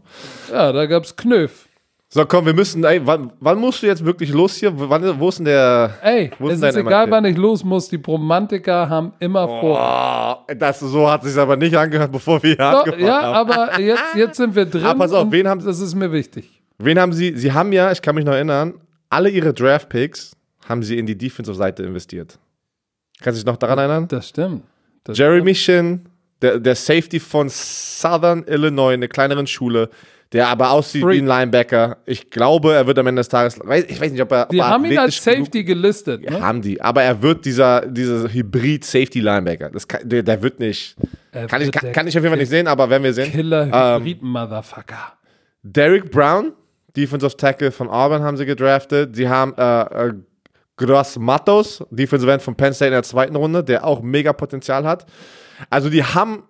Ja, 0.53 0.73
da 0.73 0.85
gab's 0.87 1.15
Knöpf. 1.17 1.67
So, 2.13 2.25
komm, 2.27 2.45
wir 2.45 2.55
müssen, 2.55 2.83
ey, 2.83 3.01
wann, 3.07 3.33
wann 3.39 3.59
musst 3.59 3.83
du 3.83 3.87
jetzt 3.87 4.05
wirklich 4.05 4.31
los 4.33 4.57
hier? 4.57 4.73
Wann, 4.75 5.19
wo 5.21 5.29
ist 5.29 5.39
denn 5.39 5.45
der. 5.45 5.95
Ey, 6.03 6.33
Wo 6.41 6.49
ist 6.49 6.61
es 6.61 6.71
ist 6.75 6.77
egal, 6.81 7.09
wann 7.09 7.25
ich 7.25 7.37
los 7.37 7.63
muss. 7.63 7.89
Die 7.89 8.01
Romantiker 8.05 8.89
haben 8.89 9.13
immer 9.21 9.47
vor. 9.47 10.45
Oh, 10.49 10.53
das, 10.55 10.81
so 10.81 11.09
hat 11.09 11.23
sich 11.23 11.37
aber 11.39 11.57
nicht 11.57 11.77
angehört, 11.77 12.11
bevor 12.11 12.43
wir 12.43 12.49
hier 12.51 12.57
Doch, 12.57 12.81
angefangen 12.85 13.07
ja, 13.07 13.23
haben. 13.23 13.51
aber 13.53 13.81
jetzt, 13.81 14.03
jetzt 14.17 14.37
sind 14.39 14.57
wir 14.57 14.67
drin. 14.67 14.85
Ah, 14.85 14.95
pass 14.95 15.13
auf, 15.13 15.31
wen 15.31 15.47
haben- 15.47 15.65
Das 15.65 15.79
ist 15.79 15.95
mir 15.95 16.11
wichtig. 16.11 16.61
Wen 16.79 16.99
haben 16.99 17.13
sie? 17.13 17.37
Sie 17.37 17.53
haben 17.53 17.73
ja, 17.73 17.93
ich 17.93 18.03
kann 18.03 18.17
mich 18.17 18.25
noch 18.25 18.33
erinnern, 18.33 18.75
alle 19.09 19.29
ihre 19.31 19.55
Draft-Picks 19.55 20.33
haben 20.71 20.83
sie 20.83 20.99
in 20.99 21.05
die 21.05 21.19
Defensive-Seite 21.19 21.83
investiert. 21.83 22.39
Kannst 23.21 23.39
du 23.39 23.45
dich 23.45 23.47
noch 23.47 23.59
daran 23.59 23.79
erinnern? 23.79 24.09
Das 24.09 24.29
stimmt. 24.29 24.63
Das 25.05 25.19
Jeremy 25.19 25.55
Shin, 25.55 26.07
der, 26.41 26.59
der 26.59 26.75
Safety 26.75 27.21
von 27.21 27.49
Southern 27.51 28.45
Illinois, 28.47 28.95
einer 28.95 29.09
kleineren 29.09 29.47
Schule, 29.47 29.91
der 30.33 30.47
aber 30.49 30.71
aussieht 30.71 31.03
Freak. 31.03 31.17
wie 31.17 31.23
ein 31.23 31.27
Linebacker. 31.27 31.99
Ich 32.07 32.31
glaube, 32.31 32.73
er 32.73 32.87
wird 32.87 32.99
am 32.99 33.07
Ende 33.09 33.21
des 33.21 33.29
Tages, 33.29 33.57
ich 33.57 34.01
weiß 34.01 34.13
nicht, 34.13 34.23
ob 34.23 34.31
er. 34.31 34.47
Die 34.47 34.61
ob 34.61 34.67
er 34.67 34.69
haben 34.69 34.85
ihn 34.85 34.99
als 34.99 35.23
Safety 35.23 35.65
gelistet. 35.65 36.29
Ne? 36.29 36.41
Haben 36.41 36.63
die, 36.63 36.81
aber 36.81 37.03
er 37.03 37.21
wird 37.21 37.45
dieser, 37.45 37.85
dieser 37.87 38.33
Hybrid-Safety-Linebacker. 38.33 39.71
Kann, 39.89 40.09
der, 40.09 40.23
der 40.23 40.41
wird 40.41 40.61
nicht. 40.61 40.97
Er 41.33 41.47
Kann 41.49 41.61
ich, 41.61 41.67
wird 41.67 41.75
kann, 41.75 41.83
der 41.83 41.93
kann 41.93 42.07
ich 42.07 42.17
auf 42.17 42.23
jeden 42.23 42.33
Fall 42.33 42.41
nicht 42.41 42.49
sehen, 42.49 42.69
aber 42.69 42.89
werden 42.89 43.03
wir 43.03 43.13
sehen. 43.13 43.33
Killer 43.33 43.99
Ähm. 43.99 44.03
Derek 45.63 46.11
Brown, 46.11 46.53
Defensive 46.97 47.37
Tackle 47.37 47.73
von 47.73 47.89
Auburn, 47.89 48.23
haben 48.23 48.37
sie 48.37 48.47
gedraftet. 48.47 49.17
Sie 49.17 49.29
haben 49.29 49.53
äh, 49.59 50.09
äh, 50.09 50.13
Gross 50.81 51.19
Matos, 51.19 51.85
Defensive 51.91 52.33
End 52.33 52.43
von 52.43 52.55
Penn 52.55 52.73
State 52.73 52.89
in 52.89 52.95
der 52.95 53.03
zweiten 53.03 53.37
Runde, 53.37 53.63
der 53.63 53.85
auch 53.85 54.01
mega 54.01 54.33
Potenzial 54.33 54.87
hat. 54.87 55.05
Also 55.69 55.91
die 55.91 56.03
haben, 56.03 56.45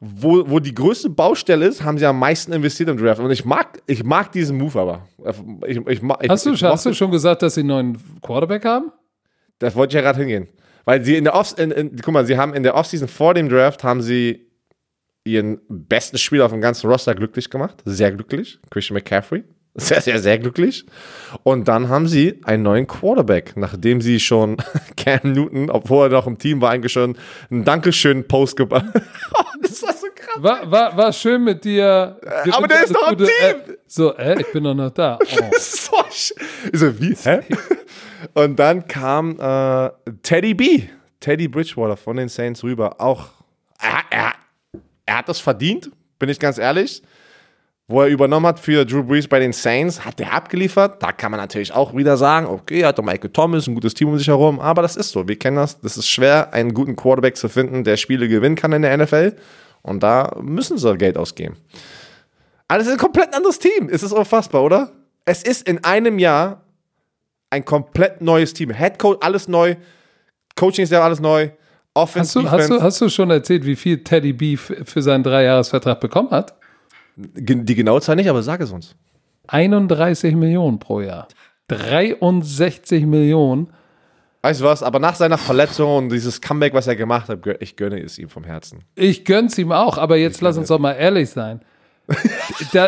wo, 0.00 0.48
wo 0.50 0.60
die 0.60 0.74
größte 0.74 1.08
Baustelle 1.08 1.66
ist, 1.66 1.82
haben 1.82 1.96
sie 1.96 2.04
am 2.04 2.18
meisten 2.18 2.52
investiert 2.52 2.90
im 2.90 2.98
Draft. 2.98 3.20
Und 3.20 3.30
ich 3.30 3.46
mag, 3.46 3.80
ich 3.86 4.04
mag 4.04 4.30
diesen 4.32 4.58
Move 4.58 4.78
aber. 4.78 5.08
Ich, 5.66 5.78
ich, 5.78 6.02
ich, 6.02 6.28
Hast 6.28 6.44
du, 6.44 6.52
hast 6.54 6.86
du 6.86 6.92
schon 6.92 7.10
gesagt, 7.10 7.40
dass 7.40 7.54
sie 7.54 7.60
einen 7.60 7.68
neuen 7.68 8.20
Quarterback 8.20 8.66
haben? 8.66 8.92
Das 9.58 9.74
wollte 9.74 9.92
ich 9.92 9.94
ja 9.94 10.02
gerade 10.02 10.18
hingehen. 10.18 10.48
Weil 10.84 11.02
sie 11.02 11.16
in 11.16 11.24
der 11.24 11.34
Off, 11.34 11.58
in, 11.58 11.70
in, 11.70 11.96
guck 11.96 12.12
mal, 12.12 12.26
sie 12.26 12.36
haben 12.36 12.52
in 12.52 12.62
der 12.62 12.74
Offseason 12.74 13.08
vor 13.08 13.32
dem 13.32 13.48
Draft 13.48 13.82
haben 13.82 14.02
sie 14.02 14.46
ihren 15.24 15.58
besten 15.68 16.18
Spieler 16.18 16.44
auf 16.44 16.52
dem 16.52 16.60
ganzen 16.60 16.90
Roster 16.90 17.14
glücklich 17.14 17.48
gemacht. 17.48 17.82
Sehr 17.86 18.12
glücklich. 18.12 18.58
Christian 18.70 18.94
McCaffrey. 18.94 19.44
Sehr, 19.76 20.00
sehr, 20.00 20.18
sehr 20.18 20.36
glücklich. 20.38 20.84
Und 21.44 21.68
dann 21.68 21.88
haben 21.88 22.08
sie 22.08 22.40
einen 22.42 22.64
neuen 22.64 22.88
Quarterback, 22.88 23.56
nachdem 23.56 24.00
sie 24.00 24.18
schon 24.18 24.56
Cam 24.96 25.32
Newton, 25.32 25.70
obwohl 25.70 26.06
er 26.06 26.10
noch 26.10 26.26
im 26.26 26.38
Team 26.38 26.60
war, 26.60 26.70
eigentlich 26.72 26.92
schon 26.92 27.16
einen 27.50 27.64
Dankeschön-Post 27.64 28.56
gemacht. 28.56 28.86
das 29.62 29.82
war 29.84 29.92
so 29.92 30.08
krass. 30.12 30.42
War, 30.42 30.70
war, 30.70 30.96
war 30.96 31.12
schön 31.12 31.44
mit 31.44 31.64
dir. 31.64 32.18
Äh, 32.44 32.50
aber 32.50 32.66
der 32.66 32.82
ist 32.82 32.92
doch 32.94 33.12
im 33.12 33.18
Gute- 33.18 33.30
Team. 33.30 33.74
Äh, 33.74 33.76
so, 33.86 34.12
äh, 34.16 34.40
ich 34.40 34.52
bin 34.52 34.64
doch 34.64 34.74
noch 34.74 34.90
da. 34.90 35.18
Oh. 35.22 35.50
so, 35.56 35.96
so, 36.72 37.00
wie? 37.00 37.14
Hä? 37.22 37.40
Und 38.34 38.56
dann 38.58 38.88
kam 38.88 39.38
äh, 39.38 39.90
Teddy 40.22 40.54
B, 40.54 40.82
Teddy 41.20 41.46
Bridgewater 41.46 41.96
von 41.96 42.16
den 42.16 42.28
Saints 42.28 42.64
rüber. 42.64 42.96
Auch, 43.00 43.28
er, 43.80 44.00
er, 44.10 44.32
er 45.06 45.18
hat 45.18 45.28
das 45.28 45.38
verdient, 45.38 45.90
bin 46.18 46.28
ich 46.28 46.40
ganz 46.40 46.58
ehrlich. 46.58 47.02
Wo 47.90 48.02
er 48.02 48.06
übernommen 48.06 48.46
hat 48.46 48.60
für 48.60 48.84
Drew 48.84 49.02
Brees 49.02 49.26
bei 49.26 49.40
den 49.40 49.52
Saints, 49.52 50.04
hat 50.04 50.20
er 50.20 50.32
abgeliefert. 50.32 51.02
Da 51.02 51.10
kann 51.10 51.32
man 51.32 51.40
natürlich 51.40 51.72
auch 51.74 51.92
wieder 51.92 52.16
sagen, 52.16 52.46
okay, 52.46 52.82
er 52.82 52.88
hat 52.88 52.98
doch 53.00 53.02
Michael 53.02 53.30
Thomas, 53.30 53.66
ein 53.66 53.74
gutes 53.74 53.94
Team 53.94 54.10
um 54.10 54.16
sich 54.16 54.28
herum. 54.28 54.60
Aber 54.60 54.80
das 54.80 54.94
ist 54.94 55.10
so, 55.10 55.26
wir 55.26 55.36
kennen 55.36 55.56
das. 55.56 55.80
Das 55.80 55.96
ist 55.96 56.08
schwer, 56.08 56.54
einen 56.54 56.72
guten 56.72 56.94
Quarterback 56.94 57.36
zu 57.36 57.48
finden, 57.48 57.82
der 57.82 57.96
Spiele 57.96 58.28
gewinnen 58.28 58.54
kann 58.54 58.70
in 58.70 58.82
der 58.82 58.96
NFL. 58.96 59.34
Und 59.82 60.04
da 60.04 60.36
müssen 60.40 60.78
sie 60.78 60.96
Geld 60.98 61.18
ausgeben. 61.18 61.56
Aber 62.68 62.78
das 62.78 62.86
ist 62.86 62.92
ein 62.92 62.98
komplett 63.00 63.34
anderes 63.34 63.58
Team. 63.58 63.88
Es 63.90 64.04
ist 64.04 64.12
unfassbar, 64.12 64.62
oder? 64.62 64.92
Es 65.24 65.42
ist 65.42 65.66
in 65.66 65.82
einem 65.82 66.20
Jahr 66.20 66.62
ein 67.50 67.64
komplett 67.64 68.20
neues 68.20 68.54
Team. 68.54 68.70
Head 68.70 69.00
Coach, 69.00 69.18
alles 69.20 69.48
neu. 69.48 69.74
Coaching 70.54 70.84
ist 70.84 70.92
ja 70.92 71.02
alles 71.02 71.18
neu. 71.18 71.50
Offense, 71.92 72.38
Hast, 72.38 72.46
du, 72.46 72.50
hast, 72.50 72.70
du, 72.70 72.80
hast 72.80 73.00
du 73.00 73.08
schon 73.08 73.30
erzählt, 73.30 73.66
wie 73.66 73.74
viel 73.74 74.04
Teddy 74.04 74.32
B 74.32 74.56
für 74.56 75.02
seinen 75.02 75.24
Dreijahresvertrag 75.24 75.98
bekommen 75.98 76.30
hat? 76.30 76.54
Die 77.16 77.74
genaue 77.74 78.00
Zahl 78.00 78.16
nicht, 78.16 78.28
aber 78.28 78.42
sag 78.42 78.60
es 78.60 78.70
uns. 78.70 78.94
31 79.48 80.34
Millionen 80.36 80.78
pro 80.78 81.00
Jahr. 81.00 81.28
63 81.68 83.06
Millionen. 83.06 83.68
Weißt 84.42 84.60
du 84.60 84.64
was? 84.64 84.82
Aber 84.82 84.98
nach 84.98 85.14
seiner 85.16 85.38
Verletzung 85.38 85.96
und 85.96 86.08
dieses 86.10 86.40
Comeback, 86.40 86.72
was 86.72 86.86
er 86.86 86.96
gemacht 86.96 87.28
hat, 87.28 87.40
ich 87.60 87.76
gönne 87.76 88.00
es 88.00 88.18
ihm 88.18 88.28
vom 88.28 88.44
Herzen. 88.44 88.84
Ich 88.94 89.24
gönn's 89.24 89.58
ihm 89.58 89.70
auch, 89.70 89.98
aber 89.98 90.16
jetzt 90.16 90.40
lass 90.40 90.56
uns 90.56 90.68
doch 90.68 90.78
mal 90.78 90.92
ehrlich 90.92 91.28
sein. 91.30 91.60
da, 92.72 92.86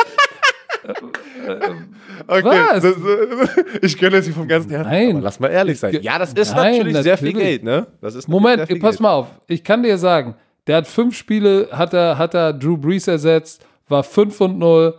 Okay, 2.26 2.44
Was? 2.44 2.82
das, 2.82 2.96
äh, 2.96 3.76
ich 3.82 3.98
gönne 3.98 4.16
es 4.16 4.26
ihm 4.28 4.34
vom 4.34 4.48
ganzen 4.48 4.70
Herzen. 4.70 4.90
Nein. 4.90 5.20
Lass 5.20 5.40
mal 5.40 5.48
ehrlich 5.48 5.78
sein. 5.78 5.98
Ja, 6.02 6.18
das 6.18 6.32
ist 6.32 6.54
Nein, 6.54 6.78
natürlich, 6.78 6.96
sehr 6.98 7.18
viel 7.18 7.28
natürlich. 7.28 7.46
Geld, 7.48 7.64
ne? 7.64 7.86
Das 8.00 8.14
ist 8.14 8.28
Moment, 8.28 8.60
pass 8.60 8.68
Geld. 8.68 9.00
mal 9.00 9.12
auf. 9.12 9.28
Ich 9.48 9.64
kann 9.64 9.82
dir 9.82 9.98
sagen, 9.98 10.34
der 10.66 10.76
hat 10.78 10.86
fünf 10.86 11.16
Spiele, 11.16 11.68
hat 11.72 11.94
er, 11.94 12.18
hat 12.18 12.34
er 12.34 12.52
Drew 12.52 12.76
Brees 12.76 13.08
ersetzt, 13.08 13.64
war 13.88 14.02
5 14.02 14.40
und 14.40 14.58
0, 14.58 14.98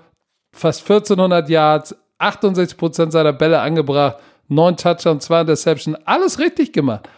fast 0.53 0.81
1400 0.81 1.49
Yards, 1.49 1.95
68% 2.19 3.11
seiner 3.11 3.33
Bälle 3.33 3.59
angebracht, 3.59 4.17
9 4.47 4.77
Touchdowns, 4.77 5.25
2 5.25 5.41
Interception, 5.41 5.97
alles 6.05 6.39
richtig 6.39 6.73
gemacht. 6.73 7.09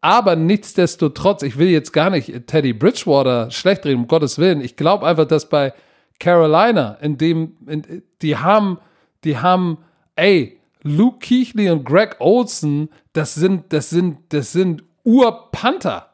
Aber 0.00 0.36
nichtsdestotrotz, 0.36 1.42
ich 1.42 1.56
will 1.56 1.68
jetzt 1.68 1.92
gar 1.92 2.10
nicht 2.10 2.46
Teddy 2.46 2.74
Bridgewater 2.74 3.50
schlecht 3.50 3.86
reden, 3.86 4.02
um 4.02 4.06
Gottes 4.06 4.38
Willen. 4.38 4.60
Ich 4.60 4.76
glaube 4.76 5.06
einfach, 5.06 5.24
dass 5.24 5.48
bei 5.48 5.72
Carolina, 6.18 6.98
in 7.00 7.16
dem, 7.16 7.56
in, 7.66 8.02
die 8.20 8.36
haben, 8.36 8.78
die 9.24 9.38
haben, 9.38 9.78
ey, 10.14 10.60
Luke 10.82 11.18
Keighley 11.20 11.70
und 11.70 11.84
Greg 11.84 12.16
Olson, 12.18 12.90
das 13.14 13.34
sind, 13.34 13.72
das 13.72 13.88
sind, 13.88 14.18
das 14.28 14.52
sind 14.52 14.84
Urpanther. 15.04 16.13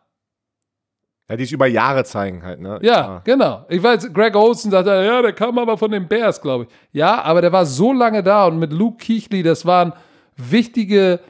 Ja, 1.31 1.37
die 1.37 1.45
es 1.45 1.53
über 1.53 1.69
Jahre 1.69 2.05
zeigen 2.05 2.43
halt, 2.43 2.61
ne? 2.61 2.81
Ja, 2.83 3.21
genau. 3.25 3.65
Ich 3.69 3.81
weiß, 3.81 4.13
Greg 4.13 4.35
Olson 4.35 4.73
sagt, 4.73 4.89
ja, 4.89 5.23
der 5.23 5.33
kam 5.33 5.59
aber 5.59 5.79
von 5.79 5.91
den 5.93 6.09
Bears, 6.09 6.41
glaube 6.41 6.65
ich. 6.65 6.71
Ja, 6.93 7.23
aber 7.23 7.41
der 7.41 7.53
war 7.53 7.65
so 7.65 7.93
lange 7.93 8.25
da 8.25 8.47
und 8.47 8.59
mit 8.59 8.73
Luke 8.73 8.97
Keighley, 8.99 9.45
das 9.45 9.65
waren 9.65 9.93
wichtige 10.37 11.21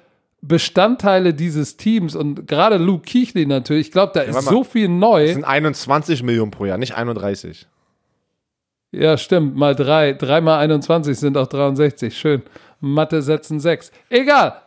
Bestandteile 0.40 1.34
dieses 1.34 1.76
Teams 1.76 2.16
und 2.16 2.46
gerade 2.46 2.78
Luke 2.78 3.05
Keighley 3.05 3.44
natürlich, 3.44 3.88
ich 3.88 3.92
glaube, 3.92 4.12
da 4.14 4.22
ist 4.22 4.34
warte 4.34 4.46
mal. 4.46 4.51
so 4.53 4.64
viel 4.64 4.88
neu. 4.88 5.26
Das 5.26 5.34
sind 5.34 5.44
21 5.44 6.22
Millionen 6.22 6.51
pro 6.51 6.64
Jahr, 6.64 6.78
nicht 6.78 6.94
31. 6.96 7.66
Ja, 8.92 9.16
stimmt. 9.18 9.55
Mal 9.55 9.74
drei. 9.74 10.14
Drei 10.14 10.40
mal 10.40 10.59
21 10.59 11.18
sind 11.18 11.36
auch 11.36 11.46
63. 11.46 12.16
Schön. 12.16 12.42
Mathe 12.80 13.22
setzen 13.22 13.61
sechs. 13.61 13.92
Egal. 14.09 14.62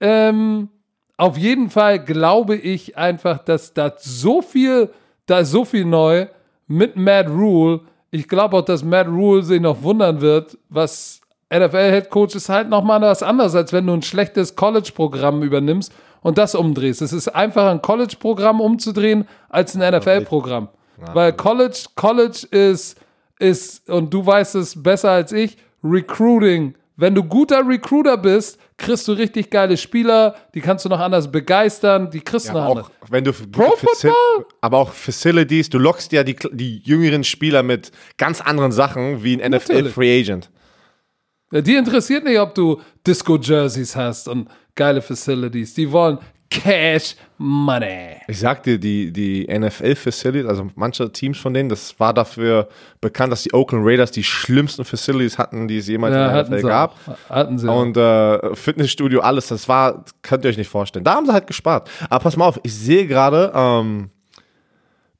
Ähm, 0.00 0.68
auf 1.16 1.38
jeden 1.38 1.70
Fall 1.70 1.98
glaube 1.98 2.56
ich 2.56 2.96
einfach, 2.96 3.38
dass 3.38 3.72
da 3.74 3.92
so 3.98 4.42
viel, 4.42 4.90
da 5.26 5.40
ist 5.40 5.50
so 5.50 5.64
viel 5.64 5.84
neu 5.84 6.26
mit 6.66 6.96
Matt 6.96 7.28
Rule. 7.28 7.80
Ich 8.10 8.28
glaube 8.28 8.56
auch, 8.56 8.64
dass 8.64 8.84
Matt 8.84 9.08
Rule 9.08 9.42
sich 9.42 9.60
noch 9.60 9.82
wundern 9.82 10.20
wird, 10.20 10.58
was 10.68 11.20
NFL-Headcoach 11.52 12.34
ist 12.34 12.48
halt 12.48 12.68
nochmal 12.68 13.00
was 13.00 13.22
anderes, 13.22 13.54
als 13.54 13.72
wenn 13.72 13.86
du 13.86 13.92
ein 13.94 14.02
schlechtes 14.02 14.56
College-Programm 14.56 15.42
übernimmst 15.42 15.92
und 16.22 16.38
das 16.38 16.54
umdrehst. 16.54 17.02
Es 17.02 17.12
ist 17.12 17.28
einfacher, 17.28 17.70
ein 17.70 17.82
College-Programm 17.82 18.60
umzudrehen, 18.60 19.28
als 19.48 19.76
ein 19.76 19.94
NFL-Programm. 19.94 20.68
Weil 21.14 21.32
College, 21.34 21.86
College 21.94 22.46
ist, 22.50 22.98
ist, 23.38 23.88
und 23.88 24.12
du 24.12 24.24
weißt 24.24 24.54
es 24.56 24.82
besser 24.82 25.10
als 25.10 25.30
ich, 25.32 25.56
Recruiting. 25.84 26.74
Wenn 26.98 27.14
du 27.14 27.22
guter 27.22 27.66
Recruiter 27.66 28.16
bist, 28.16 28.58
kriegst 28.78 29.06
du 29.06 29.12
richtig 29.12 29.50
geile 29.50 29.76
Spieler, 29.76 30.34
die 30.54 30.62
kannst 30.62 30.86
du 30.86 30.88
noch 30.88 30.98
anders 30.98 31.30
begeistern, 31.30 32.10
die 32.10 32.20
kriegst 32.20 32.48
du 32.48 32.54
noch 32.54 32.64
anders. 32.70 32.86
auch, 32.86 33.10
wenn 33.10 33.22
du 33.22 33.32
Pro 33.32 33.70
Football? 33.76 34.46
aber 34.62 34.78
auch 34.78 34.92
Facilities, 34.92 35.68
du 35.68 35.78
lockst 35.78 36.12
ja 36.12 36.24
die, 36.24 36.36
die 36.52 36.78
jüngeren 36.78 37.22
Spieler 37.22 37.62
mit 37.62 37.90
ganz 38.16 38.40
anderen 38.40 38.72
Sachen 38.72 39.22
wie 39.22 39.40
ein 39.40 39.50
NFL. 39.50 39.90
Free 39.90 40.20
Agent. 40.20 40.50
Ja, 41.52 41.60
Die 41.60 41.76
interessiert 41.76 42.24
nicht, 42.24 42.40
ob 42.40 42.54
du 42.54 42.80
Disco-Jerseys 43.06 43.94
hast 43.94 44.28
und 44.28 44.48
geile 44.74 45.02
Facilities. 45.02 45.74
Die 45.74 45.92
wollen 45.92 46.18
Cash 46.50 47.16
Money. 47.38 48.16
Ich 48.28 48.38
sag 48.38 48.62
dir, 48.62 48.78
die, 48.78 49.12
die 49.12 49.46
NFL 49.46 49.94
Facilities, 49.96 50.48
also 50.48 50.68
manche 50.74 51.10
Teams 51.12 51.38
von 51.38 51.52
denen, 51.52 51.68
das 51.68 51.98
war 52.00 52.14
dafür 52.14 52.68
bekannt, 53.00 53.32
dass 53.32 53.42
die 53.42 53.52
Oakland 53.52 53.84
Raiders 53.86 54.10
die 54.10 54.24
schlimmsten 54.24 54.84
Facilities 54.84 55.38
hatten, 55.38 55.68
die 55.68 55.78
es 55.78 55.88
jemals 55.88 56.14
Ja, 56.14 56.28
in 56.40 56.50
der 56.50 56.58
NFL 56.58 56.68
gab. 56.68 56.94
auch. 57.08 57.30
Hatten 57.30 57.58
sie. 57.58 57.68
Und 57.70 57.96
äh, 57.96 58.54
Fitnessstudio, 58.54 59.20
alles, 59.20 59.48
das 59.48 59.68
war, 59.68 60.04
könnt 60.22 60.44
ihr 60.44 60.50
euch 60.50 60.56
nicht 60.56 60.70
vorstellen. 60.70 61.04
Da 61.04 61.14
haben 61.14 61.26
sie 61.26 61.32
halt 61.32 61.46
gespart. 61.46 61.90
Aber 62.08 62.22
pass 62.22 62.36
mal 62.36 62.46
auf, 62.46 62.60
ich 62.62 62.74
sehe 62.74 63.06
gerade 63.06 63.52
ähm, 63.54 64.10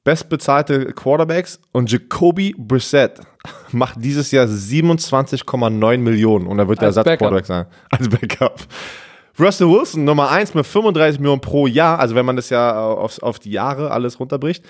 bestbezahlte 0.03 0.93
Quarterbacks 0.93 1.59
und 1.73 1.91
Jacoby 1.91 2.55
Brissett 2.57 3.19
macht 3.71 3.95
dieses 4.03 4.31
Jahr 4.31 4.45
27,9 4.45 5.97
Millionen 5.97 6.47
und 6.47 6.57
er 6.59 6.67
wird 6.67 6.79
der. 6.79 6.87
Ersatzquarterback 6.87 7.45
sein. 7.45 7.65
Als 7.89 8.07
Backup. 8.09 8.59
Russell 9.39 9.69
Wilson, 9.69 10.03
Nummer 10.03 10.29
1 10.31 10.53
mit 10.53 10.65
35 10.65 11.19
Millionen 11.19 11.41
pro 11.41 11.67
Jahr, 11.67 11.99
also 11.99 12.15
wenn 12.15 12.25
man 12.25 12.35
das 12.35 12.49
ja 12.49 12.87
auf, 12.87 13.21
auf 13.21 13.39
die 13.39 13.51
Jahre 13.51 13.91
alles 13.91 14.19
runterbricht. 14.19 14.65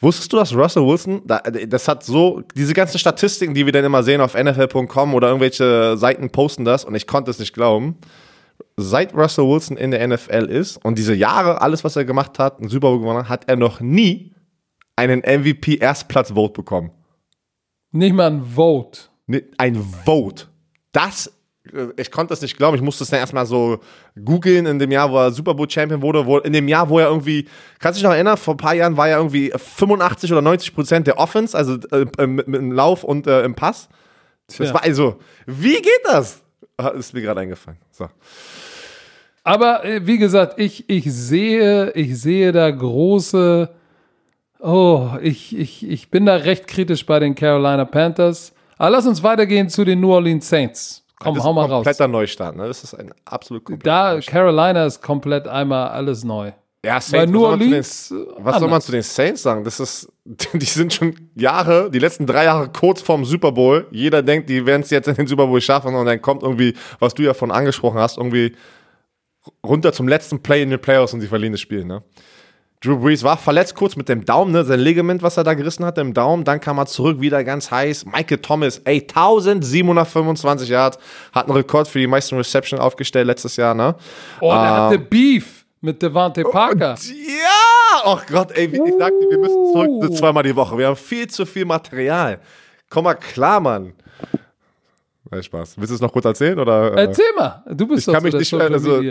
Wusstest 0.00 0.32
du, 0.32 0.36
dass 0.36 0.54
Russell 0.54 0.86
Wilson, 0.86 1.22
da- 1.24 1.38
das 1.40 1.88
hat 1.88 2.02
so, 2.04 2.42
diese 2.54 2.74
ganzen 2.74 2.98
Statistiken, 2.98 3.54
die 3.54 3.64
wir 3.64 3.72
dann 3.72 3.84
immer 3.84 4.02
sehen 4.02 4.20
auf 4.20 4.34
NFL.com 4.34 5.14
oder 5.14 5.28
irgendwelche 5.28 5.96
Seiten 5.96 6.30
posten 6.30 6.64
das 6.64 6.84
und 6.84 6.94
ich 6.94 7.06
konnte 7.06 7.30
es 7.30 7.38
nicht 7.38 7.54
glauben 7.54 7.96
seit 8.78 9.14
Russell 9.14 9.44
Wilson 9.46 9.76
in 9.76 9.90
der 9.90 10.06
NFL 10.06 10.46
ist 10.50 10.82
und 10.84 10.98
diese 10.98 11.14
Jahre, 11.14 11.60
alles, 11.62 11.82
was 11.84 11.96
er 11.96 12.04
gemacht 12.06 12.38
hat, 12.38 12.58
einen 12.60 12.68
Super 12.68 12.88
Bowl 12.88 13.00
gewonnen 13.00 13.18
hat, 13.20 13.28
hat 13.28 13.48
er 13.48 13.56
noch 13.56 13.80
nie 13.80 14.34
einen 14.96 15.20
MVP-Erstplatz-Vote 15.20 16.52
bekommen. 16.54 16.90
Nicht 17.92 18.14
mal 18.14 18.28
ein 18.30 18.42
Vote. 18.44 19.00
Ein 19.58 19.76
Vote. 20.04 20.44
Das, 20.92 21.26
äh, 21.26 21.30
ich 21.96 22.10
konnte 22.10 22.30
das 22.30 22.42
nicht 22.42 22.56
glauben. 22.56 22.76
Ich 22.76 22.82
musste 22.82 23.04
es 23.04 23.10
dann 23.10 23.20
erstmal 23.20 23.46
so 23.46 23.78
googeln 24.22 24.66
in 24.66 24.78
dem 24.78 24.90
Jahr, 24.90 25.10
wo 25.10 25.18
er 25.18 25.30
Super 25.30 25.54
Bowl 25.54 25.68
Champion 25.68 26.02
wurde. 26.02 26.26
Wo, 26.26 26.38
in 26.38 26.52
dem 26.52 26.68
Jahr, 26.68 26.88
wo 26.88 26.98
er 26.98 27.08
irgendwie, 27.08 27.46
kannst 27.78 27.98
du 27.98 28.02
dich 28.02 28.08
noch 28.08 28.14
erinnern, 28.14 28.36
vor 28.36 28.54
ein 28.54 28.58
paar 28.58 28.74
Jahren 28.74 28.96
war 28.96 29.08
er 29.08 29.18
irgendwie 29.18 29.52
85 29.56 30.32
oder 30.32 30.42
90 30.42 30.74
Prozent 30.74 31.06
der 31.06 31.18
Offense, 31.18 31.56
also 31.56 31.74
äh, 31.92 32.06
äh, 32.18 32.26
mit, 32.26 32.48
mit 32.48 32.60
dem 32.60 32.72
Lauf 32.72 33.04
und 33.04 33.26
äh, 33.26 33.42
im 33.42 33.54
Pass. 33.54 33.88
Das 34.58 34.72
war 34.72 34.84
also, 34.84 35.16
wie 35.46 35.74
geht 35.74 36.02
das? 36.04 36.40
Ah, 36.76 36.88
Ist 36.88 37.14
mir 37.14 37.22
gerade 37.22 37.40
eingefallen. 37.40 37.78
So. 37.90 38.08
Aber 39.42 39.84
äh, 39.84 40.06
wie 40.06 40.18
gesagt, 40.18 40.58
ich, 40.58 40.88
ich 40.88 41.12
sehe, 41.12 41.92
ich 41.92 42.20
sehe 42.20 42.52
da 42.52 42.70
große. 42.70 43.70
Oh, 44.58 45.10
ich, 45.22 45.56
ich, 45.56 45.88
ich 45.88 46.10
bin 46.10 46.26
da 46.26 46.36
recht 46.36 46.66
kritisch 46.66 47.06
bei 47.06 47.20
den 47.20 47.34
Carolina 47.34 47.84
Panthers. 47.84 48.52
Aber 48.78 48.90
lass 48.90 49.06
uns 49.06 49.22
weitergehen 49.22 49.68
zu 49.68 49.84
den 49.84 50.00
New 50.00 50.12
Orleans 50.12 50.48
Saints. 50.48 51.05
Komm, 51.18 51.34
das 51.34 51.44
hau 51.44 51.50
ist 51.50 51.54
mal 51.54 51.64
ein 51.64 51.70
raus. 51.70 51.84
kompletter 51.84 52.08
Neustart. 52.08 52.56
Ne? 52.56 52.66
Das 52.68 52.84
ist 52.84 52.94
ein 52.94 53.12
absolut 53.24 53.64
kompletter 53.64 53.90
Da, 53.90 54.14
Neustart. 54.14 54.32
Carolina 54.32 54.84
ist 54.86 55.00
komplett 55.02 55.48
einmal 55.48 55.88
alles 55.88 56.24
neu. 56.24 56.52
Ja, 56.84 57.00
Saints, 57.00 57.32
New 57.32 57.42
was 57.42 57.48
soll 57.48 57.58
man 57.58 57.82
zu 57.82 58.14
den- 58.14 58.28
äh, 58.28 58.44
Was 58.44 58.58
soll 58.60 58.68
man 58.68 58.80
zu 58.80 58.92
den 58.92 59.02
Saints 59.02 59.42
sagen? 59.42 59.64
Das 59.64 59.80
ist, 59.80 60.08
die 60.52 60.64
sind 60.66 60.92
schon 60.92 61.30
Jahre, 61.34 61.90
die 61.90 61.98
letzten 61.98 62.26
drei 62.26 62.44
Jahre 62.44 62.68
kurz 62.70 63.00
vorm 63.02 63.24
Super 63.24 63.50
Bowl. 63.50 63.86
Jeder 63.90 64.22
denkt, 64.22 64.48
die 64.48 64.64
werden 64.66 64.82
es 64.82 64.90
jetzt 64.90 65.08
in 65.08 65.14
den 65.14 65.26
Super 65.26 65.46
Bowl 65.48 65.60
schaffen 65.60 65.94
und 65.94 66.06
dann 66.06 66.22
kommt 66.22 66.42
irgendwie, 66.42 66.74
was 67.00 67.14
du 67.14 67.22
ja 67.22 67.34
von 67.34 67.50
angesprochen 67.50 67.98
hast, 67.98 68.18
irgendwie 68.18 68.54
runter 69.64 69.92
zum 69.92 70.06
letzten 70.06 70.42
Play 70.42 70.62
in 70.62 70.70
den 70.70 70.80
Playoffs 70.80 71.12
und 71.14 71.20
sie 71.20 71.26
verlieren 71.28 71.52
das 71.52 71.60
Spiel. 71.60 71.84
Ne? 71.84 72.02
Drew 72.86 72.98
Brees 72.98 73.22
war 73.22 73.36
verletzt 73.36 73.74
kurz 73.74 73.96
mit 73.96 74.08
dem 74.08 74.24
Daumen, 74.24 74.52
ne? 74.52 74.64
sein 74.64 74.80
Ligament, 74.80 75.22
was 75.22 75.36
er 75.36 75.44
da 75.44 75.54
gerissen 75.54 75.84
hatte 75.84 76.00
im 76.00 76.14
Daumen. 76.14 76.44
Dann 76.44 76.60
kam 76.60 76.78
er 76.78 76.86
zurück, 76.86 77.20
wieder 77.20 77.42
ganz 77.44 77.70
heiß. 77.70 78.06
Michael 78.06 78.38
Thomas, 78.38 78.78
ey, 78.84 79.00
1725 79.00 80.68
Yards, 80.68 80.98
hat 81.32 81.46
einen 81.46 81.56
Rekord 81.56 81.88
für 81.88 81.98
die 81.98 82.06
meisten 82.06 82.36
Reception 82.36 82.78
aufgestellt 82.80 83.26
letztes 83.26 83.56
Jahr. 83.56 83.74
Ne? 83.74 83.94
Oh, 84.40 84.52
der 84.52 84.60
Ähm, 84.60 84.68
hatte 84.68 84.98
Beef 84.98 85.64
mit 85.80 86.00
Devante 86.02 86.42
Parker. 86.42 86.94
Ja! 87.02 88.02
Oh 88.04 88.18
Gott, 88.30 88.52
ey, 88.52 88.66
ich 88.66 88.94
sagte, 88.98 89.26
wir 89.30 89.38
müssen 89.38 89.72
zurück 89.72 90.02
zu 90.02 90.10
zweimal 90.18 90.42
die 90.42 90.54
Woche. 90.54 90.76
Wir 90.78 90.86
haben 90.88 90.96
viel 90.96 91.26
zu 91.28 91.44
viel 91.46 91.64
Material. 91.64 92.38
Komm 92.88 93.04
mal 93.04 93.14
klar, 93.14 93.60
Mann. 93.60 93.92
Nein, 95.30 95.42
Spaß. 95.42 95.74
Willst 95.76 95.90
du 95.90 95.94
es 95.96 96.00
noch 96.00 96.12
kurz 96.12 96.24
erzählen? 96.24 96.58
Oder, 96.58 96.92
äh? 96.96 97.00
Erzähl 97.06 97.24
mal, 97.36 97.62
du 97.68 97.86
bist 97.88 98.00
Ich 98.00 98.04
doch 98.06 98.12
kann 98.14 98.22
mich 98.22 98.34
nicht- 98.34 98.54
also-. 98.54 99.02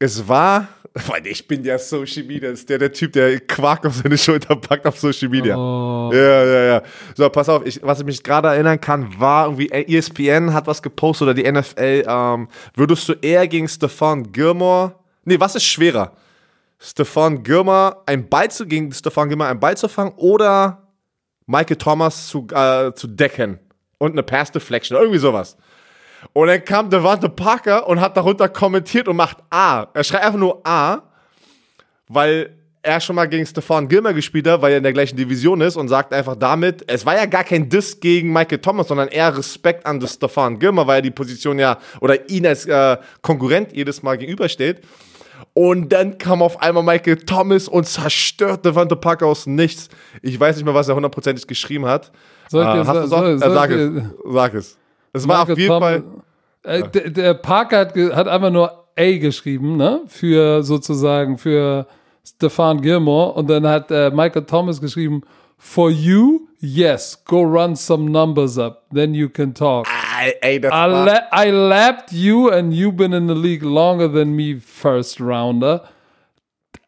Es 0.00 0.28
war, 0.28 0.68
weil 1.06 1.26
ich 1.26 1.46
bin 1.46 1.64
ja 1.64 1.78
Social 1.78 2.24
Media, 2.24 2.50
das 2.50 2.60
ist 2.60 2.68
der, 2.68 2.78
der 2.78 2.92
Typ, 2.92 3.12
der 3.12 3.40
Quark 3.40 3.86
auf 3.86 3.94
seine 3.94 4.18
Schulter 4.18 4.56
packt 4.56 4.86
auf 4.86 4.98
Social 4.98 5.28
Media. 5.28 5.56
Oh. 5.56 6.10
Ja, 6.12 6.44
ja, 6.44 6.64
ja. 6.64 6.82
So, 7.16 7.28
pass 7.28 7.48
auf, 7.48 7.64
ich, 7.66 7.80
was 7.82 8.00
ich 8.00 8.06
mich 8.06 8.22
gerade 8.22 8.48
erinnern 8.48 8.80
kann, 8.80 9.18
war 9.18 9.46
irgendwie, 9.46 9.68
E 9.68 9.96
ESPN 9.96 10.52
hat 10.52 10.66
was 10.66 10.82
gepostet 10.82 11.28
oder 11.28 11.34
die 11.34 11.50
NFL, 11.50 12.04
ähm, 12.06 12.48
würdest 12.74 13.08
du 13.08 13.14
eher 13.14 13.46
gegen 13.46 13.68
Stefan 13.68 14.32
Gilmore, 14.32 14.94
nee, 15.24 15.38
was 15.38 15.54
ist 15.54 15.64
schwerer? 15.64 16.12
Stefan 16.78 17.42
Gilmore, 17.42 18.02
ein 18.06 18.28
Ball 18.28 18.50
zu, 18.50 18.66
gegen 18.66 18.92
Stefan 18.92 19.28
Gilmore 19.28 19.50
einen 19.50 19.60
Ball 19.60 19.76
zu 19.76 19.88
fangen 19.88 20.12
oder 20.16 20.88
Michael 21.46 21.76
Thomas 21.76 22.28
zu, 22.28 22.46
äh, 22.52 22.92
zu 22.94 23.06
decken 23.06 23.58
und 23.98 24.12
eine 24.12 24.22
Pass 24.22 24.52
Deflection, 24.52 24.96
irgendwie 24.96 25.18
sowas. 25.18 25.56
Und 26.32 26.48
dann 26.48 26.64
kam 26.64 26.90
Devante 26.90 27.28
Parker 27.28 27.86
und 27.88 28.00
hat 28.00 28.16
darunter 28.16 28.48
kommentiert 28.48 29.08
und 29.08 29.16
macht 29.16 29.38
A. 29.50 29.86
Er 29.94 30.04
schreibt 30.04 30.24
einfach 30.24 30.38
nur 30.38 30.60
A, 30.66 31.02
weil 32.08 32.50
er 32.82 33.00
schon 33.00 33.16
mal 33.16 33.26
gegen 33.26 33.44
Stefan 33.44 33.88
Gilmer 33.88 34.12
gespielt 34.14 34.46
hat, 34.48 34.62
weil 34.62 34.72
er 34.72 34.78
in 34.78 34.82
der 34.84 34.92
gleichen 34.92 35.16
Division 35.16 35.60
ist 35.60 35.76
und 35.76 35.88
sagt 35.88 36.12
einfach 36.12 36.36
damit, 36.36 36.84
es 36.86 37.04
war 37.04 37.16
ja 37.16 37.26
gar 37.26 37.44
kein 37.44 37.68
Diss 37.68 37.98
gegen 38.00 38.32
Michael 38.32 38.58
Thomas, 38.58 38.88
sondern 38.88 39.08
eher 39.08 39.36
Respekt 39.36 39.84
an 39.84 40.00
das 40.00 40.14
Stefan 40.14 40.58
Gilmer, 40.58 40.86
weil 40.86 40.96
er 40.98 41.02
die 41.02 41.10
Position 41.10 41.58
ja 41.58 41.78
oder 42.00 42.28
ihn 42.30 42.46
als 42.46 42.66
äh, 42.66 42.96
Konkurrent 43.20 43.72
jedes 43.74 44.02
Mal 44.02 44.16
gegenübersteht. 44.16 44.80
Und 45.54 45.92
dann 45.92 46.18
kam 46.18 46.40
auf 46.40 46.62
einmal 46.62 46.82
Michael 46.82 47.16
Thomas 47.16 47.68
und 47.68 47.84
zerstört 47.86 48.64
Devante 48.64 48.96
Parker 48.96 49.26
aus 49.26 49.46
Nichts. 49.46 49.88
Ich 50.22 50.38
weiß 50.38 50.56
nicht 50.56 50.64
mehr, 50.64 50.74
was 50.74 50.88
er 50.88 50.94
hundertprozentig 50.94 51.46
geschrieben 51.46 51.84
hat. 51.86 52.10
Soll 52.48 52.62
ich 52.62 52.68
Äh, 52.70 52.72
dir 52.74 52.86
hast 52.86 53.08
soll- 53.08 53.34
Äh, 53.34 53.38
soll 53.38 53.54
sag 53.54 53.70
ich 53.70 53.76
es. 53.76 54.02
Sag 54.32 54.54
es. 54.54 54.78
Es 55.12 55.26
war 55.26 55.42
auf 55.42 55.48
Michael 55.48 55.58
jeden 55.62 55.72
Tom- 55.72 55.82
Fall. 55.82 56.02
Äh, 56.64 56.88
der, 56.88 57.10
der 57.10 57.34
Parker 57.34 57.78
hat, 57.78 57.96
hat 57.96 58.28
einfach 58.28 58.50
nur 58.50 58.70
A 58.98 59.18
geschrieben, 59.18 59.76
ne? 59.76 60.00
Für 60.06 60.62
sozusagen 60.62 61.38
für 61.38 61.86
Stefan 62.26 62.80
Gilmore. 62.80 63.32
Und 63.34 63.48
dann 63.48 63.66
hat 63.66 63.90
äh, 63.90 64.10
Michael 64.10 64.44
Thomas 64.44 64.80
geschrieben, 64.80 65.22
For 65.56 65.90
you, 65.90 66.42
yes, 66.60 67.20
go 67.24 67.42
run 67.42 67.74
some 67.74 68.10
numbers 68.10 68.58
up, 68.58 68.84
then 68.94 69.12
you 69.14 69.28
can 69.28 69.54
talk. 69.54 69.86
Ey, 70.22 70.34
ey, 70.40 70.60
das 70.60 70.72
I, 70.72 70.86
la 70.86 71.20
I 71.32 71.50
lapped 71.50 72.12
you 72.12 72.48
and 72.50 72.72
you've 72.72 72.96
been 72.96 73.12
in 73.12 73.26
the 73.28 73.34
league 73.34 73.62
longer 73.64 74.08
than 74.12 74.34
me, 74.36 74.60
first 74.60 75.20
rounder. 75.20 75.82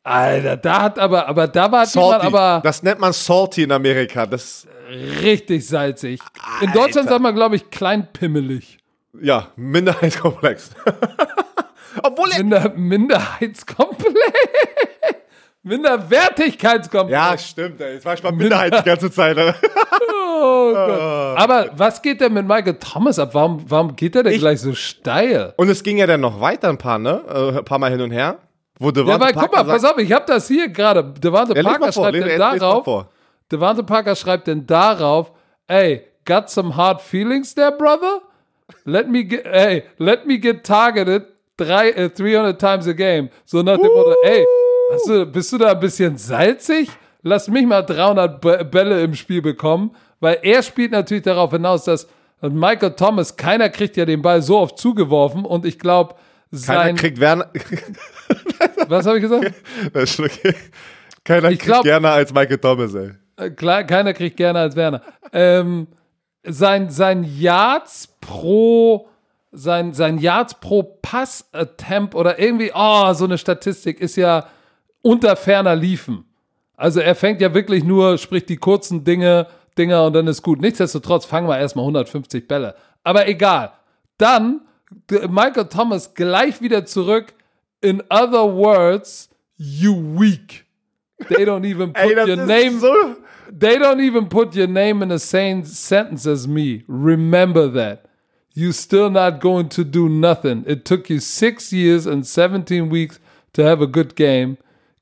Alter, 0.02 0.56
da 0.56 0.82
hat 0.82 0.98
aber, 0.98 1.28
aber 1.28 1.46
da 1.48 1.70
war 1.70 1.84
jemand 1.84 1.88
salty. 1.88 2.26
aber 2.26 2.60
das 2.64 2.82
nennt 2.82 3.00
man 3.00 3.12
salty 3.12 3.62
in 3.64 3.72
Amerika. 3.72 4.24
Das, 4.26 4.66
richtig 5.22 5.66
salzig. 5.66 6.20
In 6.60 6.72
Deutschland 6.72 7.08
sagt 7.08 7.20
man, 7.22 7.34
glaube 7.34 7.56
ich, 7.56 7.70
kleinpimmelig. 7.70 8.78
ja, 9.20 9.48
Minderheitskomplex. 9.56 10.70
Obwohl 12.02 12.30
er, 12.32 12.38
Minder 12.38 12.72
Minderheitskomplex. 12.76 14.14
Minderwertigkeitskomplex. 15.62 17.12
Ja, 17.12 17.36
stimmt, 17.38 17.80
ey. 17.80 17.94
Jetzt 17.94 18.06
war 18.06 18.14
ich 18.14 18.22
mal 18.22 18.32
Minderheit 18.32 18.78
die 18.78 18.82
ganze 18.84 19.10
Zeit. 19.10 19.36
Alter. 19.38 19.54
Oh 20.42 20.72
Gott. 20.72 21.38
Aber 21.38 21.66
was 21.76 22.00
geht 22.00 22.20
denn 22.22 22.32
mit 22.32 22.46
Michael 22.48 22.74
Thomas 22.80 23.18
ab? 23.18 23.34
Warum, 23.34 23.62
warum 23.68 23.94
geht 23.94 24.14
der 24.14 24.22
denn 24.22 24.32
Ich- 24.32 24.38
gleich 24.38 24.60
so 24.60 24.72
steil? 24.74 25.52
Und 25.58 25.68
es 25.68 25.82
ging 25.82 25.98
ja 25.98 26.06
dann 26.06 26.20
noch 26.22 26.40
weiter 26.40 26.68
ein 26.70 26.78
paar, 26.78 26.98
ne? 26.98 27.20
Äh, 27.28 27.58
Ein 27.58 27.64
paar 27.64 27.78
Mal 27.78 27.90
hin 27.90 28.00
und 28.00 28.10
her. 28.10 28.38
Wo 28.78 28.86
Ja, 28.86 28.92
Devonta 28.92 29.14
aber 29.16 29.26
guck 29.26 29.36
mal, 29.52 29.64
Parker 29.64 29.64
pass 29.72 29.84
auf, 29.84 29.98
ich 29.98 30.10
habe 30.12 30.24
das 30.26 30.48
hier 30.48 30.68
gerade. 30.68 31.12
Devante 31.22 31.54
Ja, 31.54 31.62
Parker 31.62 31.92
vor, 31.92 32.04
schreibt 32.04 32.24
lies 32.26 32.38
mal 32.38 32.58
darauf. 32.58 32.84
vor. 32.84 33.10
Devante 33.50 33.82
Parker 33.82 34.14
schreibt 34.16 34.46
denn 34.46 34.66
darauf, 34.66 35.32
ey, 35.66 36.04
got 36.24 36.50
some 36.50 36.76
hard 36.76 37.00
feelings 37.00 37.54
there, 37.54 37.72
brother? 37.76 38.20
Let 38.84 39.08
me 39.08 39.24
get, 39.24 39.44
hey, 39.46 39.84
let 39.98 40.26
me 40.26 40.38
get 40.38 40.64
targeted 40.64 41.24
drei, 41.56 41.90
äh, 41.90 42.08
300 42.10 42.58
times 42.60 42.86
a 42.88 42.92
game. 42.92 43.28
So 43.44 43.62
nach 43.62 43.76
dem 43.76 43.86
Motto, 43.86 44.14
ey, 44.24 44.44
du, 45.06 45.26
bist 45.26 45.52
du 45.52 45.58
da 45.58 45.72
ein 45.72 45.80
bisschen 45.80 46.16
salzig? 46.16 46.88
Lass 47.22 47.48
mich 47.48 47.66
mal 47.66 47.82
300 47.82 48.40
B 48.40 48.64
Bälle 48.64 49.02
im 49.02 49.14
Spiel 49.14 49.42
bekommen, 49.42 49.94
weil 50.20 50.38
er 50.42 50.62
spielt 50.62 50.92
natürlich 50.92 51.24
darauf 51.24 51.50
hinaus, 51.50 51.84
dass 51.84 52.06
Michael 52.40 52.92
Thomas, 52.92 53.36
keiner 53.36 53.68
kriegt 53.68 53.96
ja 53.98 54.06
den 54.06 54.22
Ball 54.22 54.40
so 54.40 54.58
oft 54.58 54.78
zugeworfen 54.78 55.44
und 55.44 55.66
ich 55.66 55.78
glaube, 55.78 56.14
Keiner 56.50 56.82
sein, 56.84 56.96
kriegt 56.96 57.20
Werner. 57.20 57.50
was 58.88 59.06
habe 59.06 59.18
ich 59.18 59.22
gesagt? 59.22 59.52
Das 59.92 60.10
ist 60.10 60.20
okay. 60.20 60.54
Keiner 61.24 61.50
Ich 61.50 61.58
kriegt 61.58 61.72
glaub- 61.72 61.84
gerne 61.84 62.08
als 62.10 62.32
Michael 62.32 62.58
Thomas, 62.58 62.94
ey. 62.94 63.10
Äh, 63.40 63.50
Klar, 63.50 63.84
keiner 63.84 64.12
kriegt 64.12 64.36
gerne 64.36 64.60
als 64.60 64.76
Werner. 64.76 65.02
Ähm, 65.32 65.88
sein, 66.44 66.90
sein 66.90 67.24
Yards 67.24 68.16
pro 68.20 69.08
sein, 69.52 69.92
sein 69.94 70.18
Yards 70.18 70.54
pro 70.60 70.82
Pass-Attempt 71.02 72.14
oder 72.14 72.38
irgendwie, 72.38 72.70
oh, 72.74 73.12
so 73.14 73.24
eine 73.24 73.38
Statistik 73.38 74.00
ist 74.00 74.16
ja 74.16 74.46
unter 75.02 75.34
ferner 75.36 75.74
Liefen. 75.74 76.24
Also 76.76 77.00
er 77.00 77.14
fängt 77.14 77.40
ja 77.40 77.52
wirklich 77.52 77.84
nur, 77.84 78.16
spricht 78.18 78.48
die 78.48 78.56
kurzen 78.56 79.04
Dinge, 79.04 79.48
Dinger 79.76 80.04
und 80.04 80.12
dann 80.14 80.26
ist 80.26 80.42
gut. 80.42 80.60
Nichtsdestotrotz 80.60 81.24
fangen 81.24 81.48
wir 81.48 81.58
erstmal 81.58 81.82
150 81.84 82.46
Bälle. 82.46 82.74
Aber 83.02 83.28
egal. 83.28 83.72
Dann 84.18 84.62
Michael 85.28 85.66
Thomas 85.66 86.14
gleich 86.14 86.60
wieder 86.60 86.84
zurück. 86.84 87.32
In 87.80 88.02
other 88.10 88.54
words, 88.54 89.30
you 89.56 89.94
weak. 90.18 90.66
They 91.28 91.44
don't 91.44 91.64
even 91.64 91.92
put 91.92 92.02
Ey, 92.02 92.16
your 92.16 92.36
name. 92.36 92.78
so. 92.78 92.92
They 93.52 93.78
don't 93.78 94.00
even 94.00 94.28
put 94.28 94.54
your 94.54 94.66
name 94.66 95.02
in 95.02 95.08
the 95.08 95.18
same 95.18 95.64
sentence 95.64 96.26
as 96.26 96.46
me. 96.46 96.84
Remember 96.86 97.68
that. 97.68 98.06
You're 98.54 98.72
still 98.72 99.10
not 99.10 99.40
going 99.40 99.68
to 99.70 99.84
do 99.84 100.08
nothing. 100.08 100.64
It 100.66 100.84
took 100.84 101.08
you 101.08 101.20
six 101.20 101.72
years 101.72 102.06
and 102.06 102.26
17 102.26 102.88
weeks 102.88 103.18
to 103.52 103.62
have 103.64 103.80
a 103.80 103.86
good 103.86 104.16
game. 104.16 104.58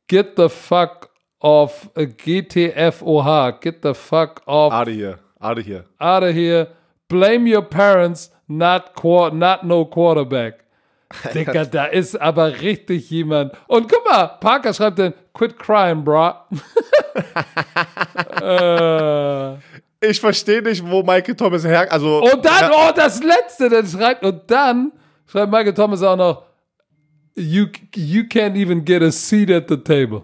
Get 0.06 0.36
the 0.36 0.48
fuck 0.48 1.10
off 1.40 1.86
uh, 1.96 2.02
a 2.02 2.06
GTFOH. 2.06 3.60
Get 3.60 3.82
the 3.82 3.94
fuck 3.94 4.42
off 4.46 4.72
Out 4.72 4.88
of 4.88 4.94
here. 4.94 5.18
Out 5.40 5.58
of 5.58 5.66
here. 5.66 5.84
out 6.00 6.24
of 6.24 6.34
here. 6.34 6.68
Blame 7.08 7.46
your 7.46 7.62
parents, 7.62 8.30
not 8.48 8.94
quar 8.94 9.30
not 9.30 9.64
no 9.64 9.84
quarterback. 9.84 10.64
Digga, 11.32 11.64
da 11.64 11.86
ist 11.86 12.20
aber 12.20 12.60
richtig 12.60 13.10
jemand. 13.10 13.52
Und 13.66 13.88
guck 13.88 14.04
mal, 14.04 14.26
Parker 14.40 14.74
schreibt 14.74 14.98
dann, 14.98 15.14
quit 15.38 15.58
crying, 15.58 16.04
bro. 16.04 16.34
äh. 18.42 19.56
Ich 20.00 20.20
verstehe 20.20 20.62
nicht, 20.62 20.84
wo 20.84 21.02
Michael 21.02 21.34
Thomas 21.34 21.64
her. 21.64 21.90
Also, 21.90 22.22
Und 22.22 22.44
dann, 22.44 22.70
oh, 22.72 22.92
das 22.94 23.22
letzte, 23.22 23.68
dann 23.68 23.86
schreibt, 23.86 24.24
und 24.24 24.42
dann 24.48 24.92
schreibt 25.26 25.50
Michael 25.50 25.74
Thomas 25.74 26.02
auch 26.02 26.16
noch, 26.16 26.44
you, 27.34 27.66
you 27.96 28.22
can't 28.22 28.54
even 28.54 28.84
get 28.84 29.02
a 29.02 29.10
seat 29.10 29.50
at 29.50 29.68
the 29.68 29.76
table. 29.76 30.22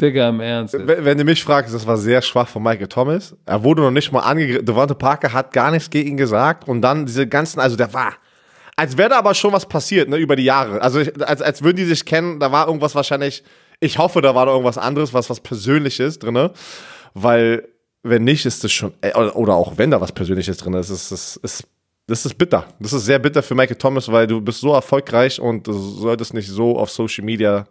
Digga, 0.00 0.28
im 0.28 0.40
Ernst. 0.40 0.74
wenn, 0.74 1.04
wenn 1.04 1.18
du 1.18 1.24
mich 1.24 1.42
fragst, 1.42 1.74
das 1.74 1.86
war 1.86 1.96
sehr 1.96 2.20
schwach 2.20 2.48
von 2.48 2.62
Michael 2.62 2.86
Thomas. 2.86 3.34
Er 3.46 3.62
wurde 3.62 3.82
noch 3.82 3.90
nicht 3.90 4.12
mal 4.12 4.20
angegriffen. 4.20 4.64
Devonta 4.64 4.94
Parker 4.94 5.32
hat 5.32 5.52
gar 5.52 5.70
nichts 5.70 5.88
gegen 5.88 6.10
ihn 6.10 6.16
gesagt. 6.18 6.68
Und 6.68 6.82
dann 6.82 7.06
diese 7.06 7.26
ganzen, 7.26 7.60
also 7.60 7.76
der 7.76 7.92
war, 7.94 8.14
als 8.76 8.96
wäre 8.96 9.08
da 9.10 9.18
aber 9.18 9.34
schon 9.34 9.52
was 9.52 9.66
passiert, 9.66 10.08
ne, 10.08 10.16
über 10.18 10.36
die 10.36 10.44
Jahre. 10.44 10.82
Also, 10.82 11.00
ich- 11.00 11.26
als, 11.26 11.40
als 11.42 11.62
würden 11.62 11.76
die 11.78 11.84
sich 11.84 12.04
kennen, 12.04 12.38
da 12.40 12.52
war 12.52 12.66
irgendwas 12.66 12.94
wahrscheinlich, 12.94 13.42
ich 13.80 13.98
hoffe, 13.98 14.20
da 14.22 14.34
war 14.34 14.46
da 14.46 14.52
irgendwas 14.52 14.78
anderes, 14.78 15.12
was 15.14 15.28
was 15.30 15.40
Persönliches 15.40 16.18
drin. 16.18 16.50
Weil, 17.14 17.66
wenn 18.02 18.24
nicht, 18.24 18.44
ist 18.46 18.62
das 18.62 18.72
schon, 18.72 18.92
äh, 19.00 19.14
oder, 19.14 19.54
auch 19.54 19.78
wenn 19.78 19.90
da 19.90 20.00
was 20.00 20.12
Persönliches 20.12 20.58
drin 20.58 20.74
ist, 20.74 20.90
ist 20.90 21.10
das 21.10 21.36
ist, 21.36 21.64
das 22.06 22.24
ist 22.26 22.36
bitter. 22.38 22.66
Das 22.78 22.92
ist 22.92 23.04
sehr 23.06 23.18
bitter 23.18 23.42
für 23.42 23.54
Michael 23.54 23.76
Thomas, 23.78 24.10
weil 24.12 24.26
du 24.26 24.40
bist 24.40 24.60
so 24.60 24.72
erfolgreich 24.74 25.40
und 25.40 25.66
du 25.66 25.72
solltest 25.72 26.34
nicht 26.34 26.48
so 26.48 26.78
auf 26.78 26.90
Social 26.90 27.24
Media. 27.24 27.66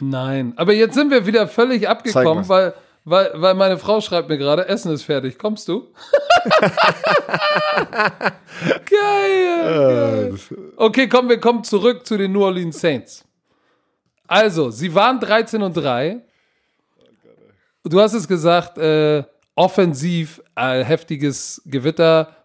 Nein, 0.00 0.52
aber 0.56 0.72
jetzt 0.72 0.94
sind 0.94 1.10
wir 1.10 1.26
wieder 1.26 1.46
völlig 1.46 1.88
abgekommen, 1.88 2.48
weil, 2.48 2.74
weil, 3.10 3.32
weil 3.34 3.54
meine 3.54 3.76
Frau 3.76 4.00
schreibt 4.00 4.28
mir 4.28 4.38
gerade, 4.38 4.68
Essen 4.68 4.92
ist 4.92 5.02
fertig. 5.02 5.36
Kommst 5.38 5.66
du? 5.68 5.92
geil, 8.88 8.88
geil. 8.88 10.34
Okay, 10.76 11.08
komm, 11.08 11.28
wir 11.28 11.40
kommen 11.40 11.64
zurück 11.64 12.06
zu 12.06 12.16
den 12.16 12.32
New 12.32 12.44
Orleans 12.44 12.80
Saints. 12.80 13.24
Also, 14.26 14.70
sie 14.70 14.94
waren 14.94 15.18
13 15.18 15.60
und 15.60 15.76
3. 15.76 16.20
Du 17.84 18.00
hast 18.00 18.14
es 18.14 18.28
gesagt, 18.28 18.78
äh, 18.78 19.24
offensiv 19.56 20.40
äh, 20.54 20.84
heftiges 20.84 21.60
Gewitter. 21.66 22.36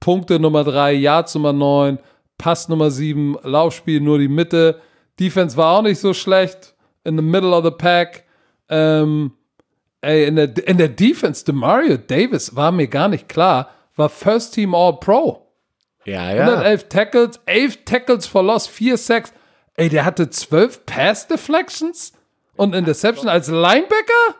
Punkte 0.00 0.40
Nummer 0.40 0.64
3, 0.64 0.92
Yards 0.94 1.34
Nummer 1.34 1.52
9, 1.52 1.98
Pass 2.38 2.68
Nummer 2.68 2.90
7, 2.90 3.36
Laufspiel 3.42 4.00
nur 4.00 4.18
die 4.18 4.28
Mitte. 4.28 4.80
Defense 5.20 5.56
war 5.56 5.76
auch 5.76 5.82
nicht 5.82 5.98
so 5.98 6.14
schlecht. 6.14 6.74
In 7.04 7.16
the 7.16 7.22
middle 7.22 7.50
of 7.50 7.64
the 7.64 7.70
pack. 7.70 8.24
Ähm, 8.68 9.32
ey, 10.00 10.26
in 10.26 10.36
der, 10.36 10.68
in 10.68 10.78
der 10.78 10.88
Defense, 10.88 11.44
Demario 11.44 11.96
Davis 11.96 12.54
war 12.54 12.72
mir 12.72 12.88
gar 12.88 13.08
nicht 13.08 13.28
klar, 13.28 13.70
war 13.96 14.08
First 14.08 14.54
Team 14.54 14.74
All 14.74 14.98
Pro. 14.98 15.46
Ja, 16.04 16.22
111 16.22 16.88
Tackles, 16.88 17.40
11 17.46 17.84
Tackles 17.84 18.26
for 18.26 18.42
Loss, 18.42 18.66
4 18.66 18.96
Sacks. 18.96 19.32
Ey, 19.74 19.88
der 19.88 20.04
hatte 20.04 20.30
12 20.30 20.86
Pass 20.86 21.28
Deflections 21.28 22.12
und 22.56 22.74
Interception 22.74 23.28
als 23.28 23.48
Linebacker? 23.48 24.34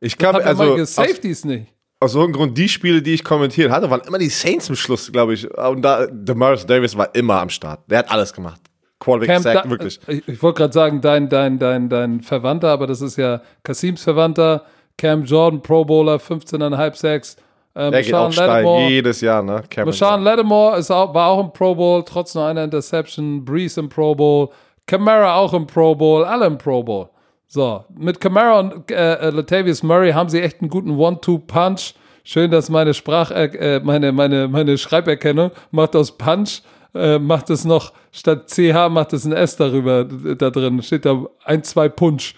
Ich 0.00 0.18
glaube, 0.18 0.44
also 0.44 0.64
mal 0.64 0.82
aus, 0.82 0.94
Safeties 0.94 1.44
nicht. 1.44 1.72
aus 2.00 2.14
irgendeinem 2.14 2.48
Grund, 2.48 2.58
die 2.58 2.68
Spiele, 2.68 3.00
die 3.00 3.14
ich 3.14 3.24
kommentiert 3.24 3.70
hatte, 3.70 3.88
waren 3.88 4.02
immer 4.02 4.18
die 4.18 4.28
Saints 4.28 4.68
im 4.68 4.76
Schluss, 4.76 5.10
glaube 5.10 5.34
ich. 5.34 5.50
Und 5.56 5.82
da, 5.82 6.06
Demaris 6.06 6.66
Davis 6.66 6.96
war 6.96 7.14
immer 7.14 7.40
am 7.40 7.48
Start. 7.48 7.90
Der 7.90 8.00
hat 8.00 8.10
alles 8.10 8.32
gemacht. 8.32 8.60
Quarterback 9.04 9.42
da, 9.42 9.70
wirklich. 9.70 10.00
Ich, 10.06 10.28
ich 10.28 10.42
wollte 10.42 10.58
gerade 10.58 10.72
sagen, 10.72 11.00
dein, 11.00 11.28
dein, 11.28 11.58
dein, 11.58 11.88
dein 11.88 12.20
Verwandter, 12.20 12.68
aber 12.68 12.86
das 12.86 13.00
ist 13.00 13.16
ja 13.16 13.40
Kasims 13.62 14.02
Verwandter, 14.02 14.64
Cam 14.96 15.24
Jordan, 15.24 15.60
Pro 15.62 15.84
Bowler, 15.84 16.16
15,5 16.16 16.94
Sacks. 16.96 17.36
Äh, 17.74 17.90
Der 17.90 18.02
geht 18.02 18.14
auch 18.14 18.32
steil, 18.32 18.64
jedes 18.88 19.20
Jahr, 19.20 19.42
ne? 19.42 19.62
Cameron. 19.68 19.90
Mashawn 19.90 20.22
Lattimore 20.22 20.78
ist 20.78 20.90
auch, 20.90 21.12
war 21.12 21.28
auch 21.28 21.40
im 21.44 21.52
Pro 21.52 21.74
Bowl, 21.74 22.04
trotz 22.04 22.34
nur 22.34 22.46
einer 22.46 22.64
Interception. 22.64 23.44
Breeze 23.44 23.80
im 23.80 23.88
Pro 23.88 24.14
Bowl. 24.14 24.50
Camara 24.86 25.36
auch 25.36 25.52
im 25.54 25.66
Pro 25.66 25.94
Bowl, 25.94 26.24
alle 26.24 26.46
im 26.46 26.58
Pro 26.58 26.82
Bowl. 26.82 27.08
So, 27.46 27.84
mit 27.96 28.20
Camara 28.20 28.60
und 28.60 28.90
äh, 28.90 29.14
äh, 29.14 29.30
Latavius 29.30 29.82
Murray 29.82 30.12
haben 30.12 30.28
sie 30.28 30.40
echt 30.40 30.60
einen 30.60 30.70
guten 30.70 30.90
One-Two-Punch. 30.90 31.94
Schön, 32.22 32.50
dass 32.50 32.70
meine 32.70 32.94
Sprach, 32.94 33.30
äh, 33.30 33.80
meine, 33.84 34.12
meine, 34.12 34.48
meine 34.48 34.78
Schreiberkennung 34.78 35.50
macht 35.70 35.94
aus 35.94 36.16
Punch, 36.16 36.62
äh, 36.94 37.18
macht 37.18 37.50
es 37.50 37.64
noch, 37.64 37.92
statt 38.12 38.48
CH 38.50 38.88
macht 38.90 39.12
es 39.12 39.24
ein 39.24 39.32
S 39.32 39.56
darüber, 39.56 40.04
da 40.04 40.50
drin. 40.50 40.82
Steht 40.82 41.04
da 41.04 41.24
ein, 41.44 41.62
zwei 41.64 41.88
Punch. 41.88 42.34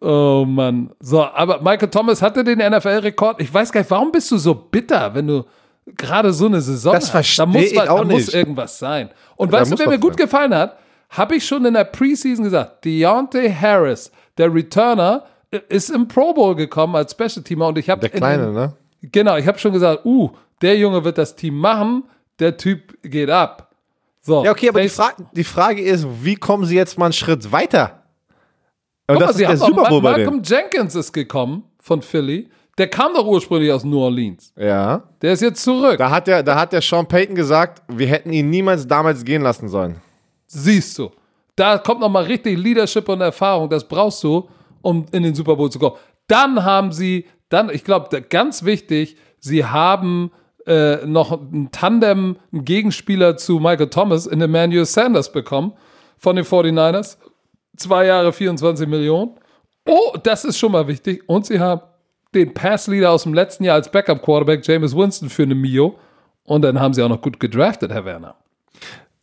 Oh 0.00 0.44
Mann. 0.46 0.90
So, 1.00 1.24
aber 1.24 1.60
Michael 1.62 1.88
Thomas 1.88 2.20
hatte 2.20 2.44
den 2.44 2.58
NFL-Rekord. 2.58 3.40
Ich 3.40 3.52
weiß 3.52 3.72
gar 3.72 3.80
nicht, 3.80 3.90
warum 3.90 4.12
bist 4.12 4.30
du 4.30 4.36
so 4.36 4.54
bitter, 4.54 5.14
wenn 5.14 5.26
du 5.26 5.44
gerade 5.96 6.32
so 6.32 6.46
eine 6.46 6.60
Saison 6.60 6.92
Das 6.92 7.12
hast? 7.14 7.38
da 7.38 7.46
muss, 7.46 7.62
ich 7.62 7.76
was- 7.76 7.88
auch 7.88 7.98
da 8.00 8.04
muss 8.04 8.32
irgendwas 8.34 8.78
sein. 8.78 9.08
Und 9.36 9.52
Da 9.52 9.58
weißt 9.60 9.72
du, 9.72 9.78
wer 9.78 9.88
mir 9.88 9.98
gut 9.98 10.12
sein. 10.18 10.26
gefallen 10.26 10.54
hat? 10.54 10.76
Habe 11.10 11.36
ich 11.36 11.46
schon 11.46 11.64
in 11.64 11.74
der 11.74 11.84
Preseason 11.84 12.44
gesagt. 12.44 12.84
Deontay 12.84 13.52
Harris, 13.52 14.12
der 14.38 14.54
Returner, 14.54 15.24
ist 15.68 15.90
im 15.90 16.06
Pro 16.06 16.32
Bowl 16.34 16.54
gekommen 16.54 16.94
als 16.94 17.12
Special 17.12 17.42
Teamer 17.42 17.68
und 17.68 17.78
ich 17.78 17.88
habe 17.90 18.02
Der 18.02 18.10
Kleine, 18.10 18.52
ne? 18.52 18.72
Genau, 19.02 19.36
ich 19.36 19.46
habe 19.46 19.58
schon 19.58 19.72
gesagt, 19.72 20.04
uh, 20.04 20.30
der 20.62 20.76
Junge 20.76 21.02
wird 21.02 21.16
das 21.18 21.34
Team 21.34 21.58
machen, 21.58 22.04
der 22.40 22.56
Typ 22.56 22.98
geht 23.02 23.30
ab. 23.30 23.74
So, 24.22 24.44
Ja, 24.44 24.50
okay, 24.50 24.68
aber 24.68 24.82
die, 24.82 24.88
Fra 24.88 25.12
die 25.32 25.44
Frage 25.44 25.82
ist, 25.82 26.06
wie 26.22 26.34
kommen 26.34 26.64
sie 26.64 26.76
jetzt 26.76 26.98
mal 26.98 27.06
einen 27.06 27.12
Schritt 27.12 27.50
weiter? 27.52 28.02
Und 29.06 29.16
Guck 29.16 29.26
das 29.26 29.26
mal, 29.26 29.30
ist 29.30 29.36
sie 29.36 29.46
der 29.46 29.56
Super 29.56 29.88
Bowl. 29.88 30.02
Malcolm 30.02 30.42
Jenkins 30.42 30.94
ist 30.94 31.12
gekommen 31.12 31.64
von 31.80 32.02
Philly. 32.02 32.48
Der 32.78 32.88
kam 32.88 33.12
doch 33.14 33.26
ursprünglich 33.26 33.72
aus 33.72 33.84
New 33.84 33.98
Orleans. 33.98 34.52
Ja. 34.56 35.02
Der 35.20 35.32
ist 35.32 35.42
jetzt 35.42 35.62
zurück. 35.62 35.98
Da 35.98 36.10
hat, 36.10 36.26
der, 36.26 36.42
da 36.42 36.58
hat 36.58 36.72
der 36.72 36.80
Sean 36.80 37.06
Payton 37.06 37.34
gesagt, 37.34 37.82
wir 37.88 38.06
hätten 38.06 38.32
ihn 38.32 38.48
niemals 38.48 38.86
damals 38.86 39.24
gehen 39.24 39.42
lassen 39.42 39.68
sollen. 39.68 40.00
Siehst 40.46 40.98
du. 40.98 41.10
Da 41.56 41.78
kommt 41.78 42.00
nochmal 42.00 42.24
richtig 42.24 42.56
Leadership 42.58 43.08
und 43.08 43.20
Erfahrung. 43.20 43.68
Das 43.68 43.86
brauchst 43.86 44.22
du, 44.24 44.48
um 44.82 45.04
in 45.12 45.22
den 45.22 45.34
Super 45.34 45.56
Bowl 45.56 45.70
zu 45.70 45.78
kommen. 45.78 45.96
Dann 46.26 46.64
haben 46.64 46.92
sie, 46.92 47.26
dann, 47.48 47.68
ich 47.70 47.84
glaube, 47.84 48.22
ganz 48.22 48.64
wichtig, 48.64 49.16
sie 49.40 49.64
haben 49.64 50.30
äh, 50.66 51.06
noch 51.06 51.32
ein 51.32 51.70
Tandem, 51.72 52.36
einen 52.52 52.64
Gegenspieler 52.64 53.36
zu 53.36 53.58
Michael 53.58 53.88
Thomas 53.88 54.26
in 54.26 54.40
Emmanuel 54.40 54.84
Sanders 54.84 55.32
bekommen 55.32 55.72
von 56.18 56.36
den 56.36 56.44
49ers. 56.44 57.16
Zwei 57.76 58.06
Jahre 58.06 58.32
24 58.32 58.86
Millionen. 58.86 59.32
Oh, 59.86 60.16
das 60.22 60.44
ist 60.44 60.58
schon 60.58 60.72
mal 60.72 60.86
wichtig. 60.86 61.22
Und 61.26 61.46
sie 61.46 61.60
haben 61.60 61.80
den 62.34 62.54
Passleader 62.54 63.10
aus 63.10 63.24
dem 63.24 63.34
letzten 63.34 63.64
Jahr 63.64 63.76
als 63.76 63.90
Backup-Quarterback, 63.90 64.66
James 64.66 64.94
Winston, 64.94 65.30
für 65.30 65.42
eine 65.42 65.54
Mio. 65.54 65.98
Und 66.44 66.62
dann 66.62 66.80
haben 66.80 66.94
sie 66.94 67.02
auch 67.02 67.08
noch 67.08 67.22
gut 67.22 67.40
gedraftet, 67.40 67.92
Herr 67.92 68.04
Werner. 68.04 68.36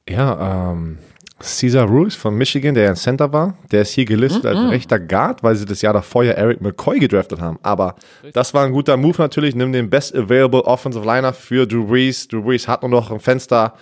Ja, 0.09 0.71
ähm, 0.71 0.97
Caesar 1.39 1.85
Ruiz 1.87 2.15
von 2.15 2.35
Michigan, 2.35 2.73
der 2.73 2.89
ein 2.89 2.95
Center 2.95 3.31
war, 3.31 3.53
der 3.71 3.83
ist 3.83 3.91
hier 3.91 4.05
gelistet 4.05 4.43
Mhm. 4.43 4.49
als 4.49 4.71
rechter 4.71 4.99
Guard, 4.99 5.43
weil 5.43 5.55
sie 5.55 5.65
das 5.65 5.81
Jahr 5.83 5.93
davor 5.93 6.23
ja 6.23 6.33
Eric 6.33 6.61
McCoy 6.61 6.99
gedraftet 6.99 7.39
haben. 7.39 7.59
Aber 7.61 7.95
das 8.33 8.53
war 8.55 8.65
ein 8.65 8.71
guter 8.71 8.97
Move 8.97 9.15
natürlich. 9.21 9.53
Nimm 9.55 9.71
den 9.71 9.89
Best 9.89 10.15
Available 10.15 10.65
Offensive 10.65 11.05
Liner 11.05 11.33
für 11.33 11.67
Drew 11.67 11.85
Brees. 11.85 12.27
Drew 12.27 12.41
Brees 12.41 12.67
hat 12.67 12.81
nur 12.81 12.89
noch 12.89 13.11
ein 13.11 13.19
Fenster, 13.19 13.75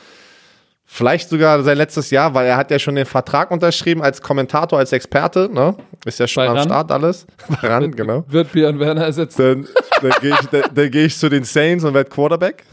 vielleicht 0.85 1.29
sogar 1.29 1.63
sein 1.63 1.77
letztes 1.77 2.11
Jahr, 2.11 2.33
weil 2.33 2.45
er 2.45 2.57
hat 2.57 2.71
ja 2.71 2.77
schon 2.77 2.95
den 2.95 3.05
Vertrag 3.05 3.49
unterschrieben 3.51 4.01
als 4.01 4.21
Kommentator, 4.21 4.77
als 4.77 4.91
Experte. 4.91 5.49
Ne? 5.51 5.75
Ist 6.03 6.19
ja 6.19 6.27
schon 6.27 6.45
Bei 6.45 6.59
am. 6.59 6.65
Start 6.65 6.91
alles. 6.91 7.25
Ran, 7.63 7.91
genau. 7.91 8.25
Wird 8.27 8.51
Björn 8.51 8.77
Werner 8.79 9.05
ersetzt. 9.05 9.39
Dann, 9.39 9.65
dann 10.01 10.11
gehe 10.21 10.31
ich, 10.31 10.47
dann, 10.49 10.63
dann 10.73 10.91
geh 10.91 11.05
ich 11.05 11.17
zu 11.17 11.29
den 11.29 11.45
Saints 11.45 11.85
und 11.85 11.93
werde 11.93 12.09
Quarterback. 12.09 12.63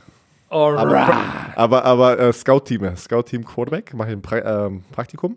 Alright. 0.53 1.15
Aber, 1.57 1.85
aber 1.85 2.19
äh, 2.19 2.33
Scout-Team, 2.33 2.97
Scout-Team 2.97 3.45
Quarterback, 3.45 3.95
mache 3.95 4.11
ich 4.11 4.17
ein 4.17 4.23
pra 4.23 4.67
ähm, 4.67 4.85
Praktikum. 4.93 5.37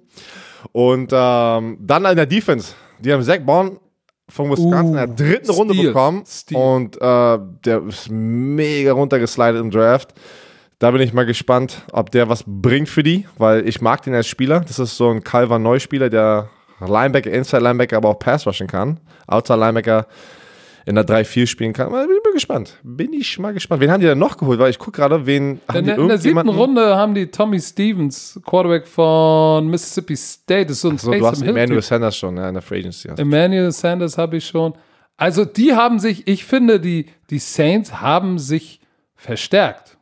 Und 0.71 1.11
ähm, 1.13 1.77
dann 1.79 2.05
in 2.05 2.15
der 2.15 2.25
Defense, 2.25 2.73
die 2.99 3.13
haben 3.13 3.23
Zach 3.23 3.39
Bond 3.39 3.79
von 4.27 4.49
Wisconsin 4.49 4.87
in 4.87 4.93
der 4.93 5.09
Uh, 5.09 5.15
dritten 5.15 5.51
Runde 5.51 5.73
Steal, 5.73 5.87
bekommen. 5.87 6.23
Steal. 6.25 6.61
Und 6.61 6.95
äh, 7.01 7.39
der 7.65 7.83
ist 7.87 8.09
mega 8.09 8.91
runtergeslidet 8.93 9.61
im 9.61 9.71
Draft. 9.71 10.13
Da 10.79 10.91
bin 10.91 11.01
ich 11.01 11.13
mal 11.13 11.25
gespannt, 11.25 11.83
ob 11.93 12.11
der 12.11 12.27
was 12.27 12.43
bringt 12.45 12.89
für 12.89 13.03
die, 13.03 13.25
weil 13.37 13.67
ich 13.67 13.81
mag 13.81 14.01
den 14.01 14.13
als 14.13 14.27
Spieler. 14.27 14.59
Das 14.59 14.79
ist 14.79 14.97
so 14.97 15.09
ein 15.09 15.23
Calvin 15.23 15.61
Neu-Spieler, 15.63 16.09
der 16.09 16.49
Linebacker, 16.85 17.31
Inside 17.31 17.63
Linebacker, 17.63 17.97
aber 17.97 18.09
auch 18.09 18.19
Pass 18.19 18.45
rushen 18.45 18.67
kann. 18.67 18.99
Outside 19.27 19.59
Linebacker 19.59 20.07
in 20.85 20.95
der 20.95 21.03
3-4 21.05 21.47
spielen 21.47 21.73
kann. 21.73 21.91
Bin 21.91 22.01
ich 22.11 22.23
mal 22.23 22.33
gespannt. 22.33 22.77
Bin 22.83 23.13
ich 23.13 23.39
mal 23.39 23.53
gespannt. 23.53 23.81
Wen 23.81 23.91
haben 23.91 24.01
die 24.01 24.05
denn 24.07 24.19
noch 24.19 24.37
geholt? 24.37 24.59
Weil 24.59 24.69
ich 24.69 24.77
gucke 24.79 24.91
gerade, 25.01 25.25
wen 25.25 25.59
haben 25.67 25.77
In, 25.79 25.83
die 25.85 25.89
der- 25.91 25.97
in 25.99 26.07
der 26.07 26.17
siebten 26.19 26.49
Runde 26.49 26.95
haben 26.95 27.15
die 27.15 27.27
Tommy 27.27 27.59
Stevens, 27.59 28.39
Quarterback 28.45 28.85
von 28.87 29.67
Mississippi 29.67 30.15
State. 30.15 30.67
Das 30.67 30.77
ist 30.77 30.81
so 30.81 30.89
ein 30.89 30.97
So, 30.97 31.11
du 31.11 31.25
hast 31.25 31.41
Emmanuel. 31.41 31.81
Sanders 31.81 32.15
schon 32.15 32.37
ja, 32.37 32.47
in 32.47 32.53
der 32.53 32.61
Free 32.61 32.79
Agency. 32.79 33.09
Emmanuel 33.17 33.71
Sanders 33.71 34.17
habe 34.17 34.37
ich 34.37 34.45
schon. 34.45 34.73
Also 35.17 35.43
die 35.45 35.73
haben 35.73 35.97
sich, 35.99 36.27
ich 36.27 36.43
finde, 36.45 36.79
die, 36.79 37.07
die 37.29 37.39
Saints 37.39 38.01
haben 38.01 38.37
sich 38.37 38.79
verstärkt. 39.15 39.97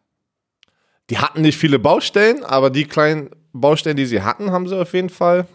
Die 1.10 1.18
hatten 1.20 1.42
nicht 1.42 1.58
viele 1.58 1.80
Baustellen, 1.80 2.44
aber 2.44 2.70
die 2.70 2.86
kleinen 2.86 3.30
Baustellen, 3.54 3.96
die 3.98 4.06
sie 4.06 4.22
hatten, 4.22 4.52
haben 4.52 4.68
sie 4.68 4.78
auf 4.80 4.94
jeden 4.94 5.10
Fall. 5.10 5.46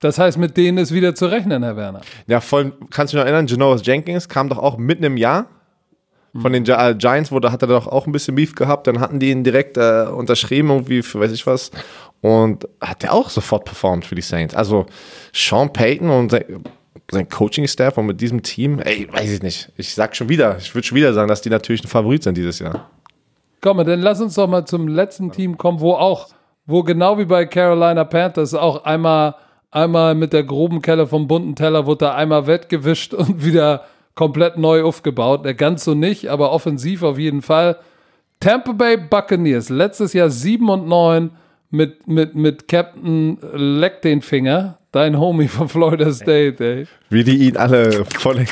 Das 0.00 0.18
heißt, 0.18 0.38
mit 0.38 0.56
denen 0.56 0.78
ist 0.78 0.92
wieder 0.92 1.14
zu 1.14 1.26
rechnen, 1.26 1.62
Herr 1.62 1.76
Werner. 1.76 2.00
Ja, 2.26 2.40
voll, 2.40 2.72
kannst 2.90 3.12
du 3.12 3.16
dich 3.16 3.24
noch 3.24 3.28
erinnern, 3.28 3.46
Janoris 3.46 3.84
Jenkins 3.84 4.28
kam 4.28 4.48
doch 4.48 4.58
auch 4.58 4.78
mitten 4.78 5.04
im 5.04 5.16
Jahr 5.16 5.46
von 6.40 6.52
den 6.52 6.64
äh, 6.66 6.94
Giants, 6.96 7.32
wo 7.32 7.40
da 7.40 7.52
hat 7.52 7.62
er 7.62 7.68
doch 7.68 7.86
auch 7.86 8.06
ein 8.06 8.12
bisschen 8.12 8.34
Beef 8.34 8.54
gehabt. 8.54 8.86
Dann 8.86 9.00
hatten 9.00 9.18
die 9.18 9.30
ihn 9.30 9.44
direkt 9.44 9.76
äh, 9.76 10.06
unterschrieben, 10.06 10.70
irgendwie 10.70 11.02
für 11.02 11.20
weiß 11.20 11.32
ich 11.32 11.46
was. 11.46 11.70
Und 12.20 12.68
hat 12.80 13.04
er 13.04 13.12
auch 13.12 13.30
sofort 13.30 13.64
performt 13.64 14.04
für 14.04 14.14
die 14.14 14.22
Saints. 14.22 14.54
Also 14.54 14.86
Sean 15.32 15.72
Payton 15.72 16.10
und 16.10 16.30
sein, 16.30 16.44
sein 17.10 17.28
Coaching-Staff 17.28 17.96
und 17.96 18.06
mit 18.06 18.20
diesem 18.20 18.42
Team, 18.42 18.80
ey, 18.80 19.08
weiß 19.10 19.30
ich 19.30 19.42
nicht. 19.42 19.72
Ich 19.76 19.94
sag 19.94 20.16
schon 20.16 20.28
wieder, 20.28 20.56
ich 20.58 20.74
würde 20.74 20.86
schon 20.86 20.96
wieder 20.96 21.12
sagen, 21.12 21.28
dass 21.28 21.40
die 21.40 21.50
natürlich 21.50 21.84
ein 21.84 21.88
Favorit 21.88 22.22
sind 22.22 22.36
dieses 22.36 22.58
Jahr. 22.58 22.90
Komm, 23.60 23.78
dann 23.78 24.00
lass 24.00 24.20
uns 24.20 24.34
doch 24.34 24.46
mal 24.46 24.64
zum 24.64 24.88
letzten 24.88 25.32
Team 25.32 25.56
kommen, 25.56 25.80
wo 25.80 25.94
auch, 25.94 26.28
wo 26.66 26.82
genau 26.82 27.18
wie 27.18 27.24
bei 27.24 27.46
Carolina 27.46 28.04
Panthers 28.04 28.54
auch 28.54 28.84
einmal, 28.84 29.34
einmal 29.70 30.14
mit 30.14 30.32
der 30.32 30.44
groben 30.44 30.82
Kelle 30.82 31.06
vom 31.06 31.26
bunten 31.26 31.54
Teller 31.54 31.86
wurde 31.86 32.06
da 32.06 32.14
einmal 32.14 32.46
wettgewischt 32.46 33.14
und 33.14 33.44
wieder 33.44 33.84
komplett 34.14 34.58
neu 34.58 34.82
aufgebaut. 34.82 35.44
Der 35.44 35.54
ganz 35.54 35.84
so 35.84 35.94
nicht, 35.94 36.28
aber 36.28 36.52
offensiv 36.52 37.02
auf 37.02 37.18
jeden 37.18 37.42
Fall. 37.42 37.78
Tampa 38.40 38.72
Bay 38.72 38.96
Buccaneers, 38.96 39.68
letztes 39.68 40.12
Jahr 40.12 40.30
7 40.30 40.68
und 40.68 40.86
9 40.86 41.30
mit, 41.70 42.06
mit, 42.06 42.34
mit 42.34 42.68
Captain 42.68 43.38
Leck 43.52 44.02
den 44.02 44.22
Finger, 44.22 44.78
dein 44.92 45.18
Homie 45.18 45.48
von 45.48 45.68
Florida 45.68 46.12
State, 46.12 46.64
ey. 46.64 46.86
Wie 47.10 47.24
die 47.24 47.48
ihn 47.48 47.56
alle 47.56 48.04
voll. 48.04 48.44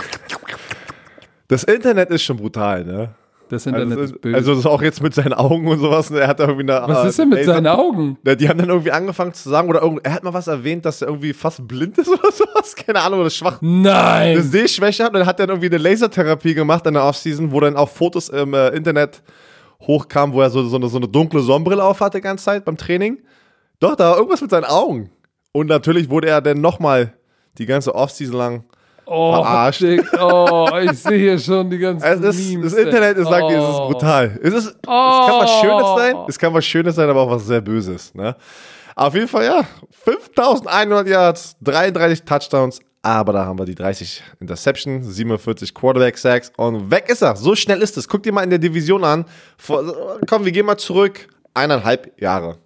Das 1.48 1.62
Internet 1.64 2.10
ist 2.10 2.24
schon 2.24 2.36
brutal, 2.36 2.84
ne? 2.84 3.14
Das 3.48 3.64
Internet 3.66 3.92
Also, 3.98 4.02
ist 4.14 4.20
böse. 4.20 4.36
also 4.36 4.50
das 4.52 4.58
ist 4.60 4.66
auch 4.66 4.82
jetzt 4.82 5.02
mit 5.02 5.14
seinen 5.14 5.32
Augen 5.32 5.68
und 5.68 5.78
sowas. 5.78 6.10
ne? 6.10 6.20
Er 6.20 6.28
hat 6.28 6.40
irgendwie 6.40 6.62
eine. 6.72 6.82
Was 6.88 7.04
äh, 7.04 7.08
ist 7.08 7.18
denn 7.18 7.28
mit 7.28 7.44
seinen 7.44 7.66
Augen? 7.68 8.18
Die 8.24 8.48
haben 8.48 8.58
dann 8.58 8.68
irgendwie 8.68 8.90
angefangen 8.90 9.32
zu 9.34 9.48
sagen, 9.48 9.68
oder 9.68 9.82
er 10.02 10.12
hat 10.12 10.24
mal 10.24 10.34
was 10.34 10.48
erwähnt, 10.48 10.84
dass 10.84 11.02
er 11.02 11.08
irgendwie 11.08 11.32
fast 11.32 11.66
blind 11.68 11.96
ist 11.98 12.08
oder 12.12 12.32
sowas. 12.32 12.74
Keine 12.74 13.00
Ahnung, 13.00 13.20
oder 13.20 13.30
schwach. 13.30 13.62
Eine 13.62 13.82
Nein! 13.82 14.42
Sehschwäche 14.42 15.04
hat 15.04 15.12
und 15.12 15.20
dann 15.20 15.26
hat 15.26 15.38
er 15.40 15.48
irgendwie 15.48 15.66
eine 15.68 15.78
Lasertherapie 15.78 16.54
gemacht 16.54 16.86
in 16.86 16.94
der 16.94 17.04
Offseason, 17.04 17.52
wo 17.52 17.60
dann 17.60 17.76
auch 17.76 17.88
Fotos 17.88 18.28
im 18.28 18.52
äh, 18.54 18.68
Internet 18.70 19.22
hochkamen, 19.82 20.34
wo 20.34 20.40
er 20.40 20.50
so, 20.50 20.62
so, 20.64 20.76
eine, 20.76 20.88
so 20.88 20.96
eine 20.96 21.06
dunkle 21.08 21.40
Sonnenbrille 21.40 21.84
aufhatte 21.84 22.18
die 22.18 22.22
ganze 22.22 22.44
Zeit 22.46 22.64
beim 22.64 22.76
Training. 22.76 23.18
Doch, 23.78 23.94
da 23.94 24.10
war 24.10 24.16
irgendwas 24.16 24.40
mit 24.40 24.50
seinen 24.50 24.64
Augen. 24.64 25.10
Und 25.52 25.68
natürlich 25.68 26.08
wurde 26.10 26.28
er 26.28 26.40
dann 26.40 26.60
nochmal 26.60 27.12
die 27.58 27.66
ganze 27.66 27.94
Offseason 27.94 28.36
lang 28.36 28.64
Oh, 29.08 29.32
Verarscht. 29.42 29.84
Oh, 30.20 30.68
ich 30.82 30.98
sehe 30.98 31.16
hier 31.18 31.38
schon 31.38 31.70
die 31.70 31.78
ganzen 31.78 32.04
Es 32.04 32.20
ist, 32.36 32.48
Memes. 32.50 32.72
das 32.72 32.80
Internet, 32.84 33.16
ey. 33.16 33.22
ich 33.22 33.28
sag 33.28 33.48
dir, 33.48 33.58
es 33.58 33.64
ist 33.68 33.76
Oh. 33.80 33.88
brutal. 33.88 34.38
Es, 34.42 34.52
ist, 34.54 34.66
es 34.66 34.74
Oh. 34.86 35.26
kann 35.26 35.40
was 35.40 35.50
Schönes 35.60 35.86
sein, 35.96 36.16
es 36.28 36.38
kann 36.38 36.54
was 36.54 36.64
Schönes 36.66 36.94
sein, 36.96 37.08
aber 37.08 37.20
auch 37.22 37.30
was 37.30 37.46
sehr 37.46 37.60
Böses. 37.60 38.12
Ne? 38.14 38.34
Auf 38.96 39.14
jeden 39.14 39.28
Fall, 39.28 39.44
ja, 39.44 39.64
5100 39.90 41.06
Yards, 41.06 41.56
33 41.62 42.24
Touchdowns, 42.24 42.80
aber 43.02 43.32
da 43.34 43.44
haben 43.44 43.58
wir 43.58 43.64
die 43.64 43.74
30 43.76 44.22
Interception, 44.40 45.02
47 45.02 45.72
Quarterback 45.74 46.18
Sacks 46.18 46.50
und 46.56 46.90
weg 46.90 47.08
ist 47.08 47.22
er. 47.22 47.36
So 47.36 47.54
schnell 47.54 47.82
ist 47.82 47.96
es. 47.96 48.08
Guck 48.08 48.22
dir 48.24 48.32
mal 48.32 48.42
in 48.42 48.50
der 48.50 48.58
Division 48.58 49.04
an. 49.04 49.24
Vor, 49.58 50.18
komm, 50.26 50.44
wir 50.44 50.50
gehen 50.52 50.66
mal 50.66 50.78
zurück. 50.78 51.28
Eineinhalb 51.54 52.20
Jahre. 52.20 52.56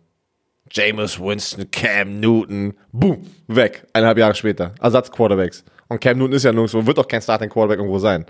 Jameis 0.73 1.19
Winston, 1.21 1.69
Cam 1.71 2.21
Newton, 2.21 2.75
boom, 2.93 3.27
weg. 3.49 3.87
Eineinhalb 3.93 4.19
Jahre 4.19 4.35
später. 4.35 4.73
Ersatz-Quarterbacks. 4.81 5.65
Und 5.91 6.01
Cam 6.01 6.19
Newton 6.19 6.35
ist 6.35 6.45
ja 6.45 6.53
nirgendwo, 6.53 6.87
wird 6.87 6.99
auch 7.01 7.09
kein 7.09 7.21
Starting-Quarterback 7.21 7.79
irgendwo 7.79 7.99
sein. 7.99 8.25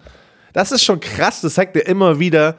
Das 0.54 0.72
ist 0.72 0.82
schon 0.82 0.98
krass. 0.98 1.42
Das 1.42 1.54
zeigt 1.54 1.76
dir 1.76 1.80
immer 1.80 2.18
wieder, 2.18 2.56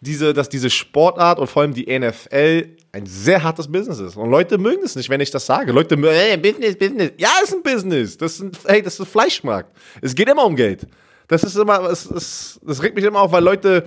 diese, 0.00 0.34
dass 0.34 0.50
diese 0.50 0.68
Sportart 0.68 1.38
und 1.38 1.46
vor 1.46 1.62
allem 1.62 1.72
die 1.72 1.86
NFL 1.98 2.76
ein 2.92 3.06
sehr 3.06 3.42
hartes 3.42 3.66
Business 3.66 3.98
ist. 3.98 4.16
Und 4.18 4.30
Leute 4.30 4.58
mögen 4.58 4.82
es 4.84 4.94
nicht, 4.94 5.08
wenn 5.08 5.22
ich 5.22 5.30
das 5.30 5.46
sage. 5.46 5.72
Leute 5.72 5.96
mögen, 5.96 6.14
hey, 6.14 6.36
Business, 6.36 6.76
Business. 6.76 7.12
Ja, 7.16 7.30
ist 7.42 7.54
ein 7.54 7.62
Business. 7.62 8.18
Das 8.18 8.34
ist 8.34 8.40
ein, 8.42 8.52
hey, 8.66 8.82
das 8.82 8.94
ist 8.94 9.00
ein 9.00 9.06
Fleischmarkt. 9.06 9.74
Es 10.02 10.14
geht 10.14 10.28
immer 10.28 10.44
um 10.44 10.54
Geld. 10.54 10.86
Das 11.26 11.42
ist 11.42 11.56
immer, 11.56 11.88
es, 11.88 12.04
es, 12.10 12.60
das 12.62 12.82
regt 12.82 12.96
mich 12.96 13.04
immer 13.04 13.20
auf, 13.20 13.32
weil 13.32 13.42
Leute 13.42 13.84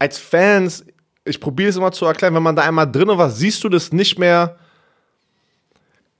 als 0.00 0.18
Fans, 0.18 0.84
ich 1.24 1.38
probiere 1.38 1.70
es 1.70 1.76
immer 1.76 1.92
zu 1.92 2.04
erklären, 2.04 2.34
wenn 2.34 2.42
man 2.42 2.56
da 2.56 2.62
einmal 2.62 2.90
drin 2.90 3.08
war, 3.08 3.30
siehst 3.30 3.62
du 3.62 3.68
das 3.68 3.92
nicht 3.92 4.18
mehr. 4.18 4.58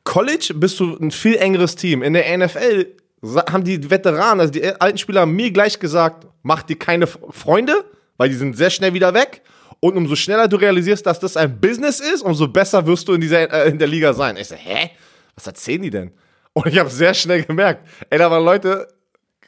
College 0.04 0.52
bist 0.54 0.78
du 0.78 0.96
ein 0.96 1.10
viel 1.10 1.34
engeres 1.34 1.74
Team. 1.74 2.04
In 2.04 2.12
der 2.12 2.38
NFL 2.38 2.86
haben 3.22 3.64
die 3.64 3.90
Veteranen, 3.90 4.40
also 4.40 4.52
die 4.52 4.64
alten 4.64 4.98
Spieler, 4.98 5.22
haben 5.22 5.34
mir 5.34 5.50
gleich 5.50 5.78
gesagt, 5.78 6.26
mach 6.42 6.62
dir 6.62 6.78
keine 6.78 7.06
Freunde, 7.06 7.84
weil 8.16 8.28
die 8.28 8.34
sind 8.34 8.56
sehr 8.56 8.70
schnell 8.70 8.94
wieder 8.94 9.14
weg. 9.14 9.42
Und 9.80 9.96
umso 9.96 10.16
schneller 10.16 10.48
du 10.48 10.56
realisierst, 10.56 11.04
dass 11.06 11.20
das 11.20 11.36
ein 11.36 11.60
Business 11.60 12.00
ist, 12.00 12.22
umso 12.22 12.48
besser 12.48 12.86
wirst 12.86 13.08
du 13.08 13.12
in, 13.14 13.20
dieser, 13.20 13.52
äh, 13.52 13.68
in 13.68 13.78
der 13.78 13.88
Liga 13.88 14.12
sein. 14.14 14.36
Ich 14.36 14.48
so, 14.48 14.54
hä? 14.54 14.90
Was 15.34 15.46
erzählen 15.46 15.82
die 15.82 15.90
denn? 15.90 16.12
Und 16.54 16.66
ich 16.66 16.78
habe 16.78 16.88
sehr 16.88 17.12
schnell 17.12 17.42
gemerkt, 17.42 17.86
ey, 18.08 18.18
da 18.18 18.30
waren 18.30 18.44
Leute, 18.44 18.88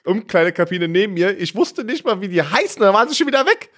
Umkleidekabine 0.04 0.88
neben 0.88 1.14
mir, 1.14 1.38
ich 1.38 1.54
wusste 1.54 1.84
nicht 1.84 2.04
mal, 2.04 2.20
wie 2.20 2.28
die 2.28 2.42
heißen, 2.42 2.82
da 2.82 2.92
waren 2.92 3.08
sie 3.08 3.14
schon 3.14 3.26
wieder 3.26 3.46
weg. 3.46 3.70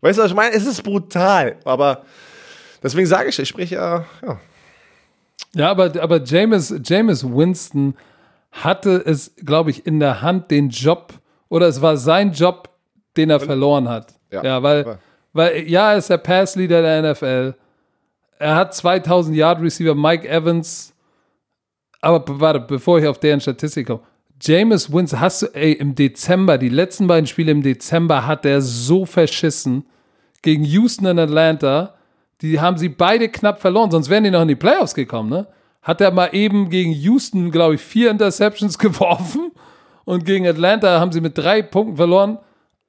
Weißt 0.00 0.18
du, 0.18 0.22
was 0.22 0.30
ich 0.30 0.36
meine? 0.36 0.54
Es 0.54 0.66
ist 0.66 0.82
brutal, 0.82 1.56
aber 1.64 2.04
deswegen 2.82 3.06
sage 3.06 3.28
ich, 3.28 3.38
ich 3.38 3.48
spreche 3.48 3.74
ja, 3.74 4.06
ja, 4.22 4.40
Ja, 5.54 5.70
aber, 5.70 5.92
aber 6.00 6.22
Jameis, 6.22 6.72
Jameis 6.84 7.24
Winston 7.24 7.96
hatte 8.52 9.02
es, 9.04 9.34
glaube 9.44 9.70
ich, 9.70 9.86
in 9.86 10.00
der 10.00 10.22
Hand, 10.22 10.50
den 10.50 10.70
Job, 10.70 11.14
oder 11.48 11.66
es 11.68 11.80
war 11.82 11.96
sein 11.96 12.32
Job, 12.32 12.68
den 13.16 13.30
er 13.30 13.40
verloren 13.40 13.88
hat. 13.88 14.14
Ja. 14.30 14.42
Ja, 14.44 14.62
weil, 14.62 14.84
weil, 15.32 15.68
ja, 15.68 15.92
er 15.92 15.98
ist 15.98 16.10
der 16.10 16.18
Passleader 16.18 16.82
der 16.82 17.12
NFL. 17.12 17.54
Er 18.38 18.54
hat 18.56 18.74
2000 18.74 19.36
Yard 19.36 19.60
Receiver, 19.60 19.94
Mike 19.94 20.28
Evans. 20.28 20.94
Aber 22.00 22.20
be- 22.20 22.40
warte, 22.40 22.60
bevor 22.60 22.98
ich 22.98 23.06
auf 23.06 23.18
deren 23.18 23.40
Statistik 23.40 23.88
komme. 23.88 24.00
Jameis 24.42 24.90
Winston, 24.92 25.20
hast 25.20 25.42
du, 25.42 25.46
ey, 25.54 25.72
im 25.72 25.94
Dezember, 25.94 26.56
die 26.56 26.70
letzten 26.70 27.06
beiden 27.06 27.26
Spiele 27.26 27.52
im 27.52 27.62
Dezember 27.62 28.26
hat 28.26 28.46
er 28.46 28.62
so 28.62 29.04
verschissen 29.04 29.84
gegen 30.42 30.64
Houston 30.64 31.06
und 31.06 31.18
Atlanta. 31.18 31.94
Die 32.40 32.58
haben 32.58 32.78
sie 32.78 32.88
beide 32.88 33.28
knapp 33.28 33.60
verloren, 33.60 33.90
sonst 33.90 34.08
wären 34.08 34.24
die 34.24 34.30
noch 34.30 34.40
in 34.42 34.48
die 34.48 34.54
Playoffs 34.56 34.94
gekommen, 34.94 35.28
ne? 35.28 35.46
Hat 35.82 36.00
er 36.00 36.10
mal 36.10 36.30
eben 36.32 36.68
gegen 36.68 36.92
Houston, 36.92 37.50
glaube 37.50 37.76
ich, 37.76 37.80
vier 37.80 38.10
Interceptions 38.10 38.78
geworfen 38.78 39.52
und 40.04 40.24
gegen 40.24 40.46
Atlanta 40.46 41.00
haben 41.00 41.12
sie 41.12 41.20
mit 41.20 41.36
drei 41.38 41.62
Punkten 41.62 41.96
verloren. 41.96 42.38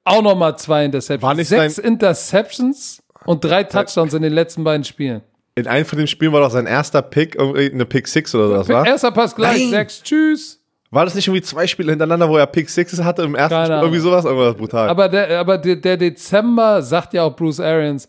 Auch 0.04 0.22
nochmal 0.22 0.58
zwei 0.58 0.84
Interceptions. 0.84 1.22
War 1.22 1.34
nicht 1.34 1.48
Sechs 1.48 1.78
Interceptions 1.78 3.02
und 3.24 3.44
drei 3.44 3.64
Touchdowns 3.64 4.14
in 4.14 4.22
den 4.22 4.32
letzten 4.32 4.64
beiden 4.64 4.84
Spielen. 4.84 5.22
In 5.54 5.66
einem 5.66 5.84
von 5.84 5.98
den 5.98 6.08
Spielen 6.08 6.32
war 6.32 6.40
doch 6.40 6.50
sein 6.50 6.66
erster 6.66 7.02
Pick, 7.02 7.34
irgendwie 7.36 7.70
eine 7.70 7.84
Pick 7.84 8.08
Six 8.08 8.34
oder 8.34 8.48
sowas, 8.48 8.68
war? 8.68 8.86
Erster 8.86 9.10
Pass 9.10 9.34
gleich, 9.34 9.60
Nein. 9.60 9.70
sechs, 9.70 10.02
tschüss. 10.02 10.62
War 10.90 11.06
das 11.06 11.14
nicht 11.14 11.26
irgendwie 11.26 11.42
zwei 11.42 11.66
Spiele 11.66 11.90
hintereinander, 11.90 12.28
wo 12.28 12.36
er 12.36 12.46
Pick 12.46 12.68
Sixes 12.68 13.02
hatte 13.02 13.22
im 13.22 13.34
ersten 13.34 13.54
Keine 13.54 13.66
Spiel? 13.66 13.78
Irgendwie 13.78 13.98
sowas? 14.00 14.26
Irgendwas 14.26 14.54
brutal. 14.54 14.88
Aber 14.90 15.08
der, 15.08 15.40
aber 15.40 15.56
der, 15.56 15.76
der 15.76 15.96
Dezember, 15.96 16.82
sagt 16.82 17.14
ja 17.14 17.22
auch 17.22 17.34
Bruce 17.34 17.60
Arians, 17.60 18.08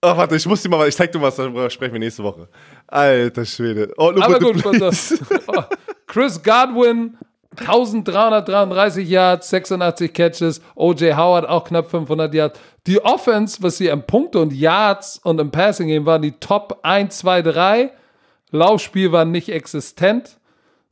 Oh, 0.00 0.16
warte, 0.16 0.36
ich 0.36 0.46
muss 0.46 0.62
dir 0.62 0.68
mal, 0.68 0.86
ich 0.86 0.94
zeig 0.94 1.10
dir 1.10 1.20
was, 1.20 1.34
darüber 1.34 1.68
sprechen 1.70 1.94
wir 1.94 1.98
nächste 1.98 2.22
Woche. 2.22 2.48
Alter 2.86 3.44
Schwede. 3.44 3.92
Oh, 3.96 4.10
look 4.10 4.22
Aber 4.22 4.38
the 4.38 4.44
gut, 4.44 4.62
pass 4.62 4.78
place. 4.78 5.20
auf. 5.20 5.48
Oh, 5.48 5.62
Chris 6.06 6.40
Godwin, 6.42 7.16
1333 7.58 9.08
Yards, 9.08 9.48
86 9.50 10.12
Catches. 10.12 10.60
O.J. 10.74 11.16
Howard 11.16 11.48
auch 11.48 11.64
knapp 11.64 11.90
500 11.90 12.32
Yards. 12.34 12.60
Die 12.86 13.02
Offense, 13.02 13.62
was 13.62 13.78
sie 13.78 13.88
im 13.88 14.02
Punkte 14.02 14.38
und 14.40 14.52
Yards 14.52 15.20
und 15.24 15.40
im 15.40 15.50
Passing 15.50 15.88
Game 15.88 16.06
waren, 16.06 16.22
die 16.22 16.32
Top 16.32 16.80
1, 16.82 17.18
2, 17.18 17.42
3. 17.42 17.90
Laufspiel 18.54 19.12
war 19.12 19.24
nicht 19.24 19.48
existent. 19.50 20.38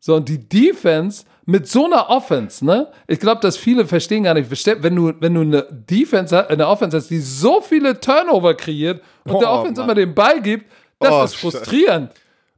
So, 0.00 0.16
und 0.16 0.28
die 0.28 0.48
Defense 0.48 1.24
mit 1.46 1.68
so 1.68 1.86
einer 1.86 2.10
Offense, 2.10 2.64
ne? 2.64 2.88
Ich 3.06 3.20
glaube, 3.20 3.40
dass 3.40 3.56
viele 3.56 3.86
verstehen 3.86 4.24
gar 4.24 4.34
nicht, 4.34 4.50
wenn 4.82 4.96
du, 4.96 5.12
wenn 5.20 5.34
du 5.34 5.40
eine 5.42 5.66
Defense, 5.70 6.48
eine 6.48 6.66
Offense 6.66 6.96
hast, 6.96 7.08
die 7.08 7.20
so 7.20 7.60
viele 7.60 7.98
Turnover 8.00 8.54
kreiert 8.54 9.00
und 9.24 9.40
der 9.40 9.48
Oh, 9.50 9.58
Offense 9.60 9.80
Mann. 9.80 9.90
immer 9.90 9.94
den 9.94 10.14
Ball 10.14 10.40
gibt, 10.42 10.66
das 10.98 11.12
Oh, 11.12 11.22
ist 11.24 11.36
frustrierend. 11.36 12.10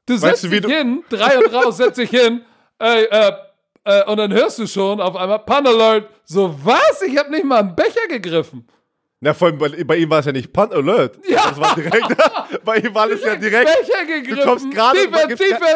Du 0.07 0.17
setzt 0.17 0.45
du, 0.45 0.49
dich 0.49 0.65
hin, 0.65 1.03
drei 1.11 1.39
und 1.39 1.53
raus, 1.53 1.77
setz 1.79 1.97
dich 1.97 2.11
hin, 2.11 2.43
ey, 2.79 3.05
äh, 3.11 3.33
äh, 3.85 4.05
und 4.11 4.17
dann 4.19 4.33
hörst 4.33 4.59
du 4.59 4.67
schon 4.67 5.01
auf 5.01 5.17
einmal 5.17 5.41
Pun 5.41 5.67
Alert. 5.67 6.09
So, 6.25 6.55
was? 6.65 7.03
Ich 7.07 7.17
habe 7.19 7.31
nicht 7.31 7.45
mal 7.45 7.61
einen 7.61 7.75
Becher 7.75 8.07
gegriffen. 8.09 8.67
Na, 9.25 9.33
vor 9.33 9.49
allem, 9.49 9.57
bei, 9.57 9.83
bei 9.85 9.97
ihm 9.97 10.11
war 10.11 10.19
es 10.19 10.27
ja 10.27 10.33
nicht 10.33 10.53
Punt 10.53 10.71
Alert. 10.75 11.19
Ja. 11.27 11.49
Das 11.49 11.59
war 11.59 11.75
direkt, 11.75 12.15
bei 12.65 12.77
ihm 12.77 12.95
war 12.95 13.11
es 13.11 13.25
ja 13.25 13.35
direkt. 13.37 13.71
Du 14.29 14.37
kommst 14.43 14.71
gerade, 14.71 14.99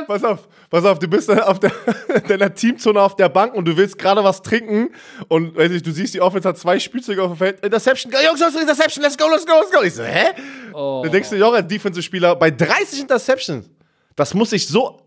pass 0.07 0.23
auf, 0.23 0.47
pass 0.69 0.85
auf, 0.85 0.99
du 0.99 1.09
bist 1.09 1.31
auf 1.31 1.59
der, 1.59 1.73
in 2.15 2.29
deiner 2.29 2.55
Teamzone 2.55 3.01
auf 3.01 3.17
der 3.17 3.31
Bank 3.31 3.55
und 3.55 3.65
du 3.65 3.75
willst 3.75 3.99
gerade 3.99 4.23
was 4.23 4.43
trinken 4.43 4.91
und 5.29 5.57
weiß 5.57 5.73
ich, 5.73 5.83
du 5.83 5.93
siehst, 5.93 6.13
die 6.13 6.21
Offense 6.21 6.47
hat 6.47 6.59
zwei 6.59 6.79
Spielzeuge 6.79 7.23
auf 7.23 7.31
dem 7.31 7.39
Feld. 7.39 7.65
Interception, 7.65 8.13
Jungs, 8.13 8.39
Jungs, 8.39 8.55
Interception, 8.55 9.03
let's 9.03 9.17
go, 9.17 9.25
let's 9.31 9.47
go, 9.47 9.55
let's 9.59 9.73
go. 9.73 9.83
Ich 9.83 9.95
so, 9.95 10.03
hä? 10.03 10.27
Oh. 10.75 11.01
Dann 11.03 11.13
denkst 11.13 11.31
du, 11.31 11.37
Junge, 11.37 11.65
Defensive-Spieler, 11.65 12.37
bei 12.37 12.51
30 12.51 13.01
Interceptions, 13.01 13.71
das 14.15 14.35
muss 14.35 14.51
sich 14.51 14.69
so, 14.69 15.01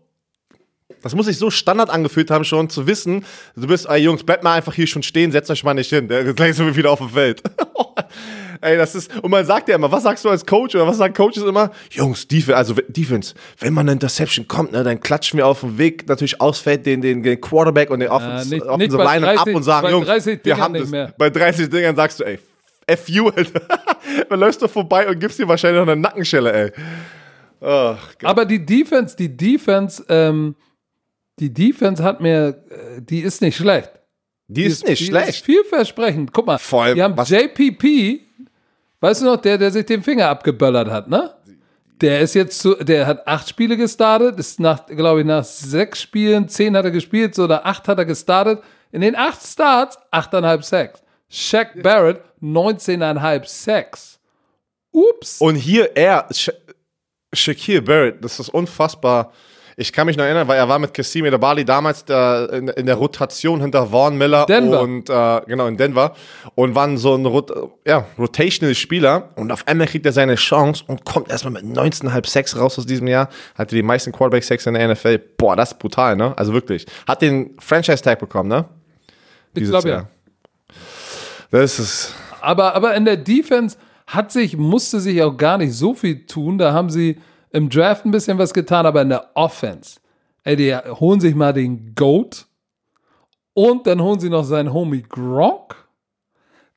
das 1.00 1.14
muss 1.14 1.26
sich 1.26 1.38
so 1.38 1.48
Standard 1.48 1.90
angefühlt 1.90 2.32
haben, 2.32 2.42
schon 2.42 2.68
zu 2.68 2.88
wissen, 2.88 3.24
du 3.54 3.68
bist, 3.68 3.86
ey 3.88 4.02
Jungs, 4.02 4.24
bleibt 4.24 4.42
mal 4.42 4.54
einfach 4.54 4.74
hier 4.74 4.88
schon 4.88 5.04
stehen, 5.04 5.30
setzt 5.30 5.48
euch 5.48 5.62
mal 5.62 5.74
nicht 5.74 5.90
hin, 5.90 6.08
der 6.08 6.34
gleich 6.34 6.56
sind 6.56 6.66
wir 6.66 6.74
wieder 6.74 6.90
auf 6.90 6.98
dem 6.98 7.10
Feld. 7.10 7.40
Ey, 8.60 8.76
das 8.76 8.94
ist, 8.94 9.16
und 9.22 9.30
man 9.30 9.44
sagt 9.44 9.68
ja 9.68 9.74
immer, 9.74 9.90
was 9.90 10.02
sagst 10.02 10.24
du 10.24 10.28
als 10.28 10.46
Coach 10.46 10.74
oder 10.74 10.86
was 10.86 10.98
sagen 10.98 11.14
Coaches 11.14 11.42
immer? 11.42 11.70
Jungs, 11.90 12.28
Defense, 12.28 12.56
also 12.56 12.74
Defense, 12.88 13.34
wenn 13.58 13.74
man 13.74 13.86
eine 13.86 13.92
Interception 13.92 14.46
kommt, 14.46 14.72
ne, 14.72 14.84
dann 14.84 15.00
klatschen 15.00 15.36
wir 15.36 15.46
auf 15.46 15.60
dem 15.60 15.78
Weg 15.78 16.08
natürlich 16.08 16.40
ausfällt 16.40 16.86
den, 16.86 17.00
den, 17.00 17.22
den 17.22 17.40
Quarterback 17.40 17.90
und 17.90 18.00
den 18.00 18.08
Offensive 18.08 18.76
nicht 18.78 18.96
bei 18.96 19.18
Line 19.18 19.28
ab 19.28 19.34
30 19.36 19.54
und 19.56 19.62
sagen, 19.62 19.86
bei 19.86 19.90
Jungs, 19.90 20.06
30 20.06 20.40
wir 20.44 20.56
haben 20.58 20.72
nicht 20.72 20.84
das. 20.84 20.90
mehr. 20.90 21.14
Bei 21.18 21.30
30 21.30 21.68
Dingern 21.68 21.96
sagst 21.96 22.20
du, 22.20 22.24
ey, 22.24 22.38
F 22.86 23.08
you, 23.08 23.28
Alter. 23.28 23.62
dann 24.28 24.40
läufst 24.40 24.60
du 24.62 24.68
vorbei 24.68 25.08
und 25.08 25.18
gibst 25.18 25.38
dir 25.38 25.48
wahrscheinlich 25.48 25.80
noch 25.80 25.90
eine 25.90 26.00
Nackenschelle, 26.00 26.52
ey. 26.52 26.72
Gott. 27.60 27.98
Aber 28.24 28.44
die 28.44 28.64
Defense, 28.64 29.16
die 29.16 29.36
Defense, 29.36 30.04
ähm, 30.08 30.56
die 31.38 31.52
Defense 31.52 32.02
hat 32.02 32.20
mir, 32.20 32.64
äh, 32.68 33.00
die 33.00 33.20
ist 33.20 33.40
nicht 33.40 33.56
schlecht. 33.56 33.90
Die 34.48 34.64
ist 34.64 34.86
nicht 34.86 35.00
die 35.00 35.06
schlecht. 35.06 35.28
Ist 35.28 35.44
vielversprechend. 35.44 36.32
Guck 36.32 36.46
mal, 36.46 36.58
allem, 36.72 36.94
die 36.94 37.02
haben 37.02 37.16
JPP, 37.16 38.20
weißt 39.00 39.22
du 39.22 39.26
noch, 39.26 39.36
der, 39.36 39.58
der 39.58 39.70
sich 39.70 39.86
den 39.86 40.02
Finger 40.02 40.28
abgeböllert 40.28 40.90
hat, 40.90 41.08
ne? 41.08 41.34
Der 42.00 42.20
ist 42.20 42.34
jetzt 42.34 42.58
zu, 42.58 42.74
der 42.74 43.06
hat 43.06 43.26
acht 43.28 43.48
Spiele 43.48 43.76
gestartet, 43.76 44.36
ist 44.38 44.58
nach, 44.58 44.86
glaube 44.86 45.20
ich, 45.20 45.26
nach 45.26 45.44
sechs 45.44 46.02
Spielen, 46.02 46.48
zehn 46.48 46.76
hat 46.76 46.84
er 46.84 46.90
gespielt, 46.90 47.34
so 47.34 47.44
oder 47.44 47.64
acht 47.64 47.86
hat 47.86 47.98
er 47.98 48.04
gestartet. 48.04 48.60
In 48.90 49.00
den 49.00 49.14
acht 49.14 49.40
Starts, 49.40 49.96
achteinhalb 50.10 50.64
Sacks. 50.64 51.00
Shaq 51.30 51.80
Barrett, 51.82 52.20
19,5 52.42 53.46
Sacks. 53.46 54.18
Ups. 54.90 55.40
Und 55.40 55.54
hier 55.54 55.96
er, 55.96 56.26
Sha 56.30 56.52
Shaquille 57.32 57.80
Barrett, 57.80 58.22
das 58.22 58.38
ist 58.38 58.50
unfassbar. 58.50 59.32
Ich 59.76 59.92
kann 59.92 60.06
mich 60.06 60.16
noch 60.16 60.24
erinnern, 60.24 60.48
weil 60.48 60.58
er 60.58 60.68
war 60.68 60.78
mit 60.78 60.92
Kassim 60.92 61.28
Bali 61.40 61.64
damals 61.64 62.04
da 62.04 62.46
in, 62.46 62.68
in 62.68 62.86
der 62.86 62.96
Rotation 62.96 63.60
hinter 63.60 63.86
Vaughn 63.86 64.16
Miller 64.18 64.46
Denver. 64.46 64.80
und 64.80 65.08
äh, 65.08 65.40
genau 65.46 65.66
in 65.66 65.76
Denver 65.76 66.14
und 66.54 66.74
waren 66.74 66.98
so 66.98 67.14
ein 67.14 67.24
Rot 67.26 67.52
ja, 67.86 68.06
rotational 68.18 68.74
Spieler 68.74 69.30
und 69.36 69.50
auf 69.52 69.66
einmal 69.66 69.86
kriegt 69.86 70.04
er 70.06 70.12
seine 70.12 70.34
Chance 70.34 70.84
und 70.86 71.04
kommt 71.04 71.30
erstmal 71.30 71.62
mit 71.62 71.64
19,5 71.64 72.28
Sacks 72.28 72.56
raus 72.56 72.78
aus 72.78 72.86
diesem 72.86 73.06
Jahr. 73.08 73.28
Hatte 73.54 73.74
die 73.74 73.82
meisten 73.82 74.12
Quarterback 74.12 74.44
Sacks 74.44 74.66
in 74.66 74.74
der 74.74 74.88
NFL. 74.88 75.18
Boah, 75.36 75.56
das 75.56 75.72
ist 75.72 75.78
brutal, 75.78 76.16
ne? 76.16 76.36
Also 76.36 76.52
wirklich. 76.52 76.86
Hat 77.06 77.22
den 77.22 77.56
Franchise 77.58 78.02
Tag 78.02 78.18
bekommen, 78.18 78.48
ne? 78.48 78.66
ich 79.54 79.60
Dieses 79.60 79.70
glaube 79.70 79.88
ja. 79.88 80.08
Das 81.50 81.78
ist 81.78 82.14
Aber, 82.40 82.74
aber 82.74 82.94
in 82.94 83.04
der 83.04 83.16
Defense 83.16 83.76
hat 84.06 84.32
sich, 84.32 84.56
musste 84.56 85.00
sich 85.00 85.22
auch 85.22 85.36
gar 85.36 85.58
nicht 85.58 85.74
so 85.74 85.94
viel 85.94 86.26
tun. 86.26 86.58
Da 86.58 86.72
haben 86.72 86.90
sie 86.90 87.18
im 87.52 87.68
Draft 87.68 88.04
ein 88.04 88.10
bisschen 88.10 88.38
was 88.38 88.54
getan, 88.54 88.86
aber 88.86 89.02
in 89.02 89.10
der 89.10 89.30
Offense, 89.34 90.00
ey, 90.44 90.56
die 90.56 90.74
holen 90.74 91.20
sich 91.20 91.34
mal 91.34 91.52
den 91.52 91.94
Goat 91.94 92.46
und 93.54 93.86
dann 93.86 94.00
holen 94.00 94.20
sie 94.20 94.30
noch 94.30 94.44
seinen 94.44 94.72
Homie 94.72 95.02
Gronk. 95.02 95.76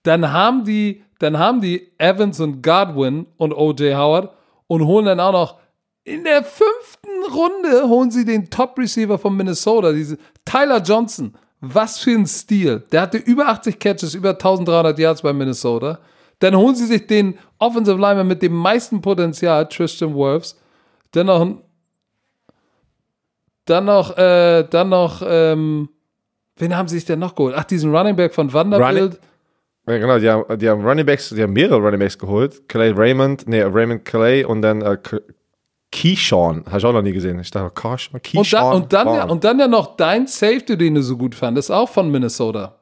Dann 0.04 0.32
haben 0.32 0.66
die, 0.66 1.04
dann 1.20 1.40
haben 1.40 1.62
die 1.62 1.92
Evans 1.98 2.40
und 2.40 2.62
Godwin 2.62 3.26
und 3.38 3.54
O.J. 3.54 3.96
Howard 3.96 4.32
und 4.68 4.86
holen 4.86 5.06
dann 5.06 5.20
auch 5.20 5.32
noch 5.32 5.60
in 6.04 6.24
der 6.24 6.44
fünften 6.44 7.34
Runde 7.34 7.90
holen 7.90 8.12
sie 8.12 8.26
den 8.26 8.50
Top-Receiver 8.50 9.18
von 9.18 9.36
Minnesota, 9.36 9.92
diese 9.92 10.20
Tyler 10.46 10.80
Johnson. 10.82 11.34
Was 11.62 11.98
für 11.98 12.12
ein 12.12 12.28
Stil. 12.28 12.84
Der 12.92 13.02
hatte 13.02 13.18
über 13.18 13.48
80 13.48 13.80
Catches, 13.80 14.14
über 14.14 14.32
1300 14.32 15.00
Yards 15.00 15.24
bei 15.24 15.34
Minnesota. 15.34 15.98
Dann 16.40 16.56
holen 16.56 16.76
sie 16.76 16.86
sich 16.86 17.08
den 17.08 17.40
Offensive 17.58 17.98
Lineman 17.98 18.28
mit 18.28 18.44
dem 18.44 18.54
meisten 18.54 19.02
Potenzial, 19.02 19.68
Tristan 19.68 20.16
Wirfs. 20.16 20.60
Dann 21.16 21.28
noch, 21.28 21.42
ein- 21.42 21.62
dann 23.66 23.86
noch, 23.86 24.18
äh, 24.18 24.64
dann 24.70 24.90
noch, 24.90 25.22
ähm, 25.26 25.90
wen 26.58 26.76
haben 26.76 26.88
sie 26.88 26.96
sich 26.96 27.06
denn 27.06 27.20
noch 27.20 27.36
geholt? 27.36 27.56
Ach, 27.58 27.64
diesen 27.64 27.96
Running 27.96 28.16
Back 28.16 28.34
von 28.34 28.52
Vanderbilt. 28.52 29.20
Ja, 29.88 29.98
genau, 29.98 30.20
die 30.20 30.30
haben, 30.30 30.58
die 30.60 30.70
haben 30.70 30.86
Running 30.86 31.06
Backs, 31.06 31.30
die 31.30 31.42
haben 31.42 31.54
mehrere 31.54 31.78
Running 31.80 32.00
Backs 32.00 32.18
geholt. 32.18 32.68
Calais 32.68 32.92
Raymond, 32.96 33.48
nee, 33.48 33.62
Raymond 33.62 34.04
Calais 34.04 34.44
und 34.44 34.62
dann 34.62 34.82
äh, 34.82 34.98
Keyshawn. 35.92 36.66
Habe 36.66 36.78
ich 36.80 36.86
auch 36.86 36.92
noch 36.94 37.02
nie 37.04 37.14
gesehen. 37.14 37.40
Ich 37.40 37.52
dachte, 37.52 37.72
Keyshawn. 37.74 38.16
Und, 38.16 38.24
Keyshawn 38.24 38.72
dann, 38.72 38.82
und, 38.82 38.94
dann 38.94 39.08
ja, 39.16 39.24
und 39.26 39.44
dann 39.44 39.60
ja 39.60 39.68
noch 39.68 39.96
dein 39.96 40.28
Safety, 40.28 40.78
den 40.78 40.96
du 40.96 41.02
so 41.04 41.16
gut 41.18 41.34
fandest, 41.36 41.72
auch 41.72 41.88
von 41.90 42.12
Minnesota. 42.12 42.76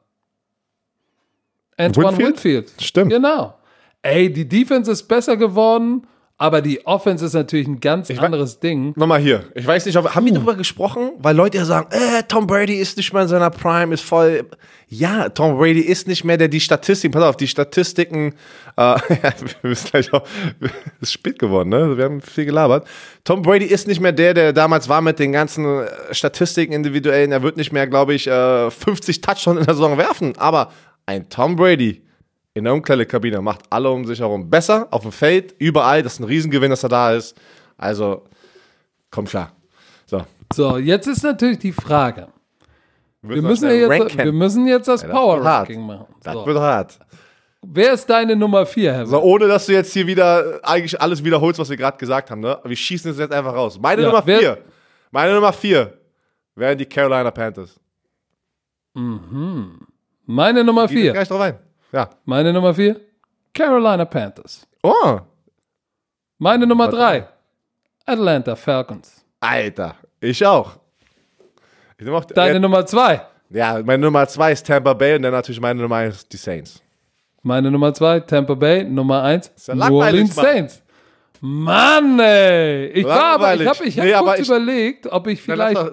Antoine 1.76 2.08
Winfield? 2.18 2.34
Winfield. 2.36 2.72
Stimmt. 2.82 3.10
Genau. 3.12 3.54
Ey, 4.02 4.32
die 4.32 4.48
Defense 4.48 4.90
ist 4.90 5.04
besser 5.04 5.36
geworden, 5.36 6.06
aber 6.36 6.62
die 6.62 6.84
Offense 6.84 7.24
ist 7.24 7.34
natürlich 7.34 7.68
ein 7.68 7.78
ganz 7.78 8.10
anderes 8.10 8.58
Ding. 8.58 8.92
Nochmal 8.96 9.20
hier. 9.20 9.44
Ich 9.54 9.64
weiß 9.64 9.86
nicht, 9.86 9.96
ob, 9.96 10.16
haben 10.16 10.26
wir 10.26 10.32
darüber 10.32 10.56
gesprochen? 10.56 11.12
Weil 11.18 11.36
Leute 11.36 11.58
ja 11.58 11.64
sagen, 11.64 11.86
äh, 11.92 12.24
Tom 12.26 12.48
Brady 12.48 12.74
ist 12.74 12.96
nicht 12.96 13.12
mehr 13.12 13.22
in 13.22 13.28
seiner 13.28 13.50
Prime, 13.50 13.94
ist 13.94 14.02
voll. 14.02 14.44
Ja, 14.88 15.28
Tom 15.28 15.56
Brady 15.56 15.80
ist 15.80 16.08
nicht 16.08 16.24
mehr 16.24 16.36
der, 16.36 16.48
die 16.48 16.60
Statistiken, 16.60 17.12
pass 17.12 17.22
auf, 17.22 17.36
die 17.36 17.46
Statistiken, 17.46 18.34
äh, 18.76 18.82
ja, 18.82 18.98
wir 19.08 19.70
müssen 19.70 19.90
gleich 19.90 20.12
auch, 20.12 20.26
es 20.60 20.70
ist 21.02 21.12
spät 21.12 21.38
geworden, 21.38 21.68
ne? 21.68 21.96
Wir 21.96 22.04
haben 22.04 22.20
viel 22.20 22.46
gelabert. 22.46 22.86
Tom 23.22 23.42
Brady 23.42 23.66
ist 23.66 23.86
nicht 23.86 24.00
mehr 24.00 24.12
der, 24.12 24.34
der 24.34 24.52
damals 24.52 24.88
war 24.88 25.02
mit 25.02 25.20
den 25.20 25.30
ganzen 25.30 25.64
äh, 25.64 25.86
Statistiken 26.10 26.72
individuellen. 26.72 27.30
Er 27.30 27.44
wird 27.44 27.56
nicht 27.56 27.72
mehr, 27.72 27.86
glaube 27.86 28.12
ich, 28.12 28.26
äh, 28.26 28.70
50 28.70 29.20
Touchdowns 29.20 29.60
in 29.60 29.66
der 29.66 29.74
Saison 29.74 29.98
werfen. 29.98 30.36
Aber 30.36 30.72
ein 31.06 31.28
Tom 31.28 31.54
Brady 31.54 32.02
in 32.54 32.64
der 32.64 32.72
Umkleidekabine 32.72 33.42
macht 33.42 33.62
alle 33.70 33.90
um 33.90 34.04
sich 34.04 34.20
herum 34.20 34.48
besser, 34.48 34.86
auf 34.92 35.02
dem 35.02 35.12
Feld, 35.12 35.54
überall. 35.58 36.02
Das 36.02 36.14
ist 36.14 36.20
ein 36.20 36.24
Riesengewinn, 36.24 36.70
dass 36.70 36.82
er 36.84 36.88
da 36.88 37.12
ist. 37.12 37.36
Also, 37.76 38.24
komm 39.10 39.24
klar. 39.26 39.52
So. 40.06 40.24
So, 40.52 40.78
jetzt 40.78 41.06
ist 41.08 41.22
natürlich 41.24 41.58
die 41.58 41.72
Frage. 41.72 42.28
Wir 43.22 43.42
müssen, 43.42 43.64
ja 43.70 43.86
schnell 43.86 44.02
jetzt, 44.02 44.18
wir 44.18 44.32
müssen 44.32 44.66
jetzt 44.66 44.86
das 44.86 45.00
das 45.00 45.10
Power 45.10 45.36
wird 45.38 45.46
hart. 45.46 45.68
Ranking 45.68 45.86
machen. 45.86 46.06
Das 46.22 46.34
So. 46.34 46.46
wird 46.46 46.58
hart. 46.58 46.98
Wer 47.66 47.94
ist 47.94 48.08
deine 48.10 48.36
Nummer 48.36 48.66
4, 48.66 48.92
Herr 48.92 49.06
So, 49.06 49.20
ohne 49.22 49.48
dass 49.48 49.64
du 49.66 49.72
jetzt 49.72 49.92
hier 49.94 50.06
wieder 50.06 50.60
eigentlich 50.62 51.00
alles 51.00 51.24
wiederholst, 51.24 51.58
was 51.58 51.70
wir 51.70 51.78
gerade 51.78 51.96
gesagt 51.96 52.30
haben, 52.30 52.40
ne? 52.42 52.58
Wir 52.62 52.76
schießen 52.76 53.10
es 53.10 53.18
jetzt 53.18 53.32
einfach 53.32 53.54
raus. 53.54 53.80
Meine 53.80 54.02
Ja, 54.02 54.08
Nummer 54.08 54.22
wer- 54.26 54.38
vier. 54.38 54.58
Meine 55.10 55.32
Nummer 55.34 55.52
vier 55.52 55.96
wären 56.54 56.76
die 56.76 56.84
Carolina 56.84 57.30
Panthers. 57.30 57.80
Meine 58.94 60.62
Nummer 60.64 60.86
Geh 60.86 60.94
4. 60.94 61.12
gleich 61.12 61.28
drauf 61.28 61.40
ein. 61.40 61.58
Ja. 61.94 62.10
Meine 62.24 62.52
Nummer 62.52 62.74
4. 62.74 63.00
Carolina 63.54 64.04
Panthers. 64.04 64.66
Oh, 64.82 65.20
Meine 66.38 66.66
Nummer 66.66 66.88
3. 66.88 67.28
Atlanta 68.04 68.56
Falcons. 68.56 69.24
Alter. 69.40 69.94
Ich 70.20 70.44
auch. 70.44 70.72
Ich 71.96 72.08
auch 72.08 72.24
Deine 72.24 72.58
Nummer 72.58 72.84
2. 72.84 73.20
ja, 73.50 73.80
meine 73.84 74.02
Nummer 74.02 74.26
zwei 74.26 74.50
ist 74.52 74.66
Tampa 74.66 74.92
Bay 74.94 75.14
und 75.14 75.22
dann 75.22 75.32
natürlich 75.32 75.60
meine 75.60 75.80
Nummer 75.80 75.96
eins 75.96 76.26
die 76.28 76.36
Saints. 76.36 76.82
Meine 77.42 77.70
Nummer 77.70 77.94
2. 77.94 78.20
Tampa 78.20 78.54
Bay. 78.54 78.82
Nummer 78.84 79.22
1. 79.22 79.52
ja 79.66 79.74
New 79.76 80.00
Orleans 80.00 80.34
Mann. 80.34 80.44
Saints. 80.44 80.82
Mann, 81.40 82.18
ey. 82.18 82.86
Ich 82.88 83.04
war 83.04 83.34
aber, 83.34 83.54
ich 83.54 83.66
habe 83.68 83.84
ich 83.84 83.98
hab 83.98 84.04
Nee, 84.04 84.12
kurz 84.14 84.38
ich- 84.40 84.46
überlegt, 84.48 85.06
ob 85.12 85.26
ich 85.28 85.38
Dann 85.38 85.44
vielleicht 85.56 85.76
doch- 85.76 85.92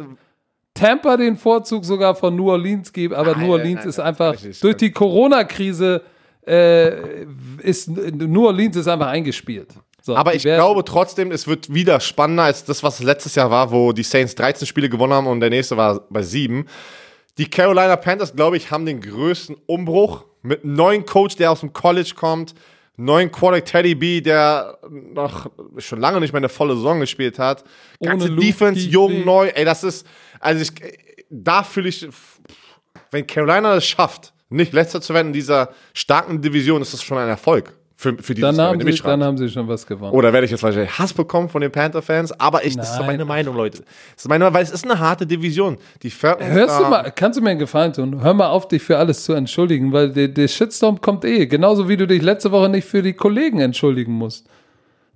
Tampa 0.81 1.17
den 1.17 1.37
Vorzug 1.37 1.85
sogar 1.85 2.15
von 2.15 2.35
New 2.35 2.49
Orleans 2.49 2.91
gebe, 2.91 3.17
aber 3.17 3.31
Nein, 3.33 3.45
New 3.45 3.51
Orleans 3.53 3.79
nein, 3.81 3.89
ist 3.89 3.99
einfach 3.99 4.35
durch 4.61 4.77
die 4.77 4.91
Corona-Krise 4.91 6.01
äh, 6.47 7.23
ist 7.61 7.87
New 7.89 8.45
Orleans 8.45 8.75
ist 8.75 8.87
einfach 8.87 9.07
eingespielt. 9.07 9.69
So, 10.01 10.15
Aber 10.15 10.33
ich 10.33 10.41
glaube 10.41 10.83
trotzdem, 10.83 11.31
es 11.31 11.47
wird 11.47 11.71
wieder 11.71 11.99
spannender 11.99 12.43
als 12.43 12.65
das, 12.65 12.81
was 12.81 13.01
letztes 13.01 13.35
Jahr 13.35 13.51
war, 13.51 13.71
wo 13.71 13.91
die 13.91 14.01
Saints 14.01 14.33
13 14.33 14.65
Spiele 14.65 14.89
gewonnen 14.89 15.13
haben 15.13 15.27
und 15.27 15.39
der 15.39 15.51
nächste 15.51 15.77
war 15.77 16.01
bei 16.09 16.23
7. 16.23 16.65
Die 17.37 17.47
Carolina 17.47 17.95
Panthers, 17.95 18.35
glaube 18.35 18.57
ich, 18.57 18.71
haben 18.71 18.87
den 18.87 18.99
größten 18.99 19.55
Umbruch 19.67 20.25
mit 20.41 20.63
einem 20.63 20.73
neuen 20.73 21.05
Coach, 21.05 21.35
der 21.35 21.51
aus 21.51 21.59
dem 21.59 21.71
College 21.71 22.13
kommt, 22.15 22.55
neuen 23.03 23.31
Quarterback 23.31 23.65
Teddy 23.65 23.95
B, 23.95 24.21
der 24.21 24.77
noch 24.89 25.49
schon 25.77 25.99
lange 25.99 26.19
nicht 26.19 26.33
mehr 26.33 26.39
eine 26.39 26.49
volle 26.49 26.75
Saison 26.75 26.99
gespielt 26.99 27.39
hat. 27.39 27.63
Ganze 28.01 28.27
Luke 28.27 28.41
Defense, 28.45 28.81
Kuechly. 28.81 28.91
jung, 28.91 29.25
neu. 29.25 29.47
Ey, 29.47 29.65
das 29.65 29.83
ist, 29.83 30.05
also 30.39 30.61
ich, 30.61 30.71
da 31.29 31.63
fühle 31.63 31.89
ich, 31.89 32.07
wenn 33.11 33.27
Carolina 33.27 33.75
das 33.75 33.85
schafft, 33.85 34.33
nicht 34.49 34.73
letzter 34.73 35.01
zu 35.01 35.13
werden 35.13 35.27
in 35.27 35.33
dieser 35.33 35.73
starken 35.93 36.41
Division, 36.41 36.81
ist 36.81 36.93
das 36.93 37.03
schon 37.03 37.17
ein 37.17 37.29
Erfolg 37.29 37.73
für, 38.01 38.17
für 38.17 38.33
dieses 38.33 38.47
dann, 38.49 38.55
Jahr, 38.55 38.69
haben 38.69 38.81
sie, 38.91 39.03
dann 39.03 39.23
haben 39.23 39.37
sie 39.37 39.47
schon 39.49 39.67
was 39.67 39.85
gewonnen. 39.85 40.11
Oder 40.13 40.33
werde 40.33 40.45
ich 40.45 40.51
jetzt 40.51 40.63
wahrscheinlich 40.63 40.97
Hass 40.97 41.13
bekommen 41.13 41.49
von 41.49 41.61
den 41.61 41.71
Panther-Fans? 41.71 42.31
Aber 42.39 42.65
ich, 42.65 42.75
das 42.75 42.89
ist 42.93 42.97
Nein. 42.97 43.05
meine 43.05 43.25
Meinung, 43.25 43.55
Leute. 43.55 43.83
Das 44.15 44.23
ist 44.23 44.27
meine 44.27 44.43
Meinung, 44.45 44.55
weil 44.55 44.63
es 44.63 44.71
ist 44.71 44.83
eine 44.85 44.97
harte 44.99 45.27
Division. 45.27 45.77
Die 46.01 46.09
Falcons, 46.09 46.49
Hörst 46.49 46.79
du 46.79 46.83
mal, 46.85 47.11
kannst 47.15 47.37
du 47.37 47.43
mir 47.43 47.51
einen 47.51 47.59
Gefallen 47.59 47.93
tun? 47.93 48.23
Hör 48.23 48.33
mal 48.33 48.47
auf, 48.47 48.67
dich 48.67 48.81
für 48.81 48.97
alles 48.97 49.23
zu 49.23 49.33
entschuldigen, 49.33 49.93
weil 49.93 50.09
der, 50.11 50.29
der 50.29 50.47
Shitstorm 50.47 50.99
kommt 50.99 51.25
eh. 51.25 51.45
Genauso 51.45 51.87
wie 51.87 51.95
du 51.95 52.07
dich 52.07 52.23
letzte 52.23 52.51
Woche 52.51 52.69
nicht 52.69 52.87
für 52.87 53.03
die 53.03 53.13
Kollegen 53.13 53.59
entschuldigen 53.59 54.13
musst. 54.13 54.47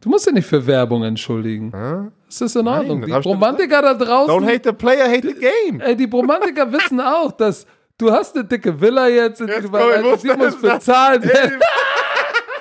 Du 0.02 0.10
musst 0.10 0.28
dich 0.28 0.34
nicht 0.36 0.48
für 0.48 0.68
Werbung 0.68 1.04
entschuldigen. 1.04 1.72
Das 2.28 2.40
ist 2.42 2.56
in 2.56 2.68
Ordnung. 2.68 3.02
das 3.02 3.08
die 3.08 3.14
hab 3.14 3.20
ich 3.22 3.24
doch 3.24 3.32
Romantiker 3.32 3.82
da 3.82 3.94
draußen, 3.96 4.32
Don't 4.32 4.46
hate 4.46 4.62
the 4.64 4.72
player, 4.74 5.08
hate 5.10 5.28
the 5.28 5.34
game. 5.34 5.82
ey, 5.82 5.96
die 5.96 6.06
Romantiker 6.06 6.72
wissen 6.72 7.02
auch, 7.02 7.32
dass 7.32 7.66
du 7.98 8.12
hast 8.12 8.36
eine 8.36 8.44
dicke 8.46 8.80
Villa 8.80 9.08
jetzt, 9.08 9.42
in 9.42 9.48
die 9.48 9.54
Jetzt 9.54 9.64
du 9.64 9.70
komm, 9.72 9.80
ich 9.80 9.96
bei- 9.96 10.04
wusste 10.04 10.28
die 10.28 10.38
muss 10.38 10.54
es. 10.56 10.62
bezahlt 10.62 11.24
werden. 11.28 11.60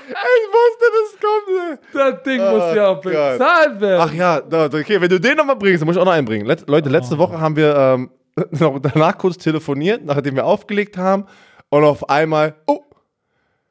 Ich 0.09 0.49
wusste, 0.53 0.85
das 0.95 1.21
kommt. 1.21 1.81
Das 1.95 2.23
Ding 2.23 2.39
muss 2.41 2.75
ja 2.77 2.89
auch 2.89 3.03
Gott. 3.03 3.13
bezahlt 3.13 3.81
werden. 3.81 4.01
Ach 4.01 4.13
ja, 4.13 4.39
okay, 4.67 5.01
wenn 5.01 5.09
du 5.09 5.21
den 5.21 5.37
nochmal 5.37 5.57
bringst, 5.57 5.81
dann 5.83 5.87
muss 5.87 5.97
ich 5.97 6.01
auch 6.03 6.07
noch 6.07 6.13
einen 6.13 6.27
bringen. 6.27 6.47
Let, 6.47 6.69
Leute, 6.69 6.89
Oh. 6.89 6.93
letzte 6.93 7.19
Woche 7.19 7.41
haben 7.41 7.57
wir 7.57 7.75
ähm, 7.77 8.11
noch 8.51 8.79
danach 8.81 9.17
kurz 9.19 9.39
telefoniert, 9.39 10.05
nachdem 10.05 10.37
wir 10.37 10.45
aufgelegt 10.47 10.97
haben. 10.97 11.27
Und 11.71 11.85
auf 11.85 12.09
einmal, 12.09 12.55
oh, 12.67 12.81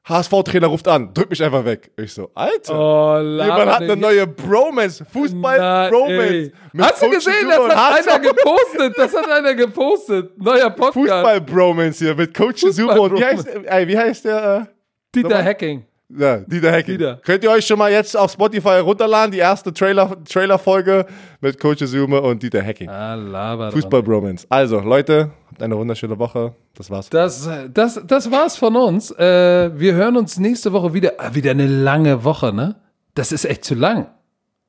HSV-Trainer 0.05 0.67
ruft 0.67 0.85
an, 0.89 1.13
drück 1.13 1.29
mich 1.29 1.41
einfach 1.41 1.63
weg. 1.63 1.89
Ich 1.95 2.13
so, 2.13 2.29
Alter. 2.35 2.73
oh, 2.77 3.19
Jemand 3.21 3.71
hat 3.71 3.81
eine 3.83 3.95
neue 3.95 4.27
Bromance, 4.27 5.05
Fußball-Bromance. 5.05 6.51
Hast 6.77 7.01
du 7.01 7.09
gesehen, 7.09 7.47
das 7.49 7.73
hat 7.73 8.07
einer 8.09 8.19
gepostet. 8.19 8.97
Das 8.97 9.15
hat 9.15 9.29
einer 9.31 9.55
gepostet. 9.55 10.37
Neuer 10.37 10.69
Podcast. 10.71 10.93
Fußball-Bromance 10.95 12.03
hier 12.03 12.15
mit 12.15 12.33
Coach 12.33 12.63
und 12.65 12.77
wie 12.77 13.23
heißt, 13.23 13.47
ey, 13.47 13.87
wie 13.87 13.97
heißt 13.97 14.25
der? 14.25 14.67
Dieter 15.15 15.29
Nochmal? 15.29 15.45
Hacking. 15.45 15.85
Äh, 16.17 16.21
ja, 16.21 16.37
Dieter 16.39 16.71
Hecking. 16.71 16.97
Dieter. 16.97 17.19
Könnt 17.23 17.43
ihr 17.43 17.51
euch 17.51 17.65
schon 17.65 17.77
mal 17.79 17.91
jetzt 17.91 18.15
auf 18.15 18.31
Spotify 18.31 18.79
runterladen, 18.79 19.31
die 19.31 19.39
erste 19.39 19.71
Trailer- 19.73 20.23
Trailer-Folge 20.25 21.05
mit 21.41 21.59
Coach 21.59 21.85
Zuma 21.85 22.19
und 22.19 22.41
Dieter 22.43 22.63
Hacking. 22.63 22.89
Ah. 22.89 23.69
Fußball-Bromance. 23.71 24.45
Also, 24.49 24.79
Leute, 24.79 25.31
habt 25.49 25.61
eine 25.61 25.77
wunderschöne 25.77 26.17
Woche. 26.19 26.53
Das 26.75 26.89
war's. 26.89 27.09
Das, 27.09 27.49
das, 27.73 28.01
das 28.05 28.31
war's 28.31 28.57
von 28.57 28.75
uns. 28.75 29.11
Äh, 29.11 29.71
wir 29.79 29.93
hören 29.93 30.17
uns 30.17 30.39
nächste 30.39 30.71
Woche 30.73 30.93
wieder. 30.93 31.13
Ah, 31.17 31.33
wieder 31.33 31.51
eine 31.51 31.67
lange 31.67 32.23
Woche, 32.23 32.53
ne? 32.53 32.75
Das 33.15 33.31
ist 33.31 33.45
echt 33.45 33.63
zu 33.65 33.75
lang. 33.75 34.07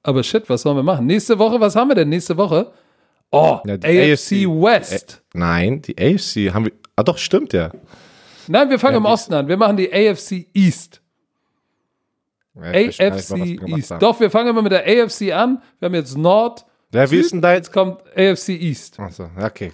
Aber 0.02 0.22
shit, 0.22 0.48
was 0.50 0.62
sollen 0.62 0.76
wir 0.76 0.82
machen? 0.82 1.06
Nächste 1.06 1.38
Woche, 1.38 1.58
was 1.60 1.76
haben 1.76 1.88
wir 1.88 1.94
denn 1.94 2.10
nächste 2.10 2.36
Woche? 2.36 2.72
Oh, 3.30 3.58
Ja, 3.64 3.76
die 3.78 3.86
AFC, 3.86 4.12
AFC 4.12 4.30
West. 4.62 5.22
Nein, 5.32 5.80
die 5.82 5.96
AFC 5.98 6.52
haben 6.54 6.66
wir. 6.66 6.72
Ah, 6.94 7.02
doch, 7.02 7.16
stimmt 7.18 7.52
ja. 7.54 7.70
Nein, 8.46 8.68
wir 8.68 8.78
fangen 8.78 8.94
Ja, 8.94 8.98
im 8.98 9.06
Osten 9.06 9.32
an. 9.34 9.48
Wir 9.48 9.56
machen 9.56 9.76
die 9.78 9.90
AFC 9.92 10.46
East. 10.52 11.00
Ja, 12.54 12.62
AFC 12.62 13.36
East. 13.66 13.90
haben. 13.90 14.00
Doch, 14.00 14.20
wir 14.20 14.30
fangen 14.30 14.48
immer 14.48 14.62
mit 14.62 14.72
der 14.72 14.84
AFC 14.86 15.32
an. 15.32 15.60
Wir 15.78 15.86
haben 15.86 15.94
jetzt 15.94 16.16
Nord. 16.16 16.64
Ja, 16.92 17.10
wie 17.10 17.18
ist 17.18 17.32
denn 17.32 17.42
da 17.42 17.52
jetzt? 17.52 17.66
Jetzt 17.66 17.72
kommt 17.72 18.00
AFC 18.16 18.50
East. 18.50 19.00
Achso, 19.00 19.28
okay. 19.40 19.72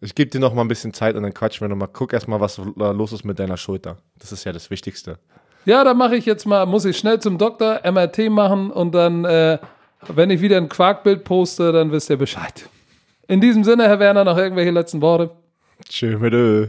Ich 0.00 0.14
gebe 0.14 0.30
dir 0.30 0.38
noch 0.38 0.54
mal 0.54 0.62
ein 0.62 0.68
bisschen 0.68 0.92
Zeit 0.92 1.16
und 1.16 1.22
dann 1.22 1.32
quatschen 1.32 1.62
wir 1.62 1.68
noch 1.68 1.76
mal. 1.76 1.88
Guck 1.92 2.12
erst 2.12 2.28
mal, 2.28 2.40
was 2.40 2.58
los 2.58 3.12
ist 3.12 3.24
mit 3.24 3.38
deiner 3.38 3.56
Schulter. 3.56 3.98
Das 4.18 4.32
ist 4.32 4.44
ja 4.44 4.52
das 4.52 4.70
Wichtigste. 4.70 5.18
Ja, 5.66 5.82
da 5.82 5.94
mache 5.94 6.16
ich 6.16 6.26
jetzt 6.26 6.46
mal, 6.46 6.66
muss 6.66 6.84
ich 6.84 6.98
schnell 6.98 7.20
zum 7.20 7.38
Doktor 7.38 7.80
MRT 7.90 8.30
machen 8.30 8.70
und 8.70 8.94
dann, 8.94 9.24
äh, 9.24 9.58
wenn 10.08 10.30
ich 10.30 10.42
wieder 10.42 10.58
ein 10.58 10.68
Quarkbild 10.68 11.24
poste, 11.24 11.72
dann 11.72 11.90
wisst 11.90 12.10
ihr 12.10 12.18
Bescheid. 12.18 12.68
In 13.28 13.40
diesem 13.40 13.64
Sinne, 13.64 13.84
Herr 13.84 13.98
Werner, 13.98 14.24
noch 14.24 14.36
irgendwelche 14.36 14.70
letzten 14.70 15.00
Worte? 15.00 15.30
Tschö 15.88 16.18
mit 16.18 16.34
Ö. 16.34 16.68